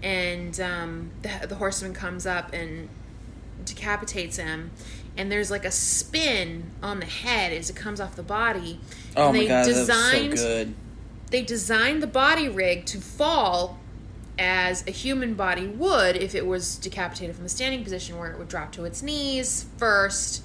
and 0.03 0.59
um, 0.61 1.11
the, 1.23 1.47
the 1.47 1.55
horseman 1.57 1.95
comes 1.95 2.27
up 2.27 2.53
and 2.53 2.89
decapitates 3.65 4.37
him. 4.37 4.71
And 5.17 5.31
there's 5.31 5.51
like 5.51 5.65
a 5.65 5.71
spin 5.71 6.71
on 6.83 7.01
the 7.01 7.07
head 7.07 7.53
as 7.53 7.69
it 7.69 7.77
comes 7.77 8.01
off 8.01 8.17
the 8.17 8.23
body. 8.23 8.81
Oh 9.17 9.29
and 9.29 9.39
my 9.39 9.47
god, 9.47 9.67
designed 9.67 10.25
that 10.25 10.31
was 10.31 10.41
so 10.41 10.65
good. 10.65 10.75
they 11.31 11.43
designed 11.43 12.03
the 12.03 12.07
body 12.07 12.49
rig 12.49 12.87
to 12.87 12.99
fall 12.99 13.79
as 14.39 14.87
a 14.87 14.91
human 14.91 15.35
body 15.35 15.67
would 15.67 16.17
if 16.17 16.35
it 16.35 16.47
was 16.47 16.77
decapitated 16.77 17.37
from 17.37 17.45
a 17.45 17.49
standing 17.49 17.85
position 17.85 18.19
where 18.19 18.33
it 18.33 18.39
would 18.39 18.49
drop 18.49 18.73
to 18.73 18.85
its 18.87 19.03
knees 19.03 19.67
first 19.77 20.43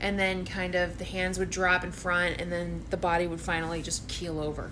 and 0.00 0.18
then 0.18 0.44
kind 0.44 0.74
of 0.74 0.98
the 0.98 1.04
hands 1.04 1.38
would 1.38 1.50
drop 1.50 1.84
in 1.84 1.92
front 1.92 2.40
and 2.40 2.50
then 2.52 2.82
the 2.90 2.96
body 2.96 3.26
would 3.26 3.40
finally 3.40 3.82
just 3.82 4.06
keel 4.08 4.40
over 4.40 4.70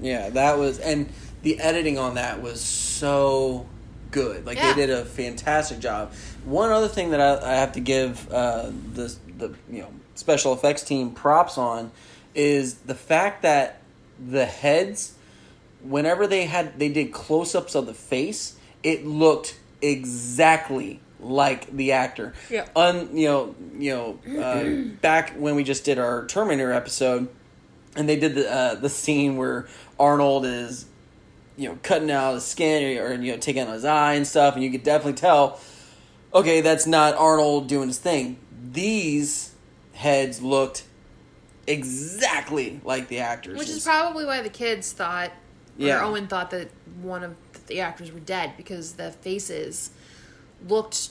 Yeah, 0.00 0.30
that 0.30 0.58
was 0.58 0.78
and 0.78 1.08
the 1.42 1.58
editing 1.60 1.98
on 1.98 2.14
that 2.14 2.42
was 2.42 2.60
so 2.60 3.66
good. 4.10 4.46
Like 4.46 4.56
Yeah. 4.56 4.72
they 4.72 4.86
did 4.86 4.90
a 4.90 5.04
fantastic 5.04 5.78
job. 5.78 6.12
One 6.44 6.70
other 6.70 6.88
thing 6.88 7.10
that 7.10 7.20
I, 7.20 7.52
I 7.52 7.54
have 7.56 7.72
to 7.72 7.80
give 7.80 8.30
uh, 8.32 8.70
the 8.94 9.14
the 9.38 9.54
you 9.70 9.82
know 9.82 9.90
special 10.14 10.52
effects 10.52 10.82
team 10.82 11.10
props 11.10 11.58
on 11.58 11.90
is 12.34 12.74
the 12.74 12.94
fact 12.94 13.42
that 13.42 13.80
the 14.18 14.44
heads, 14.46 15.14
whenever 15.82 16.26
they 16.26 16.46
had 16.46 16.78
they 16.78 16.88
did 16.88 17.12
close 17.12 17.54
ups 17.54 17.74
of 17.74 17.86
the 17.86 17.94
face, 17.94 18.56
it 18.82 19.06
looked 19.06 19.58
exactly 19.82 21.00
like 21.20 21.74
the 21.74 21.92
actor. 21.92 22.34
Yeah. 22.50 22.66
Un 22.76 23.16
you 23.16 23.26
know 23.28 23.54
you 23.78 24.18
know 24.26 24.40
uh, 24.42 24.64
back 25.00 25.34
when 25.34 25.56
we 25.56 25.64
just 25.64 25.84
did 25.84 25.98
our 25.98 26.26
Terminator 26.26 26.72
episode 26.72 27.28
and 27.96 28.08
they 28.08 28.16
did 28.16 28.34
the 28.34 28.52
uh, 28.52 28.74
the 28.74 28.88
scene 28.90 29.36
where 29.38 29.66
Arnold 29.98 30.44
is, 30.44 30.84
you 31.56 31.68
know, 31.68 31.78
cutting 31.82 32.10
out 32.10 32.34
his 32.34 32.44
skin 32.44 32.98
or, 32.98 33.06
or 33.06 33.14
you 33.14 33.32
know 33.32 33.38
taking 33.38 33.62
out 33.62 33.72
his 33.72 33.84
eye 33.86 34.12
and 34.14 34.26
stuff, 34.26 34.54
and 34.54 34.62
you 34.62 34.70
could 34.70 34.82
definitely 34.82 35.14
tell, 35.14 35.58
okay, 36.34 36.60
that's 36.60 36.86
not 36.86 37.14
Arnold 37.16 37.66
doing 37.68 37.88
his 37.88 37.98
thing. 37.98 38.36
These 38.72 39.54
heads 39.94 40.42
looked 40.42 40.84
exactly 41.66 42.80
like 42.84 43.08
the 43.08 43.20
actors, 43.20 43.58
which 43.58 43.68
is 43.68 43.84
probably 43.84 44.24
why 44.24 44.42
the 44.42 44.48
kids 44.50 44.92
thought 44.92 45.32
Yeah. 45.78 46.00
or 46.00 46.04
owen 46.04 46.26
thought 46.26 46.50
that 46.50 46.68
one 47.00 47.22
of 47.24 47.34
the 47.66 47.80
actors 47.80 48.12
were 48.12 48.20
dead 48.20 48.52
because 48.56 48.92
the 48.92 49.10
faces 49.10 49.90
looked 50.68 51.10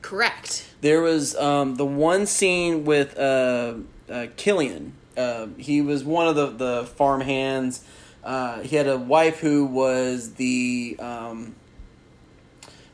correct 0.00 0.66
There 0.80 1.00
was 1.00 1.36
um, 1.36 1.76
the 1.76 1.84
one 1.84 2.26
scene 2.26 2.84
with 2.84 3.16
uh, 3.18 3.74
uh, 4.10 4.26
Killian. 4.36 4.94
Uh, 5.16 5.48
he 5.56 5.80
was 5.80 6.02
one 6.02 6.26
of 6.26 6.34
the, 6.34 6.46
the 6.48 6.86
farm 6.86 7.20
hands. 7.20 7.84
Uh, 8.24 8.60
he 8.60 8.76
had 8.76 8.88
a 8.88 8.98
wife 8.98 9.38
who 9.40 9.64
was 9.64 10.34
the 10.34 10.96
um, 10.98 11.54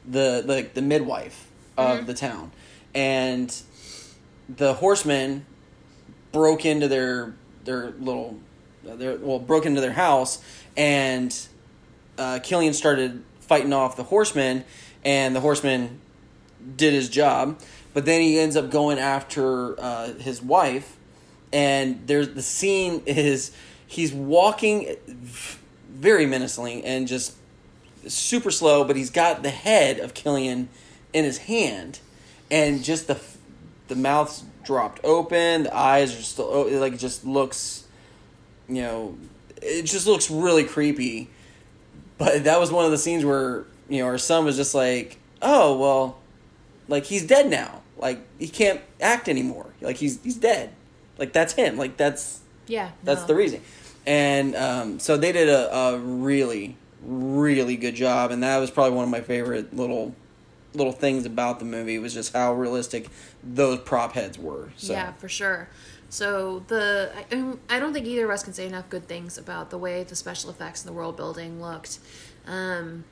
the 0.06 0.42
the, 0.44 0.68
the 0.74 0.82
midwife 0.82 1.48
of 1.76 2.06
the 2.06 2.14
town, 2.14 2.50
and 2.94 3.54
the 4.48 4.74
horsemen 4.74 5.46
broke 6.32 6.64
into 6.64 6.88
their 6.88 7.34
their 7.64 7.90
little 7.92 8.38
their 8.82 9.16
well 9.16 9.38
broke 9.38 9.64
into 9.64 9.80
their 9.80 9.92
house 9.92 10.42
and 10.76 11.48
uh, 12.18 12.38
Killian 12.42 12.72
started 12.74 13.22
fighting 13.40 13.72
off 13.72 13.96
the 13.96 14.04
horsemen, 14.04 14.64
and 15.04 15.34
the 15.34 15.40
horseman 15.40 16.00
did 16.76 16.92
his 16.92 17.08
job, 17.08 17.58
but 17.94 18.04
then 18.04 18.20
he 18.20 18.38
ends 18.38 18.56
up 18.56 18.70
going 18.70 18.98
after 18.98 19.78
uh, 19.80 20.12
his 20.14 20.42
wife, 20.42 20.96
and 21.52 22.06
there's 22.06 22.30
the 22.30 22.42
scene 22.42 23.02
is 23.06 23.52
he's 23.86 24.12
walking 24.12 24.96
very 25.90 26.26
menacingly 26.26 26.84
and 26.84 27.08
just 27.08 27.34
super 28.06 28.50
slow, 28.50 28.84
but 28.84 28.96
he's 28.96 29.10
got 29.10 29.42
the 29.42 29.50
head 29.50 29.98
of 29.98 30.14
Killian 30.14 30.68
in 31.12 31.24
his 31.24 31.38
hand, 31.38 32.00
and 32.50 32.84
just 32.84 33.06
the 33.06 33.20
the 33.88 33.96
mouth's 33.96 34.44
dropped 34.64 35.00
open, 35.02 35.62
the 35.64 35.74
eyes 35.74 36.16
are 36.18 36.22
still 36.22 36.44
o- 36.44 36.78
like 36.78 36.92
it 36.92 36.98
just 36.98 37.24
looks, 37.24 37.86
you 38.68 38.82
know, 38.82 39.16
it 39.62 39.84
just 39.84 40.06
looks 40.06 40.30
really 40.30 40.64
creepy. 40.64 41.30
But 42.18 42.44
that 42.44 42.60
was 42.60 42.70
one 42.70 42.84
of 42.84 42.90
the 42.90 42.98
scenes 42.98 43.24
where 43.24 43.64
you 43.88 44.02
know 44.02 44.06
our 44.06 44.18
son 44.18 44.44
was 44.44 44.56
just 44.56 44.74
like, 44.74 45.18
oh 45.42 45.76
well, 45.78 46.18
like 46.88 47.04
he's 47.04 47.26
dead 47.26 47.48
now. 47.50 47.82
Like 47.96 48.20
he 48.38 48.48
can't 48.48 48.80
act 49.00 49.28
anymore. 49.28 49.66
Like 49.80 49.96
he's 49.96 50.22
he's 50.22 50.36
dead. 50.36 50.70
Like 51.18 51.32
that's 51.32 51.52
him. 51.54 51.76
Like 51.76 51.96
that's 51.96 52.40
Yeah. 52.66 52.90
that's 53.02 53.22
no. 53.22 53.26
the 53.28 53.34
reason. 53.34 53.60
And 54.06 54.54
um, 54.56 54.98
so 55.00 55.16
they 55.16 55.32
did 55.32 55.48
a, 55.48 55.74
a 55.76 55.98
really, 55.98 56.76
really 57.02 57.76
good 57.76 57.94
job, 57.94 58.30
and 58.30 58.42
that 58.42 58.58
was 58.58 58.70
probably 58.70 58.92
one 58.96 59.04
of 59.04 59.10
my 59.10 59.20
favorite 59.20 59.74
little 59.74 60.14
little 60.74 60.92
things 60.92 61.26
about 61.26 61.58
the 61.58 61.64
movie 61.64 61.98
was 61.98 62.14
just 62.14 62.32
how 62.34 62.54
realistic 62.54 63.08
those 63.42 63.78
prop 63.80 64.12
heads 64.12 64.38
were. 64.38 64.70
So 64.76 64.92
Yeah, 64.92 65.12
for 65.14 65.28
sure. 65.28 65.68
So 66.10 66.62
the 66.68 67.10
I- 67.32 67.36
I, 67.70 67.76
I 67.76 67.80
don't 67.80 67.92
think 67.92 68.06
either 68.06 68.24
of 68.26 68.30
us 68.30 68.42
can 68.44 68.52
say 68.54 68.66
enough 68.66 68.88
good 68.88 69.08
things 69.08 69.36
about 69.38 69.70
the 69.70 69.78
way 69.78 70.04
the 70.04 70.14
special 70.16 70.50
effects 70.50 70.82
and 70.82 70.88
the 70.88 70.92
world 70.92 71.16
building 71.16 71.60
looked. 71.60 71.98
Um, 72.46 73.04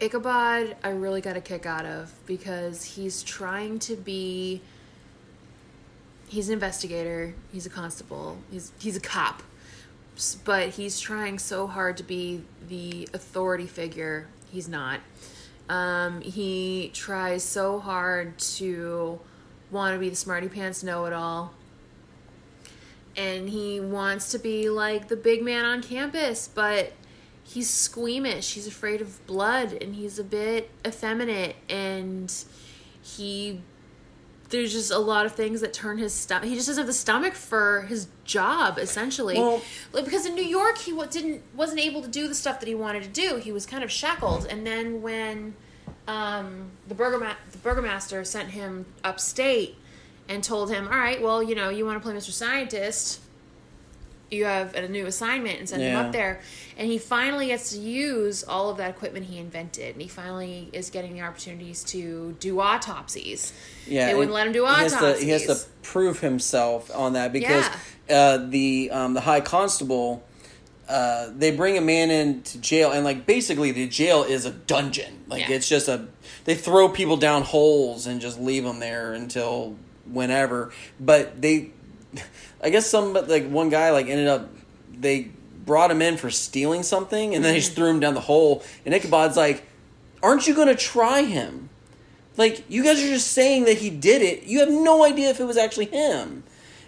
Ichabod, 0.00 0.76
I 0.82 0.90
really 0.90 1.20
got 1.20 1.36
a 1.36 1.40
kick 1.40 1.66
out 1.66 1.86
of 1.86 2.12
because 2.26 2.84
he's 2.84 3.22
trying 3.22 3.78
to 3.80 3.96
be. 3.96 4.60
He's 6.26 6.48
an 6.48 6.54
investigator. 6.54 7.34
He's 7.52 7.64
a 7.64 7.70
constable. 7.70 8.38
He's 8.50 8.72
he's 8.80 8.96
a 8.96 9.00
cop, 9.00 9.42
but 10.44 10.70
he's 10.70 10.98
trying 10.98 11.38
so 11.38 11.66
hard 11.66 11.96
to 11.98 12.02
be 12.02 12.42
the 12.68 13.08
authority 13.14 13.66
figure. 13.66 14.26
He's 14.50 14.68
not. 14.68 15.00
Um, 15.68 16.20
he 16.20 16.90
tries 16.92 17.44
so 17.44 17.78
hard 17.78 18.38
to 18.38 19.20
want 19.70 19.94
to 19.94 20.00
be 20.00 20.08
the 20.08 20.16
smarty 20.16 20.48
pants 20.48 20.82
know 20.82 21.06
it 21.06 21.12
all. 21.12 21.54
And 23.16 23.48
he 23.48 23.80
wants 23.80 24.32
to 24.32 24.38
be 24.38 24.68
like 24.68 25.08
the 25.08 25.16
big 25.16 25.42
man 25.42 25.64
on 25.64 25.82
campus, 25.82 26.48
but 26.52 26.92
he's 27.44 27.68
squeamish. 27.70 28.54
He's 28.54 28.66
afraid 28.66 29.00
of 29.00 29.24
blood 29.26 29.72
and 29.80 29.94
he's 29.94 30.18
a 30.18 30.24
bit 30.24 30.70
effeminate 30.86 31.56
and 31.68 32.32
he 33.02 33.60
there's 34.50 34.72
just 34.72 34.90
a 34.90 34.98
lot 34.98 35.26
of 35.26 35.32
things 35.32 35.62
that 35.62 35.72
turn 35.72 35.98
his 35.98 36.12
stomach. 36.12 36.48
He 36.48 36.54
just 36.54 36.68
doesn't 36.68 36.82
have 36.82 36.86
the 36.86 36.92
stomach 36.92 37.34
for 37.34 37.82
his 37.82 38.06
job, 38.24 38.78
essentially. 38.78 39.34
Well- 39.36 39.62
like, 39.92 40.04
because 40.04 40.26
in 40.26 40.34
New 40.34 40.44
York, 40.44 40.78
he 40.78 40.92
didn't 41.10 41.42
wasn't 41.54 41.80
able 41.80 42.02
to 42.02 42.08
do 42.08 42.28
the 42.28 42.34
stuff 42.34 42.60
that 42.60 42.68
he 42.68 42.74
wanted 42.74 43.02
to 43.02 43.08
do. 43.08 43.36
He 43.36 43.52
was 43.52 43.66
kind 43.66 43.82
of 43.82 43.90
shackled. 43.90 44.46
And 44.46 44.66
then 44.66 45.02
when 45.02 45.54
um, 46.06 46.70
the 46.86 46.94
burgerma- 46.94 47.36
the 47.50 47.58
burgomaster 47.58 48.24
sent 48.24 48.50
him 48.50 48.86
upstate 49.02 49.76
and 50.28 50.44
told 50.44 50.70
him, 50.70 50.86
"All 50.88 50.98
right, 50.98 51.20
well, 51.20 51.42
you 51.42 51.54
know, 51.54 51.70
you 51.70 51.84
want 51.84 52.00
to 52.00 52.06
play 52.06 52.14
Mr. 52.16 52.30
Scientist." 52.30 53.20
You 54.30 54.46
have 54.46 54.74
a 54.74 54.88
new 54.88 55.06
assignment 55.06 55.58
and 55.60 55.68
send 55.68 55.82
him 55.82 55.96
up 55.96 56.12
there, 56.12 56.40
and 56.76 56.88
he 56.88 56.98
finally 56.98 57.48
gets 57.48 57.70
to 57.72 57.78
use 57.78 58.42
all 58.42 58.68
of 58.70 58.78
that 58.78 58.90
equipment 58.90 59.26
he 59.26 59.38
invented, 59.38 59.92
and 59.92 60.02
he 60.02 60.08
finally 60.08 60.70
is 60.72 60.90
getting 60.90 61.14
the 61.14 61.20
opportunities 61.20 61.84
to 61.84 62.34
do 62.40 62.58
autopsies. 62.60 63.52
yeah, 63.86 64.06
they 64.06 64.14
wouldn't 64.14 64.32
let 64.34 64.46
him 64.46 64.52
do 64.52 64.64
he 64.64 64.72
has 64.72 64.92
to- 64.92 64.98
autopsies. 64.98 65.22
He 65.24 65.30
has 65.30 65.46
to 65.46 65.56
prove 65.82 66.20
himself 66.20 66.90
on 66.94 67.12
that 67.12 67.32
because 67.32 67.66
uh, 68.10 68.38
the 68.48 68.90
um, 68.90 69.14
the 69.14 69.20
high 69.20 69.40
constable. 69.40 70.24
Uh, 70.86 71.30
they 71.34 71.50
bring 71.50 71.78
a 71.78 71.80
man 71.80 72.10
into 72.10 72.58
jail 72.58 72.92
and 72.92 73.06
like 73.06 73.24
basically 73.24 73.70
the 73.72 73.88
jail 73.88 74.22
is 74.22 74.44
a 74.44 74.50
dungeon 74.50 75.24
like 75.28 75.48
Yeah. 75.48 75.54
it's 75.56 75.66
just 75.66 75.88
a 75.88 76.08
they 76.44 76.54
throw 76.54 76.90
people 76.90 77.16
down 77.16 77.40
holes 77.40 78.06
and 78.06 78.20
just 78.20 78.38
leave 78.38 78.64
them 78.64 78.80
there 78.80 79.14
until 79.14 79.76
whenever 80.04 80.72
but 81.00 81.40
they 81.40 81.70
i 82.64 82.70
guess 82.70 82.86
some 82.86 83.12
like 83.12 83.48
one 83.48 83.68
guy 83.68 83.90
like 83.90 84.08
ended 84.08 84.26
up 84.26 84.48
they 84.92 85.30
brought 85.64 85.90
him 85.90 86.02
in 86.02 86.16
for 86.16 86.30
stealing 86.30 86.82
something 86.82 87.34
and 87.34 87.44
then 87.44 87.52
they 87.52 87.58
just 87.58 87.72
mm-hmm. 87.72 87.82
threw 87.82 87.90
him 87.90 88.00
down 88.00 88.14
the 88.14 88.20
hole 88.20 88.64
and 88.84 88.94
ichabod's 88.94 89.36
like 89.36 89.64
aren't 90.24 90.48
you 90.48 90.54
gonna 90.54 90.74
try 90.74 91.22
him? 91.22 91.68
Like 92.36 92.64
you 92.68 92.82
guys 92.82 93.00
are 93.00 93.06
just 93.06 93.30
saying 93.30 93.66
that 93.66 93.76
he 93.76 93.90
did 93.90 94.22
it. 94.22 94.44
You 94.44 94.60
have 94.60 94.70
no 94.70 95.04
idea 95.04 95.30
if 95.30 95.38
it 95.38 95.44
was 95.44 95.56
actually 95.56 95.86
him. 95.86 96.42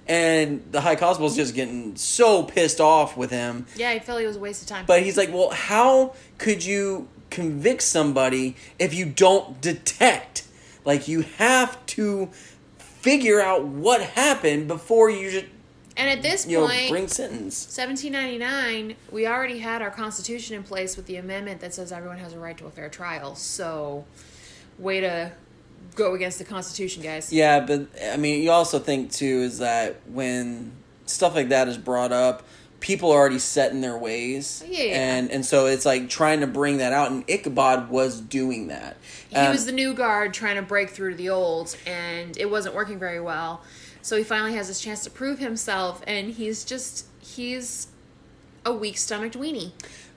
And 0.08 0.64
the 0.70 0.80
high 0.80 0.96
constable's 0.96 1.36
just 1.36 1.54
getting 1.54 1.96
so 1.96 2.44
pissed 2.44 2.80
off 2.80 3.16
with 3.16 3.30
him. 3.30 3.66
Yeah, 3.76 3.90
I 3.90 3.98
felt 3.98 4.20
it 4.20 4.26
was 4.26 4.36
a 4.36 4.40
waste 4.40 4.62
of 4.62 4.68
time. 4.68 4.86
but 4.86 5.02
he's 5.02 5.16
like, 5.16 5.32
well, 5.32 5.50
how 5.50 6.14
could 6.38 6.64
you 6.64 7.08
convict 7.30 7.82
somebody 7.82 8.56
if 8.78 8.94
you 8.94 9.04
don't 9.04 9.60
detect? 9.60 10.44
Like, 10.84 11.08
you 11.08 11.22
have 11.38 11.84
to 11.86 12.30
figure 12.78 13.40
out 13.40 13.64
what 13.64 14.00
happened 14.00 14.68
before 14.68 15.10
you 15.10 15.28
just, 15.32 15.46
and 15.96 16.10
at 16.10 16.22
this 16.22 16.46
you 16.46 16.58
know, 16.60 16.66
bring 16.88 17.08
sentence. 17.08 17.66
1799, 17.76 18.96
we 19.10 19.26
already 19.26 19.58
had 19.58 19.82
our 19.82 19.90
constitution 19.90 20.56
in 20.56 20.62
place 20.62 20.96
with 20.96 21.06
the 21.06 21.16
amendment 21.16 21.60
that 21.60 21.74
says 21.74 21.92
everyone 21.92 22.18
has 22.18 22.32
a 22.32 22.38
right 22.38 22.56
to 22.58 22.66
a 22.66 22.70
fair 22.70 22.88
trial. 22.88 23.34
So, 23.34 24.04
way 24.78 25.00
to 25.00 25.32
go 25.94 26.14
against 26.14 26.38
the 26.38 26.44
constitution, 26.44 27.02
guys. 27.02 27.32
Yeah, 27.32 27.60
but 27.60 27.88
I 28.10 28.16
mean, 28.16 28.42
you 28.42 28.50
also 28.50 28.78
think 28.78 29.12
too 29.12 29.42
is 29.42 29.58
that 29.58 29.96
when 30.08 30.72
stuff 31.06 31.34
like 31.34 31.48
that 31.48 31.68
is 31.68 31.78
brought 31.78 32.12
up, 32.12 32.42
people 32.80 33.10
are 33.10 33.18
already 33.18 33.38
set 33.38 33.72
in 33.72 33.80
their 33.80 33.96
ways, 33.96 34.62
Yeah, 34.68 34.82
yeah. 34.82 35.14
and 35.16 35.30
and 35.30 35.46
so 35.46 35.66
it's 35.66 35.86
like 35.86 36.10
trying 36.10 36.40
to 36.40 36.46
bring 36.46 36.76
that 36.78 36.92
out, 36.92 37.10
and 37.10 37.24
Ichabod 37.28 37.88
was 37.88 38.20
doing 38.20 38.68
that. 38.68 38.96
He 39.30 39.36
Um, 39.36 39.52
was 39.52 39.64
the 39.66 39.72
new 39.72 39.94
guard 39.94 40.34
trying 40.34 40.56
to 40.56 40.62
break 40.62 40.90
through 40.90 41.12
to 41.12 41.16
the 41.16 41.30
old, 41.30 41.74
and 41.86 42.36
it 42.36 42.50
wasn't 42.50 42.74
working 42.74 42.98
very 42.98 43.20
well. 43.20 43.62
So 44.06 44.16
he 44.16 44.22
finally 44.22 44.54
has 44.54 44.68
his 44.68 44.78
chance 44.80 45.02
to 45.02 45.10
prove 45.10 45.40
himself, 45.40 46.00
and 46.06 46.30
he's 46.30 46.64
just 46.64 47.06
he's 47.18 47.88
a 48.64 48.72
weak 48.72 48.98
stomached 48.98 49.36
weenie. 49.36 49.72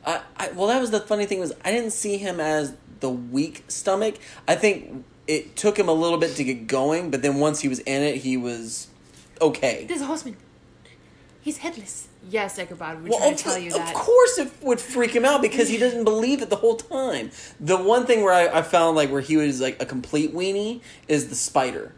I, 0.06 0.22
I, 0.38 0.52
well, 0.52 0.68
that 0.68 0.80
was 0.80 0.92
the 0.92 1.00
funny 1.00 1.26
thing 1.26 1.40
was 1.40 1.54
I 1.66 1.72
didn't 1.72 1.94
see 1.94 2.20
him 2.20 2.40
as 2.40 2.76
the 3.00 3.10
weak 3.10 3.64
stomach. 3.68 4.20
I 4.48 4.54
think 4.54 5.06
it 5.26 5.56
took 5.56 5.80
him 5.80 5.90
a 5.90 5.92
little 5.92 6.20
bit 6.20 6.36
to 6.36 6.44
get 6.44 6.68
going, 6.68 7.10
but 7.10 7.24
then 7.24 7.40
once 7.40 7.62
he 7.62 7.68
was 7.68 7.80
in 7.80 8.04
it, 8.04 8.18
he 8.18 8.38
was 8.38 8.90
okay. 9.42 9.86
There's 9.88 10.02
a 10.02 10.06
horseman. 10.06 10.38
He's 11.42 11.58
headless. 11.58 12.10
Yes, 12.30 12.60
Ichabod, 12.60 13.02
we 13.02 13.10
Well, 13.10 13.18
try 13.18 13.30
of, 13.30 13.38
to 13.38 13.44
tell 13.44 13.58
you 13.58 13.72
that. 13.72 13.88
of 13.88 13.94
course 13.96 14.38
it 14.38 14.52
would 14.62 14.80
freak 14.80 15.16
him 15.16 15.26
out 15.26 15.42
because 15.42 15.68
he 15.68 15.78
doesn't 15.80 16.04
believe 16.04 16.44
it 16.44 16.52
the 16.52 16.58
whole 16.58 16.76
time. 16.76 17.32
The 17.60 17.78
one 17.78 18.06
thing 18.06 18.22
where 18.22 18.34
I, 18.34 18.60
I 18.60 18.62
found 18.62 18.96
like 18.96 19.10
where 19.10 19.22
he 19.22 19.36
was 19.36 19.60
like 19.60 19.82
a 19.82 19.86
complete 19.88 20.32
weenie 20.32 20.82
is 21.08 21.30
the 21.30 21.36
spider. 21.36 21.94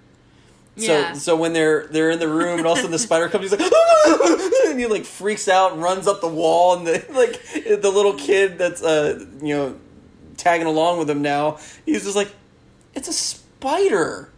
So 0.77 0.91
Yeah. 0.97 1.13
so 1.13 1.35
when 1.35 1.53
they're 1.53 1.87
they're 1.87 2.11
in 2.11 2.19
the 2.19 2.29
room 2.29 2.57
and 2.57 2.65
all 2.65 2.73
of 2.73 2.77
a 2.79 2.81
sudden 2.81 2.91
the 2.91 2.99
spider 2.99 3.27
comes, 3.29 3.51
he's 3.51 3.59
like, 3.59 3.71
and 4.67 4.79
he 4.79 4.85
like 4.87 5.03
freaks 5.05 5.47
out 5.47 5.73
and 5.73 5.81
runs 5.81 6.07
up 6.07 6.21
the 6.21 6.27
wall, 6.29 6.77
and 6.77 6.87
the 6.87 7.05
like 7.11 7.41
the 7.81 7.89
little 7.89 8.13
kid 8.13 8.57
that's 8.57 8.81
uh 8.81 9.23
you 9.41 9.55
know 9.55 9.75
tagging 10.37 10.67
along 10.67 10.97
with 10.97 11.09
him 11.09 11.21
now, 11.21 11.59
he's 11.85 12.03
just 12.03 12.15
like, 12.15 12.33
it's 12.95 13.07
a 13.07 13.13
spider. 13.13 14.29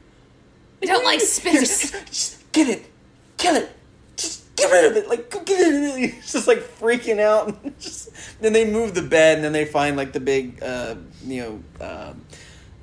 We 0.82 0.88
don't 0.88 1.06
like 1.06 1.22
spiders. 1.22 1.92
Just 1.92 2.52
get 2.52 2.68
it, 2.68 2.86
kill 3.38 3.56
it, 3.56 3.72
just 4.18 4.56
get 4.56 4.72
rid 4.72 4.86
of 4.92 4.98
it. 4.98 5.08
Like 5.08 5.30
go 5.30 5.40
get 5.44 5.60
it. 5.62 6.14
He's 6.16 6.32
just 6.34 6.48
like 6.48 6.60
freaking 6.80 7.20
out. 7.20 7.48
And 7.64 7.80
just 7.80 8.10
then 8.42 8.54
they 8.54 8.70
move 8.70 8.96
the 8.96 9.04
bed, 9.04 9.36
and 9.36 9.46
then 9.46 9.54
they 9.54 9.66
find 9.66 9.96
like 9.96 10.14
the 10.14 10.20
big 10.20 10.62
uh 10.64 10.96
you 11.24 11.42
know. 11.44 11.64
Uh, 11.86 12.14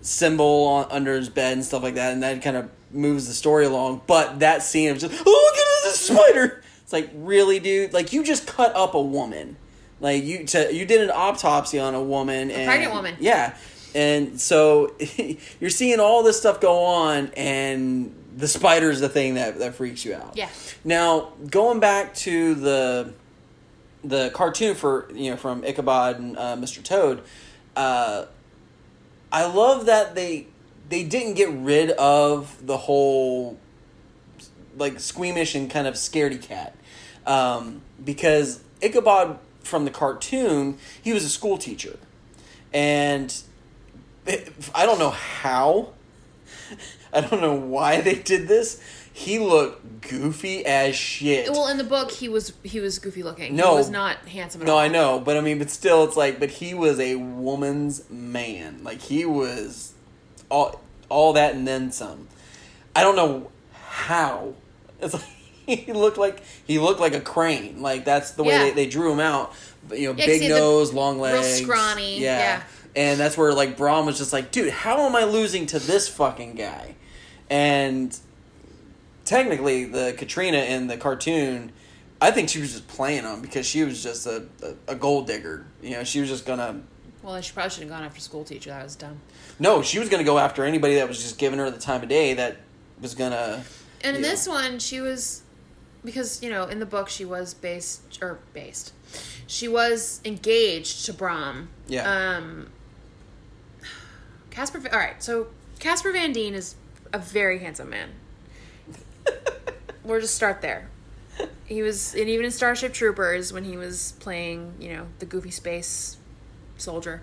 symbol 0.02 0.64
on, 0.66 0.86
under 0.90 1.14
his 1.14 1.28
bed 1.28 1.52
and 1.52 1.62
stuff 1.62 1.82
like 1.82 1.96
that, 1.96 2.14
and 2.14 2.22
that 2.22 2.40
kind 2.40 2.56
of 2.56 2.70
moves 2.92 3.26
the 3.26 3.34
story 3.34 3.64
along. 3.64 4.02
But 4.06 4.40
that 4.40 4.62
scene 4.62 4.90
of 4.90 4.98
just, 4.98 5.12
oh, 5.26 5.30
look 5.30 5.56
at 5.56 5.90
this 5.90 6.00
spider! 6.00 6.62
It's 6.82 6.92
like, 6.92 7.10
really, 7.14 7.60
dude? 7.60 7.92
Like, 7.92 8.12
you 8.12 8.24
just 8.24 8.46
cut 8.46 8.74
up 8.74 8.94
a 8.94 9.02
woman. 9.02 9.56
Like, 10.00 10.24
you 10.24 10.44
to, 10.46 10.74
you 10.74 10.86
did 10.86 11.02
an 11.02 11.10
autopsy 11.10 11.78
on 11.78 11.94
a 11.94 12.02
woman. 12.02 12.50
and, 12.50 12.66
pregnant 12.66 12.92
woman. 12.92 13.16
Yeah. 13.20 13.56
And 13.94 14.40
so 14.40 14.94
you're 15.60 15.70
seeing 15.70 16.00
all 16.00 16.22
this 16.22 16.38
stuff 16.38 16.60
go 16.60 16.84
on, 16.84 17.30
and 17.36 18.14
the 18.36 18.48
spider 18.48 18.90
is 18.90 19.00
the 19.00 19.08
thing 19.08 19.34
that, 19.34 19.58
that 19.58 19.74
freaks 19.74 20.04
you 20.04 20.14
out. 20.14 20.36
Yeah. 20.36 20.48
Now, 20.84 21.32
going 21.48 21.80
back 21.80 22.14
to 22.16 22.54
the 22.54 23.14
the 24.02 24.30
cartoon 24.30 24.74
for 24.74 25.10
you 25.12 25.30
know 25.30 25.36
from 25.36 25.62
Ichabod 25.62 26.18
and 26.18 26.36
uh, 26.36 26.56
Mr. 26.56 26.82
Toad, 26.82 27.22
uh, 27.76 28.26
I 29.30 29.46
love 29.46 29.86
that 29.86 30.14
they 30.14 30.46
they 30.90 31.04
didn't 31.04 31.34
get 31.34 31.48
rid 31.50 31.90
of 31.92 32.66
the 32.66 32.76
whole 32.76 33.58
like 34.76 35.00
squeamish 35.00 35.54
and 35.54 35.70
kind 35.70 35.86
of 35.86 35.94
scaredy 35.94 36.40
cat 36.40 36.76
um, 37.26 37.80
because 38.04 38.62
Ichabod 38.82 39.38
from 39.62 39.84
the 39.84 39.90
cartoon 39.90 40.76
he 41.00 41.12
was 41.12 41.24
a 41.24 41.28
school 41.28 41.56
teacher 41.56 41.98
and 42.72 43.42
it, 44.26 44.52
I 44.74 44.84
don't 44.84 44.98
know 44.98 45.10
how 45.10 45.94
I 47.12 47.20
don't 47.22 47.40
know 47.40 47.54
why 47.54 48.00
they 48.00 48.16
did 48.16 48.48
this 48.48 48.82
he 49.12 49.38
looked 49.38 50.08
goofy 50.08 50.64
as 50.64 50.96
shit. 50.96 51.50
Well, 51.50 51.68
in 51.68 51.76
the 51.76 51.84
book, 51.84 52.10
he 52.10 52.28
was 52.28 52.54
he 52.62 52.80
was 52.80 52.98
goofy 52.98 53.22
looking. 53.22 53.54
No. 53.54 53.72
he 53.72 53.76
was 53.76 53.90
not 53.90 54.16
handsome 54.26 54.62
at 54.62 54.66
no, 54.66 54.74
all. 54.74 54.78
I 54.78 54.88
know, 54.88 55.20
but 55.20 55.36
I 55.36 55.40
mean, 55.40 55.58
but 55.58 55.68
still, 55.68 56.04
it's 56.04 56.16
like, 56.16 56.40
but 56.40 56.48
he 56.48 56.72
was 56.72 56.98
a 56.98 57.16
woman's 57.16 58.08
man. 58.08 58.82
Like 58.82 59.02
he 59.02 59.26
was 59.26 59.89
all 60.50 60.80
all 61.08 61.32
that 61.34 61.54
and 61.54 61.66
then 61.66 61.90
some. 61.92 62.28
I 62.94 63.02
don't 63.02 63.16
know 63.16 63.50
how. 63.88 64.54
It's 65.00 65.14
like 65.14 65.22
he 65.86 65.92
looked 65.92 66.18
like 66.18 66.42
he 66.66 66.78
looked 66.78 67.00
like 67.00 67.14
a 67.14 67.20
crane. 67.20 67.80
Like 67.80 68.04
that's 68.04 68.32
the 68.32 68.42
way 68.44 68.52
Yeah. 68.54 68.64
they, 68.64 68.70
they 68.72 68.86
drew 68.86 69.12
him 69.12 69.20
out. 69.20 69.52
You 69.92 70.08
know, 70.12 70.14
Yeah, 70.18 70.26
big 70.26 70.42
he 70.42 70.48
had 70.48 70.56
the 70.56 70.60
nose, 70.60 70.92
long 70.92 71.14
real 71.16 71.32
legs, 71.32 71.62
scrawny, 71.62 72.20
yeah. 72.20 72.62
And 72.94 73.18
that's 73.18 73.36
where 73.38 73.54
like 73.54 73.76
Brom 73.76 74.04
was 74.06 74.18
just 74.18 74.32
like, 74.32 74.50
dude, 74.50 74.70
how 74.72 75.06
am 75.06 75.14
I 75.16 75.24
losing 75.24 75.66
to 75.66 75.78
this 75.78 76.08
fucking 76.08 76.54
guy? 76.56 76.96
And 77.48 78.16
technically, 79.24 79.84
the 79.84 80.14
Katrina 80.16 80.58
in 80.58 80.86
the 80.86 80.96
cartoon, 80.96 81.72
I 82.20 82.30
think 82.30 82.48
she 82.48 82.60
was 82.60 82.72
just 82.72 82.88
playing 82.88 83.24
him 83.24 83.40
because 83.42 83.66
she 83.66 83.84
was 83.84 84.02
just 84.02 84.26
a, 84.26 84.46
a, 84.88 84.92
a 84.92 84.94
gold 84.94 85.26
digger. 85.26 85.66
You 85.82 85.90
know, 85.92 86.04
she 86.04 86.20
was 86.20 86.28
just 86.28 86.44
gonna. 86.46 86.82
Well, 87.22 87.40
she 87.40 87.52
probably 87.52 87.70
should 87.70 87.82
have 87.82 87.90
gone 87.90 88.02
after 88.02 88.20
school 88.20 88.44
teacher. 88.44 88.70
That 88.70 88.82
was 88.84 88.96
dumb. 88.96 89.20
No, 89.60 89.82
she 89.82 89.98
was 89.98 90.08
gonna 90.08 90.24
go 90.24 90.38
after 90.38 90.64
anybody 90.64 90.94
that 90.96 91.06
was 91.06 91.18
just 91.22 91.38
giving 91.38 91.58
her 91.60 91.70
the 91.70 91.78
time 91.78 92.02
of 92.02 92.08
day 92.08 92.34
that 92.34 92.56
was 93.00 93.14
gonna. 93.14 93.62
And 94.02 94.16
in 94.16 94.22
Yeah. 94.24 94.30
this 94.30 94.48
one, 94.48 94.78
she 94.78 95.00
was 95.00 95.42
because 96.04 96.42
you 96.42 96.48
know 96.50 96.64
in 96.64 96.80
the 96.80 96.86
book 96.86 97.08
she 97.10 97.24
was 97.26 97.52
based 97.54 98.18
or 98.22 98.38
based, 98.54 98.92
she 99.46 99.68
was 99.68 100.20
engaged 100.24 101.04
to 101.06 101.12
Brom. 101.12 101.68
Yeah. 101.86 102.10
Um. 102.10 102.70
Casper. 104.50 104.82
All 104.92 104.98
right, 104.98 105.22
so 105.22 105.48
Casper 105.78 106.10
Van 106.12 106.32
Dien 106.32 106.54
is 106.54 106.74
a 107.12 107.18
very 107.18 107.58
handsome 107.58 107.90
man. 107.90 108.10
We'll 110.02 110.20
just 110.22 110.34
start 110.34 110.62
there. 110.62 110.88
He 111.66 111.82
was, 111.82 112.14
and 112.14 112.26
even 112.28 112.46
in 112.46 112.50
Starship 112.50 112.94
Troopers, 112.94 113.52
when 113.52 113.64
he 113.64 113.76
was 113.76 114.12
playing, 114.18 114.72
you 114.80 114.94
know, 114.96 115.06
the 115.18 115.26
goofy 115.26 115.50
space 115.50 116.16
soldier, 116.78 117.20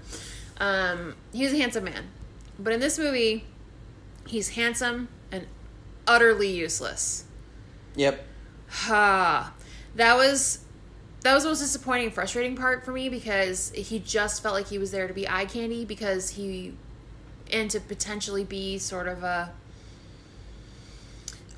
um, 0.59 1.15
he 1.33 1.43
was 1.43 1.53
a 1.53 1.57
handsome 1.57 1.85
man. 1.85 2.03
But 2.59 2.73
in 2.73 2.79
this 2.79 2.97
movie, 2.97 3.45
he's 4.27 4.49
handsome 4.49 5.09
and 5.31 5.47
utterly 6.07 6.49
useless. 6.49 7.25
Yep. 7.95 8.25
Ha. 8.69 9.53
That 9.95 10.15
was 10.15 10.59
that 11.21 11.33
was 11.33 11.43
the 11.43 11.49
most 11.49 11.59
disappointing 11.59 12.05
and 12.05 12.13
frustrating 12.13 12.55
part 12.55 12.85
for 12.85 12.91
me 12.91 13.09
because 13.09 13.71
he 13.71 13.99
just 13.99 14.41
felt 14.43 14.53
like 14.53 14.67
he 14.67 14.77
was 14.77 14.91
there 14.91 15.07
to 15.07 15.13
be 15.13 15.27
eye 15.27 15.45
candy 15.45 15.83
because 15.83 16.29
he 16.31 16.73
and 17.51 17.69
to 17.71 17.79
potentially 17.79 18.43
be 18.43 18.77
sort 18.77 19.07
of 19.07 19.23
a 19.23 19.51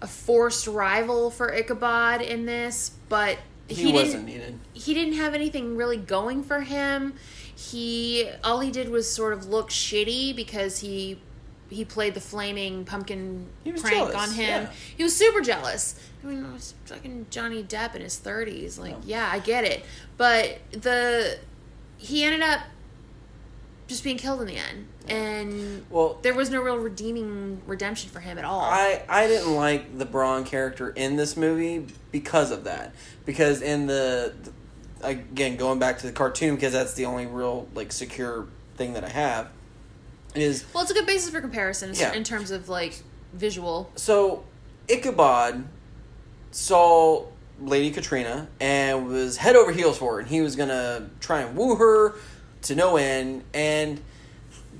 a 0.01 0.07
forced 0.07 0.65
rival 0.65 1.29
for 1.29 1.53
Ichabod 1.53 2.21
in 2.21 2.45
this, 2.45 2.91
but 3.09 3.37
He, 3.67 3.75
he, 3.87 3.91
wasn't 3.93 4.25
needed. 4.25 4.57
he 4.73 4.93
didn't 4.93 5.15
have 5.15 5.33
anything 5.33 5.75
really 5.75 5.97
going 5.97 6.41
for 6.41 6.61
him. 6.61 7.15
He 7.59 8.29
all 8.41 8.61
he 8.61 8.71
did 8.71 8.87
was 8.89 9.11
sort 9.11 9.33
of 9.33 9.47
look 9.49 9.69
shitty 9.69 10.33
because 10.33 10.79
he 10.79 11.19
he 11.69 11.83
played 11.83 12.13
the 12.13 12.21
flaming 12.21 12.85
pumpkin 12.85 13.45
prank 13.63 13.81
jealous, 13.83 14.15
on 14.15 14.31
him. 14.31 14.63
yeah. 14.63 14.71
He 14.95 15.03
was 15.03 15.15
super 15.15 15.41
jealous. 15.41 15.99
I 16.23 16.27
mean, 16.27 16.45
it 16.45 16.53
was 16.53 16.73
fucking 16.85 17.25
Johnny 17.29 17.61
Depp 17.63 17.95
in 17.95 18.01
his 18.01 18.17
thirties. 18.17 18.79
Like, 18.79 18.95
Oh. 18.95 19.01
yeah, 19.05 19.29
I 19.31 19.39
get 19.39 19.65
it, 19.65 19.83
but 20.17 20.59
the 20.71 21.37
he 21.97 22.23
ended 22.23 22.41
up 22.41 22.61
just 23.87 24.03
being 24.05 24.17
killed 24.17 24.39
in 24.41 24.47
the 24.47 24.55
end, 24.57 24.87
and 25.09 25.85
Well, 25.89 26.17
there 26.21 26.33
was 26.33 26.49
no 26.49 26.61
real 26.61 26.77
redeeming 26.77 27.61
redemption 27.67 28.09
for 28.09 28.19
him 28.21 28.37
at 28.37 28.45
all. 28.45 28.61
I 28.61 29.03
I 29.09 29.27
didn't 29.27 29.53
like 29.55 29.97
the 29.97 30.05
Brom 30.05 30.45
character 30.45 30.91
in 30.91 31.17
this 31.17 31.35
movie 31.35 31.87
because 32.11 32.51
of 32.51 32.63
that. 32.63 32.93
Because 33.25 33.61
in 33.61 33.87
the 33.87 34.33
again 35.01 35.55
going 35.55 35.79
back 35.79 35.99
to 35.99 36.07
the 36.07 36.13
cartoon 36.13 36.55
because 36.55 36.73
that's 36.73 36.93
the 36.93 37.05
only 37.05 37.25
real 37.25 37.67
like 37.73 37.91
secure 37.91 38.47
thing 38.75 38.93
that 38.93 39.03
I 39.03 39.09
have 39.09 39.49
is 40.35 40.65
well, 40.73 40.83
it's 40.83 40.91
a 40.91 40.93
good 40.93 41.07
basis 41.07 41.29
for 41.29 41.41
comparison 41.41 41.91
Yeah. 41.95 42.13
in 42.13 42.23
terms 42.23 42.51
of 42.51 42.69
like 42.69 43.01
visual. 43.33 43.91
so 43.95 44.43
Ichabod 44.87 45.65
saw 46.51 47.25
Lady 47.61 47.91
Katrina 47.91 48.47
and 48.59 49.07
was 49.07 49.37
head 49.37 49.55
over 49.55 49.71
heels 49.71 49.97
for 49.97 50.13
her, 50.13 50.19
and 50.19 50.27
he 50.27 50.41
was 50.41 50.55
gonna 50.55 51.09
try 51.19 51.41
and 51.41 51.55
woo 51.55 51.75
her 51.75 52.15
to 52.63 52.75
no 52.75 52.97
end. 52.97 53.43
And 53.53 54.01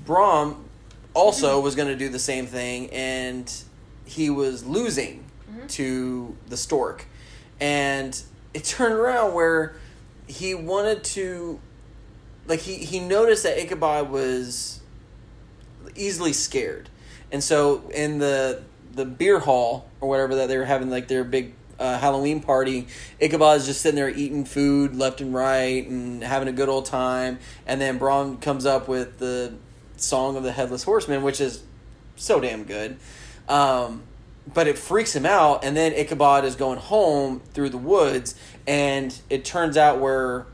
Brom 0.04 0.64
also 1.14 1.56
mm-hmm. 1.56 1.64
was 1.64 1.74
gonna 1.74 1.96
do 1.96 2.08
the 2.08 2.18
same 2.18 2.46
thing, 2.46 2.90
and 2.90 3.52
he 4.04 4.30
was 4.30 4.64
losing 4.64 5.24
mm-hmm. 5.50 5.66
to 5.68 6.36
the 6.48 6.56
stork. 6.56 7.06
And 7.60 8.20
it 8.54 8.64
turned 8.64 8.94
around 8.94 9.34
where 9.34 9.74
he 10.30 10.54
wanted 10.54 11.02
to, 11.04 11.60
like 12.46 12.60
he 12.60 12.76
he 12.76 13.00
noticed 13.00 13.42
that 13.42 13.58
Ichabod 13.58 14.10
was 14.10 14.80
easily 15.96 16.32
scared. 16.32 16.88
And 17.32 17.42
so 17.42 17.88
in 17.94 18.18
the 18.18 18.62
the 18.92 19.04
beer 19.04 19.38
hall 19.40 19.88
or 20.00 20.08
whatever 20.08 20.34
that 20.36 20.48
they 20.48 20.56
were 20.56 20.64
having 20.64 20.90
like 20.90 21.08
their 21.08 21.24
big 21.24 21.54
uh, 21.78 21.98
Halloween 21.98 22.40
party, 22.40 22.86
Ichabod's 23.20 23.66
just 23.66 23.80
sitting 23.80 23.96
there 23.96 24.08
eating 24.08 24.44
food 24.44 24.94
left 24.94 25.20
and 25.20 25.34
right 25.34 25.86
and 25.86 26.22
having 26.22 26.48
a 26.48 26.52
good 26.52 26.68
old 26.68 26.86
time. 26.86 27.38
And 27.66 27.80
then 27.80 27.98
Brom 27.98 28.38
comes 28.38 28.66
up 28.66 28.88
with 28.88 29.18
the 29.18 29.54
song 29.96 30.36
of 30.36 30.42
the 30.42 30.52
Headless 30.52 30.84
Horseman, 30.84 31.22
which 31.22 31.40
is 31.40 31.62
so 32.16 32.40
damn 32.40 32.64
good. 32.64 32.98
Um, 33.48 34.02
but 34.52 34.66
it 34.66 34.78
freaks 34.78 35.14
him 35.14 35.26
out, 35.26 35.64
and 35.64 35.76
then 35.76 35.92
Ichabod 35.92 36.44
is 36.44 36.56
going 36.56 36.78
home 36.78 37.40
through 37.52 37.68
the 37.70 37.78
woods, 37.78 38.34
and 38.70 39.18
it 39.28 39.44
turns 39.44 39.76
out 39.76 39.98
where 39.98 40.46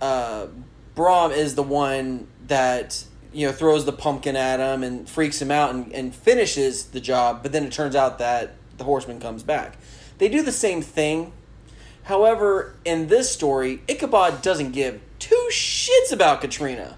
uh, 0.00 0.46
Brom 0.94 1.32
is 1.32 1.56
the 1.56 1.62
one 1.62 2.28
that 2.46 3.02
you 3.32 3.48
know 3.48 3.52
throws 3.52 3.84
the 3.84 3.92
pumpkin 3.92 4.36
at 4.36 4.60
him 4.60 4.84
and 4.84 5.08
freaks 5.08 5.42
him 5.42 5.50
out 5.50 5.74
and, 5.74 5.92
and 5.92 6.14
finishes 6.14 6.84
the 6.86 7.00
job. 7.00 7.42
But 7.42 7.50
then 7.50 7.64
it 7.64 7.72
turns 7.72 7.96
out 7.96 8.20
that 8.20 8.54
the 8.78 8.84
horseman 8.84 9.18
comes 9.18 9.42
back. 9.42 9.76
They 10.18 10.28
do 10.28 10.40
the 10.40 10.52
same 10.52 10.82
thing. 10.82 11.32
However, 12.04 12.76
in 12.84 13.08
this 13.08 13.28
story, 13.28 13.82
Ichabod 13.88 14.40
doesn't 14.40 14.70
give 14.70 15.00
two 15.18 15.48
shits 15.50 16.12
about 16.12 16.40
Katrina. 16.40 16.96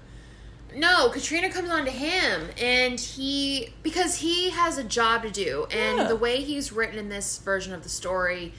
No, 0.75 1.09
Katrina 1.09 1.49
comes 1.49 1.71
on 1.71 1.87
to 1.87 1.91
him, 1.91 2.51
and 2.61 3.01
he 3.01 3.73
because 3.83 4.17
he 4.17 4.51
has 4.51 4.77
a 4.77 4.85
job 4.85 5.23
to 5.23 5.31
do, 5.31 5.67
and 5.71 5.97
Yeah. 6.01 6.05
the 6.05 6.17
way 6.17 6.43
he's 6.43 6.71
written 6.71 6.99
in 6.99 7.09
this 7.09 7.39
version 7.39 7.73
of 7.73 7.83
the 7.83 7.89
story, 7.89 8.53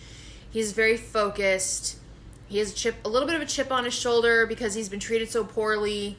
he's 0.52 0.72
very 0.72 0.98
focused. 0.98 1.98
He 2.48 2.60
has 2.60 2.72
a 2.72 2.76
chip, 2.76 2.96
a 3.04 3.10
little 3.10 3.28
bit 3.28 3.36
of 3.36 3.42
a 3.42 3.46
chip 3.46 3.72
on 3.72 3.86
his 3.86 3.94
shoulder 3.94 4.46
because 4.46 4.74
he's 4.74 4.90
been 4.90 5.00
treated 5.00 5.30
so 5.30 5.44
poorly. 5.44 6.18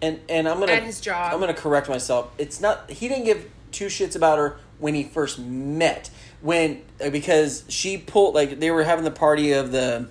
and 0.00 0.20
and 0.28 0.48
I'm 0.48 0.58
gonna 0.58 0.72
At 0.72 0.82
his 0.82 1.00
job. 1.00 1.32
I'm 1.32 1.40
gonna 1.40 1.54
correct 1.54 1.88
myself. 1.88 2.30
It's 2.38 2.60
not 2.60 2.90
he 2.90 3.08
didn't 3.08 3.24
give 3.24 3.48
two 3.70 3.86
shits 3.86 4.16
about 4.16 4.38
her 4.38 4.56
when 4.78 4.94
he 4.94 5.04
first 5.04 5.38
met 5.38 6.10
when 6.40 6.82
uh, 7.02 7.10
because 7.10 7.64
she 7.68 7.96
pulled 7.96 8.34
like 8.34 8.58
they 8.58 8.70
were 8.70 8.82
having 8.82 9.04
the 9.04 9.10
party 9.10 9.52
of 9.52 9.72
the 9.72 10.08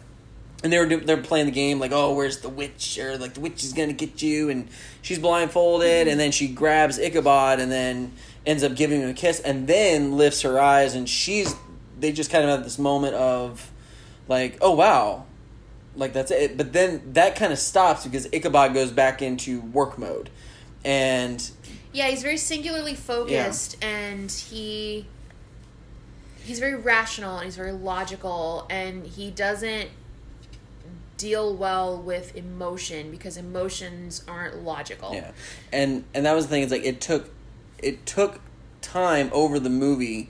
and 0.64 0.72
they 0.72 0.80
were 0.80 0.86
they're 0.86 1.18
playing 1.18 1.46
the 1.46 1.52
game 1.52 1.80
like 1.80 1.92
oh 1.92 2.14
where's 2.14 2.40
the 2.40 2.50
witch 2.50 2.98
or 2.98 3.18
like 3.18 3.34
the 3.34 3.42
witch 3.42 3.64
is 3.64 3.74
gonna 3.74 3.94
get 3.94 4.22
you 4.22 4.50
and 4.50 4.68
she's 5.02 5.20
blindfolded 5.20 6.08
and 6.08 6.20
then 6.20 6.32
she 6.32 6.48
grabs 6.48 6.98
Ichabod 6.98 7.60
and 7.60 7.72
then 7.72 8.14
ends 8.46 8.64
up 8.64 8.76
giving 8.76 9.02
him 9.02 9.10
a 9.10 9.14
kiss 9.14 9.40
and 9.42 9.68
then 9.68 10.18
lifts 10.18 10.42
her 10.42 10.60
eyes 10.60 10.96
and 10.96 11.08
she's 11.08 11.54
they 12.02 12.12
just 12.12 12.32
kind 12.32 12.44
of 12.44 12.50
have 12.50 12.64
this 12.64 12.78
moment 12.78 13.16
of 13.16 13.72
like 14.28 14.58
oh 14.62 14.74
wow. 14.74 15.26
Like 15.96 16.14
that's 16.14 16.32
it. 16.32 16.58
But 16.58 16.74
then 16.74 17.14
that 17.14 17.36
kind 17.36 17.52
of 17.52 17.60
stops 17.60 18.06
because 18.06 18.28
ichabod 18.32 18.74
goes 18.74 18.92
back 18.92 19.22
into 19.22 19.62
work 19.62 19.98
mode. 19.98 20.30
And 20.86 21.50
Yeah, 21.92 22.08
he's 22.08 22.24
very 22.24 22.38
singularly 22.38 22.96
focused, 22.96 23.78
and 23.84 24.32
he 24.32 25.06
he's 26.44 26.60
very 26.60 26.76
rational 26.76 27.38
and 27.38 27.46
he's 27.46 27.56
very 27.58 27.74
logical, 27.74 28.66
and 28.70 29.06
he 29.06 29.32
doesn't 29.32 29.90
deal 31.18 31.56
well 31.56 32.02
with 32.02 32.36
emotion 32.36 33.12
because 33.12 33.38
emotions 33.38 34.24
aren't 34.28 34.64
logical. 34.64 35.14
yeah. 35.14 35.32
And 35.72 36.06
and 36.14 36.26
that 36.26 36.34
was 36.34 36.46
the 36.46 36.52
thing. 36.52 36.64
Is 36.64 36.72
like 36.72 36.86
it 36.86 37.02
took 37.02 37.30
it 37.80 38.06
took 38.06 38.40
time 38.82 39.30
over 39.34 39.60
the 39.60 39.70
movie 39.70 40.30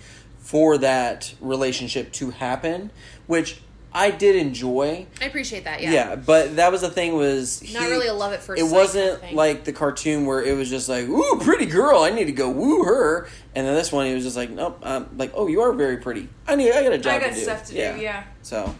for 0.51 0.77
that 0.79 1.33
relationship 1.39 2.11
to 2.11 2.31
happen 2.31 2.91
which 3.25 3.61
i 3.93 4.11
did 4.11 4.35
enjoy 4.35 5.05
I 5.21 5.25
appreciate 5.25 5.63
that. 5.63 5.81
yeah, 5.81 5.91
Yeah. 5.91 6.15
but 6.17 6.57
that 6.57 6.71
was 6.73 6.81
the 6.81 6.89
thing 6.89 7.13
was 7.15 7.61
Not 7.73 7.83
really 7.83 8.07
a 8.07 8.13
love 8.13 8.33
at 8.33 8.41
first 8.43 8.61
it 8.61 8.65
wasn't 8.65 9.21
thing. 9.21 9.35
like 9.35 9.63
the 9.63 9.71
cartoon 9.71 10.25
where 10.25 10.43
it 10.43 10.55
was 10.57 10.69
just 10.69 10.89
like 10.89 11.07
ooh 11.07 11.39
pretty 11.41 11.65
girl 11.67 12.01
i 12.01 12.09
need 12.09 12.25
to 12.25 12.31
go 12.33 12.49
woo 12.49 12.83
her 12.83 13.27
and 13.55 13.65
then 13.65 13.75
this 13.75 13.91
one 13.91 14.05
he 14.07 14.13
was 14.13 14.23
just 14.25 14.35
like 14.35 14.49
nope 14.49 14.77
um, 14.83 15.07
like 15.17 15.31
oh 15.35 15.47
you 15.47 15.61
are 15.61 15.71
very 15.73 15.97
pretty 15.97 16.27
i 16.47 16.55
need 16.55 16.71
i 16.73 16.83
got 16.83 16.91
a 16.93 16.97
job 16.97 17.13
I 17.15 17.19
got 17.19 17.29
to 17.29 17.35
do 17.35 17.41
stuff 17.41 17.65
to 17.67 17.73
do. 17.73 17.79
Yeah. 18.01 18.23
so 18.41 18.75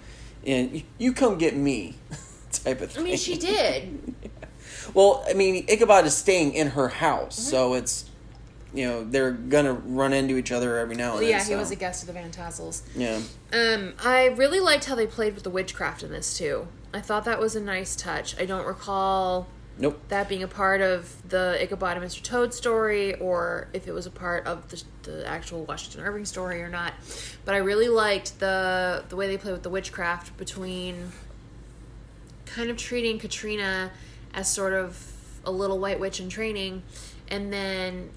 and 0.46 0.84
you 0.98 1.14
come 1.14 1.38
get 1.38 1.56
me 1.56 1.96
type 2.52 2.82
of 2.82 2.92
thing. 2.92 3.04
I 3.04 3.06
mean, 3.06 3.18
she 3.18 3.38
did. 3.38 4.14
well 4.94 5.24
i 5.30 5.34
mean 5.34 5.64
ichabod 5.70 6.06
is 6.06 6.16
staying 6.18 6.54
in 6.54 6.68
her 6.72 6.90
house 6.90 7.40
Mm-hmm. 7.40 7.50
so 7.52 7.74
it's 7.76 8.06
you 8.74 8.88
know 8.88 9.04
they're 9.04 9.32
gonna 9.32 9.74
run 9.74 10.14
into 10.14 10.38
each 10.38 10.52
other 10.52 10.78
every 10.78 10.96
now 10.96 11.14
and 11.14 11.22
then. 11.24 11.30
yeah, 11.30 11.40
he 11.40 11.52
so, 11.52 11.58
was 11.58 11.72
a 11.72 11.76
guest 11.76 12.04
of 12.04 12.08
the 12.08 12.14
Van 12.14 12.32
Tassels. 12.32 12.84
yeah. 12.96 13.20
Um, 13.52 13.94
I 14.04 14.28
really 14.28 14.60
liked 14.60 14.86
how 14.86 14.96
they 14.96 15.08
played 15.08 15.34
with 15.36 15.44
the 15.44 15.50
witchcraft 15.50 16.04
in 16.04 16.12
this 16.12 16.38
too. 16.38 16.68
I 16.94 17.02
thought 17.02 17.26
that 17.26 17.40
was 17.40 17.56
a 17.56 17.62
nice 17.62 17.96
touch. 17.96 18.40
I 18.40 18.46
don't 18.46 18.66
recall 18.66 19.48
Nope. 19.78 20.00
that 20.10 20.28
being 20.30 20.44
a 20.44 20.48
part 20.48 20.82
of 20.82 21.16
the 21.30 21.58
Ichabod 21.62 21.98
and 21.98 22.06
Mr. 22.06 22.22
Toad 22.22 22.54
story, 22.54 23.16
or 23.16 23.68
if 23.74 23.88
it 23.88 23.94
was 23.94 24.06
a 24.06 24.12
part 24.12 24.46
of 24.46 24.70
the, 24.70 24.84
the 25.04 25.28
actual 25.28 25.64
Washington 25.66 26.02
Irving 26.02 26.26
story 26.26 26.62
or 26.62 26.70
not. 26.70 26.94
But 27.46 27.56
I 27.56 27.60
really 27.60 27.88
liked 27.90 28.40
the 28.40 29.04
the 29.10 29.16
way 29.16 29.28
they 29.28 29.38
played 29.38 29.54
with 29.54 29.64
the 29.64 29.70
witchcraft 29.70 30.38
between 30.38 31.12
kind 32.46 32.70
of 32.70 32.78
treating 32.78 33.18
Katrina 33.20 33.92
as 34.34 34.52
sort 34.52 34.74
of 34.74 35.12
a 35.46 35.52
little 35.52 35.80
white 35.80 36.00
witch 36.00 36.20
in 36.20 36.30
training, 36.30 36.84
and 37.30 37.52
then 37.52 38.10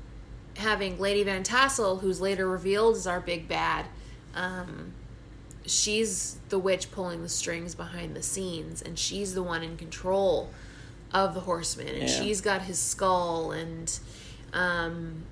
having 0.57 0.99
Lady 0.99 1.23
Van 1.25 1.43
Tassel, 1.43 1.99
who's 2.01 2.21
later 2.21 2.49
revealed 2.49 2.97
as 2.97 3.07
our 3.07 3.21
big 3.21 3.49
bad. 3.49 3.87
Um, 4.35 4.93
she's 5.67 6.39
the 6.49 6.59
witch 6.59 6.91
pulling 6.93 7.23
the 7.23 7.29
strings 7.29 7.75
behind 7.75 8.15
the 8.15 8.23
scenes, 8.23 8.83
and 8.83 8.99
she's 8.99 9.35
the 9.35 9.43
one 9.43 9.63
in 9.63 9.77
control 9.77 10.51
of 11.13 11.35
the 11.35 11.41
horseman, 11.41 11.89
and 11.89 12.09
Yeah. 12.09 12.21
she's 12.23 12.41
got 12.41 12.63
his 12.63 12.79
skull, 12.79 13.53
and 13.53 13.99
um, 14.53 15.25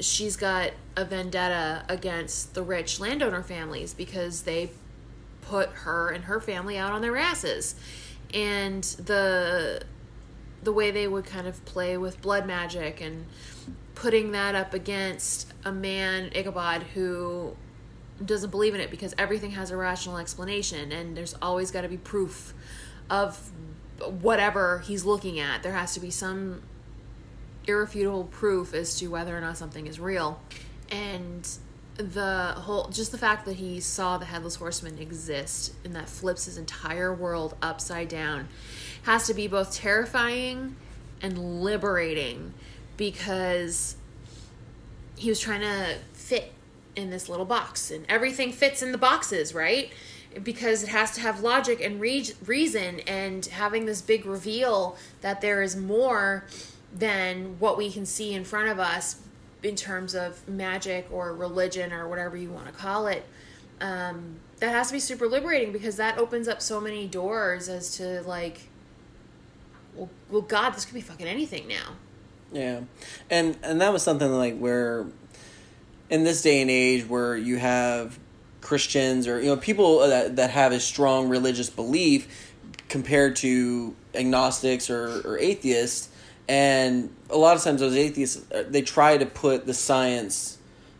she's 0.00 0.36
got 0.36 0.72
a 0.96 1.04
vendetta 1.04 1.84
against 1.88 2.54
the 2.54 2.62
rich 2.62 3.00
landowner 3.00 3.42
families 3.42 3.94
because 3.94 4.42
they 4.42 4.70
put 5.42 5.70
her 5.70 6.10
and 6.10 6.24
her 6.24 6.40
family 6.40 6.76
out 6.76 6.92
on 6.92 7.02
their 7.02 7.16
asses, 7.16 7.74
and 8.34 8.82
the 8.84 9.82
the 10.62 10.72
way 10.72 10.90
they 10.90 11.06
would 11.06 11.24
kind 11.24 11.46
of 11.46 11.64
play 11.64 11.96
with 11.96 12.20
blood 12.20 12.44
magic 12.44 13.00
and 13.00 13.24
putting 14.00 14.30
that 14.30 14.54
up 14.54 14.74
against 14.74 15.52
a 15.64 15.72
man 15.72 16.30
Ichabod 16.32 16.84
who 16.94 17.56
doesn't 18.24 18.50
believe 18.50 18.74
in 18.74 18.80
it 18.80 18.90
because 18.90 19.12
everything 19.18 19.52
has 19.52 19.70
a 19.72 19.76
rational 19.76 20.18
explanation 20.18 20.92
and 20.92 21.16
there's 21.16 21.34
always 21.42 21.70
got 21.72 21.80
to 21.80 21.88
be 21.88 21.96
proof 21.96 22.54
of 23.10 23.50
whatever 24.20 24.80
he's 24.80 25.04
looking 25.04 25.40
at. 25.40 25.64
There 25.64 25.72
has 25.72 25.94
to 25.94 26.00
be 26.00 26.10
some 26.10 26.62
irrefutable 27.66 28.24
proof 28.24 28.72
as 28.72 28.96
to 29.00 29.08
whether 29.08 29.36
or 29.36 29.40
not 29.40 29.56
something 29.56 29.88
is 29.88 29.98
real. 29.98 30.40
And 30.90 31.48
the 31.96 32.54
whole 32.56 32.88
just 32.90 33.10
the 33.10 33.18
fact 33.18 33.44
that 33.46 33.54
he 33.56 33.80
saw 33.80 34.16
the 34.16 34.26
headless 34.26 34.54
horseman 34.54 34.98
exist 34.98 35.74
and 35.84 35.96
that 35.96 36.08
flips 36.08 36.44
his 36.44 36.56
entire 36.56 37.12
world 37.12 37.56
upside 37.60 38.08
down 38.08 38.48
has 39.02 39.26
to 39.26 39.34
be 39.34 39.48
both 39.48 39.74
terrifying 39.74 40.76
and 41.20 41.60
liberating 41.64 42.54
because 42.98 43.96
he 45.16 45.30
was 45.30 45.40
trying 45.40 45.62
to 45.62 45.96
fit 46.12 46.52
in 46.94 47.08
this 47.08 47.30
little 47.30 47.46
box 47.46 47.90
and 47.90 48.04
everything 48.08 48.52
fits 48.52 48.82
in 48.82 48.92
the 48.92 48.98
boxes 48.98 49.54
right? 49.54 49.90
Because 50.42 50.82
it 50.82 50.90
has 50.90 51.12
to 51.12 51.22
have 51.22 51.40
logic 51.40 51.80
and 51.80 51.98
re- 51.98 52.34
reason 52.44 53.00
and 53.00 53.46
having 53.46 53.86
this 53.86 54.02
big 54.02 54.26
reveal 54.26 54.98
that 55.22 55.40
there 55.40 55.62
is 55.62 55.74
more 55.74 56.44
than 56.92 57.58
what 57.58 57.78
we 57.78 57.90
can 57.90 58.04
see 58.04 58.34
in 58.34 58.44
front 58.44 58.68
of 58.68 58.78
us 58.78 59.20
in 59.62 59.74
terms 59.74 60.14
of 60.14 60.46
magic 60.46 61.08
or 61.10 61.34
religion 61.34 61.92
or 61.92 62.08
whatever 62.08 62.36
you 62.36 62.50
want 62.50 62.66
to 62.66 62.72
call 62.72 63.06
it 63.06 63.24
um, 63.80 64.36
that 64.58 64.70
has 64.70 64.88
to 64.88 64.92
be 64.92 65.00
super 65.00 65.26
liberating 65.26 65.72
because 65.72 65.96
that 65.96 66.18
opens 66.18 66.48
up 66.48 66.60
so 66.60 66.80
many 66.80 67.06
doors 67.06 67.68
as 67.68 67.96
to 67.96 68.22
like 68.22 68.68
well, 69.94 70.08
well 70.30 70.42
god 70.42 70.70
this 70.70 70.84
could 70.84 70.94
be 70.94 71.00
fucking 71.00 71.26
anything 71.26 71.66
now 71.68 71.94
Yeah, 72.52 72.80
and 73.30 73.56
and 73.62 73.80
that 73.80 73.92
was 73.92 74.02
something 74.02 74.32
like 74.32 74.58
where, 74.58 75.06
in 76.08 76.24
this 76.24 76.42
day 76.42 76.62
and 76.62 76.70
age, 76.70 77.06
where 77.06 77.36
you 77.36 77.58
have 77.58 78.18
Christians 78.60 79.28
or 79.28 79.40
you 79.40 79.46
know 79.46 79.56
people 79.56 80.00
that 80.00 80.36
that 80.36 80.50
have 80.50 80.72
a 80.72 80.80
strong 80.80 81.28
religious 81.28 81.68
belief 81.68 82.54
compared 82.88 83.36
to 83.36 83.94
agnostics 84.14 84.88
or, 84.88 85.20
or 85.26 85.38
atheists, 85.38 86.08
and 86.48 87.14
a 87.28 87.36
lot 87.36 87.56
of 87.56 87.62
times 87.62 87.80
those 87.80 87.96
atheists 87.96 88.50
uh, 88.50 88.64
they 88.68 88.82
try 88.82 89.18
to 89.18 89.26
put 89.26 89.66
the 89.66 89.74
science 89.74 90.58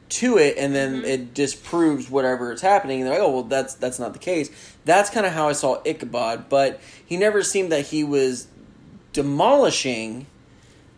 to 0.09 0.39
it 0.39 0.57
and 0.57 0.75
then 0.75 1.05
it 1.05 1.35
disproves 1.35 2.11
whatever 2.11 2.53
is 2.53 2.61
happening. 2.61 3.01
And 3.01 3.09
they're 3.09 3.19
like 3.19 3.27
oh 3.27 3.33
well 3.33 3.43
that's 3.43 3.75
that's 3.75 3.99
not 3.99 4.13
the 4.13 4.19
case. 4.19 4.51
That's 4.85 5.11
kind 5.11 5.27
of 5.27 5.33
how 5.33 5.49
i 5.49 5.53
saw 5.53 5.83
ichabod 5.85 6.49
but 6.49 6.81
he 7.05 7.19
never 7.19 7.43
seemed 7.43 7.73
that 7.73 7.87
he 7.89 8.05
was 8.05 8.47
demolishing 9.13 10.27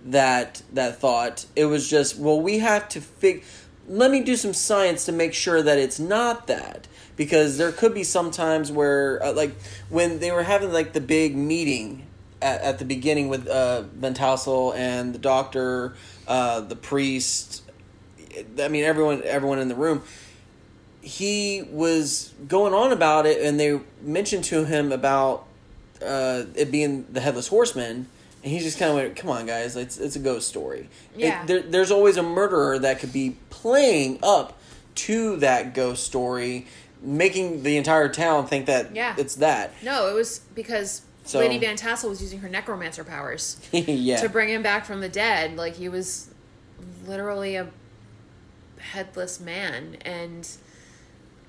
that 0.04 0.62
that 0.72 1.00
thought. 1.00 1.46
It 1.54 1.66
was 1.66 1.88
just, 1.88 2.18
well, 2.18 2.40
we 2.40 2.58
have 2.58 2.88
to 2.90 3.00
fig. 3.00 3.44
Let 3.88 4.10
me 4.10 4.22
do 4.22 4.36
some 4.36 4.54
science 4.54 5.04
to 5.06 5.12
make 5.12 5.34
sure 5.34 5.62
that 5.62 5.78
it's 5.78 5.98
not 5.98 6.46
that 6.46 6.86
because 7.16 7.58
there 7.58 7.72
could 7.72 7.92
be 7.92 8.04
some 8.04 8.30
times 8.30 8.70
where, 8.70 9.22
uh, 9.22 9.32
like, 9.32 9.54
when 9.88 10.20
they 10.20 10.30
were 10.30 10.44
having 10.44 10.72
like 10.72 10.92
the 10.92 11.00
big 11.00 11.36
meeting 11.36 12.06
at, 12.40 12.60
at 12.62 12.78
the 12.78 12.84
beginning 12.84 13.28
with 13.28 13.46
uh, 13.46 13.82
Van 13.82 14.14
and 14.76 15.14
the 15.14 15.18
doctor, 15.18 15.94
uh, 16.28 16.60
the 16.60 16.76
priest. 16.76 17.62
I 18.58 18.68
mean, 18.68 18.84
everyone, 18.84 19.22
everyone 19.24 19.58
in 19.58 19.68
the 19.68 19.74
room. 19.74 20.02
He 21.02 21.62
was 21.70 22.32
going 22.46 22.74
on 22.74 22.92
about 22.92 23.26
it, 23.26 23.42
and 23.42 23.58
they 23.58 23.80
mentioned 24.02 24.44
to 24.44 24.64
him 24.64 24.92
about 24.92 25.46
uh, 26.04 26.44
it 26.54 26.70
being 26.70 27.06
the 27.10 27.20
headless 27.20 27.48
horseman, 27.48 28.06
and 28.42 28.52
he 28.52 28.58
just 28.60 28.78
kind 28.78 28.90
of 28.90 28.96
went, 28.96 29.16
"Come 29.16 29.30
on, 29.30 29.46
guys, 29.46 29.76
it's 29.76 29.98
it's 29.98 30.16
a 30.16 30.20
ghost 30.20 30.48
story. 30.48 30.88
It- 31.14 31.20
Yeah. 31.20 31.44
there, 31.46 31.60
there's 31.62 31.90
always 31.90 32.16
a 32.16 32.22
murderer 32.22 32.78
that 32.78 32.98
could 33.00 33.12
be 33.12 33.36
playing 33.50 34.18
up 34.22 34.58
to 34.96 35.36
that 35.36 35.74
ghost 35.74 36.04
story, 36.04 36.66
making 37.02 37.62
the 37.62 37.76
entire 37.76 38.08
town 38.08 38.46
think 38.46 38.66
that 38.66 38.94
Yeah. 38.94 39.14
it's 39.18 39.36
that. 39.36 39.72
No, 39.82 40.08
it 40.08 40.14
was 40.14 40.40
because 40.54 41.02
So- 41.24 41.38
Lady 41.38 41.58
Van 41.58 41.76
Tassel 41.76 42.08
was 42.10 42.20
using 42.22 42.40
her 42.40 42.48
necromancer 42.48 43.04
powers 43.04 43.56
yeah, 43.72 44.16
to 44.20 44.28
bring 44.28 44.48
him 44.48 44.62
back 44.62 44.84
from 44.84 45.00
the 45.00 45.08
dead. 45.08 45.56
Like 45.56 45.76
he 45.76 45.88
was 45.88 46.28
literally 47.06 47.56
a 47.56 47.68
headless 48.78 49.40
man, 49.40 49.96
and 50.04 50.48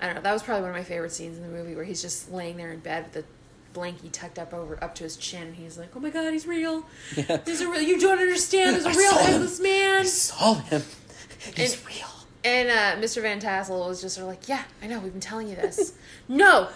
I 0.00 0.06
don't 0.06 0.16
know. 0.16 0.20
That 0.22 0.32
was 0.32 0.42
probably 0.42 0.62
one 0.62 0.70
of 0.70 0.76
my 0.76 0.84
favorite 0.84 1.12
scenes 1.12 1.36
in 1.38 1.42
the 1.42 1.48
movie 1.48 1.74
where 1.74 1.84
he's 1.84 2.02
just 2.02 2.30
laying 2.30 2.56
there 2.56 2.70
in 2.72 2.80
bed 2.80 3.04
with 3.04 3.12
the 3.12 3.24
blankie 3.74 4.10
tucked 4.12 4.38
up 4.38 4.52
over 4.52 4.82
up 4.82 4.94
to 4.96 5.04
his 5.04 5.16
chin, 5.16 5.42
and 5.48 5.54
he's 5.56 5.78
like, 5.78 5.90
"Oh 5.96 6.00
my 6.00 6.10
god, 6.10 6.32
he's 6.32 6.46
real! 6.46 6.84
Yeah. 7.16 7.38
There's 7.38 7.60
a 7.60 7.68
real. 7.70 7.80
You 7.82 7.98
don't 8.00 8.18
understand. 8.18 8.74
There's 8.74 8.86
a 8.86 8.90
I 8.90 8.94
real 8.94 9.10
saw 9.12 9.18
him. 9.18 9.32
headless 9.32 9.60
man." 9.60 10.00
I 10.00 10.04
saw 10.04 10.54
him. 10.54 10.82
He's 11.56 11.74
And- 11.74 11.86
real. 11.86 12.06
And 12.44 12.68
uh, 12.70 13.00
Mr. 13.06 13.22
Van 13.22 13.38
Tassel 13.38 13.86
was 13.86 14.00
just 14.02 14.16
sort 14.16 14.24
of 14.24 14.28
like, 14.30 14.48
"Yeah, 14.48 14.64
I 14.82 14.86
know. 14.88 14.98
We've 14.98 15.12
been 15.12 15.20
telling 15.20 15.48
you 15.48 15.54
this. 15.56 15.92
no, 16.28 16.68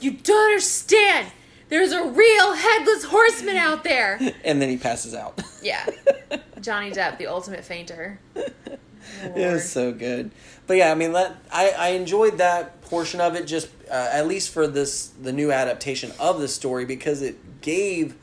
you 0.00 0.10
don't 0.12 0.50
understand. 0.50 1.30
There's 1.68 1.92
a 1.92 2.02
real 2.04 2.54
headless 2.54 3.04
horseman 3.04 3.56
out 3.56 3.84
there." 3.84 4.18
And 4.44 4.60
then 4.60 4.68
he 4.68 4.76
passes 4.76 5.14
out. 5.14 5.40
Yeah, 5.62 5.86
Johnny 6.60 6.90
Depp, 6.90 7.18
the 7.18 7.26
ultimate 7.28 7.64
fainter. 7.64 8.18
It 8.34 9.52
was 9.52 9.68
so 9.70 9.92
good. 9.92 10.30
But 10.66 10.76
yeah, 10.78 10.90
I 10.90 10.94
mean, 10.94 11.12
that 11.12 11.36
I, 11.52 11.70
I 11.70 11.88
enjoyed 11.90 12.38
that 12.38 12.80
portion 12.82 13.20
of 13.20 13.34
it, 13.36 13.46
just 13.46 13.68
uh, 13.90 14.08
at 14.12 14.26
least 14.26 14.50
for 14.50 14.66
this 14.66 15.08
the 15.20 15.32
new 15.32 15.52
adaptation 15.52 16.12
of 16.18 16.40
the 16.40 16.48
story 16.48 16.84
because 16.84 17.22
it 17.22 17.60
gave 17.60 18.16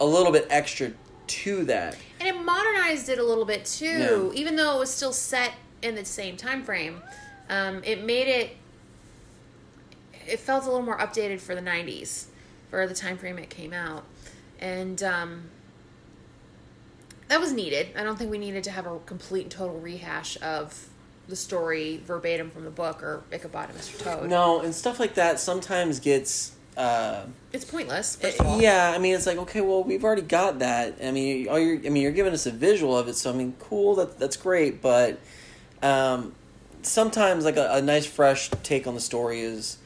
a 0.00 0.04
little 0.04 0.32
bit 0.32 0.46
extra 0.50 0.92
to 1.26 1.64
that. 1.64 1.96
And 2.18 2.28
it 2.28 2.40
modernized 2.42 3.08
it 3.08 3.18
a 3.18 3.24
little 3.24 3.44
bit 3.44 3.64
too, 3.64 4.30
Yeah. 4.32 4.40
even 4.40 4.56
though 4.56 4.76
it 4.76 4.78
was 4.80 4.90
still 4.92 5.12
set 5.12 5.52
in 5.82 5.94
the 5.94 6.04
same 6.04 6.36
time 6.36 6.62
frame. 6.64 7.02
Um, 7.48 7.82
it 7.84 8.04
made 8.04 8.28
it. 8.28 8.56
It 10.26 10.38
felt 10.38 10.64
a 10.64 10.66
little 10.66 10.84
more 10.84 10.98
updated 10.98 11.40
for 11.40 11.54
the 11.54 11.60
'90s, 11.62 12.26
for 12.70 12.86
the 12.86 12.94
time 12.94 13.18
frame 13.18 13.38
it 13.38 13.50
came 13.50 13.72
out, 13.72 14.04
and 14.60 15.02
um, 15.02 15.50
that 17.28 17.40
was 17.40 17.52
needed. 17.52 17.88
I 17.96 18.02
don't 18.04 18.16
think 18.18 18.30
we 18.30 18.38
needed 18.38 18.64
to 18.64 18.70
have 18.70 18.86
a 18.86 18.98
complete 19.06 19.42
and 19.42 19.50
total 19.50 19.78
rehash 19.80 20.40
of 20.42 20.89
the 21.30 21.36
story 21.36 22.00
verbatim 22.04 22.50
from 22.50 22.64
the 22.64 22.70
book 22.70 23.02
or 23.02 23.22
Ichabod 23.32 23.70
and 23.70 23.78
Mr. 23.78 23.98
Toad. 24.02 24.28
No, 24.28 24.60
and 24.60 24.74
stuff 24.74 25.00
like 25.00 25.14
that 25.14 25.40
sometimes 25.40 26.00
gets. 26.00 26.52
Uh, 26.76 27.24
It's 27.52 27.64
pointless. 27.64 28.18
All. 28.40 28.60
yeah, 28.60 28.92
I 28.94 28.98
mean, 28.98 29.14
it's 29.14 29.26
like 29.26 29.38
okay, 29.38 29.60
well, 29.60 29.82
we've 29.82 30.04
already 30.04 30.22
got 30.22 30.58
that. 30.60 30.96
I 31.02 31.10
mean, 31.10 31.48
all 31.48 31.58
you're, 31.58 31.76
I 31.78 31.88
mean, 31.88 32.02
you're 32.02 32.12
giving 32.12 32.32
us 32.32 32.46
a 32.46 32.50
visual 32.50 32.96
of 32.96 33.08
it, 33.08 33.14
so 33.14 33.30
I 33.30 33.34
mean, 33.34 33.54
cool, 33.58 33.94
that 33.96 34.18
that's 34.18 34.36
great, 34.36 34.80
but 34.82 35.18
um, 35.82 36.34
sometimes 36.82 37.44
like 37.44 37.56
a, 37.56 37.74
a 37.74 37.82
nice 37.82 38.06
fresh 38.06 38.50
take 38.62 38.86
on 38.86 38.94
the 38.94 39.00
story 39.00 39.40
is 39.40 39.78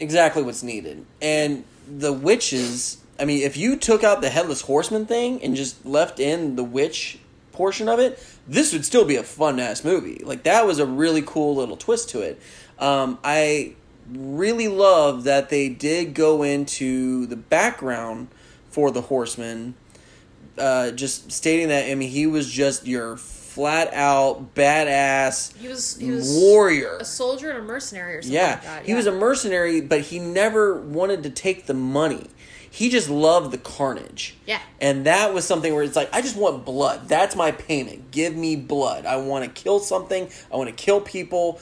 exactly 0.00 0.42
what's 0.42 0.62
needed. 0.62 1.04
And 1.22 1.64
the 1.88 2.12
witches, 2.12 2.98
I 3.18 3.24
mean, 3.24 3.42
if 3.42 3.56
you 3.56 3.76
took 3.76 4.04
out 4.04 4.20
the 4.20 4.30
headless 4.30 4.62
horseman 4.62 5.06
thing 5.06 5.42
and 5.42 5.56
just 5.56 5.84
left 5.86 6.20
in 6.20 6.56
the 6.56 6.64
witch 6.64 7.18
portion 7.52 7.88
of 7.88 7.98
it, 7.98 8.22
this 8.48 8.72
would 8.72 8.84
still 8.84 9.04
be 9.04 9.16
a 9.16 9.22
fun 9.22 9.60
ass 9.60 9.84
movie. 9.84 10.20
Like 10.24 10.42
that 10.44 10.66
was 10.66 10.78
a 10.78 10.86
really 10.86 11.22
cool 11.22 11.54
little 11.56 11.76
twist 11.76 12.08
to 12.10 12.20
it. 12.22 12.40
Um, 12.78 13.18
I 13.22 13.74
really 14.10 14.68
love 14.68 15.24
that 15.24 15.50
they 15.50 15.68
did 15.68 16.14
go 16.14 16.42
into 16.42 17.26
the 17.26 17.36
background 17.36 18.28
for 18.70 18.90
the 18.90 19.02
horseman 19.02 19.74
uh, 20.56 20.90
just 20.92 21.30
stating 21.30 21.68
that 21.68 21.90
I 21.90 21.94
mean 21.94 22.08
he 22.10 22.26
was 22.26 22.50
just 22.50 22.86
your 22.86 23.16
flat 23.16 23.92
out 23.92 24.54
badass 24.54 25.54
He 25.56 25.68
was 25.68 25.96
he 25.98 26.10
was 26.10 26.32
warrior. 26.32 26.96
a 27.00 27.04
soldier 27.04 27.50
and 27.50 27.58
a 27.58 27.62
mercenary 27.62 28.16
or 28.16 28.22
something 28.22 28.34
Yeah, 28.34 28.52
like 28.54 28.62
that. 28.62 28.86
he 28.86 28.94
was 28.94 29.06
a 29.06 29.12
mercenary, 29.12 29.80
but 29.80 30.00
he 30.02 30.18
never 30.18 30.80
wanted 30.80 31.22
to 31.24 31.30
take 31.30 31.66
the 31.66 31.74
money. 31.74 32.28
He 32.70 32.90
just 32.90 33.08
loved 33.08 33.50
the 33.50 33.58
carnage. 33.58 34.36
Yeah. 34.46 34.60
And 34.80 35.06
that 35.06 35.32
was 35.32 35.46
something 35.46 35.72
where 35.74 35.82
it's 35.82 35.96
like, 35.96 36.10
I 36.12 36.20
just 36.20 36.36
want 36.36 36.64
blood. 36.64 37.08
That's 37.08 37.34
my 37.34 37.50
payment. 37.50 38.10
Give 38.10 38.34
me 38.34 38.56
blood. 38.56 39.06
I 39.06 39.16
want 39.16 39.44
to 39.44 39.50
kill 39.50 39.78
something. 39.78 40.28
I 40.52 40.56
want 40.56 40.68
to 40.68 40.74
kill 40.74 41.00
people. 41.00 41.60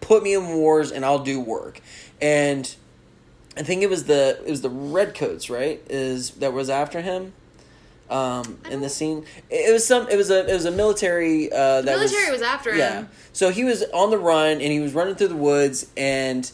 Put 0.00 0.22
me 0.22 0.34
in 0.34 0.48
wars, 0.48 0.90
and 0.90 1.04
I'll 1.04 1.18
do 1.18 1.40
work. 1.40 1.80
And 2.20 2.72
I 3.56 3.62
think 3.62 3.82
it 3.82 3.90
was 3.90 4.04
the 4.04 4.40
it 4.44 4.50
was 4.50 4.62
the 4.62 4.70
redcoats, 4.70 5.50
right? 5.50 5.82
Is 5.90 6.30
that 6.32 6.52
was 6.52 6.70
after 6.70 7.00
him. 7.00 7.32
Um, 8.10 8.58
in 8.70 8.80
the 8.80 8.88
scene, 8.88 9.26
it 9.50 9.70
was 9.70 9.86
some. 9.86 10.08
It 10.08 10.16
was 10.16 10.30
a. 10.30 10.48
It 10.48 10.54
was 10.54 10.64
a 10.64 10.70
military. 10.70 11.52
Uh, 11.52 11.82
that 11.82 11.84
military 11.84 12.30
was 12.30 12.40
after 12.40 12.70
him. 12.70 12.78
Yeah. 12.78 13.04
So 13.34 13.50
he 13.50 13.64
was 13.64 13.84
on 13.92 14.10
the 14.10 14.16
run, 14.16 14.52
and 14.52 14.72
he 14.72 14.80
was 14.80 14.94
running 14.94 15.14
through 15.14 15.28
the 15.28 15.36
woods, 15.36 15.90
and 15.94 16.50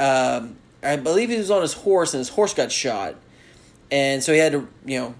um, 0.00 0.56
I 0.82 0.96
believe 0.96 1.28
he 1.30 1.36
was 1.36 1.50
on 1.50 1.62
his 1.62 1.74
horse, 1.74 2.12
and 2.12 2.18
his 2.18 2.30
horse 2.30 2.54
got 2.54 2.72
shot, 2.72 3.14
and 3.90 4.22
so 4.22 4.32
he 4.32 4.38
had 4.38 4.52
to, 4.52 4.68
you 4.84 4.98
know, 4.98 5.14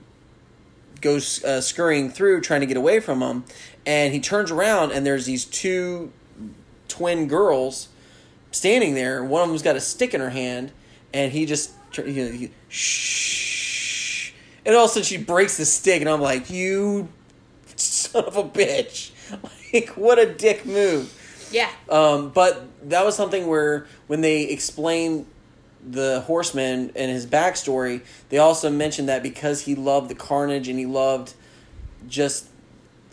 go 1.01 1.17
uh, 1.17 1.61
scurrying 1.61 2.11
through 2.11 2.41
trying 2.41 2.61
to 2.61 2.67
get 2.67 2.77
away 2.77 3.01
from 3.01 3.21
him, 3.21 3.45
and 3.85 4.13
he 4.13 4.21
turns 4.21 4.51
around, 4.51 4.93
and 4.93 5.07
there's 5.07 5.27
these 5.27 5.45
two 5.45 6.13
twin 6.89 7.29
girls 7.29 7.89
standing 8.51 8.95
there. 8.95 9.23
One 9.23 9.43
of 9.43 9.49
them's 9.49 9.63
got 9.63 9.77
a 9.77 9.81
stick 9.81 10.15
in 10.15 10.21
her 10.21 10.31
hand, 10.31 10.73
and 11.13 11.33
he 11.33 11.47
just 11.47 11.73
know, 11.99 12.05
he, 12.05 12.51
shh, 12.69 14.33
and 14.65 14.75
all 14.75 14.85
of 14.85 14.91
a 14.91 14.95
sudden 14.95 15.05
she 15.05 15.17
breaks 15.17 15.57
the 15.57 15.65
stick, 15.65 16.01
and 16.01 16.11
I'm 16.11 16.21
like, 16.21 16.51
you 16.51 17.09
son 17.77 18.25
of 18.25 18.37
a 18.37 18.45
bitch, 18.45 19.11
like 19.73 19.91
what 19.91 20.19
a 20.19 20.27
dick 20.27 20.67
move. 20.67 21.13
Yeah. 21.53 21.71
Um, 21.89 22.31
but 22.31 22.67
that 22.91 23.05
was 23.05 23.15
something 23.15 23.47
where 23.47 23.87
when 24.09 24.21
they 24.21 24.43
explained 24.45 25.27
the 25.89 26.23
horseman 26.27 26.91
and 26.97 27.11
his 27.11 27.27
backstory, 27.27 28.03
they 28.29 28.39
also 28.39 28.71
mentioned 28.71 29.09
that 29.09 29.23
because 29.23 29.63
he 29.63 29.75
loved 29.75 30.11
the 30.11 30.15
carnage 30.15 30.69
and 30.69 30.79
he 30.79 30.87
loved 30.87 31.35
just 32.09 32.47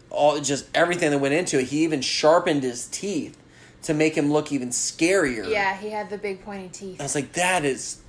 all 0.10 0.40
just 0.40 0.68
everything 0.76 1.12
that 1.12 1.20
went 1.20 1.34
into 1.34 1.60
it, 1.60 1.66
he 1.66 1.84
even 1.84 2.02
sharpened 2.02 2.64
his 2.64 2.88
teeth 2.88 3.38
to 3.84 3.94
make 3.94 4.16
him 4.16 4.32
look 4.32 4.52
even 4.52 4.70
scarier. 4.70 5.50
Yeah, 5.50 5.78
he 5.78 5.90
had 5.90 6.10
the 6.10 6.18
big 6.18 6.44
pointy 6.44 6.70
teeth. 6.70 7.00
I 7.00 7.04
was 7.04 7.16
like, 7.16 7.34
that 7.34 7.66
is 7.66 8.00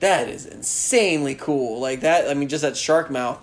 that 0.00 0.28
is 0.28 0.46
insanely 0.46 1.34
cool. 1.34 1.80
Like 1.80 2.00
that 2.00 2.28
I 2.28 2.34
mean 2.34 2.48
just 2.48 2.62
that 2.62 2.76
shark 2.76 3.10
mouth. 3.10 3.38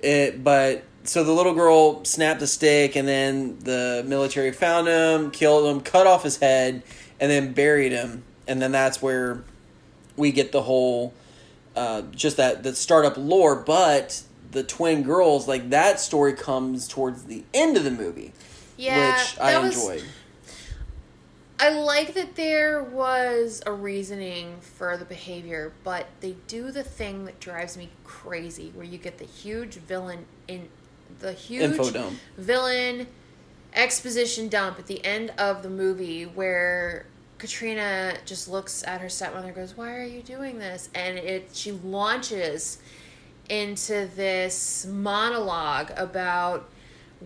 It 0.00 0.42
but 0.42 0.84
so 1.04 1.24
the 1.24 1.32
little 1.32 1.54
girl 1.54 2.04
snapped 2.04 2.40
the 2.40 2.46
stick 2.46 2.96
and 2.96 3.06
then 3.06 3.58
the 3.60 4.04
military 4.06 4.52
found 4.52 4.86
him, 4.88 5.30
killed 5.30 5.74
him, 5.74 5.82
cut 5.82 6.06
off 6.06 6.22
his 6.22 6.36
head, 6.38 6.82
and 7.20 7.30
then 7.30 7.52
buried 7.52 7.92
him. 7.92 8.24
And 8.46 8.60
then 8.60 8.72
that's 8.72 9.02
where 9.02 9.42
we 10.22 10.30
get 10.32 10.52
the 10.52 10.62
whole 10.62 11.12
uh, 11.76 12.02
just 12.12 12.36
that 12.38 12.62
the 12.62 12.74
startup 12.74 13.16
lore, 13.16 13.56
but 13.56 14.22
the 14.52 14.62
twin 14.62 15.02
girls, 15.02 15.48
like 15.48 15.70
that 15.70 15.98
story 15.98 16.32
comes 16.32 16.86
towards 16.86 17.24
the 17.24 17.42
end 17.52 17.76
of 17.76 17.84
the 17.84 17.90
movie. 17.90 18.32
Yeah, 18.76 19.16
which 19.16 19.38
I 19.40 19.52
that 19.52 19.62
was- 19.62 19.76
enjoyed. 19.76 20.04
I 21.58 21.68
like 21.70 22.14
that 22.14 22.34
there 22.34 22.82
was 22.82 23.62
a 23.66 23.72
reasoning 23.72 24.56
for 24.60 24.96
the 24.96 25.04
behavior, 25.04 25.72
but 25.84 26.06
they 26.20 26.34
do 26.48 26.72
the 26.72 26.82
thing 26.82 27.24
that 27.26 27.38
drives 27.38 27.76
me 27.76 27.88
crazy, 28.04 28.72
where 28.74 28.84
you 28.84 28.98
get 28.98 29.18
the 29.18 29.24
huge 29.24 29.74
villain 29.74 30.24
in 30.48 30.68
the 31.20 31.32
huge 31.32 31.62
info 31.62 31.90
dump. 31.90 32.18
villain 32.36 33.06
exposition 33.74 34.48
dump 34.48 34.78
at 34.80 34.86
the 34.88 35.04
end 35.04 35.30
of 35.38 35.62
the 35.62 35.70
movie, 35.70 36.24
where 36.24 37.06
Katrina 37.42 38.14
just 38.24 38.46
looks 38.48 38.84
at 38.84 39.00
her 39.00 39.08
stepmother, 39.08 39.48
and 39.48 39.56
goes, 39.56 39.76
"Why 39.76 39.96
are 39.96 40.04
you 40.04 40.22
doing 40.22 40.60
this?" 40.60 40.88
And 40.94 41.18
it 41.18 41.48
she 41.52 41.72
launches 41.72 42.78
into 43.48 44.08
this 44.14 44.86
monologue 44.86 45.90
about 45.96 46.70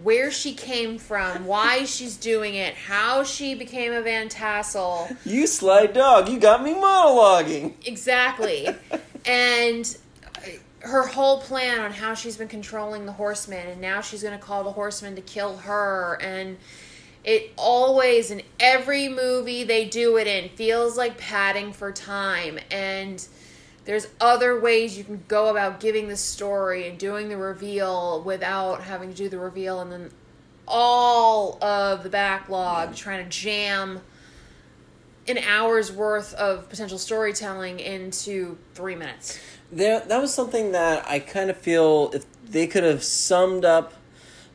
where 0.02 0.30
she 0.30 0.54
came 0.54 0.96
from, 0.96 1.44
why 1.52 1.84
she's 1.84 2.16
doing 2.16 2.54
it, 2.54 2.74
how 2.74 3.24
she 3.24 3.54
became 3.54 3.92
a 3.92 4.00
Van 4.00 4.30
Tassel. 4.30 5.14
You 5.26 5.46
sly 5.46 5.84
dog, 5.84 6.30
you 6.30 6.40
got 6.40 6.62
me 6.62 6.72
monologuing. 6.72 7.74
Exactly. 7.86 8.68
and 9.26 9.98
uh, 10.34 10.48
her 10.78 11.06
whole 11.08 11.42
plan 11.42 11.80
on 11.80 11.92
how 11.92 12.14
she's 12.14 12.38
been 12.38 12.48
controlling 12.48 13.04
the 13.04 13.12
horsemen 13.12 13.66
and 13.66 13.82
now 13.82 14.00
she's 14.00 14.22
going 14.22 14.38
to 14.38 14.42
call 14.42 14.64
the 14.64 14.72
horsemen 14.72 15.14
to 15.16 15.20
kill 15.20 15.58
her 15.58 16.18
and 16.22 16.56
it 17.26 17.52
always 17.56 18.30
in 18.30 18.40
every 18.58 19.08
movie 19.08 19.64
they 19.64 19.84
do 19.84 20.16
it 20.16 20.26
in 20.26 20.48
feels 20.50 20.96
like 20.96 21.18
padding 21.18 21.72
for 21.72 21.92
time 21.92 22.58
and 22.70 23.26
there's 23.84 24.08
other 24.20 24.58
ways 24.58 24.96
you 24.96 25.04
can 25.04 25.22
go 25.28 25.48
about 25.48 25.78
giving 25.78 26.08
the 26.08 26.16
story 26.16 26.88
and 26.88 26.98
doing 26.98 27.28
the 27.28 27.36
reveal 27.36 28.22
without 28.22 28.82
having 28.82 29.10
to 29.10 29.14
do 29.14 29.28
the 29.28 29.38
reveal 29.38 29.80
and 29.80 29.92
then 29.92 30.10
all 30.66 31.62
of 31.62 32.02
the 32.02 32.08
backlog 32.08 32.94
trying 32.94 33.22
to 33.22 33.30
jam 33.30 34.00
an 35.28 35.38
hour's 35.38 35.90
worth 35.92 36.34
of 36.34 36.68
potential 36.68 36.98
storytelling 36.98 37.80
into 37.80 38.56
three 38.74 38.94
minutes. 38.94 39.40
There, 39.72 40.00
that 40.00 40.20
was 40.20 40.32
something 40.32 40.72
that 40.72 41.08
I 41.08 41.18
kind 41.18 41.50
of 41.50 41.56
feel 41.56 42.10
if 42.14 42.24
they 42.44 42.66
could 42.66 42.84
have 42.84 43.02
summed 43.02 43.64
up, 43.64 43.94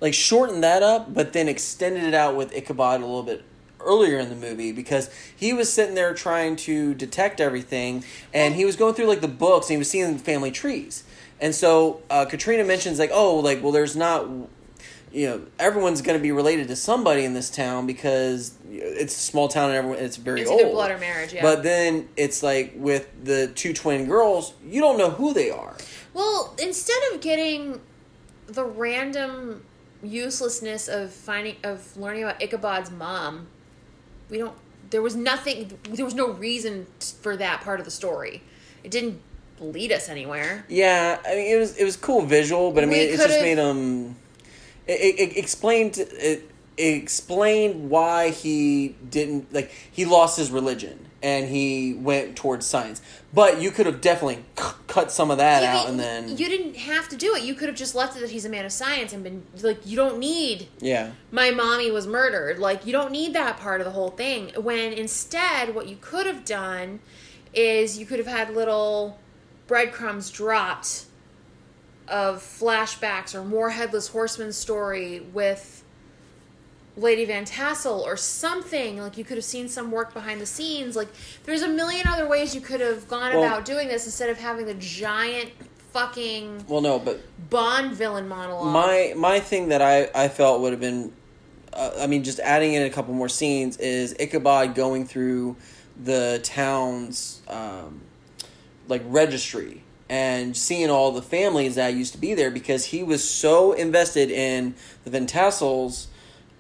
like 0.02 0.14
shortened 0.14 0.64
that 0.64 0.84
up, 0.84 1.14
but 1.14 1.32
then 1.32 1.48
extended 1.48 2.04
it 2.04 2.14
out 2.14 2.36
with 2.36 2.54
Ichabod 2.54 3.00
a 3.02 3.06
little 3.06 3.24
bit 3.24 3.44
earlier 3.80 4.20
in 4.20 4.30
the 4.30 4.36
movie 4.36 4.72
because 4.72 5.10
he 5.36 5.54
was 5.54 5.72
sitting 5.72 5.96
there 5.96 6.14
trying 6.14 6.56
to 6.56 6.94
detect 6.94 7.40
everything 7.40 8.04
and 8.34 8.54
he 8.56 8.66
was 8.66 8.76
going 8.76 8.94
through 8.94 9.08
like 9.08 9.22
the 9.22 9.28
books 9.28 9.68
and 9.68 9.74
he 9.76 9.78
was 9.78 9.90
seeing 9.90 10.18
family 10.18 10.52
trees. 10.52 11.04
And 11.40 11.56
so 11.56 12.02
uh, 12.10 12.26
Katrina 12.26 12.64
mentions 12.64 13.00
like, 13.00 13.10
oh, 13.14 13.38
like 13.40 13.64
well, 13.64 13.72
there's 13.72 13.96
not, 13.96 14.28
you 15.12 15.28
know, 15.28 15.42
everyone's 15.58 16.02
going 16.04 16.18
to 16.18 16.22
be 16.22 16.32
related 16.32 16.68
to 16.68 16.76
somebody 16.76 17.26
in 17.26 17.34
this 17.34 17.50
town 17.50 17.88
because 17.88 18.54
it's 18.70 19.16
a 19.16 19.20
small 19.20 19.48
town 19.48 19.70
and 19.70 19.78
everyone 19.78 20.00
it's 20.00 20.18
very 20.18 20.42
It's 20.42 20.50
old. 20.52 20.72
blood 20.72 20.92
or 20.92 21.00
marriage, 21.00 21.34
yeah. 21.34 21.42
But 21.42 21.64
then 21.64 22.08
it's 22.16 22.44
like 22.44 22.74
with 22.76 23.08
the 23.24 23.48
two 23.48 23.74
twin 23.74 24.06
girls, 24.06 24.54
you 24.64 24.80
don't 24.80 24.98
know 25.00 25.10
who 25.10 25.34
they 25.34 25.50
are. 25.50 25.76
Well, 26.14 26.56
instead 26.62 27.02
of 27.12 27.22
getting 27.22 27.82
the 28.48 28.64
random 28.66 29.64
uselessness 30.04 30.88
of 30.88 31.12
finding 31.12 31.56
of 31.64 31.96
learning 31.98 32.24
about 32.24 32.42
Ichabod's 32.42 32.92
mom, 32.92 33.48
we 34.30 34.38
don't. 34.38 34.56
There 34.90 35.02
was 35.02 35.16
nothing. 35.16 35.78
There 35.84 36.06
was 36.06 36.16
no 36.16 36.32
reason 36.32 36.88
for 37.22 37.38
that 37.38 37.62
part 37.62 37.80
of 37.80 37.86
the 37.86 37.92
story. 37.92 38.42
It 38.84 38.92
didn't 38.92 39.22
lead 39.60 39.92
us 39.92 40.10
anywhere. 40.10 40.66
Yeah, 40.68 41.20
I 41.26 41.36
mean 41.36 41.56
it 41.56 41.60
was 41.60 41.78
it 41.78 41.84
was 41.84 41.96
cool 41.98 42.24
visual, 42.24 42.72
but 42.72 42.84
I 42.84 42.88
mean 42.88 43.00
We 43.00 43.06
it, 43.06 43.18
just 43.18 43.42
made 43.42 43.58
him. 43.58 44.16
It, 44.88 45.00
it, 45.00 45.20
it 45.20 45.38
explained 45.38 45.98
it 45.98 46.51
explained 46.78 47.90
why 47.90 48.30
he 48.30 48.96
didn't 49.10 49.54
like 49.54 49.72
he 49.92 50.06
lost 50.06 50.38
his 50.38 50.52
religion 50.52 51.08
and 51.24 51.48
he 51.48 51.94
went 51.94 52.36
towards 52.36 52.66
science. 52.66 53.02
But 53.34 53.62
you 53.62 53.72
could 53.72 53.86
have 53.86 54.02
definitely 54.02 54.44
c- 54.58 54.72
cut 54.88 55.12
some 55.12 55.30
of 55.30 55.38
that 55.38 55.62
Yeah, 55.62 55.78
out 55.78 55.90
and 55.90 56.00
then 56.00 56.30
you 56.30 56.48
didn't 56.50 56.76
have 56.76 57.08
to 57.10 57.16
do 57.16 57.36
it. 57.36 57.44
You 57.44 57.54
could 57.54 57.68
have 57.68 57.78
just 57.78 57.94
left 57.94 58.18
it 58.18 58.22
that 58.22 58.32
he's 58.32 58.46
a 58.46 58.50
man 58.50 58.66
of 58.66 58.72
science 58.72 59.14
and 59.14 59.24
been 59.24 59.44
like, 59.62 59.86
you 59.86 59.96
don't 59.96 60.18
need 60.18 60.68
yeah 60.80 61.12
my 61.32 61.52
mommy 61.52 61.92
was 61.92 62.08
murdered. 62.08 62.58
Like, 62.60 62.86
you 62.86 62.92
don't 62.92 63.12
need 63.12 63.34
that 63.34 63.58
part 63.58 63.82
of 63.82 63.86
the 63.86 63.92
whole 63.92 64.10
thing. 64.10 64.52
When 64.58 64.94
instead, 64.94 65.76
what 65.76 65.88
you 65.88 65.98
could 66.02 66.26
have 66.26 66.44
done 66.46 67.00
is 67.54 67.98
you 67.98 68.06
could 68.06 68.18
have 68.20 68.28
had 68.28 68.56
little 68.56 69.20
breadcrumbs 69.68 70.30
dropped 70.30 71.06
of 72.08 72.42
flashbacks 72.42 73.34
or 73.36 73.44
more 73.44 73.70
Headless 73.70 74.10
Horseman 74.10 74.52
story 74.52 75.20
with 75.20 75.81
Lady 76.98 77.26
Van 77.26 77.46
Tassel 77.46 78.02
or 78.02 78.18
something. 78.18 79.00
Like, 79.00 79.18
you 79.18 79.24
could 79.24 79.38
have 79.38 79.46
seen 79.46 79.70
some 79.70 79.92
work 79.92 80.14
behind 80.14 80.42
the 80.42 80.46
scenes. 80.46 80.96
Like, 80.96 81.08
there's 81.46 81.62
a 81.62 81.68
million 81.68 82.08
other 82.08 82.28
ways 82.28 82.54
you 82.54 82.62
could 82.62 82.82
have 82.82 83.08
gone 83.08 83.34
Well- 83.34 83.44
about 83.44 83.66
doing 83.66 83.88
this 83.88 84.06
instead 84.06 84.30
of 84.30 84.38
having 84.38 84.66
the 84.66 84.74
giant 84.76 85.52
fucking 85.94 86.64
well 86.70 86.80
no 86.80 86.98
but 86.98 87.20
Bond 87.50 87.92
villain 87.92 88.26
monologue. 88.26 88.72
my 88.72 89.14
my 89.18 89.42
thing 89.42 89.68
that 89.68 89.82
I 89.82 90.10
I 90.16 90.30
felt 90.30 90.62
would 90.62 90.72
have 90.72 90.80
been, 90.80 91.12
uh, 91.74 91.92
I 92.00 92.08
mean, 92.08 92.24
just 92.24 92.40
adding 92.40 92.76
in 92.76 92.84
a 92.84 92.90
couple 92.90 93.14
more 93.14 93.28
scenes 93.28 93.76
is 93.76 94.16
Ichabod 94.18 94.74
going 94.74 95.06
through 95.06 95.58
the 96.02 96.40
town's 96.44 97.42
um, 97.50 98.02
like 98.88 99.02
registry 99.06 99.84
and 100.10 100.56
seeing 100.56 100.90
all 100.90 101.12
the 101.12 101.22
families 101.22 101.76
that 101.76 101.94
used 101.94 102.14
to 102.14 102.20
be 102.20 102.34
there 102.34 102.52
because 102.52 102.86
he 102.86 103.04
was 103.04 103.22
so 103.22 103.74
invested 103.74 104.32
in 104.32 104.76
the 105.04 105.10
Van 105.10 105.26
Tassels. 105.28 106.08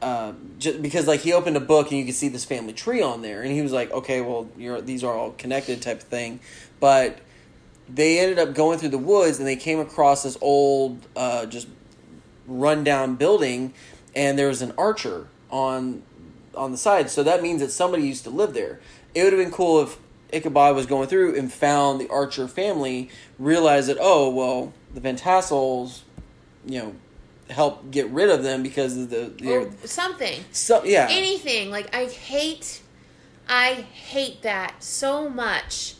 Um, 0.01 0.55
just 0.57 0.81
because 0.81 1.07
like 1.07 1.19
he 1.19 1.31
opened 1.31 1.57
a 1.57 1.61
book 1.61 1.91
and 1.91 1.99
you 1.99 2.05
could 2.05 2.15
see 2.15 2.27
this 2.27 2.43
family 2.43 2.73
tree 2.73 3.01
on 3.01 3.21
there. 3.21 3.41
And 3.43 3.51
he 3.51 3.61
was 3.61 3.71
like 3.71 3.91
okay 3.91 4.21
well 4.21 4.49
you're 4.57 4.81
these 4.81 5.03
are 5.03 5.13
all 5.13 5.31
connected 5.31 5.81
type 5.81 5.97
of 5.97 6.03
thing. 6.03 6.39
But 6.79 7.19
they 7.87 8.19
ended 8.19 8.39
up 8.39 8.55
going 8.55 8.79
through 8.79 8.89
the 8.89 8.97
woods 8.97 9.37
and 9.39 9.47
they 9.47 9.55
came 9.55 9.79
across 9.79 10.23
this 10.23 10.37
old 10.41 11.05
uh, 11.15 11.45
just 11.45 11.67
rundown 12.47 13.15
building. 13.15 13.73
And 14.15 14.37
there 14.37 14.47
was 14.47 14.61
an 14.61 14.73
archer 14.77 15.27
on 15.49 16.03
on 16.55 16.71
the 16.71 16.77
side, 16.77 17.09
so 17.09 17.23
that 17.23 17.41
means 17.41 17.61
that 17.61 17.71
somebody 17.71 18.03
used 18.03 18.23
to 18.25 18.29
live 18.29 18.53
there. 18.53 18.79
It 19.15 19.23
would 19.23 19.33
have 19.33 19.41
been 19.41 19.51
cool 19.51 19.81
if 19.81 19.97
Ichabod 20.33 20.75
was 20.75 20.85
going 20.85 21.07
through 21.07 21.37
and 21.37 21.51
found 21.51 21.99
the 21.99 22.09
Archer 22.09 22.47
family, 22.47 23.09
realized 23.39 23.89
that 23.89 23.97
oh 23.99 24.29
well, 24.29 24.73
the 24.93 24.99
Van 24.99 25.15
Tassels, 25.15 26.03
you 26.65 26.79
know, 26.79 26.95
help 27.51 27.91
get 27.91 28.09
rid 28.09 28.29
of 28.29 28.43
them 28.43 28.63
because 28.63 28.97
of 28.97 29.09
the, 29.09 29.33
the 29.37 29.53
or 29.53 29.71
something. 29.85 30.43
so 30.51 30.83
yeah. 30.83 31.07
Anything. 31.09 31.69
Like 31.69 31.93
i 31.95 32.05
hate 32.05 32.81
i 33.47 33.73
hate 33.73 34.41
that 34.43 34.83
so 34.83 35.29
much. 35.29 35.95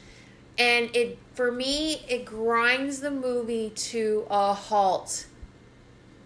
And 0.58 0.96
it 0.96 1.18
for 1.34 1.52
me 1.52 2.04
it 2.08 2.26
grinds 2.26 3.00
the 3.02 3.12
movie 3.12 3.70
to 3.70 4.26
a 4.30 4.54
halt 4.54 5.26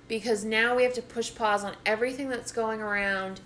because 0.07 0.43
now 0.45 0.75
we 0.75 0.83
have 0.83 0.93
to 0.93 1.01
push 1.01 1.33
pause 1.33 1.63
on 1.63 1.75
everything 1.85 2.29
that's 2.29 2.51
going 2.51 2.81
around. 2.81 3.41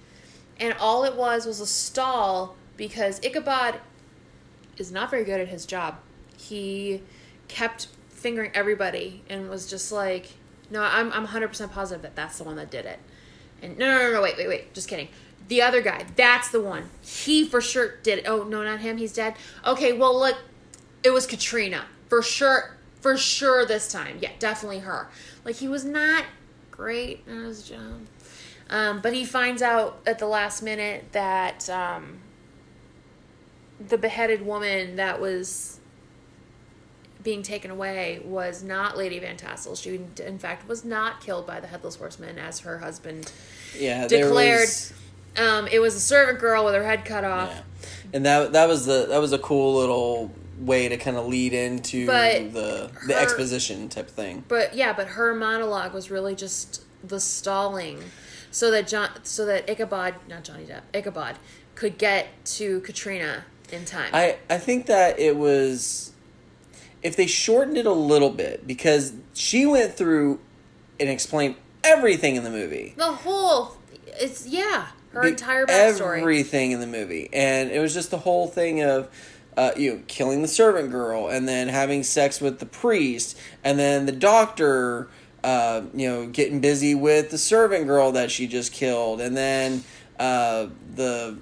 And 0.59 0.73
all 0.79 1.05
it 1.05 1.15
was 1.15 1.45
was 1.45 1.61
a 1.61 1.67
stall 1.67 2.55
because 2.75 3.19
ichabod 3.23 3.79
is 4.77 4.91
not 4.91 5.09
very 5.09 5.23
good 5.23 5.39
at 5.39 5.47
his 5.47 5.65
job. 5.65 5.95
He 6.37 7.01
kept 7.47 7.87
fingering 8.09 8.51
everybody 8.53 9.23
and 9.29 9.49
was 9.49 9.69
just 9.69 9.91
like 9.91 10.31
no 10.69 10.81
i'm, 10.81 11.11
I'm 11.13 11.27
100% 11.27 11.71
positive 11.71 12.01
that 12.01 12.15
that's 12.15 12.37
the 12.37 12.43
one 12.43 12.55
that 12.55 12.69
did 12.71 12.85
it 12.85 12.99
and 13.61 13.77
no, 13.77 13.87
no, 13.87 14.03
no, 14.03 14.13
no, 14.13 14.21
wait, 14.21 14.37
wait, 14.37 14.47
wait. 14.47 14.73
Just 14.73 14.87
kidding. 14.87 15.09
The 15.47 15.61
other 15.61 15.81
guy, 15.81 16.05
that's 16.15 16.49
the 16.49 16.61
one. 16.61 16.89
He 17.01 17.45
for 17.45 17.61
sure 17.61 17.97
did 18.03 18.19
it. 18.19 18.25
Oh, 18.27 18.43
no, 18.43 18.63
not 18.63 18.79
him. 18.79 18.97
He's 18.97 19.13
dead. 19.13 19.35
Okay, 19.65 19.93
well, 19.93 20.17
look, 20.17 20.37
it 21.03 21.09
was 21.09 21.25
Katrina. 21.25 21.85
For 22.07 22.21
sure, 22.21 22.77
for 23.01 23.17
sure 23.17 23.65
this 23.65 23.91
time. 23.91 24.19
Yeah, 24.21 24.31
definitely 24.39 24.79
her. 24.79 25.09
Like, 25.43 25.55
he 25.55 25.67
was 25.67 25.85
not 25.85 26.25
great 26.71 27.23
at 27.27 27.35
his 27.35 27.63
job. 27.63 28.05
Um, 28.69 29.01
but 29.01 29.13
he 29.13 29.25
finds 29.25 29.61
out 29.61 29.99
at 30.05 30.19
the 30.19 30.27
last 30.27 30.61
minute 30.61 31.05
that 31.13 31.67
um, 31.69 32.19
the 33.79 33.97
beheaded 33.97 34.45
woman 34.45 34.97
that 34.97 35.19
was 35.19 35.78
being 37.29 37.43
taken 37.43 37.69
away 37.69 38.19
was 38.25 38.63
not 38.63 38.97
Lady 38.97 39.19
Van 39.19 39.37
Tassel. 39.37 39.75
She, 39.75 40.01
in 40.25 40.39
fact, 40.39 40.67
was 40.67 40.83
not 40.83 41.21
killed 41.21 41.45
by 41.45 41.59
the 41.59 41.67
Headless 41.67 41.95
Horseman 41.95 42.39
as 42.39 42.61
her 42.61 42.79
husband 42.79 43.31
yeah 43.77 44.07
declared. 44.07 44.61
was- 44.61 44.93
Um, 45.37 45.67
it 45.67 45.77
was 45.77 45.93
a 45.93 45.99
servant 45.99 46.39
girl 46.39 46.65
with 46.65 46.73
her 46.73 46.83
head 46.83 47.05
cut 47.05 47.23
off. 47.23 47.49
Yeah. 47.51 47.61
And 48.13 48.25
that 48.25 48.53
that 48.53 48.67
was 48.67 48.87
the 48.87 49.05
that 49.09 49.19
was 49.19 49.31
a 49.31 49.37
cool 49.37 49.75
little 49.75 50.31
way 50.57 50.89
to 50.89 50.97
kind 50.97 51.17
of 51.17 51.27
lead 51.27 51.53
into 51.53 52.07
But 52.07 52.51
the 52.51 52.89
the 53.05 53.15
exposition 53.15 53.89
type 53.89 54.09
thing. 54.09 54.43
But 54.47 54.73
yeah, 54.73 54.91
but 54.93 55.09
her 55.09 55.35
monologue 55.35 55.93
was 55.93 56.09
really 56.09 56.33
just 56.33 56.81
the 57.03 57.19
stalling, 57.19 57.99
so 58.49 58.71
that 58.71 58.87
John, 58.87 59.09
so 59.21 59.45
that 59.45 59.69
Ichabod, 59.69 60.15
not 60.27 60.43
Johnny 60.43 60.65
Depp, 60.65 60.81
Ichabod, 60.95 61.35
could 61.75 61.99
get 61.99 62.25
to 62.57 62.79
Katrina 62.81 63.45
in 63.71 63.85
time. 63.85 64.09
I 64.13 64.37
I 64.49 64.57
think 64.57 64.87
that 64.87 65.19
it 65.19 65.35
was 65.37 66.08
if 67.01 67.15
they 67.15 67.27
shortened 67.27 67.77
it 67.77 67.85
a 67.85 67.93
little 67.93 68.29
bit 68.29 68.67
because 68.67 69.13
she 69.33 69.65
went 69.65 69.93
through 69.93 70.39
and 70.99 71.09
explained 71.09 71.55
everything 71.83 72.35
in 72.35 72.43
the 72.43 72.49
movie. 72.49 72.93
the 72.97 73.05
whole, 73.05 73.77
it's 74.19 74.45
yeah, 74.45 74.87
her 75.11 75.23
entire 75.23 75.65
backstory. 75.65 76.19
Everything 76.19 76.71
in 76.71 76.79
the 76.79 76.87
movie. 76.87 77.29
And 77.31 77.71
it 77.71 77.79
was 77.79 77.93
just 77.93 78.11
the 78.11 78.17
whole 78.17 78.47
thing 78.47 78.83
of 78.83 79.09
uh, 79.57 79.71
you 79.75 79.93
know, 79.93 80.01
killing 80.07 80.41
the 80.41 80.47
servant 80.47 80.91
girl 80.91 81.27
and 81.27 81.47
then 81.47 81.67
having 81.67 82.03
sex 82.03 82.39
with 82.39 82.59
the 82.59 82.65
priest 82.65 83.37
and 83.63 83.77
then 83.77 84.05
the 84.05 84.11
doctor 84.11 85.09
uh, 85.43 85.81
you 85.93 86.07
know, 86.07 86.27
getting 86.27 86.59
busy 86.59 86.95
with 86.95 87.29
the 87.29 87.37
servant 87.37 87.87
girl 87.87 88.11
that 88.13 88.31
she 88.31 88.47
just 88.47 88.71
killed 88.71 89.19
and 89.19 89.35
then 89.35 89.83
uh, 90.19 90.67
the 90.95 91.37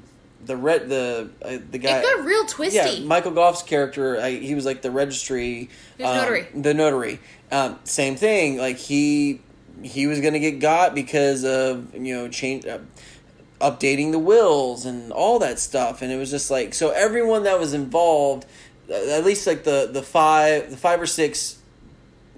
the 0.48 0.58
red 0.58 0.90
the 0.90 1.30
uh, 1.44 1.58
the 1.70 1.78
guy 1.78 2.00
it 2.00 2.04
got 2.04 2.26
real 2.26 2.46
twisty. 2.46 2.78
yeah, 2.78 3.06
Michael 3.06 3.32
Gough's 3.32 3.62
character, 3.64 4.20
I, 4.20 4.32
he 4.32 4.56
was 4.56 4.66
like 4.66 4.82
the 4.82 4.92
registry, 4.92 5.70
um, 6.00 6.16
notary. 6.16 6.48
the 6.56 6.74
notary. 6.74 7.20
Um, 7.52 7.80
same 7.84 8.16
thing. 8.16 8.58
Like 8.58 8.78
he 8.78 9.42
he 9.84 10.08
was 10.08 10.22
gonna 10.22 10.40
get 10.40 10.60
got 10.60 10.96
because 10.96 11.44
of 11.44 11.94
you 11.94 12.16
know 12.16 12.28
change. 12.30 12.66
Uh, 12.66 12.80
updating 13.60 14.12
the 14.12 14.20
wills 14.20 14.86
and 14.86 15.12
all 15.12 15.40
that 15.40 15.58
stuff 15.58 16.04
and 16.04 16.12
it 16.12 16.16
was 16.16 16.30
just 16.30 16.52
like 16.52 16.76
so 16.76 16.92
everyone 16.92 17.42
that 17.42 17.60
was 17.60 17.74
involved 17.74 18.46
uh, 18.88 18.94
at 18.94 19.26
least 19.26 19.48
like 19.48 19.64
the 19.64 19.90
the 19.92 20.04
five 20.04 20.70
the 20.70 20.78
five 20.78 21.02
or 21.02 21.08
six 21.08 21.58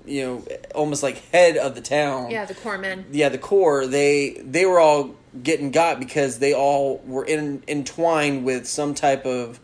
you 0.05 0.26
know 0.26 0.45
almost 0.74 1.03
like 1.03 1.18
head 1.32 1.57
of 1.57 1.76
the 1.76 1.82
town 1.82 2.32
yeah, 2.32 2.45
the 2.45 2.55
core 2.55 2.78
men. 2.78 3.05
yeah 3.12 3.28
the 3.28 3.38
core 3.38 3.86
they 3.86 4.41
they 4.45 4.66
were 4.66 4.80
all 4.80 5.14
getting 5.43 5.71
got 5.71 5.99
because 5.99 6.39
they 6.39 6.53
all 6.53 6.97
were 7.05 7.25
in, 7.25 7.63
entwined 7.67 8.43
with 8.43 8.67
some 8.67 8.93
type 8.93 9.25
of 9.25 9.59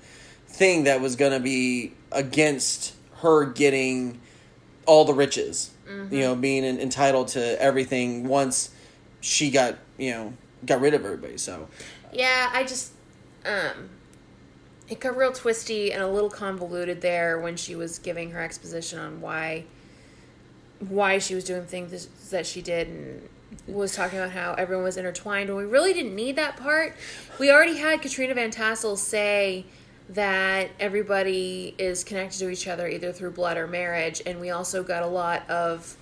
thing 0.48 0.84
that 0.86 1.02
was 1.02 1.16
going 1.16 1.32
to 1.32 1.40
be 1.40 1.94
against 2.12 2.94
her 3.18 3.46
getting 3.46 4.20
all 4.86 5.04
the 5.06 5.14
riches 5.14 5.72
you 6.12 6.20
know 6.20 6.36
being 6.36 6.64
en- 6.64 6.80
entitled 6.80 7.28
to 7.28 7.62
everything 7.62 8.28
once 8.28 8.72
she 9.22 9.52
got 9.52 9.76
you 9.98 10.12
know 10.12 10.34
got 10.66 10.82
rid 10.82 10.94
of 10.94 11.06
everybody 11.06 11.38
so. 11.38 11.68
Yeah, 12.12 12.50
I 12.54 12.64
just 12.64 12.94
um 13.46 13.90
it 14.88 15.00
got 15.00 15.18
real 15.18 15.32
twisty 15.32 15.92
and 15.92 16.02
a 16.02 16.08
little 16.08 16.30
convoluted 16.30 17.02
there 17.02 17.40
when 17.40 17.56
she 17.56 17.76
was 17.76 18.00
giving 18.00 18.32
her 18.32 18.42
exposition 18.42 19.00
on 19.00 19.22
why 19.22 19.66
why 20.80 21.18
she 21.18 21.36
was 21.36 21.44
doing 21.44 21.66
things 21.66 22.08
that 22.30 22.46
she 22.46 22.62
did 22.62 22.88
and 22.88 23.30
was 23.68 23.96
talking 23.96 24.20
about 24.20 24.32
how 24.32 24.54
everyone 24.54 24.84
was 24.84 24.98
intertwined 24.98 25.50
and 25.50 25.58
we 25.58 25.66
really 25.66 25.94
didn't 25.94 26.16
need 26.16 26.36
that 26.36 26.58
part. 26.58 26.96
We 27.40 27.52
already 27.52 27.78
had 27.78 28.02
Katrina 28.02 28.34
Van 28.34 28.52
Tassel 28.52 28.98
say 28.98 29.66
that 30.10 30.70
everybody 30.80 31.74
is 31.78 32.04
connected 32.04 32.40
to 32.40 32.50
each 32.50 32.68
other 32.68 32.88
either 32.88 33.12
through 33.12 33.32
blood 33.32 33.58
or 33.58 33.68
marriage 33.68 34.22
and 34.26 34.40
we 34.40 34.52
also 34.52 34.84
got 34.84 35.04
a 35.04 35.08
lot 35.08 35.50
of 35.50 35.98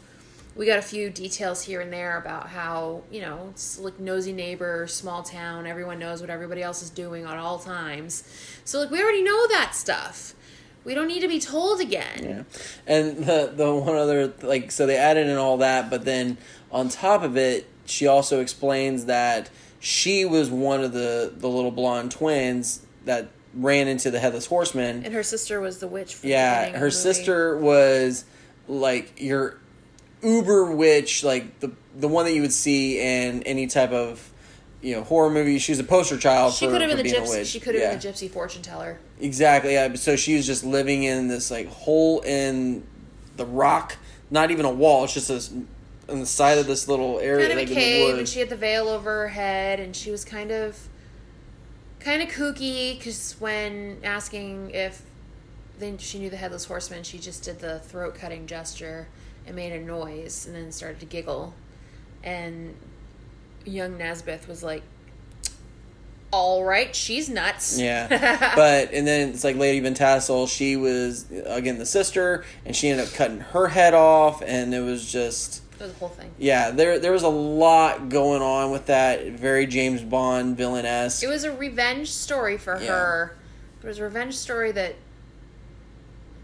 we 0.55 0.65
got 0.65 0.77
a 0.77 0.83
few 0.83 1.09
details 1.09 1.63
here 1.63 1.81
and 1.81 1.91
there 1.91 2.17
about 2.17 2.47
how 2.49 3.01
you 3.09 3.21
know 3.21 3.47
it's 3.51 3.79
like 3.79 3.99
nosy 3.99 4.33
neighbor 4.33 4.87
small 4.87 5.23
town 5.23 5.65
everyone 5.65 5.99
knows 5.99 6.21
what 6.21 6.29
everybody 6.29 6.61
else 6.61 6.81
is 6.81 6.89
doing 6.89 7.23
at 7.23 7.37
all 7.37 7.59
times. 7.59 8.23
So 8.65 8.79
like 8.79 8.91
we 8.91 9.01
already 9.01 9.23
know 9.23 9.47
that 9.47 9.73
stuff. 9.73 10.35
We 10.83 10.93
don't 10.93 11.07
need 11.07 11.21
to 11.21 11.29
be 11.29 11.39
told 11.39 11.79
again. 11.79 12.19
Yeah, 12.21 12.43
and 12.93 13.17
the 13.25 13.53
the 13.55 13.73
one 13.73 13.95
other 13.95 14.33
like 14.41 14.69
so 14.69 14.85
they 14.85 14.97
added 14.97 15.27
in 15.27 15.37
all 15.37 15.57
that, 15.57 15.89
but 15.89 16.03
then 16.03 16.37
on 16.73 16.89
top 16.89 17.23
of 17.23 17.37
it, 17.37 17.67
she 17.85 18.07
also 18.07 18.41
explains 18.41 19.05
that 19.05 19.49
she 19.79 20.25
was 20.25 20.49
one 20.49 20.83
of 20.83 20.91
the 20.93 21.31
the 21.35 21.47
little 21.47 21.71
blonde 21.71 22.11
twins 22.11 22.81
that 23.05 23.29
ran 23.53 23.87
into 23.87 24.09
the 24.09 24.19
headless 24.19 24.47
horseman. 24.47 25.03
and 25.05 25.13
her 25.13 25.21
sister 25.23 25.61
was 25.61 25.77
the 25.79 25.87
witch 25.87 26.15
from 26.15 26.27
the 26.27 26.31
Yeah, 26.33 26.61
beginning 26.65 26.81
her 26.81 26.89
sister 26.91 27.57
was 27.57 28.25
like 28.67 29.21
your 29.21 29.59
uber 30.23 30.71
witch, 30.71 31.23
like 31.23 31.59
the 31.59 31.71
the 31.99 32.07
one 32.07 32.25
that 32.25 32.33
you 32.33 32.41
would 32.41 32.53
see 32.53 32.99
in 32.99 33.43
any 33.43 33.67
type 33.67 33.91
of 33.91 34.31
you 34.81 34.95
know 34.95 35.03
horror 35.03 35.29
movie. 35.29 35.59
She 35.59 35.71
was 35.73 35.79
a 35.79 35.83
poster 35.83 36.17
child. 36.17 36.53
she 36.53 36.65
could 36.67 36.81
have 36.81 36.89
been 36.95 37.05
the 37.05 37.11
gypsy 37.11 37.45
she 37.45 37.59
could 37.59 37.75
have 37.75 37.83
Yeah. 37.83 37.89
been 37.91 37.99
the 37.99 38.07
gypsy 38.07 38.29
fortune 38.31 38.61
teller 38.61 38.99
Exactly. 39.19 39.73
Yeah. 39.73 39.93
So 39.95 40.15
she 40.15 40.35
was 40.35 40.47
just 40.47 40.63
living 40.63 41.03
in 41.03 41.27
this 41.27 41.51
like 41.51 41.67
hole 41.67 42.21
in 42.21 42.83
the 43.37 43.45
rock, 43.45 43.97
not 44.31 44.49
even 44.51 44.65
a 44.65 44.71
wall. 44.71 45.03
It's 45.03 45.13
just 45.13 45.27
this 45.27 45.51
on 46.09 46.19
the 46.19 46.25
side 46.25 46.57
of 46.57 46.67
this 46.67 46.87
little 46.87 47.19
area, 47.19 47.47
kind 47.47 47.59
of 47.59 47.69
like 47.69 47.69
a 47.69 47.71
in 47.71 47.75
the 47.75 47.81
cave 47.81 48.17
and 48.17 48.27
she 48.27 48.39
had 48.39 48.49
the 48.49 48.55
veil 48.55 48.87
over 48.87 49.09
her 49.09 49.27
head 49.29 49.79
and 49.79 49.95
she 49.95 50.11
was 50.11 50.25
kind 50.25 50.51
of 50.51 50.87
kind 51.99 52.21
of 52.21 52.29
kooky 52.29 52.97
because 52.97 53.35
when 53.39 53.97
asking 54.03 54.71
if 54.71 55.03
then 55.79 55.97
she 55.97 56.19
knew 56.19 56.29
the 56.29 56.37
headless 56.37 56.65
horseman 56.65 57.03
she 57.03 57.17
just 57.17 57.43
did 57.43 57.59
the 57.59 57.79
throat 57.79 58.15
cutting 58.15 58.45
gesture 58.45 59.07
and 59.45 59.55
made 59.55 59.73
a 59.73 59.79
noise 59.79 60.45
and 60.45 60.55
then 60.55 60.71
started 60.71 60.99
to 60.99 61.05
giggle. 61.05 61.53
And 62.23 62.75
young 63.65 63.97
Nesbeth 63.97 64.47
was 64.47 64.63
like 64.63 64.83
all 66.31 66.63
right 66.63 66.95
she's 66.95 67.29
nuts. 67.29 67.79
Yeah, 67.79 68.07
but 68.55 68.91
and 68.93 69.05
then 69.05 69.29
it's 69.29 69.43
like 69.43 69.55
Lady 69.55 69.79
Van 69.79 69.93
Tassel. 69.93 70.47
She 70.47 70.75
was 70.75 71.29
again 71.45 71.77
the 71.77 71.85
sister, 71.85 72.43
and 72.65 72.75
she 72.75 72.89
ended 72.89 73.07
up 73.07 73.13
cutting 73.13 73.39
her 73.39 73.67
head 73.67 73.93
off, 73.93 74.41
and 74.41 74.73
it 74.73 74.81
was 74.81 75.09
just 75.11 75.61
it 75.83 75.87
was 75.87 75.95
a 75.95 75.99
whole 75.99 76.09
thing 76.09 76.31
yeah. 76.37 76.71
There 76.71 76.97
there 76.99 77.11
was 77.11 77.23
a 77.23 77.27
lot 77.29 78.09
going 78.09 78.41
on 78.41 78.71
with 78.71 78.85
that. 78.87 79.25
Very 79.27 79.65
James 79.67 80.01
Bond 80.01 80.57
villain 80.57 80.85
esque. 80.85 81.23
it 81.23 81.27
was 81.27 81.43
a 81.43 81.51
revenge 81.51 82.09
story 82.11 82.57
for 82.57 82.79
Yeah. 82.81 82.87
her 82.91 83.35
it 83.81 83.87
was 83.87 83.99
a 83.99 84.03
revenge 84.03 84.35
story 84.35 84.71
that 84.71 84.95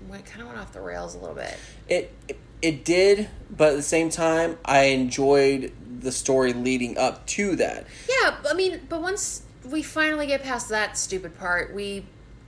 went 0.08 0.26
kind 0.26 0.42
of 0.42 0.48
went 0.48 0.60
off 0.60 0.74
the 0.74 0.82
rails 0.82 1.16
a 1.16 1.20
little 1.20 1.36
bit 1.36 1.56
It, 1.88 2.12
it 2.28 2.38
it 2.62 2.84
did, 2.84 3.30
but 3.50 3.70
at 3.70 3.76
the 3.78 3.82
same 3.82 4.10
time, 4.10 4.58
I 4.66 4.88
enjoyed 4.88 5.72
the 6.02 6.12
story 6.12 6.52
leading 6.52 6.98
up 6.98 7.26
to 7.28 7.56
that. 7.56 7.88
Yeah, 8.10 8.36
I 8.50 8.54
mean, 8.54 8.82
but 8.90 9.02
once 9.02 9.44
we 9.64 9.82
finally 9.82 10.28
get 10.28 10.44
past 10.44 10.68
that 10.68 10.98
stupid 10.98 11.40
part, 11.40 11.74
we 11.74 12.06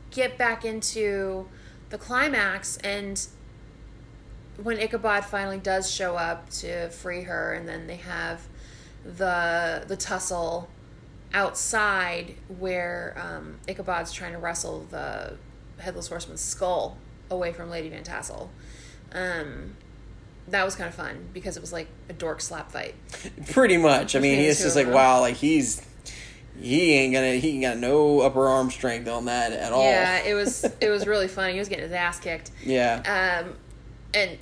get 0.09 0.37
back 0.37 0.65
into 0.65 1.47
the 1.91 1.97
climax, 1.97 2.75
and 2.83 3.25
when 4.63 4.79
Ichabod 4.79 5.25
finally 5.25 5.57
does 5.57 5.91
show 5.91 6.15
up 6.15 6.49
to 6.51 6.89
free 6.89 7.23
her, 7.23 7.53
and 7.53 7.67
then 7.67 7.87
they 7.87 7.97
have 7.97 8.41
the 9.03 9.83
the 9.87 9.95
tussle 9.95 10.69
outside 11.33 12.35
where 12.59 13.15
um, 13.17 13.59
Ichabod's 13.67 14.11
trying 14.11 14.33
to 14.33 14.37
wrestle 14.37 14.85
the 14.89 15.37
headless 15.79 16.07
horseman's 16.07 16.41
skull 16.41 16.97
away 17.29 17.53
from 17.53 17.69
Lady 17.69 17.89
Van 17.89 18.03
Tassel. 18.03 18.49
Um, 19.13 19.75
that 20.47 20.65
was 20.65 20.75
kind 20.75 20.87
of 20.87 20.93
fun 20.93 21.29
because 21.33 21.55
it 21.57 21.61
was 21.61 21.71
like 21.71 21.87
a 22.09 22.13
dork 22.13 22.41
slap 22.41 22.71
fight. 22.71 22.95
Pretty 23.51 23.77
much. 23.77 24.15
I 24.15 24.19
mean, 24.19 24.39
it's 24.39 24.61
just 24.61 24.75
like 24.75 24.85
them. 24.85 24.95
wow, 24.95 25.21
like 25.21 25.35
he's 25.35 25.85
he 26.59 26.93
ain't 26.93 27.13
gonna 27.13 27.35
he 27.35 27.51
ain't 27.51 27.61
got 27.61 27.77
no 27.77 28.19
upper 28.19 28.47
arm 28.47 28.69
strength 28.69 29.07
on 29.07 29.25
that 29.25 29.51
at 29.51 29.71
all. 29.71 29.83
Yeah, 29.83 30.19
it 30.23 30.33
was 30.33 30.63
it 30.81 30.89
was 30.89 31.07
really 31.07 31.27
funny. 31.27 31.53
He 31.53 31.59
was 31.59 31.69
getting 31.69 31.83
his 31.83 31.93
ass 31.93 32.19
kicked. 32.19 32.51
yeah. 32.63 33.43
Um, 33.45 33.55
and 34.13 34.37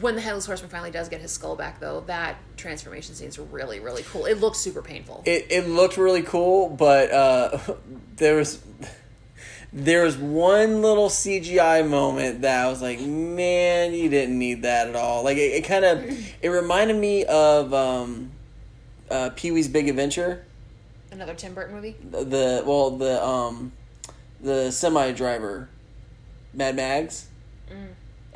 when 0.00 0.14
the 0.14 0.20
headless 0.20 0.46
horseman 0.46 0.70
finally 0.70 0.90
does 0.90 1.08
get 1.08 1.20
his 1.20 1.32
skull 1.32 1.56
back, 1.56 1.80
though, 1.80 2.00
that 2.06 2.36
transformation 2.56 3.14
scene 3.14 3.28
is 3.28 3.38
really 3.38 3.80
really 3.80 4.02
cool. 4.02 4.26
It 4.26 4.40
looks 4.40 4.58
super 4.58 4.82
painful. 4.82 5.22
It 5.24 5.46
it 5.50 5.68
looked 5.68 5.96
really 5.96 6.22
cool, 6.22 6.68
but 6.68 7.10
uh, 7.10 7.58
there 8.16 8.36
was 8.36 8.62
there 9.72 10.04
was 10.04 10.16
one 10.16 10.80
little 10.82 11.08
CGI 11.08 11.88
moment 11.88 12.42
that 12.42 12.64
I 12.64 12.68
was 12.68 12.80
like, 12.80 13.00
man, 13.00 13.92
you 13.92 14.08
didn't 14.08 14.38
need 14.38 14.62
that 14.62 14.88
at 14.88 14.96
all. 14.96 15.22
Like 15.22 15.36
it, 15.36 15.52
it 15.52 15.64
kind 15.64 15.84
of 15.84 16.34
it 16.42 16.48
reminded 16.48 16.96
me 16.96 17.24
of 17.24 17.72
um, 17.74 18.30
uh, 19.10 19.30
Pee 19.36 19.50
Wee's 19.50 19.68
Big 19.68 19.88
Adventure. 19.88 20.44
Another 21.10 21.34
Tim 21.34 21.54
Burton 21.54 21.74
movie. 21.74 21.96
The 22.10 22.62
well 22.66 22.90
the 22.90 23.24
um 23.24 23.72
the 24.40 24.70
semi 24.70 25.12
driver, 25.12 25.68
Mad 26.52 26.76
Mags. 26.76 27.28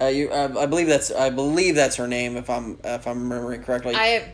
Uh, 0.01 0.07
you, 0.07 0.31
I, 0.31 0.63
I 0.63 0.67
believe 0.67 0.87
that's 0.87 1.11
I 1.11 1.31
believe 1.31 1.75
that's 1.75 1.97
her 1.97 2.09
name 2.09 2.37
if 2.37 2.49
I'm 2.49 2.79
if 2.85 3.07
I'm 3.07 3.23
remembering 3.23 3.63
correctly. 3.63 3.95
I. 3.95 4.33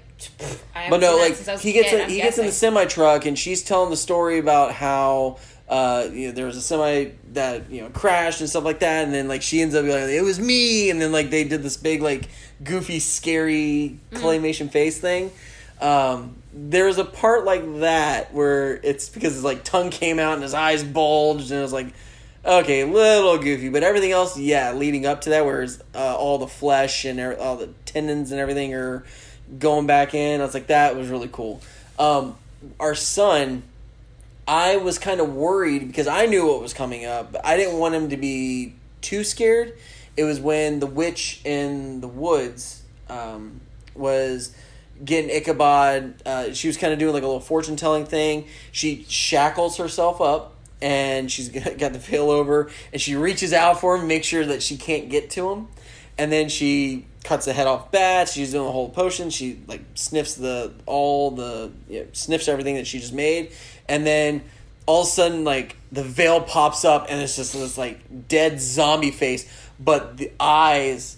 I 0.75 0.89
But 0.89 1.01
no, 1.01 1.17
like 1.17 1.37
was 1.47 1.63
he 1.63 1.73
gets 1.73 1.91
kid, 1.91 2.01
I'm 2.03 2.09
he 2.09 2.17
gets 2.17 2.39
in 2.39 2.47
the 2.47 2.53
semi 2.53 2.87
truck 2.87 3.27
and 3.27 3.39
she's 3.39 3.63
telling 3.63 3.91
the 3.91 3.99
story 3.99 4.39
about 4.39 4.73
how 4.73 5.37
uh, 5.69 6.09
you 6.13 6.29
know, 6.29 6.33
there 6.33 6.47
was 6.47 6.57
a 6.57 6.63
semi 6.63 7.11
that 7.33 7.71
you 7.71 7.83
know 7.83 7.91
crashed 7.91 8.41
and 8.41 8.49
stuff 8.49 8.65
like 8.65 8.79
that, 8.79 9.05
and 9.05 9.13
then 9.13 9.29
like 9.29 9.43
she 9.43 9.61
ends 9.61 9.75
up 9.75 9.85
being 9.85 9.95
like 9.95 10.09
it 10.09 10.23
was 10.23 10.39
me, 10.39 10.91
and 10.91 11.01
then 11.01 11.13
like 11.13 11.31
they 11.31 11.45
did 11.45 11.63
this 11.63 11.77
big 11.77 12.03
like 12.03 12.29
goofy 12.63 12.99
scary 12.99 13.99
Mm-hmm. 14.11 14.25
claymation 14.25 14.71
face 14.71 14.99
thing. 14.99 15.31
Um, 15.81 16.37
there's 16.55 16.97
a 16.97 17.05
part 17.05 17.45
like 17.45 17.81
that 17.81 18.33
where 18.33 18.77
it's 18.77 19.09
because 19.09 19.35
his 19.35 19.45
like 19.45 19.65
tongue 19.65 19.91
came 19.91 20.19
out 20.19 20.35
and 20.35 20.43
his 20.43 20.55
eyes 20.55 20.85
bulged, 20.85 21.51
and 21.51 21.59
it 21.59 21.63
was 21.63 21.73
like. 21.73 21.93
Okay, 22.47 22.85
little 22.85 23.39
goofy, 23.39 23.71
but 23.71 23.83
everything 23.83 24.13
else, 24.13 24.39
yeah, 24.39 24.71
leading 24.71 25.05
up 25.05 25.23
to 25.23 25.31
that, 25.31 25.45
whereas 25.45 25.83
uh, 25.97 26.15
all 26.17 26.39
the 26.39 26.47
flesh 26.47 27.05
and 27.05 27.19
er- 27.19 27.37
all 27.41 27.57
the 27.57 27.71
tendons 27.87 28.31
and 28.31 28.41
everything 28.41 28.73
are 28.73 29.03
going 29.59 29.89
back 29.89 30.15
in. 30.15 30.41
I 30.41 30.45
was 30.45 30.55
like, 30.55 30.69
that 30.69 30.95
was 30.95 31.09
really 31.09 31.29
cool. 31.33 31.61
Um, 31.99 32.37
our 32.79 32.95
son, 32.95 33.65
I 34.47 34.77
was 34.77 34.97
kind 34.97 35.21
of 35.21 35.35
worried 35.35 35.89
because 35.89 36.07
I 36.07 36.27
knew 36.27 36.47
what 36.47 36.63
was 36.63 36.73
coming 36.73 37.05
up, 37.05 37.33
but 37.33 37.45
I 37.45 37.57
didn't 37.57 37.81
want 37.81 37.97
him 37.97 38.11
to 38.11 38.17
be 38.17 38.75
too 39.01 39.25
scared. 39.25 39.77
It 40.17 40.23
was 40.23 40.39
when 40.39 40.79
the 40.79 40.87
witch 40.87 41.41
in 41.45 42.01
the 42.01 42.09
woods 42.09 42.85
um, 43.11 43.61
was 43.97 44.55
getting 45.05 45.31
Ichabod. 45.31 46.23
Uh, 46.25 46.53
she 46.53 46.69
was 46.69 46.77
kind 46.77 46.93
of 46.93 47.01
doing 47.01 47.13
like 47.13 47.25
a 47.25 47.27
little 47.27 47.41
fortune 47.41 47.75
telling 47.75 48.07
thing. 48.07 48.47
She 48.71 49.05
shackles 49.09 49.79
herself 49.79 50.21
up 50.21 50.56
and 50.83 51.31
she's 51.31 51.49
got 51.49 51.93
the 51.93 51.99
veil 51.99 52.31
over 52.31 52.71
and 52.93 53.01
she 53.01 53.17
reaches 53.17 53.53
out 53.53 53.81
for 53.81 53.97
him, 53.97 54.07
make 54.07 54.25
sure 54.25 54.45
that 54.45 54.63
she 54.63 54.77
can't 54.77 55.09
get 55.09 55.31
to 55.31 55.51
him, 55.51 55.69
and 56.19 56.31
then 56.31 56.49
she 56.49 57.07
cuts 57.25 57.47
the 57.47 57.53
head 57.53 57.67
off 57.67 57.91
bat. 57.91 58.29
She's 58.29 58.53
doing 58.53 58.67
the 58.67 58.73
whole 58.73 58.89
potion. 58.89 59.31
She 59.31 59.59
like 59.67 59.83
sniffs 59.95 60.35
the 60.35 60.73
all 60.87 61.33
the 61.33 61.73
you 61.89 62.01
know, 62.01 62.07
sniffs 62.13 62.49
everything 62.49 62.77
that 62.77 62.87
she 62.87 62.99
just 62.99 63.13
made, 63.13 63.53
and 63.89 64.07
then 64.07 64.43
all 64.87 65.03
of 65.03 65.09
a 65.09 65.11
sudden 65.11 65.45
like 65.45 65.77
the 65.91 66.03
veil 66.03 66.41
pops 66.41 66.85
up 66.85 67.07
and 67.09 67.21
it's 67.21 67.37
just 67.37 67.53
this 67.53 67.77
like 67.77 68.29
dead 68.29 68.61
zombie 68.61 69.11
face, 69.11 69.51
but 69.81 70.17
the 70.17 70.31
eyes 70.39 71.17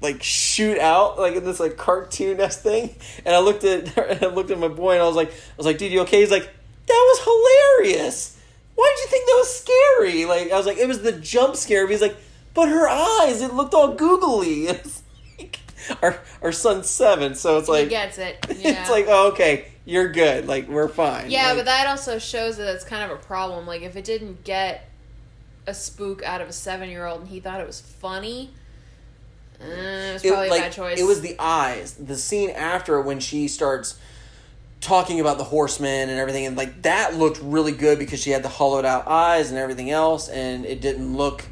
like 0.00 0.22
shoot 0.22 0.78
out 0.78 1.18
like 1.18 1.34
in 1.34 1.44
this 1.44 1.60
like 1.60 1.76
cartoon 1.76 2.40
esque 2.40 2.60
thing. 2.60 2.94
And 3.24 3.34
I 3.34 3.40
looked 3.40 3.64
at 3.64 3.98
I 4.22 4.26
looked 4.26 4.50
at 4.50 4.58
my 4.58 4.68
boy 4.68 4.92
and 4.92 5.02
I 5.02 5.06
was 5.06 5.16
like 5.16 5.30
I 5.30 5.56
was 5.56 5.66
like, 5.66 5.78
dude, 5.78 5.92
you 5.92 6.00
okay? 6.02 6.20
He's 6.20 6.30
like, 6.30 6.44
that 6.86 6.88
was 6.88 7.80
hilarious. 7.82 8.33
Why 8.74 8.92
did 8.96 9.02
you 9.04 9.10
think 9.10 9.26
that 9.26 9.36
was 9.36 9.60
scary? 9.60 10.24
Like 10.24 10.50
I 10.52 10.56
was 10.56 10.66
like, 10.66 10.78
it 10.78 10.88
was 10.88 11.02
the 11.02 11.12
jump 11.12 11.56
scare. 11.56 11.86
He's 11.86 12.00
like, 12.00 12.16
but 12.54 12.68
her 12.68 12.88
eyes, 12.88 13.42
it 13.42 13.54
looked 13.54 13.74
all 13.74 13.94
googly. 13.94 14.68
It's 15.36 15.90
like, 15.90 16.02
our 16.02 16.22
our 16.42 16.52
son's 16.52 16.88
seven, 16.88 17.34
so 17.34 17.58
it's 17.58 17.68
like. 17.68 17.84
he 17.84 17.90
gets 17.90 18.18
it. 18.18 18.44
Yeah. 18.58 18.80
it's 18.80 18.90
like, 18.90 19.06
oh, 19.08 19.32
okay, 19.32 19.66
you're 19.84 20.08
good. 20.08 20.46
Like 20.46 20.68
we're 20.68 20.88
fine. 20.88 21.30
Yeah, 21.30 21.48
Like, 21.48 21.58
but 21.58 21.64
that 21.66 21.86
also 21.86 22.18
shows 22.18 22.56
that 22.56 22.72
it's 22.74 22.84
kind 22.84 23.10
of 23.10 23.16
a 23.18 23.20
problem. 23.20 23.66
Like 23.66 23.82
if 23.82 23.96
it 23.96 24.04
didn't 24.04 24.44
get 24.44 24.88
a 25.66 25.74
spook 25.74 26.22
out 26.22 26.40
of 26.40 26.48
a 26.48 26.52
seven 26.52 26.88
year 26.88 27.06
old 27.06 27.20
and 27.20 27.28
he 27.28 27.40
thought 27.40 27.60
it 27.60 27.66
was 27.66 27.80
funny, 27.80 28.50
uh, 29.60 29.64
it 29.64 30.12
was 30.14 30.24
it, 30.24 30.28
probably 30.28 30.50
like, 30.50 30.60
a 30.60 30.64
bad 30.64 30.72
choice. 30.72 31.00
It 31.00 31.04
was 31.04 31.20
the 31.20 31.36
eyes. 31.38 31.94
The 31.94 32.16
scene 32.16 32.50
after 32.50 33.00
when 33.00 33.20
she 33.20 33.48
starts 33.48 33.98
talking 34.84 35.18
about 35.18 35.38
the 35.38 35.44
horsemen 35.44 36.10
and 36.10 36.18
everything, 36.18 36.46
and 36.46 36.56
like 36.56 36.82
that 36.82 37.16
looked 37.16 37.40
really 37.42 37.72
good 37.72 37.98
because 37.98 38.20
she 38.20 38.30
had 38.30 38.42
the 38.42 38.48
hollowed 38.48 38.84
out 38.84 39.08
eyes 39.08 39.50
and 39.50 39.58
everything 39.58 39.90
else, 39.90 40.28
and 40.28 40.64
it 40.66 40.80
didn't 40.80 41.16
look 41.16 41.44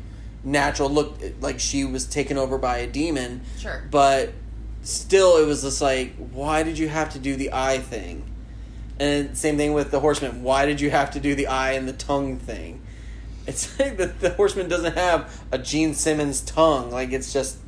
natural. 0.45 0.89
It 0.89 0.93
looked 0.93 1.43
like 1.43 1.59
she 1.59 1.85
was 1.85 2.07
taken 2.07 2.37
over 2.37 2.59
by 2.59 2.79
a 2.79 2.87
demon. 2.87 3.43
Sure. 3.59 3.83
But 3.91 4.33
still, 4.83 5.39
it 5.39 5.47
was 5.47 5.63
just 5.63 5.81
like, 5.81 6.15
why 6.17 6.63
did 6.63 6.79
you 6.79 6.89
have 6.89 7.13
to 7.15 7.19
do 7.19 7.35
the 7.35 7.51
eye 7.53 7.79
thing? 7.79 8.25
And 9.01 9.37
same 9.37 9.57
thing 9.57 9.73
with 9.73 9.91
the 9.91 10.01
horseman. 10.01 10.43
Why 10.43 10.67
did 10.67 10.81
you 10.81 10.91
have 10.91 11.13
to 11.13 11.21
do 11.21 11.35
the 11.35 11.47
eye 11.47 11.73
and 11.73 11.89
the 11.89 11.93
tongue 11.95 12.39
thing? 12.39 12.81
It's 13.45 13.77
like 13.77 13.97
the, 13.97 14.07
the 14.07 14.31
horseman 14.31 14.69
doesn't 14.69 14.95
have 14.95 15.43
a 15.51 15.59
Gene 15.59 15.95
Simmons 15.95 16.43
tongue. 16.43 16.93
Like 16.93 17.11
it's 17.11 17.33
just 17.33 17.59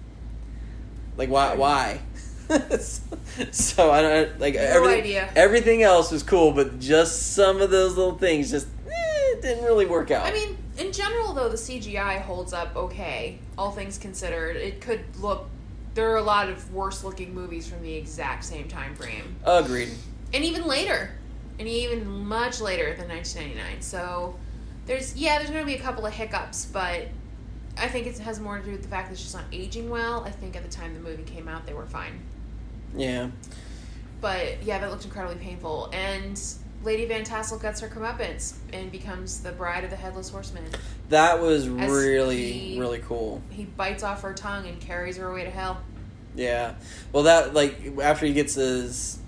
like 1.17 1.29
why 1.29 1.57
why? 1.57 2.01
so 3.53 3.91
I 3.91 4.03
don't 4.03 4.41
like 4.41 4.55
everything, 4.55 5.01
idea. 5.01 5.33
everything 5.35 5.83
else 5.83 6.11
was 6.11 6.23
cool, 6.23 6.53
but 6.53 6.79
just 6.79 7.35
some 7.35 7.61
of 7.61 7.71
those 7.71 7.97
little 7.97 8.19
things 8.19 8.51
just 8.51 8.67
eh, 8.87 9.41
didn't 9.41 9.65
really 9.65 9.87
work 9.87 10.11
out. 10.11 10.27
I 10.27 10.33
mean, 10.33 10.57
in 10.77 10.93
general, 10.93 11.33
though, 11.33 11.49
the 11.49 11.57
CGI 11.57 12.21
holds 12.21 12.53
up 12.53 12.77
okay. 12.77 13.39
All 13.57 13.71
things 13.71 13.97
considered, 13.99 14.57
it 14.57 14.81
could 14.81 15.05
look. 15.19 15.49
There 15.95 16.11
are 16.13 16.17
a 16.17 16.23
lot 16.23 16.49
of 16.49 16.73
worse 16.73 17.05
looking 17.05 17.35
movies 17.35 17.69
from 17.69 17.83
the 17.83 17.95
exact 17.95 18.45
same 18.45 18.69
time 18.69 18.95
frame, 18.95 19.37
agreed. 19.45 19.91
and 20.33 20.45
even 20.45 20.67
later, 20.67 21.13
and 21.59 21.69
even 21.69 22.07
much 22.07 22.61
later 22.61 22.95
than 22.95 23.09
1999. 23.09 23.81
So 23.81 24.35
there's 24.87 25.17
yeah, 25.17 25.39
there's 25.39 25.51
going 25.51 25.63
to 25.63 25.67
be 25.67 25.77
a 25.77 25.83
couple 25.83 26.05
of 26.05 26.13
hiccups, 26.13 26.67
but 26.67 27.09
I 27.79 27.89
think 27.89 28.07
it 28.07 28.19
has 28.19 28.39
more 28.39 28.59
to 28.59 28.65
do 28.65 28.73
with 28.73 28.83
the 28.83 28.89
fact 28.89 29.11
that 29.11 29.19
she's 29.19 29.35
not 29.35 29.45
aging 29.53 29.89
well. 29.89 30.25
I 30.25 30.31
think 30.31 30.57
at 30.57 30.63
the 30.63 30.69
time 30.69 30.95
the 30.95 31.01
movie 31.01 31.23
came 31.23 31.49
out, 31.49 31.67
they 31.67 31.75
were 31.75 31.87
fine. 31.87 32.21
Yeah, 32.97 33.31
But 34.21 34.63
yeah, 34.63 34.79
that 34.79 34.91
looked 34.91 35.05
incredibly 35.05 35.43
painful. 35.43 35.91
And 35.93 36.41
Lady 36.83 37.07
Van 37.07 37.25
Tassel 37.25 37.59
gets 37.59 37.81
her 37.81 37.89
comeuppance 37.89 38.55
and 38.73 38.91
becomes 38.93 39.41
the 39.41 39.53
bride 39.53 39.85
of 39.85 39.91
the 39.91 39.97
Headless 39.97 40.31
Horseman. 40.31 40.65
that 41.09 41.41
was 41.41 41.67
As 41.67 41.91
really 41.91 42.53
he- 42.53 42.79
really 42.81 42.99
cool. 43.01 43.43
He 43.51 43.65
bites 43.65 44.03
off 44.03 44.23
her 44.23 44.33
tongue 44.35 44.67
and 44.67 44.81
carries 44.81 45.17
her 45.17 45.29
away 45.29 45.45
to 45.45 45.51
hell. 45.51 45.81
Yeah. 46.37 46.75
Well, 47.13 47.25
that 47.25 47.55
like 47.55 47.81
after 48.03 48.27
he 48.27 48.33
gets 48.33 48.55
his 48.55 49.19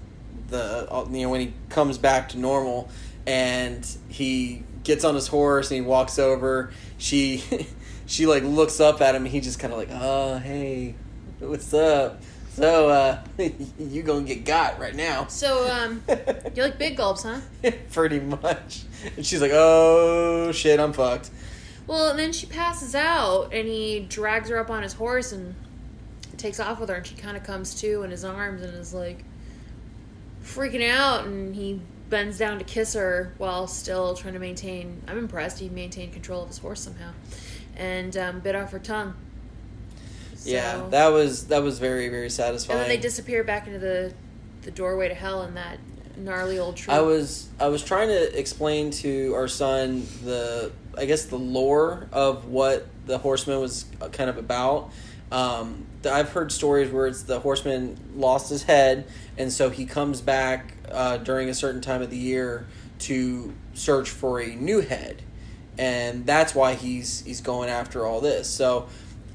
the 0.49 0.87
you 1.11 1.23
know 1.23 1.31
when 1.31 1.41
he 1.41 1.53
comes 1.71 1.99
back 1.99 2.29
to 2.31 2.39
normal 2.39 2.89
and 3.27 3.85
he 4.09 4.63
gets 4.85 5.05
on 5.05 5.15
his 5.17 5.27
horse 5.27 5.71
and 5.71 5.81
he 5.81 5.87
walks 5.87 6.19
over, 6.19 6.71
she 6.99 7.43
she 8.07 8.27
like 8.27 8.43
looks 8.45 8.81
up 8.81 9.01
at 9.01 9.15
him 9.15 9.25
and 9.25 9.33
he 9.33 9.41
just 9.41 9.59
kind 9.59 9.73
of 9.73 9.79
like, 9.79 9.89
"Oh, 9.93 10.39
hey. 10.39 10.95
What's 11.41 11.73
up?" 11.75 12.23
So, 12.57 12.89
uh 12.89 13.23
you 13.79 14.03
going 14.03 14.25
to 14.25 14.35
get 14.35 14.47
got 14.47 14.81
right 14.81 14.95
now. 14.95 15.27
So, 15.27 15.71
um, 15.71 16.03
you 16.55 16.63
like 16.63 16.79
big 16.79 16.97
gulps, 16.97 17.23
huh? 17.23 17.43
Pretty 17.93 18.19
much. 18.19 18.85
And 19.15 19.27
she's 19.27 19.43
like, 19.43 19.51
"Oh, 19.53 20.53
shit, 20.53 20.81
I'm 20.81 20.95
fucked." 20.95 21.29
Well, 21.87 22.09
and 22.09 22.19
then 22.19 22.33
she 22.33 22.47
passes 22.47 22.95
out, 22.95 23.53
and 23.53 23.69
he 23.69 24.07
drags 24.09 24.49
her 24.49 24.59
up 24.59 24.71
on 24.71 24.83
his 24.83 24.95
horse 24.95 25.33
and 25.33 25.55
takes 26.39 26.59
off 26.59 26.81
with 26.81 26.89
her, 26.89 26.95
and 26.95 27.07
she 27.07 27.15
kind 27.15 27.37
of 27.37 27.45
comes 27.45 27.79
to 27.83 28.05
in 28.05 28.11
his 28.11 28.25
arms 28.25 28.63
and 28.63 28.73
is 28.75 28.95
like 28.95 29.23
freaking 30.43 30.89
out, 30.89 31.27
and 31.27 31.55
he 31.55 31.79
bends 32.09 32.39
down 32.39 32.57
to 32.57 32.65
kiss 32.65 32.95
her 32.95 33.35
while 33.37 33.67
still 33.67 34.15
trying 34.15 34.33
to 34.33 34.41
maintain. 34.41 35.03
I'm 35.07 35.19
impressed 35.19 35.59
he 35.59 35.69
maintained 35.69 36.15
control 36.15 36.41
of 36.41 36.49
his 36.49 36.57
horse 36.57 36.81
somehow, 36.81 37.11
and 37.77 38.17
um, 38.17 38.41
bit 38.41 38.55
off 38.55 38.71
her 38.71 38.79
tongue. 38.79 39.13
Yeah, 40.47 40.87
that 40.91 41.09
was 41.09 41.49
that 41.49 41.63
was 41.63 41.79
very 41.79 42.09
very 42.09 42.31
satisfying. 42.31 42.81
and 42.81 42.91
then 42.91 42.97
they 42.97 43.03
disappear 43.03 43.45
back 43.45 43.67
into 43.67 43.79
the 43.79 44.15
the 44.63 44.71
doorway 44.71 45.09
to 45.09 45.15
hell 45.15 45.43
in 45.43 45.55
that 45.55 45.79
gnarly 46.17 46.59
old 46.59 46.77
tree. 46.77 46.93
I 46.93 47.01
was 47.01 47.49
I 47.61 47.69
was 47.69 47.83
trying 47.83 48.09
to 48.09 48.39
explain 48.39 48.91
to 48.93 49.35
our 49.35 49.49
son 49.49 50.07
the 50.25 50.73
I 50.97 51.05
guess 51.05 51.27
the 51.27 51.39
lore 51.39 52.09
of 52.13 52.47
what 52.47 52.87
the 53.07 53.19
Horseman 53.19 53.61
was 53.61 53.85
kind 54.13 54.31
of 54.31 54.39
about. 54.39 54.91
Um, 55.31 55.87
I've 56.05 56.31
heard 56.31 56.53
stories 56.53 56.91
where 56.91 57.09
it's 57.09 57.25
the 57.25 57.41
horseman 57.41 57.99
lost 58.15 58.49
his 58.49 58.63
head, 58.63 59.07
and 59.37 59.53
so 59.53 59.71
he 59.71 59.85
comes 59.85 60.21
back 60.21 60.75
uh, 60.91 61.17
during 61.17 61.49
a 61.49 61.55
certain 61.55 61.81
time 61.81 62.01
of 62.01 62.11
the 62.11 62.17
year 62.17 62.67
to 63.01 63.53
search 63.75 64.09
for 64.11 64.41
a 64.41 64.55
new 64.55 64.81
head, 64.81 65.23
and 65.79 66.25
that's 66.27 66.55
why 66.55 66.75
he's 66.75 67.23
he's 67.23 67.41
going 67.41 67.69
after 67.69 68.07
all 68.07 68.21
this. 68.21 68.49
So 68.49 68.89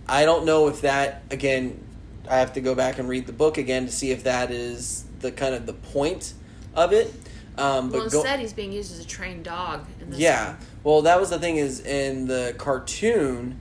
I 0.08 0.26
don't 0.26 0.46
know 0.46 0.68
if 0.68 0.82
that 0.82 1.24
again. 1.32 1.84
I 2.30 2.38
have 2.38 2.54
to 2.54 2.62
go 2.62 2.76
back 2.76 3.00
and 3.00 3.10
read 3.10 3.26
the 3.28 3.34
book 3.34 3.58
again 3.58 3.86
to 3.88 3.92
see 3.92 4.12
if 4.12 4.24
that 4.24 4.52
is 4.52 5.04
the 5.20 5.32
kind 5.32 5.56
of 5.56 5.66
the 5.66 5.74
point 5.74 6.34
of 6.76 6.94
it. 6.94 7.14
Um, 7.58 7.90
but 7.90 8.00
Well, 8.02 8.10
go- 8.10 8.20
instead, 8.20 8.40
he's 8.40 8.54
being 8.54 8.72
used 8.72 8.94
as 8.94 9.00
a 9.00 9.08
trained 9.08 9.44
dog. 9.44 9.86
Yeah. 10.12 10.48
one. 10.50 10.58
Well, 10.84 11.02
that 11.04 11.20
was 11.20 11.30
the 11.32 11.40
thing 11.40 11.58
is 11.58 11.80
in 11.82 12.28
the 12.28 12.56
cartoon. 12.58 13.60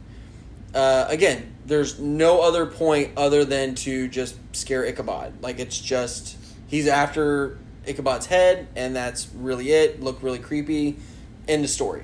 Uh, 0.75 1.07
again, 1.09 1.53
there's 1.67 1.99
no 1.99 2.41
other 2.43 2.67
point 2.67 3.11
other 3.17 3.45
than 3.45 3.75
to 3.77 4.09
just 4.09 4.37
scare 4.53 4.85
Ichabod. 4.85 5.43
Like 5.43 5.59
it's 5.59 5.79
just 5.79 6.37
he's 6.69 6.87
after 6.87 7.59
Ichabod's 7.89 8.27
head, 8.27 8.69
and 8.77 8.95
that's 8.95 9.29
really 9.35 9.71
it. 9.73 10.01
Look 10.03 10.23
really 10.23 10.39
creepy. 10.39 10.97
End 11.49 11.65
of 11.65 11.71
story. 11.71 12.03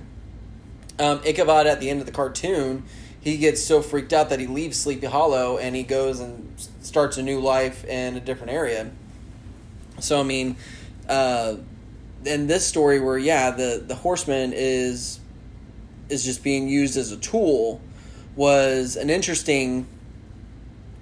Um, 0.99 1.21
Ichabod 1.25 1.67
at 1.67 1.79
the 1.81 1.91
end 1.91 2.01
of 2.01 2.07
the 2.07 2.13
cartoon, 2.13 2.85
he 3.27 3.39
gets 3.39 3.61
so 3.61 3.83
freaked 3.83 4.13
out 4.13 4.31
that 4.31 4.39
he 4.39 4.47
leaves 4.47 4.79
Sleepy 4.79 5.09
Hollow 5.09 5.59
and 5.59 5.75
he 5.75 5.83
goes 5.83 6.21
and 6.21 6.55
starts 6.81 7.17
a 7.17 7.23
new 7.25 7.41
life 7.41 7.85
in 7.85 8.17
a 8.17 8.21
different 8.21 8.53
area. 8.53 8.89
So 9.99 10.21
I 10.21 10.23
mean, 10.23 10.55
uh, 11.09 11.57
in 12.25 12.47
this 12.47 12.65
story 12.65 13.01
where 13.01 13.19
yeah, 13.19 13.51
the 13.51 13.83
the 13.85 13.97
horseman 13.97 14.53
is 14.55 15.19
is 16.09 16.25
just 16.25 16.45
being 16.45 16.69
used 16.69 16.97
as 16.97 17.11
a 17.11 17.17
tool 17.17 17.81
was 18.37 18.95
an 18.95 19.11
interesting 19.11 19.89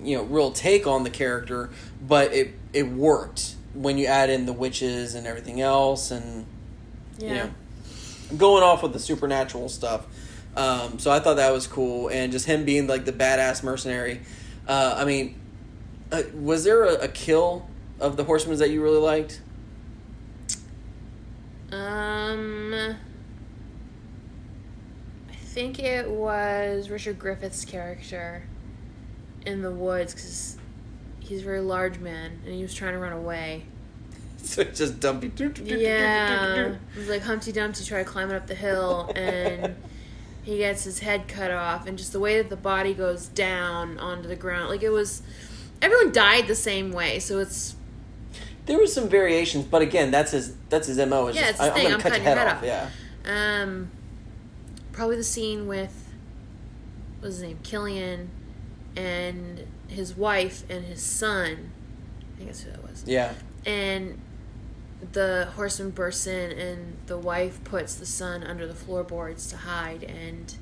you 0.02 0.16
know 0.16 0.22
real 0.24 0.51
take 0.51 0.86
on 0.86 1.05
the 1.05 1.10
character, 1.10 1.68
but 2.01 2.32
it 2.32 2.55
it 2.72 2.88
worked 2.88 3.55
when 3.74 3.98
you 3.98 4.06
add 4.06 4.30
in 4.30 4.46
the 4.46 4.52
witches 4.55 5.14
and 5.14 5.26
everything 5.26 5.60
else 5.60 6.10
and 6.10 6.46
Yeah. 7.18 7.28
you 7.28 7.34
know 7.34 7.51
going 8.38 8.62
off 8.62 8.82
with 8.82 8.94
the 8.94 8.98
supernatural 8.98 9.68
stuff. 9.68 10.06
Um, 10.56 10.98
so 10.98 11.10
I 11.10 11.18
thought 11.18 11.36
that 11.36 11.52
was 11.52 11.66
cool, 11.66 12.09
and 12.09 12.31
just 12.31 12.47
him 12.47 12.64
being 12.64 12.86
like 12.86 13.05
the 13.05 13.12
badass 13.12 13.62
mercenary. 13.62 14.20
Uh, 14.68 14.94
I 14.97 15.05
mean, 15.05 15.40
uh, 16.12 16.22
was 16.35 16.64
there 16.64 16.85
a, 16.85 16.94
a 17.05 17.09
kill 17.09 17.68
of 18.01 18.16
the 18.16 18.24
horsemen 18.24 18.59
that 18.59 18.70
you 18.70 18.82
really 18.82 18.98
liked? 18.98 19.40
Um, 21.72 22.72
I 25.28 25.35
think 25.35 25.81
it 25.81 26.09
was 26.09 26.89
Richard 26.89 27.18
Griffiths' 27.18 27.64
character 27.64 28.44
in 29.44 29.62
the 29.62 29.72
woods 29.72 30.14
because 30.14 30.56
he's 31.20 31.40
a 31.40 31.44
very 31.44 31.60
large 31.60 31.98
man 31.98 32.40
and 32.44 32.55
he 32.55 32.62
was 32.62 32.74
trying 32.74 32.93
to 32.93 32.98
run 32.98 33.12
away. 33.12 33.64
So 34.44 34.60
it's 34.60 34.78
just 34.78 35.01
dumpy. 35.01 35.32
Yeah, 35.64 36.74
it 36.74 36.98
was 36.98 37.09
like 37.09 37.22
Humpty 37.22 37.51
Dumpty 37.51 37.82
tried 37.82 38.05
climbing 38.05 38.36
up 38.36 38.47
the 38.47 38.55
hill 38.55 39.10
and 39.16 39.74
he 40.44 40.58
gets 40.58 40.84
his 40.84 41.00
head 41.00 41.26
cut 41.28 41.50
off, 41.50 41.86
and 41.86 41.96
just 41.98 42.12
the 42.12 42.20
way 42.20 42.36
that 42.38 42.50
the 42.50 42.56
body 42.56 42.94
goes 42.94 43.26
down 43.26 43.98
onto 43.98 44.28
the 44.28 44.36
ground, 44.36 44.68
like 44.68 44.82
it 44.82 44.90
was. 44.90 45.22
Everyone 45.82 46.12
died 46.12 46.46
the 46.46 46.54
same 46.54 46.92
way, 46.92 47.18
so 47.18 47.40
it's 47.40 47.74
There 48.66 48.78
was 48.78 48.92
some 48.94 49.08
variations, 49.08 49.64
but 49.66 49.82
again, 49.82 50.10
that's 50.10 50.30
his 50.32 50.54
that's 50.70 50.86
his 50.86 50.96
mo. 50.98 51.26
Is 51.26 51.36
Yeah, 51.36 51.42
just, 51.42 51.52
it's 51.52 51.60
I, 51.60 51.70
thing, 51.70 51.76
I'm 51.78 51.82
gonna 51.84 51.94
I'm 51.94 52.00
cut 52.00 52.12
cutting 52.12 52.24
your 52.24 52.34
head 52.36 52.38
head 52.38 52.48
off. 52.48 52.62
off. 52.62 52.64
Yeah, 53.26 53.62
Um, 53.62 53.90
probably 54.92 55.16
the 55.16 55.24
scene 55.24 55.66
with 55.66 56.10
what's 57.20 57.34
his 57.36 57.42
name, 57.42 57.58
Killian, 57.62 58.30
and 58.96 59.66
his 59.88 60.16
wife 60.16 60.64
and 60.70 60.84
his 60.84 61.02
son. 61.02 61.72
I 62.34 62.36
think 62.38 62.48
that's 62.48 62.62
who 62.62 62.70
that 62.70 62.82
was. 62.82 63.04
yeah, 63.06 63.32
And 63.66 64.18
the 65.12 65.48
horseman 65.56 65.90
bursts 65.90 66.26
in, 66.26 66.52
and 66.52 66.97
the 67.06 67.18
wife 67.18 67.62
puts 67.64 67.94
the 67.94 68.06
son 68.06 68.43
under 68.44 68.66
the 68.66 68.74
floorboards 68.74 69.47
to 69.48 69.56
hide, 69.56 70.05
and 70.05 70.55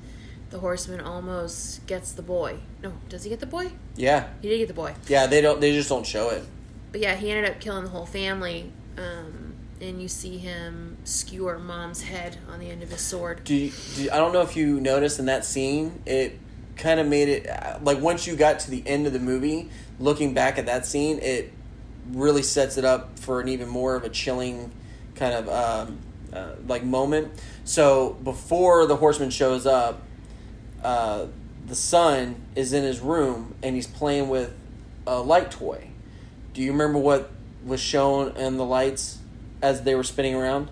the 0.49 0.59
horseman 0.59 0.99
almost 1.01 1.85
gets 1.87 2.11
the 2.11 2.21
boy. 2.21 2.57
No, 2.81 2.93
does 3.09 3.23
he 3.23 3.29
get 3.29 3.39
the 3.39 3.45
boy? 3.45 3.71
yeah, 3.95 4.27
He 4.41 4.49
did 4.49 4.57
get 4.59 4.67
the 4.67 4.73
boy. 4.73 4.93
yeah. 5.07 5.25
They 5.27 5.41
don't. 5.41 5.59
They 5.61 5.71
just 5.71 5.89
don't 5.89 6.05
show 6.05 6.29
it. 6.29 6.43
But 6.91 7.01
yeah, 7.01 7.15
he 7.15 7.31
ended 7.31 7.49
up 7.51 7.59
killing 7.59 7.83
the 7.85 7.89
whole 7.89 8.05
family. 8.05 8.71
Um, 8.97 9.55
and 9.81 10.01
you 10.01 10.07
see 10.07 10.37
him 10.37 10.97
skewer 11.03 11.57
mom's 11.59 12.03
head 12.03 12.37
on 12.49 12.59
the 12.59 12.69
end 12.69 12.83
of 12.83 12.89
his 12.91 13.01
sword. 13.01 13.43
Do, 13.43 13.53
you, 13.55 13.71
do 13.95 14.09
I 14.11 14.17
don't 14.17 14.31
know 14.31 14.41
if 14.41 14.55
you 14.55 14.79
noticed 14.79 15.19
in 15.19 15.25
that 15.25 15.43
scene, 15.43 16.01
it 16.05 16.39
kind 16.77 16.99
of 16.99 17.07
made 17.07 17.29
it 17.29 17.83
like 17.83 17.99
once 17.99 18.25
you 18.27 18.35
got 18.35 18.59
to 18.61 18.71
the 18.71 18.83
end 18.87 19.07
of 19.07 19.13
the 19.13 19.19
movie, 19.19 19.69
looking 19.99 20.33
back 20.33 20.57
at 20.57 20.65
that 20.67 20.85
scene, 20.85 21.19
it 21.21 21.51
really 22.11 22.43
sets 22.43 22.77
it 22.77 22.85
up 22.85 23.17
for 23.19 23.39
an 23.41 23.47
even 23.47 23.67
more 23.69 23.95
of 23.95 24.03
a 24.03 24.09
chilling 24.09 24.71
kind 25.15 25.33
of 25.33 25.49
um, 25.49 25.99
uh, 26.33 26.55
like 26.67 26.83
moment. 26.83 27.31
So 27.63 28.13
before 28.23 28.85
the 28.85 28.95
horseman 28.95 29.29
shows 29.29 29.65
up, 29.65 30.01
uh, 30.83 31.27
the 31.65 31.75
son 31.75 32.35
is 32.55 32.73
in 32.73 32.83
his 32.83 32.99
room 32.99 33.55
and 33.63 33.75
he's 33.75 33.87
playing 33.87 34.29
with 34.29 34.53
a 35.07 35.19
light 35.19 35.51
toy. 35.51 35.89
Do 36.53 36.61
you 36.61 36.71
remember 36.71 36.99
what 36.99 37.31
was 37.65 37.79
shown 37.79 38.35
in 38.35 38.57
the 38.57 38.65
lights 38.65 39.19
as 39.61 39.83
they 39.83 39.95
were 39.95 40.03
spinning 40.03 40.35
around? 40.35 40.69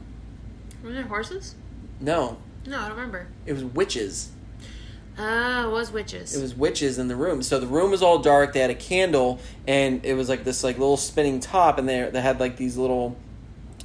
Were 0.83 0.91
there 0.91 1.03
horses? 1.03 1.55
No, 1.99 2.37
No, 2.65 2.77
I 2.79 2.87
don't 2.89 2.97
remember. 2.97 3.27
it 3.45 3.53
was 3.53 3.63
witches. 3.63 4.31
Ah, 5.17 5.67
it 5.67 5.71
was 5.71 5.91
witches. 5.91 6.35
It 6.35 6.41
was 6.41 6.55
witches 6.55 6.97
in 6.97 7.07
the 7.07 7.15
room. 7.15 7.41
So 7.41 7.59
the 7.59 7.67
room 7.67 7.91
was 7.91 8.01
all 8.01 8.19
dark. 8.19 8.53
They 8.53 8.59
had 8.59 8.69
a 8.69 8.75
candle, 8.75 9.39
and 9.67 10.03
it 10.05 10.13
was 10.13 10.29
like 10.29 10.43
this 10.43 10.63
like 10.63 10.77
little 10.77 10.97
spinning 10.97 11.39
top, 11.39 11.77
and 11.77 11.87
they 11.87 12.09
they 12.09 12.21
had 12.21 12.39
like 12.39 12.57
these 12.57 12.77
little 12.77 13.17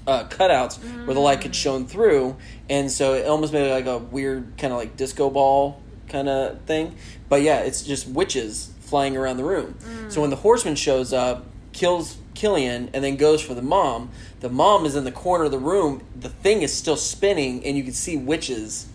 uh, 0.07 0.25
cutouts 0.29 0.79
where 1.05 1.15
the 1.15 1.21
light 1.21 1.41
could 1.41 1.55
shone 1.55 1.87
through, 1.87 2.37
and 2.71 2.91
so 2.91 3.15
it 3.15 3.27
almost 3.27 3.53
made 3.53 3.69
it 3.69 3.73
like 3.73 3.87
a 3.87 3.99
weird 3.99 4.57
kind 4.57 4.73
of 4.73 4.79
like 4.79 4.97
disco 4.97 5.29
ball 5.31 5.81
kind 6.09 6.29
of 6.29 6.61
thing. 6.63 6.95
But 7.29 7.43
yeah, 7.43 7.61
it's 7.61 7.83
just 7.83 8.07
witches 8.07 8.73
flying 8.81 9.17
around 9.17 9.37
the 9.37 9.45
room. 9.45 9.77
So 10.09 10.21
when 10.21 10.31
the 10.31 10.37
horseman 10.37 10.77
shows 10.77 11.13
up, 11.13 11.45
kills 11.73 12.19
Killian, 12.35 12.91
and 12.95 13.03
then 13.03 13.17
goes 13.17 13.43
for 13.43 13.55
the 13.55 13.63
mom, 13.63 14.11
the 14.41 14.49
mom 14.49 14.87
is 14.87 14.95
in 14.95 15.03
the 15.03 15.11
corner 15.13 15.45
of 15.45 15.51
the 15.51 15.59
room. 15.59 16.03
The 16.19 16.29
thing 16.29 16.63
is 16.63 16.73
still 16.73 16.97
spinning, 16.97 17.65
and 17.65 17.77
you 17.77 17.83
can 17.83 17.93
see 17.93 18.17
witches 18.17 18.87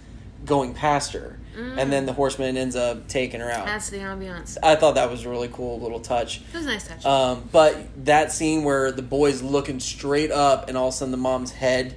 going 0.45 0.73
past 0.73 1.11
her. 1.11 1.37
And 1.55 1.91
then 1.91 2.05
the 2.05 2.13
horseman 2.13 2.57
ends 2.57 2.75
up 2.75 3.07
taking 3.07 3.39
her 3.41 3.51
out. 3.51 3.65
That's 3.65 3.89
the 3.89 3.97
ambiance. 3.97 4.57
I 4.63 4.75
thought 4.75 4.95
that 4.95 5.09
was 5.09 5.25
a 5.25 5.29
really 5.29 5.49
cool 5.49 5.79
little 5.79 5.99
touch. 5.99 6.41
It 6.41 6.53
was 6.53 6.65
a 6.65 6.69
nice 6.69 6.87
touch. 6.87 7.05
Um, 7.05 7.49
but 7.51 8.05
that 8.05 8.31
scene 8.31 8.63
where 8.63 8.91
the 8.91 9.01
boy's 9.01 9.41
looking 9.41 9.79
straight 9.79 10.31
up 10.31 10.69
and 10.69 10.77
all 10.77 10.87
of 10.87 10.93
a 10.93 10.97
sudden 10.97 11.11
the 11.11 11.17
mom's 11.17 11.51
head 11.51 11.95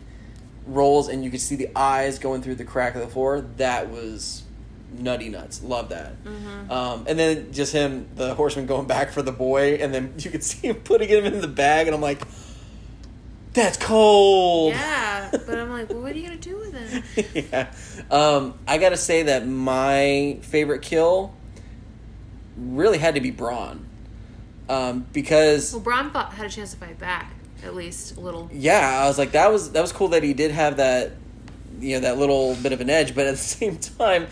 rolls 0.67 1.09
and 1.09 1.25
you 1.25 1.31
can 1.31 1.39
see 1.39 1.57
the 1.57 1.69
eyes 1.77 2.19
going 2.19 2.43
through 2.43 2.55
the 2.57 2.65
crack 2.65 2.95
of 2.95 3.01
the 3.01 3.09
floor, 3.09 3.43
that 3.59 3.91
was 3.91 4.43
nutty 4.99 5.29
nuts. 5.29 5.63
Love 5.63 5.91
that. 5.91 6.13
Um, 6.71 7.05
and 7.07 7.19
then 7.19 7.53
just 7.53 7.73
him, 7.73 8.09
the 8.15 8.35
horseman 8.35 8.67
going 8.67 8.87
back 8.87 9.11
for 9.11 9.23
the 9.23 9.33
boy, 9.33 9.75
and 9.75 9.93
then 9.95 10.15
you 10.19 10.31
could 10.31 10.43
see 10.45 10.69
him 10.69 10.77
putting 10.77 11.09
him 11.09 11.25
in 11.25 11.41
the 11.41 11.49
bag, 11.49 11.87
and 11.87 11.95
I'm 11.95 12.01
like, 12.01 12.23
that's 13.55 13.77
cold. 13.79 14.73
yeah, 14.73 15.31
but 15.31 15.59
I'm 15.59 15.71
like, 15.71 15.89
well, 15.91 16.01
what 16.03 16.13
are 16.13 16.19
you 16.19 16.27
gonna 16.27 16.37
do 16.37 16.57
with 16.59 16.75
it? 17.17 17.47
yeah. 17.53 17.73
Um, 18.11 18.55
I 18.69 18.79
gotta 18.79 18.97
say 18.97 19.23
that 19.25 19.47
my 19.47 20.39
favorite 20.43 20.83
kill 20.83 21.35
really 22.57 22.99
had 22.99 23.15
to 23.15 23.21
be 23.21 23.31
Brom. 23.31 23.87
Um, 24.69 25.07
because 25.13 25.73
Well, 25.73 25.83
Brom 25.83 26.11
thought, 26.11 26.33
had 26.35 26.47
a 26.47 26.49
chance 26.49 26.71
to 26.73 26.77
fight 26.79 26.99
back, 26.99 27.33
at 27.63 27.75
least 27.75 28.17
a 28.17 28.21
little. 28.21 28.49
yeah, 28.53 29.01
I 29.03 29.07
was 29.09 29.19
like 29.19 29.33
that 29.33 29.51
was 29.53 29.73
that 29.73 29.81
was 29.81 29.93
cool 29.93 30.09
that 30.09 30.23
he 30.23 30.33
did 30.35 30.51
have 30.51 30.77
that 30.79 31.13
you 31.81 31.97
know 31.97 32.01
that 32.01 32.19
little 32.19 32.55
bit 32.57 32.73
of 32.73 32.81
an 32.81 32.89
edge, 32.91 33.15
but 33.15 33.27
at 33.27 33.33
the 33.33 33.37
same 33.37 33.77
time, 33.79 34.27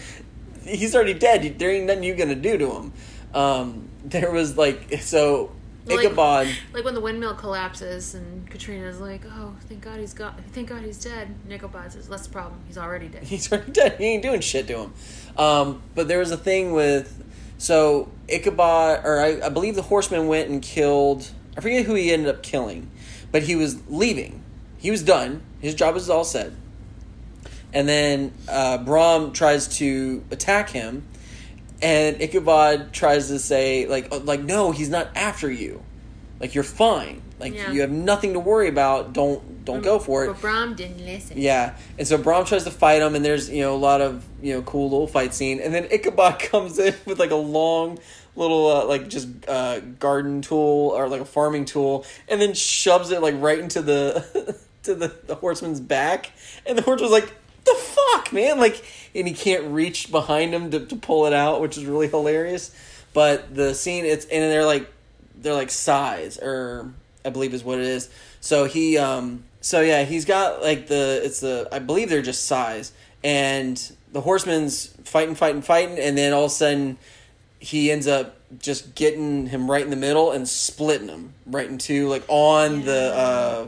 he's 0.65 0.95
already 0.95 1.15
dead. 1.15 1.59
There 1.59 1.71
ain't 1.71 1.87
nothing 1.87 2.03
you 2.05 2.15
gonna 2.15 2.35
do 2.35 2.57
to 2.59 2.71
him. 2.73 2.93
Um, 3.35 3.89
there 4.05 4.31
was 4.31 4.57
like 4.57 5.01
so 5.01 5.53
Ichabod. 5.89 6.49
Like 6.73 6.85
when 6.85 6.95
the 6.95 7.01
windmill 7.01 7.35
collapses 7.35 8.15
and 8.15 8.49
Katrina's 8.49 9.01
like, 9.01 9.23
"Oh, 9.27 9.55
thank 9.69 9.83
God 9.83 9.99
he's 9.99 10.15
got, 10.15 10.39
thank 10.53 10.69
God 10.69 10.83
he's 10.83 11.03
dead." 11.03 11.35
Nickelbot 11.49 11.93
says, 11.93 12.09
"That's 12.09 12.27
the 12.27 12.33
problem. 12.33 12.61
He's 12.67 12.79
already 12.79 13.09
dead." 13.09 13.25
He's 13.33 13.51
already 13.53 13.73
dead. 13.73 13.97
He 13.99 14.05
ain't 14.05 14.23
doing 14.23 14.41
shit 14.41 14.67
to 14.69 14.79
him. 14.79 14.95
Um, 15.37 15.83
but 15.95 16.09
there 16.09 16.19
was 16.19 16.31
a 16.31 16.37
thing 16.37 16.73
with 16.73 17.23
so 17.59 18.11
Ichabod, 18.29 19.05
or 19.05 19.21
I, 19.21 19.47
I 19.47 19.49
believe 19.49 19.75
the 19.75 19.83
horseman 19.83 20.27
went 20.27 20.51
and 20.51 20.63
killed. 20.63 21.31
I 21.57 21.61
forget 21.61 21.85
who 21.85 21.95
he 21.95 22.13
ended 22.13 22.29
up 22.29 22.43
killing, 22.43 22.91
but 23.31 23.45
he 23.45 23.57
was 23.57 23.81
leaving. 23.89 24.43
He 24.79 24.91
was 24.91 25.03
done. 25.03 25.43
His 25.61 25.75
job 25.75 25.95
was 25.95 26.11
all 26.11 26.25
set. 26.25 26.53
And 27.73 27.89
then 27.89 28.33
uh, 28.49 28.79
Brom 28.79 29.33
tries 29.33 29.69
to 29.79 30.25
attack 30.31 30.71
him, 30.71 31.07
and 31.83 32.21
Ichabod 32.23 32.93
tries 32.93 33.29
to 33.29 33.39
say 33.39 33.87
like 33.87 34.13
uh, 34.13 34.19
like 34.21 34.41
no, 34.43 34.71
he's 34.73 34.89
not 34.91 35.09
after 35.17 35.51
you. 35.51 35.83
Like 36.41 36.55
you're 36.55 36.65
fine. 36.65 37.23
Like 37.39 37.55
Yeah. 37.55 37.71
you 37.73 37.81
have 37.83 37.91
nothing 37.91 38.33
to 38.35 38.41
worry 38.41 38.69
about. 38.69 39.13
Don't 39.13 39.65
don't 39.65 39.83
go 39.83 39.99
for 39.99 40.25
it. 40.25 40.29
But 40.29 40.41
Brom 40.41 40.75
didn't 40.75 41.05
listen. 41.05 41.39
Yeah, 41.41 41.77
and 41.99 42.07
so 42.07 42.19
Brom 42.19 42.45
tries 42.45 42.65
to 42.65 42.71
fight 42.71 43.01
him, 43.03 43.15
and 43.15 43.25
there's 43.25 43.49
you 43.51 43.63
know 43.63 43.75
a 43.75 43.79
lot 43.79 44.01
of 44.01 44.25
you 44.43 44.55
know 44.55 44.63
cool 44.63 44.91
little 44.91 45.07
fight 45.07 45.35
scene, 45.35 45.61
and 45.61 45.73
then 45.75 45.87
Ichabod 45.91 46.39
comes 46.51 46.79
in 46.79 46.95
with 47.07 47.19
like 47.19 47.31
a 47.31 47.37
long 47.37 47.99
little 48.35 48.67
uh, 48.69 48.85
like 48.87 49.09
just 49.09 49.29
uh, 49.49 49.79
garden 49.81 50.41
tool 50.43 50.93
or 50.97 51.09
like 51.09 51.21
a 51.21 51.25
farming 51.25 51.65
tool, 51.65 52.05
and 52.29 52.41
then 52.41 52.55
shoves 52.55 53.11
it 53.11 53.21
like 53.23 53.35
right 53.39 53.59
into 53.59 53.83
the 53.83 54.57
to 54.85 54.95
the, 54.95 55.09
the 55.27 55.35
horseman's 55.37 55.81
back, 55.81 56.31
and 56.67 56.77
the 56.77 56.83
horseman's 56.83 57.13
like, 57.13 57.33
"The 57.65 57.75
fuck, 57.75 58.33
man!" 58.33 58.59
Like, 58.59 58.85
and 59.15 59.29
he 59.29 59.35
can't 59.35 59.65
reach 59.73 60.11
behind 60.11 60.55
him 60.55 60.71
to, 60.71 60.87
to 60.87 60.97
pull 60.97 61.27
it 61.27 61.33
out, 61.33 61.61
which 61.61 61.77
is 61.77 61.85
really 61.85 62.09
hilarious. 62.09 62.75
But 63.13 63.55
the 63.55 63.75
scene, 63.75 64.05
it's 64.05 64.25
and 64.27 64.43
they're 64.43 64.65
like 64.65 64.91
they're 65.37 65.55
like 65.55 65.71
scythes 65.71 66.39
or 66.39 66.93
I 67.25 67.31
believe 67.31 67.55
is 67.55 67.65
what 67.65 67.79
it 67.79 67.85
is. 67.85 68.09
So 68.41 68.65
he 68.65 68.99
um 68.99 69.45
so 69.61 69.81
yeah, 69.81 70.05
he's 70.05 70.25
got 70.25 70.63
like 70.63 70.87
the 70.87 71.21
it's 71.23 71.41
the 71.41 71.69
I 71.71 71.79
believe 71.79 72.09
they're 72.09 72.23
just 72.23 72.47
scythes 72.47 72.93
and 73.23 73.93
the 74.13 74.21
horseman's 74.21 74.87
fighting 75.05 75.35
fighting 75.35 75.63
fighting 75.63 75.99
and 75.99 76.17
then 76.17 76.33
all 76.33 76.45
of 76.45 76.51
a 76.51 76.55
sudden 76.55 76.99
he 77.59 77.93
ends 77.93 78.07
up 78.07 78.37
just 78.59 78.95
getting 78.95 79.47
him 79.47 79.71
right 79.71 79.83
in 79.85 79.91
the 79.91 79.97
middle 79.97 80.33
and 80.33 80.49
splitting 80.49 81.09
him 81.09 81.33
right 81.47 81.69
in 81.69 81.79
two 81.79 82.09
like 82.09 82.25
on 82.29 82.85
the 82.85 83.15
uh 83.15 83.67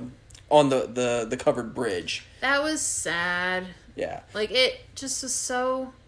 on 0.51 0.69
the 0.69 0.87
the 0.87 1.27
the 1.29 1.37
covered 1.37 1.75
bridge. 1.75 2.25
That 2.41 2.62
was 2.62 2.81
sad. 2.81 3.66
Yeah. 3.97 4.21
Like 4.35 4.51
it 4.51 4.81
just 4.95 5.23
was 5.23 5.35
so. 5.35 5.93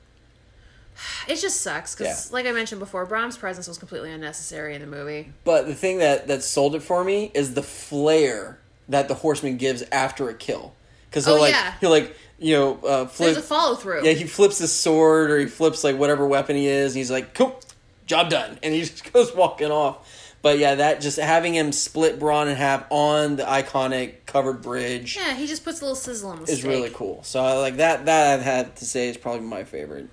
It 1.28 1.36
just 1.36 1.60
sucks 1.60 1.94
because, 1.94 2.30
Yeah. 2.30 2.34
like 2.34 2.46
I 2.46 2.52
mentioned 2.52 2.78
before, 2.78 3.04
Brom's 3.04 3.36
presence 3.36 3.68
was 3.68 3.76
completely 3.78 4.10
unnecessary 4.12 4.74
in 4.74 4.80
the 4.80 4.86
movie. 4.86 5.32
But 5.44 5.66
the 5.66 5.74
thing 5.74 5.98
that 5.98 6.26
that 6.28 6.42
sold 6.42 6.74
it 6.74 6.82
for 6.82 7.04
me 7.04 7.30
is 7.34 7.54
the 7.54 7.62
flair 7.62 8.58
that 8.88 9.08
the 9.08 9.14
horseman 9.14 9.56
gives 9.58 9.82
after 9.92 10.28
a 10.28 10.34
kill. 10.34 10.72
Because 11.10 11.26
he'll 11.26 11.34
Oh, 11.34 11.40
like 11.40 11.52
yeah. 11.52 11.74
he'll 11.80 11.90
like 11.90 12.16
you 12.38 12.54
know 12.56 12.74
uh, 12.86 13.06
flip. 13.06 13.34
There's 13.34 13.36
a 13.38 13.42
follow 13.46 13.74
through. 13.74 14.04
yeah, 14.04 14.12
he 14.12 14.24
flips 14.24 14.58
his 14.58 14.72
sword 14.72 15.30
or 15.30 15.38
he 15.38 15.46
flips 15.46 15.84
like 15.84 15.98
whatever 15.98 16.26
weapon 16.26 16.56
he 16.56 16.66
is. 16.66 16.92
And 16.92 16.98
he's 16.98 17.10
like, 17.10 17.34
"Cool, 17.34 17.60
job 18.06 18.30
done," 18.30 18.58
and 18.62 18.72
he 18.72 18.80
just 18.84 19.12
goes 19.12 19.34
walking 19.34 19.70
off. 19.70 20.25
But 20.46 20.60
yeah, 20.60 20.76
that 20.76 21.00
just 21.00 21.18
having 21.18 21.56
him 21.56 21.72
split 21.72 22.20
Brom 22.20 22.46
in 22.46 22.54
half 22.54 22.86
on 22.88 23.34
the 23.34 23.42
iconic 23.42 24.26
covered 24.26 24.62
bridge 24.62 25.16
Yeah, 25.16 25.34
he 25.34 25.48
just 25.48 25.64
puts 25.64 25.80
a 25.80 25.84
little 25.84 25.96
sizzle 25.96 26.30
on 26.30 26.44
the 26.44 26.52
is 26.52 26.60
steak. 26.60 26.70
really 26.70 26.90
cool. 26.90 27.24
So 27.24 27.42
I 27.42 27.54
like 27.54 27.78
that. 27.78 28.04
That 28.06 28.38
I've 28.38 28.44
had 28.44 28.76
to 28.76 28.84
say 28.84 29.08
is 29.08 29.16
probably 29.16 29.40
my 29.40 29.64
favorite. 29.64 30.08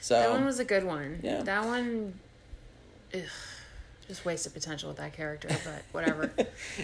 So 0.00 0.14
That 0.14 0.30
one 0.30 0.44
was 0.44 0.60
a 0.60 0.64
good 0.64 0.84
one. 0.84 1.18
Yeah. 1.24 1.42
That 1.42 1.64
one, 1.64 2.14
ugh, 3.12 3.22
just 4.06 4.24
wasted 4.24 4.54
potential 4.54 4.90
with 4.90 4.98
that 4.98 5.12
character, 5.12 5.48
but 5.48 5.82
whatever. 5.90 6.30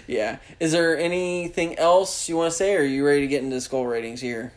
yeah. 0.08 0.38
Is 0.58 0.72
there 0.72 0.98
anything 0.98 1.78
else 1.78 2.28
you 2.28 2.36
want 2.36 2.50
to 2.50 2.56
say, 2.56 2.74
or 2.74 2.80
are 2.80 2.82
you 2.82 3.06
ready 3.06 3.20
to 3.20 3.28
get 3.28 3.44
into 3.44 3.60
skull 3.60 3.86
ratings 3.86 4.20
here? 4.20 4.52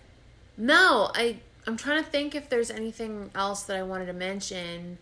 no, 0.58 1.12
I 1.14 1.36
I'm 1.68 1.78
trying 1.78 2.04
to 2.04 2.10
think 2.10 2.34
if 2.34 2.50
there's 2.50 2.72
anything 2.72 3.30
else 3.36 3.62
that 3.66 3.78
I 3.78 3.84
wanted 3.84 4.08
to 4.08 4.14
mention, 4.14 4.98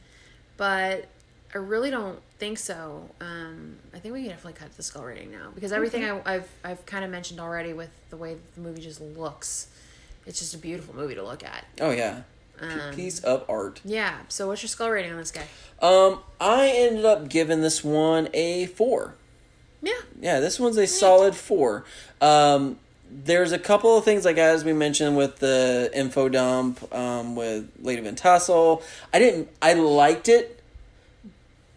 but 0.58 1.08
I 1.56 1.60
really 1.60 1.92
don't 1.92 2.20
think 2.40 2.58
so. 2.58 3.10
Um, 3.22 3.76
I 3.94 4.00
think 4.00 4.14
we 4.14 4.22
can 4.22 4.30
definitely 4.32 4.54
cut 4.60 4.76
the 4.76 4.84
skull 4.84 5.04
rating 5.04 5.32
now 5.32 5.52
because 5.54 5.72
everything 5.72 6.04
I, 6.06 6.22
I've 6.26 6.50
I've 6.64 6.86
kind 6.86 7.06
of 7.06 7.12
mentioned 7.12 7.40
already 7.40 7.74
with 7.74 7.92
the 8.10 8.18
way 8.18 8.38
the 8.56 8.62
movie 8.62 8.82
just 8.82 9.02
looks. 9.02 9.68
It's 10.26 10.40
just 10.40 10.54
a 10.54 10.58
beautiful 10.58 10.96
movie 10.96 11.16
to 11.16 11.24
look 11.24 11.44
at. 11.44 11.66
Oh 11.82 11.92
yeah, 11.92 12.22
Um, 12.60 12.94
piece 12.96 13.20
of 13.20 13.46
art. 13.50 13.82
Yeah. 13.84 14.18
So 14.28 14.48
what's 14.48 14.62
your 14.62 14.70
skull 14.70 14.90
rating 14.90 15.12
on 15.12 15.18
this 15.18 15.32
guy? 15.32 15.46
Um, 15.82 16.20
I 16.40 16.68
ended 16.70 17.06
up 17.06 17.30
giving 17.30 17.62
this 17.62 17.84
one 17.84 18.30
a 18.34 18.66
four. 18.68 19.16
Yeah. 19.82 19.94
Yeah, 20.20 20.40
this 20.40 20.60
one's 20.60 20.78
a 20.78 20.88
solid 20.88 21.36
four. 21.36 21.86
Um, 22.22 22.78
there's 23.12 23.52
a 23.54 23.58
couple 23.60 23.98
of 23.98 24.06
things 24.06 24.24
like 24.24 24.38
as 24.38 24.64
we 24.64 24.72
mentioned 24.74 25.18
with 25.18 25.38
the 25.40 25.90
info 25.96 26.30
dump 26.30 26.94
um, 26.94 27.36
with 27.36 27.70
Lady 27.82 28.02
Van 28.02 28.16
Tassel. 28.16 28.84
I 29.14 29.20
didn't. 29.20 29.50
I 29.62 29.74
liked 29.74 30.28
it, 30.30 30.59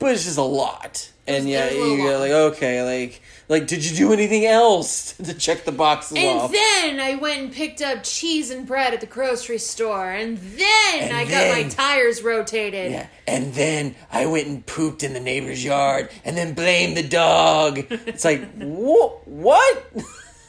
but 0.02 0.12
it's 0.12 0.24
just 0.24 0.38
a 0.38 0.42
lot. 0.42 1.08
And 1.26 1.48
yeah, 1.48 1.66
it 1.66 1.76
was 1.78 1.86
a 1.86 1.90
little 1.90 1.98
you're 1.98 2.18
like 2.18 2.30
okay, 2.56 2.82
like 2.82 3.22
like 3.48 3.66
did 3.68 3.84
you 3.88 3.96
do 3.96 4.12
anything 4.12 4.44
else 4.44 5.12
to 5.24 5.32
check 5.34 5.64
the 5.64 5.70
boxes 5.72 6.18
And 6.18 6.40
off? 6.40 6.50
then 6.52 6.98
I 7.00 7.14
went 7.14 7.40
and 7.40 7.52
picked 7.52 7.80
up 7.80 8.02
cheese 8.02 8.50
and 8.50 8.66
bread 8.66 8.92
at 8.92 9.00
the 9.00 9.06
grocery 9.06 9.58
store, 9.58 10.10
and 10.10 10.36
then 10.38 11.02
And 11.04 11.12
I 11.16 11.24
got 11.24 11.56
my 11.56 11.68
tires 11.68 12.22
rotated. 12.22 12.90
Yeah, 12.90 13.06
and 13.28 13.54
then 13.54 13.94
I 14.10 14.26
went 14.26 14.48
and 14.48 14.66
pooped 14.66 15.04
in 15.04 15.12
the 15.12 15.20
neighbor's 15.20 15.64
yard, 15.64 16.10
and 16.24 16.36
then 16.36 16.54
blamed 16.54 16.96
the 16.96 17.06
dog. 17.06 17.78
It's 17.88 18.24
like 18.24 18.52
what? 18.56 19.26
What? 19.28 19.84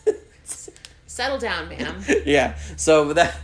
Settle 1.06 1.38
down, 1.38 1.70
ma'am. 1.70 2.04
yeah. 2.26 2.56
So 2.78 3.14
that 3.14 3.36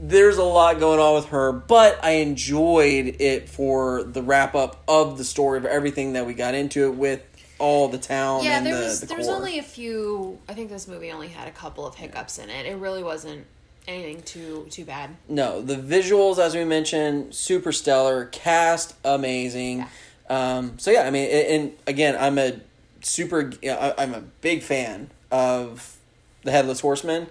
there's 0.00 0.38
a 0.38 0.44
lot 0.44 0.80
going 0.80 0.98
on 0.98 1.14
with 1.14 1.26
her, 1.26 1.52
but 1.52 2.02
I 2.02 2.12
enjoyed 2.12 3.16
it 3.20 3.48
for 3.48 4.02
the 4.02 4.22
wrap 4.22 4.54
up 4.54 4.82
of 4.88 5.18
the 5.18 5.24
story 5.24 5.58
of 5.58 5.66
everything 5.66 6.14
that 6.14 6.26
we 6.26 6.32
got 6.32 6.54
into 6.54 6.86
it 6.86 6.94
with 6.94 7.22
all 7.58 7.88
the 7.88 7.98
town 7.98 8.42
yeah, 8.42 8.56
and 8.56 8.66
there 8.66 8.74
the, 8.74 8.84
was 8.84 9.00
the 9.00 9.06
there 9.06 9.18
was 9.18 9.28
only 9.28 9.58
a 9.58 9.62
few. 9.62 10.38
I 10.48 10.54
think 10.54 10.70
this 10.70 10.88
movie 10.88 11.12
only 11.12 11.28
had 11.28 11.46
a 11.46 11.50
couple 11.50 11.86
of 11.86 11.94
hiccups 11.94 12.38
in 12.38 12.48
it. 12.48 12.64
It 12.64 12.76
really 12.76 13.02
wasn't 13.02 13.46
anything 13.86 14.22
too 14.22 14.66
too 14.70 14.86
bad. 14.86 15.10
No, 15.28 15.60
the 15.60 15.76
visuals, 15.76 16.38
as 16.38 16.54
we 16.54 16.64
mentioned, 16.64 17.34
super 17.34 17.70
stellar. 17.70 18.24
Cast 18.26 18.94
amazing. 19.04 19.86
Um, 20.30 20.78
so 20.78 20.90
yeah, 20.90 21.02
I 21.02 21.10
mean, 21.10 21.28
and 21.28 21.72
again, 21.86 22.16
I'm 22.18 22.38
a 22.38 22.60
super. 23.02 23.52
I'm 23.62 24.14
a 24.14 24.22
big 24.40 24.62
fan 24.62 25.10
of 25.30 25.98
the 26.42 26.52
Headless 26.52 26.80
Horseman. 26.80 27.26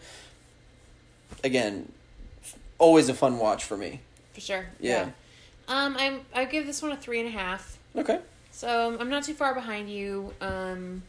Again, 1.43 1.91
always 2.79 3.09
a 3.09 3.13
fun 3.13 3.37
watch 3.37 3.63
for 3.63 3.77
me. 3.77 4.01
For 4.33 4.41
sure. 4.41 4.65
Yeah. 4.79 5.09
Um, 5.67 5.95
I'm 5.99 6.21
I 6.33 6.45
give 6.45 6.65
this 6.65 6.81
one 6.81 6.91
a 6.91 6.97
three 6.97 7.19
and 7.19 7.27
a 7.27 7.31
half. 7.31 7.77
Okay. 7.95 8.19
So 8.51 8.89
um, 8.89 8.97
I'm 8.99 9.09
not 9.09 9.23
too 9.23 9.33
far 9.33 9.53
behind 9.53 9.89
you. 9.89 10.33
Um, 10.41 11.03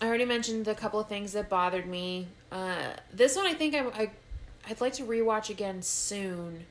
I 0.00 0.06
already 0.06 0.24
mentioned 0.24 0.66
a 0.66 0.74
couple 0.74 0.98
of 0.98 1.08
things 1.08 1.32
that 1.32 1.48
bothered 1.50 1.86
me. 1.86 2.28
Uh, 2.50 2.94
this 3.12 3.36
one 3.36 3.46
I 3.46 3.54
think 3.54 3.74
I, 3.74 3.80
I 3.88 4.10
I'd 4.68 4.80
like 4.80 4.94
to 4.94 5.04
rewatch 5.04 5.50
again 5.50 5.82
soon 5.82 6.64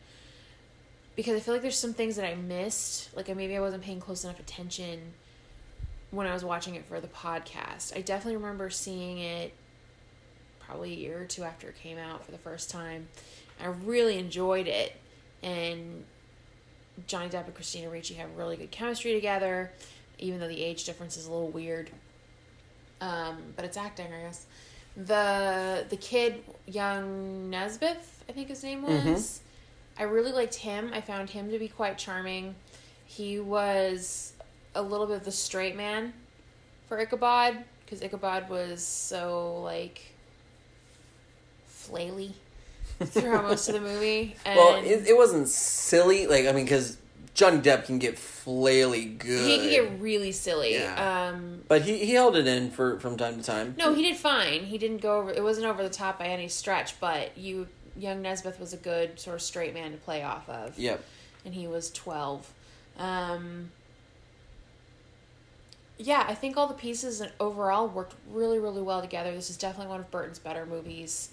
because 1.16 1.36
I 1.36 1.40
feel 1.40 1.54
like 1.54 1.62
there's 1.62 1.78
some 1.78 1.94
things 1.94 2.16
that 2.16 2.26
I 2.26 2.36
missed. 2.36 3.16
Like 3.16 3.34
maybe 3.36 3.56
I 3.56 3.60
wasn't 3.60 3.84
paying 3.84 4.00
close 4.00 4.24
enough 4.24 4.40
attention 4.40 5.14
when 6.12 6.26
I 6.26 6.34
was 6.34 6.44
watching 6.44 6.76
it 6.76 6.86
for 6.86 7.00
the 7.00 7.08
podcast. 7.08 7.96
I 7.96 8.02
definitely 8.02 8.38
remember 8.38 8.70
seeing 8.70 9.20
it 9.20 9.54
probably 10.60 10.94
a 10.94 10.96
year 10.96 11.22
or 11.22 11.26
two 11.26 11.44
after 11.44 11.68
it 11.70 11.76
came 11.76 11.98
out 11.98 12.26
for 12.26 12.32
the 12.32 12.38
first 12.38 12.70
time. 12.70 13.08
I 13.62 13.68
really 13.68 14.18
enjoyed 14.18 14.68
it, 14.68 14.96
and 15.44 16.04
Johnny 17.08 17.30
Depp 17.30 17.46
and 17.46 17.56
Christina 17.56 17.90
Ricci 17.90 18.14
have 18.16 18.36
really 18.38 18.58
good 18.58 18.72
chemistry 18.72 19.14
together, 19.14 19.72
even 20.18 20.40
though 20.40 20.48
the 20.48 20.64
age 20.64 20.86
difference 20.86 21.18
is 21.18 21.28
a 21.28 21.32
little 21.32 21.50
weird. 21.50 21.90
Um, 23.02 23.38
but 23.56 23.66
it's 23.66 23.78
acting, 23.78 24.08
I 24.14 24.22
guess. 24.22 24.46
The 24.98 25.86
the 25.90 25.98
kid, 25.98 26.44
young 26.68 27.50
Nesbitt, 27.50 28.00
I 28.28 28.32
think 28.32 28.50
his 28.50 28.64
name 28.64 28.82
was. 28.82 29.42
I 29.98 30.04
really 30.04 30.32
liked 30.32 30.56
him. 30.56 30.92
I 30.94 31.02
found 31.02 31.30
him 31.30 31.52
to 31.52 31.60
be 31.60 31.68
quite 31.68 31.98
charming. 31.98 32.56
He 33.06 33.40
was 33.40 34.34
a 34.76 34.82
little 34.82 35.06
bit 35.06 35.18
of 35.18 35.26
the 35.26 35.32
straight 35.32 35.76
man 35.76 36.14
for 36.88 36.98
Ichabod 37.00 37.64
because 37.86 38.02
Ichabod 38.02 38.50
was 38.50 38.84
so 38.84 39.62
like 39.62 40.14
flaily 41.70 42.34
throughout 43.00 43.44
most 43.44 43.68
of 43.68 43.76
the 43.76 43.82
movie. 43.82 44.36
And 44.46 44.58
Well, 44.58 44.76
it, 44.84 45.08
it 45.08 45.18
wasn't 45.18 45.48
silly. 45.48 46.28
Like 46.28 46.46
I 46.46 46.52
mean, 46.52 46.66
because 46.66 46.98
Johnny 47.34 47.60
Depp 47.60 47.86
can 47.86 48.00
get 48.00 48.16
flaily 48.16 49.18
good. 49.18 49.50
he 49.50 49.58
can 49.58 49.70
get 49.70 50.02
really 50.02 50.32
silly. 50.32 50.74
Yeah. 50.74 51.30
Um, 51.30 51.62
but 51.68 51.84
he, 51.84 52.06
he 52.06 52.14
held 52.14 52.36
it 52.36 52.48
in 52.48 52.72
for 52.72 53.00
from 53.00 53.18
time 53.18 53.38
to 53.38 53.44
time. 53.44 53.76
no, 53.78 53.94
he 53.94 54.02
did 54.02 54.18
fine. 54.18 54.66
He 54.66 54.78
didn't 54.78 55.02
go 55.02 55.20
over. 55.20 55.32
It 55.32 55.44
wasn't 55.44 55.68
over 55.68 55.82
the 55.84 55.90
top 55.90 56.20
by 56.20 56.28
any 56.28 56.48
stretch. 56.48 57.00
But 57.00 57.38
you, 57.38 57.68
young 57.98 58.22
Nesbeth 58.22 58.60
was 58.60 58.74
a 58.74 58.78
good 58.78 59.20
sort 59.20 59.36
of 59.36 59.42
straight 59.42 59.74
man 59.74 59.92
to 59.92 59.98
play 59.98 60.24
off 60.24 60.50
of. 60.50 60.78
Yep. 60.78 61.04
and 61.46 61.54
he 61.54 61.68
was 61.68 61.92
12. 61.92 62.52
Um, 62.98 63.72
yeah, 65.98 66.26
I 66.28 66.34
think 66.34 66.58
all 66.58 66.68
the 66.68 66.74
pieces 66.74 67.22
and 67.22 67.32
overall 67.40 67.88
worked 67.88 68.16
really, 68.30 68.60
really 68.60 68.82
well 68.82 69.02
together. 69.02 69.32
This 69.34 69.50
is 69.50 69.58
definitely 69.58 69.90
one 69.92 70.00
of 70.00 70.12
Burton's 70.12 70.40
better 70.40 70.66
movies. 70.66 71.30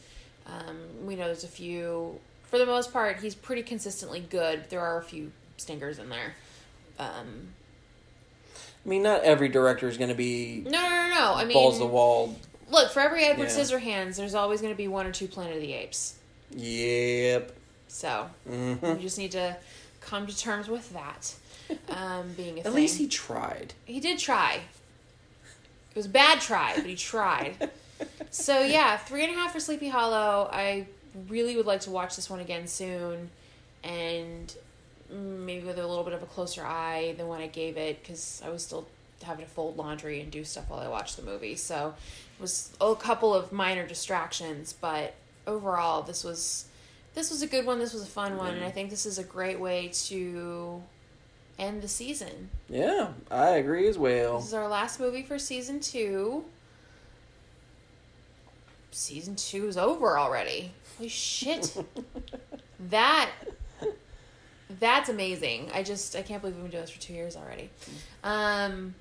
Um, 0.46 1.06
we 1.06 1.16
know 1.16 1.26
there's 1.26 1.44
a 1.44 1.48
few, 1.48 2.18
for 2.44 2.58
the 2.58 2.66
most 2.66 2.92
part, 2.92 3.18
he's 3.20 3.34
pretty 3.34 3.62
consistently 3.62 4.20
good. 4.20 4.60
But 4.60 4.70
there 4.70 4.80
are 4.80 4.98
a 4.98 5.02
few 5.02 5.32
stinkers 5.56 5.98
in 5.98 6.08
there. 6.08 6.34
Um, 6.98 7.48
I 8.84 8.88
mean, 8.88 9.02
not 9.02 9.22
every 9.24 9.48
director 9.48 9.88
is 9.88 9.96
going 9.98 10.10
to 10.10 10.14
be 10.14 10.62
no, 10.64 10.70
no, 10.70 10.88
no, 10.88 11.08
no. 11.14 11.34
I 11.34 11.44
mean, 11.44 11.54
balls 11.54 11.78
the 11.78 11.86
wall. 11.86 12.36
look 12.70 12.90
for 12.92 13.00
every 13.00 13.24
Edward 13.24 13.48
Yeah. 13.48 13.50
Scissorhands. 13.56 14.16
There's 14.16 14.34
always 14.34 14.60
going 14.60 14.72
to 14.72 14.76
be 14.76 14.86
one 14.88 15.06
or 15.06 15.12
two 15.12 15.26
Planet 15.26 15.56
of 15.56 15.60
the 15.62 15.72
Apes. 15.72 16.14
Yep. 16.52 17.52
So 17.88 18.28
hmm 18.48 18.74
we 18.82 18.94
just 19.02 19.18
need 19.18 19.32
to 19.32 19.56
come 20.00 20.26
to 20.28 20.36
terms 20.38 20.68
with 20.68 20.92
that. 20.92 21.34
Um, 21.88 22.32
being 22.36 22.56
a 22.58 22.60
At 22.60 22.64
thing. 22.66 22.74
least 22.74 22.98
he 22.98 23.08
tried. 23.08 23.74
he 23.84 23.98
did 23.98 24.20
try. 24.20 24.60
It 25.90 25.96
was 25.96 26.06
a 26.06 26.10
bad 26.10 26.40
try, 26.40 26.74
but 26.76 26.86
he 26.86 26.94
tried. 26.94 27.70
so 28.30 28.60
yeah, 28.60 28.96
three 28.96 29.24
and 29.24 29.32
a 29.32 29.36
half 29.36 29.52
for 29.52 29.60
Sleepy 29.60 29.88
Hollow. 29.88 30.48
I 30.52 30.86
really 31.28 31.56
would 31.56 31.66
like 31.66 31.80
to 31.82 31.90
watch 31.90 32.16
this 32.16 32.28
one 32.28 32.40
again 32.40 32.66
soon, 32.66 33.30
and 33.82 34.54
maybe 35.10 35.64
with 35.64 35.78
a 35.78 35.86
little 35.86 36.04
bit 36.04 36.12
of 36.12 36.22
a 36.22 36.26
closer 36.26 36.64
eye 36.64 37.14
than 37.16 37.28
when 37.28 37.40
I 37.40 37.46
gave 37.46 37.76
it 37.76 38.00
because 38.02 38.42
I 38.44 38.50
was 38.50 38.64
still 38.64 38.86
having 39.22 39.44
to 39.44 39.50
fold 39.50 39.76
laundry 39.76 40.20
and 40.20 40.30
do 40.30 40.44
stuff 40.44 40.68
while 40.68 40.80
I 40.80 40.88
watched 40.88 41.16
the 41.16 41.22
movie. 41.22 41.56
So 41.56 41.94
it 42.38 42.42
was 42.42 42.72
a 42.80 42.94
couple 42.94 43.34
of 43.34 43.52
minor 43.52 43.86
distractions, 43.86 44.74
but 44.78 45.14
overall, 45.46 46.02
this 46.02 46.24
was 46.24 46.66
this 47.14 47.30
was 47.30 47.42
a 47.42 47.46
good 47.46 47.64
one. 47.64 47.78
This 47.78 47.92
was 47.92 48.02
a 48.02 48.06
fun 48.06 48.36
one, 48.36 48.54
and 48.54 48.64
I 48.64 48.70
think 48.70 48.90
this 48.90 49.06
is 49.06 49.18
a 49.18 49.24
great 49.24 49.58
way 49.58 49.88
to 50.06 50.82
end 51.58 51.82
the 51.82 51.88
season. 51.88 52.50
Yeah, 52.68 53.08
I 53.30 53.50
agree 53.50 53.88
as 53.88 53.96
well. 53.96 54.38
This 54.38 54.48
is 54.48 54.54
our 54.54 54.68
last 54.68 55.00
movie 55.00 55.22
for 55.22 55.38
season 55.38 55.80
two. 55.80 56.44
Season 58.96 59.36
two 59.36 59.68
is 59.68 59.76
over 59.76 60.18
already. 60.18 60.72
Holy 60.96 61.10
shit. 61.10 61.76
that 62.88 63.28
that's 64.80 65.10
amazing. 65.10 65.70
I 65.74 65.82
just 65.82 66.16
I 66.16 66.22
can't 66.22 66.40
believe 66.40 66.56
we've 66.56 66.64
been 66.64 66.70
doing 66.70 66.82
this 66.82 66.90
for 66.90 67.00
two 67.00 67.12
years 67.12 67.36
already. 67.36 67.68
Um 68.24 68.94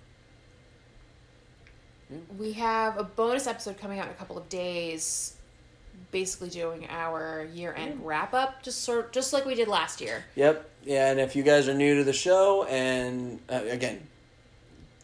we 2.38 2.52
have 2.52 2.98
a 2.98 3.06
bonus 3.06 3.48
episode 3.48 3.78
coming 3.78 4.00
out 4.00 4.08
in 4.08 4.12
a 4.12 4.16
couple 4.16 4.38
of 4.38 4.50
days 4.50 5.38
basically 6.12 6.50
doing 6.50 6.86
our 6.90 7.48
year 7.54 7.74
end 7.74 8.06
wrap 8.06 8.34
up 8.34 8.62
just 8.64 8.82
sort 8.82 9.14
just 9.14 9.32
like 9.32 9.46
we 9.46 9.56
did 9.56 9.70
last 9.70 10.02
year. 10.02 10.26
Yep. 10.36 10.70
Yeah, 10.84 11.10
and 11.10 11.22
if 11.22 11.38
you 11.38 11.44
guys 11.44 11.70
are 11.70 11.74
new 11.74 11.96
to 11.96 12.04
the 12.04 12.14
show, 12.14 12.66
and 12.66 13.40
uh, 13.50 13.62
again, 13.70 14.06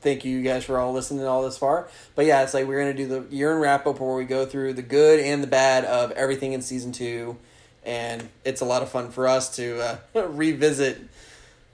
thank 0.02 0.26
you 0.26 0.42
guys 0.42 0.66
for 0.66 0.78
all 0.80 0.94
listening 0.94 1.26
all 1.26 1.44
this 1.44 1.58
far. 1.58 1.88
But 2.16 2.26
yeah, 2.26 2.44
it's 2.44 2.54
like 2.54 2.68
we're 2.68 2.80
gonna 2.80 2.94
do 2.94 3.08
the 3.08 3.36
year 3.36 3.54
in 3.54 3.60
wrap 3.60 3.86
up 3.88 4.00
where 4.00 4.16
we 4.16 4.26
go 4.26 4.46
through 4.46 4.74
the 4.74 4.82
good 4.82 5.20
and 5.20 5.42
the 5.44 5.48
bad 5.48 5.86
of 5.86 6.12
everything 6.12 6.54
in 6.54 6.62
season 6.62 6.92
two, 6.92 7.38
and 7.86 8.28
it's 8.44 8.62
a 8.62 8.66
lot 8.66 8.82
of 8.82 8.90
fun 8.90 9.12
for 9.12 9.28
us 9.28 9.56
to 9.56 10.00
uh, 10.16 10.28
revisit 10.28 11.00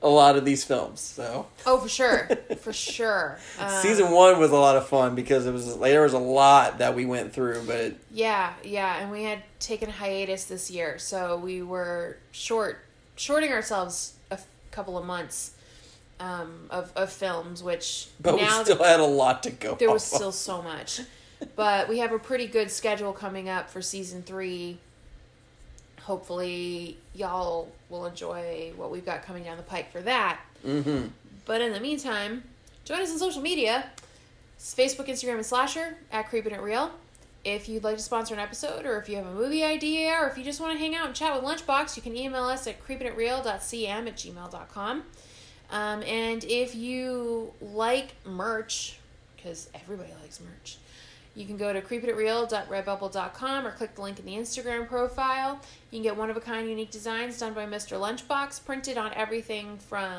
a 0.04 0.08
lot 0.08 0.36
of 0.36 0.46
these 0.46 0.64
films. 0.64 1.00
So 1.02 1.48
Oh, 1.66 1.80
for 1.80 1.90
sure. 1.90 2.30
for 2.60 2.72
sure. 2.72 3.40
Um, 3.60 3.70
season 3.82 4.12
one 4.12 4.40
was 4.40 4.52
a 4.52 4.56
lot 4.56 4.76
of 4.78 4.88
fun 4.88 5.16
because 5.16 5.48
it 5.48 5.52
was 5.52 5.76
like, 5.76 5.90
there 5.92 6.04
was 6.04 6.14
a 6.14 6.20
lot 6.20 6.78
that 6.78 6.96
we 6.96 7.08
went 7.08 7.34
through, 7.34 7.64
but 7.66 7.96
Yeah, 8.12 8.54
yeah, 8.64 8.98
and 9.02 9.10
we 9.12 9.24
had 9.24 9.42
taken 9.60 9.90
hiatus 9.90 10.46
this 10.46 10.70
year, 10.70 11.00
so 11.00 11.36
we 11.38 11.64
were 11.64 12.18
short, 12.32 12.78
shorting 13.16 13.52
ourselves 13.52 14.14
a 14.30 14.36
f- 14.36 14.46
couple 14.70 15.00
of 15.00 15.06
months 15.06 15.54
um, 16.20 16.68
of 16.70 16.92
of 16.96 17.12
films, 17.12 17.62
which 17.64 18.08
but 18.20 18.36
now 18.38 18.60
we 18.60 18.64
still 18.66 18.84
had 18.84 19.00
a 19.00 19.06
lot 19.06 19.44
to 19.44 19.52
go. 19.52 19.76
there 19.76 19.92
was 19.92 20.10
of. 20.12 20.18
still 20.18 20.32
so 20.32 20.62
much, 20.62 21.02
but 21.56 21.88
we 21.90 22.00
have 22.00 22.12
a 22.12 22.20
pretty 22.20 22.48
good 22.48 22.72
schedule 22.72 23.14
coming 23.14 23.50
up 23.50 23.70
for 23.70 23.82
season 23.82 24.24
three. 24.24 24.78
Hopefully, 26.02 26.98
y'all 27.14 27.70
will 27.90 28.06
enjoy 28.06 28.72
what 28.76 28.92
we've 28.92 29.06
got 29.06 29.24
coming 29.24 29.44
down 29.44 29.58
the 29.58 29.64
pike 29.64 29.92
for 29.92 30.02
that. 30.02 30.40
Mhm. 30.66 31.10
But 31.46 31.62
in 31.62 31.74
the 31.74 31.80
meantime, 31.80 32.44
join 32.86 33.02
us 33.02 33.12
on 33.12 33.20
social 33.20 33.42
media. 33.42 33.90
It's 34.56 34.74
Facebook, 34.74 35.08
Instagram, 35.08 35.36
and 35.36 35.46
Slasher 35.46 35.98
at 36.12 36.30
Creeping 36.30 36.54
It 36.54 36.62
Real. 36.62 36.92
If 37.44 37.70
you'd 37.70 37.84
like 37.84 37.98
to 37.98 38.02
sponsor 38.04 38.34
an 38.34 38.40
episode, 38.40 38.86
or 38.86 38.98
if 39.00 39.08
you 39.08 39.16
have 39.18 39.26
a 39.28 39.32
movie 39.34 39.64
idea, 39.64 40.12
or 40.20 40.28
if 40.28 40.38
you 40.38 40.44
just 40.44 40.60
want 40.60 40.74
to 40.74 40.80
hang 40.80 40.96
out 40.96 41.06
and 41.08 41.16
chat 41.16 41.34
with 41.34 41.44
Lunchbox, 41.50 41.96
you 41.96 42.02
can 42.02 42.16
email 42.18 42.44
us 42.44 42.68
at 42.68 42.84
creepingitreal.cm 42.86 44.08
at 44.08 44.16
gmail.com. 44.16 45.04
Um, 45.72 46.02
and 46.04 46.44
if 46.46 46.76
you 46.76 47.54
like 47.62 48.16
merch, 48.26 48.98
because 49.36 49.70
everybody 49.76 50.12
likes 50.22 50.40
merch, 50.40 50.78
you 51.36 51.46
can 51.46 51.58
go 51.58 51.72
to 51.72 51.82
creepingitreal.redbubble.com 51.82 53.68
or 53.68 53.72
click 53.72 53.94
the 53.96 54.02
link 54.02 54.18
in 54.20 54.26
the 54.26 54.34
Instagram 54.36 54.88
profile. 54.88 55.60
You 55.92 55.98
can 55.98 56.04
get 56.04 56.18
one 56.18 56.30
of 56.32 56.38
a 56.38 56.42
kind 56.42 56.68
unique 56.68 56.90
designs 56.90 57.38
done 57.40 57.54
by 57.54 57.66
Mr. 57.68 58.00
Lunchbox, 58.00 58.66
printed 58.66 58.98
on 58.98 59.14
everything 59.14 59.78
from 59.78 60.12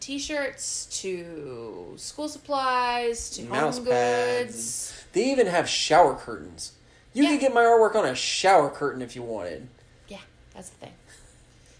t 0.00 0.18
shirts 0.18 0.86
to 1.02 1.94
school 1.96 2.28
supplies 2.28 3.30
to 3.30 3.42
Mouse 3.44 3.78
home 3.78 3.86
pads. 3.86 4.52
goods. 4.52 5.04
They 5.12 5.30
even 5.30 5.46
have 5.46 5.66
shower 5.68 6.14
curtains. 6.14 6.72
You 7.14 7.22
Yeah. 7.22 7.30
could 7.30 7.40
get 7.40 7.54
my 7.54 7.62
artwork 7.62 7.94
on 7.94 8.04
a 8.04 8.14
shower 8.14 8.68
curtain 8.68 9.00
if 9.00 9.16
you 9.16 9.22
wanted. 9.22 9.68
Yeah, 10.08 10.18
that's 10.52 10.68
the 10.68 10.76
thing. 10.76 10.92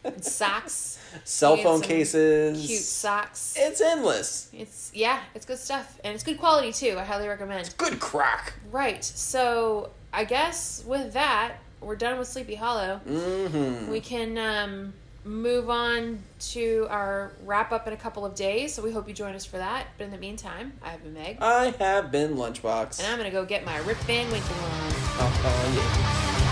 And 0.05 0.25
socks. 0.25 0.96
Cell 1.25 1.57
phone 1.57 1.81
cases. 1.81 2.67
Cute 2.67 2.83
socks. 2.83 3.55
It's 3.57 3.81
endless. 3.81 4.51
It's 4.53 4.91
yeah, 4.95 5.21
it's 5.35 5.47
good 5.47 5.59
stuff. 5.59 5.99
And 6.05 6.15
it's 6.15 6.25
good 6.25 6.39
quality 6.39 6.73
too. 6.73 6.97
I 6.99 7.05
highly 7.05 7.29
recommend. 7.29 7.75
Good 7.77 8.01
crack. 8.01 8.55
Right. 8.71 9.05
So 9.05 9.91
I 10.13 10.25
guess 10.25 10.85
with 10.87 11.13
that, 11.13 11.57
we're 11.81 11.97
done 11.97 12.19
with 12.19 12.29
Sleepy 12.29 12.55
Hollow. 12.55 13.01
Mm-hmm. 13.09 13.91
We 13.91 14.01
can 14.01 14.39
um, 14.39 14.95
move 15.25 15.69
on 15.69 16.21
to 16.39 16.87
our 16.89 17.33
wrap 17.45 17.73
up 17.73 17.87
in 17.87 17.93
a 17.93 17.97
couple 17.97 18.25
of 18.25 18.35
days. 18.35 18.73
So 18.75 18.83
we 18.83 18.93
hope 18.93 19.09
you 19.09 19.15
join 19.15 19.35
us 19.35 19.45
for 19.45 19.59
that. 19.59 19.87
But 19.99 20.05
in 20.05 20.11
the 20.11 20.19
meantime, 20.19 20.73
I've 20.83 21.03
been 21.03 21.15
Meg. 21.15 21.39
I 21.41 21.75
have 21.79 22.11
been 22.11 22.37
Lunchbox. 22.37 23.01
And 23.01 23.09
I'm 23.09 23.19
going 23.19 23.31
to 23.31 23.37
go 23.37 23.45
get 23.45 23.65
my 23.65 23.79
Rip 23.79 23.99
Van 23.99 24.31
Winkle 24.31 24.57
on. 24.57 24.93
Oh, 25.19 26.41
yeah. 26.41 26.46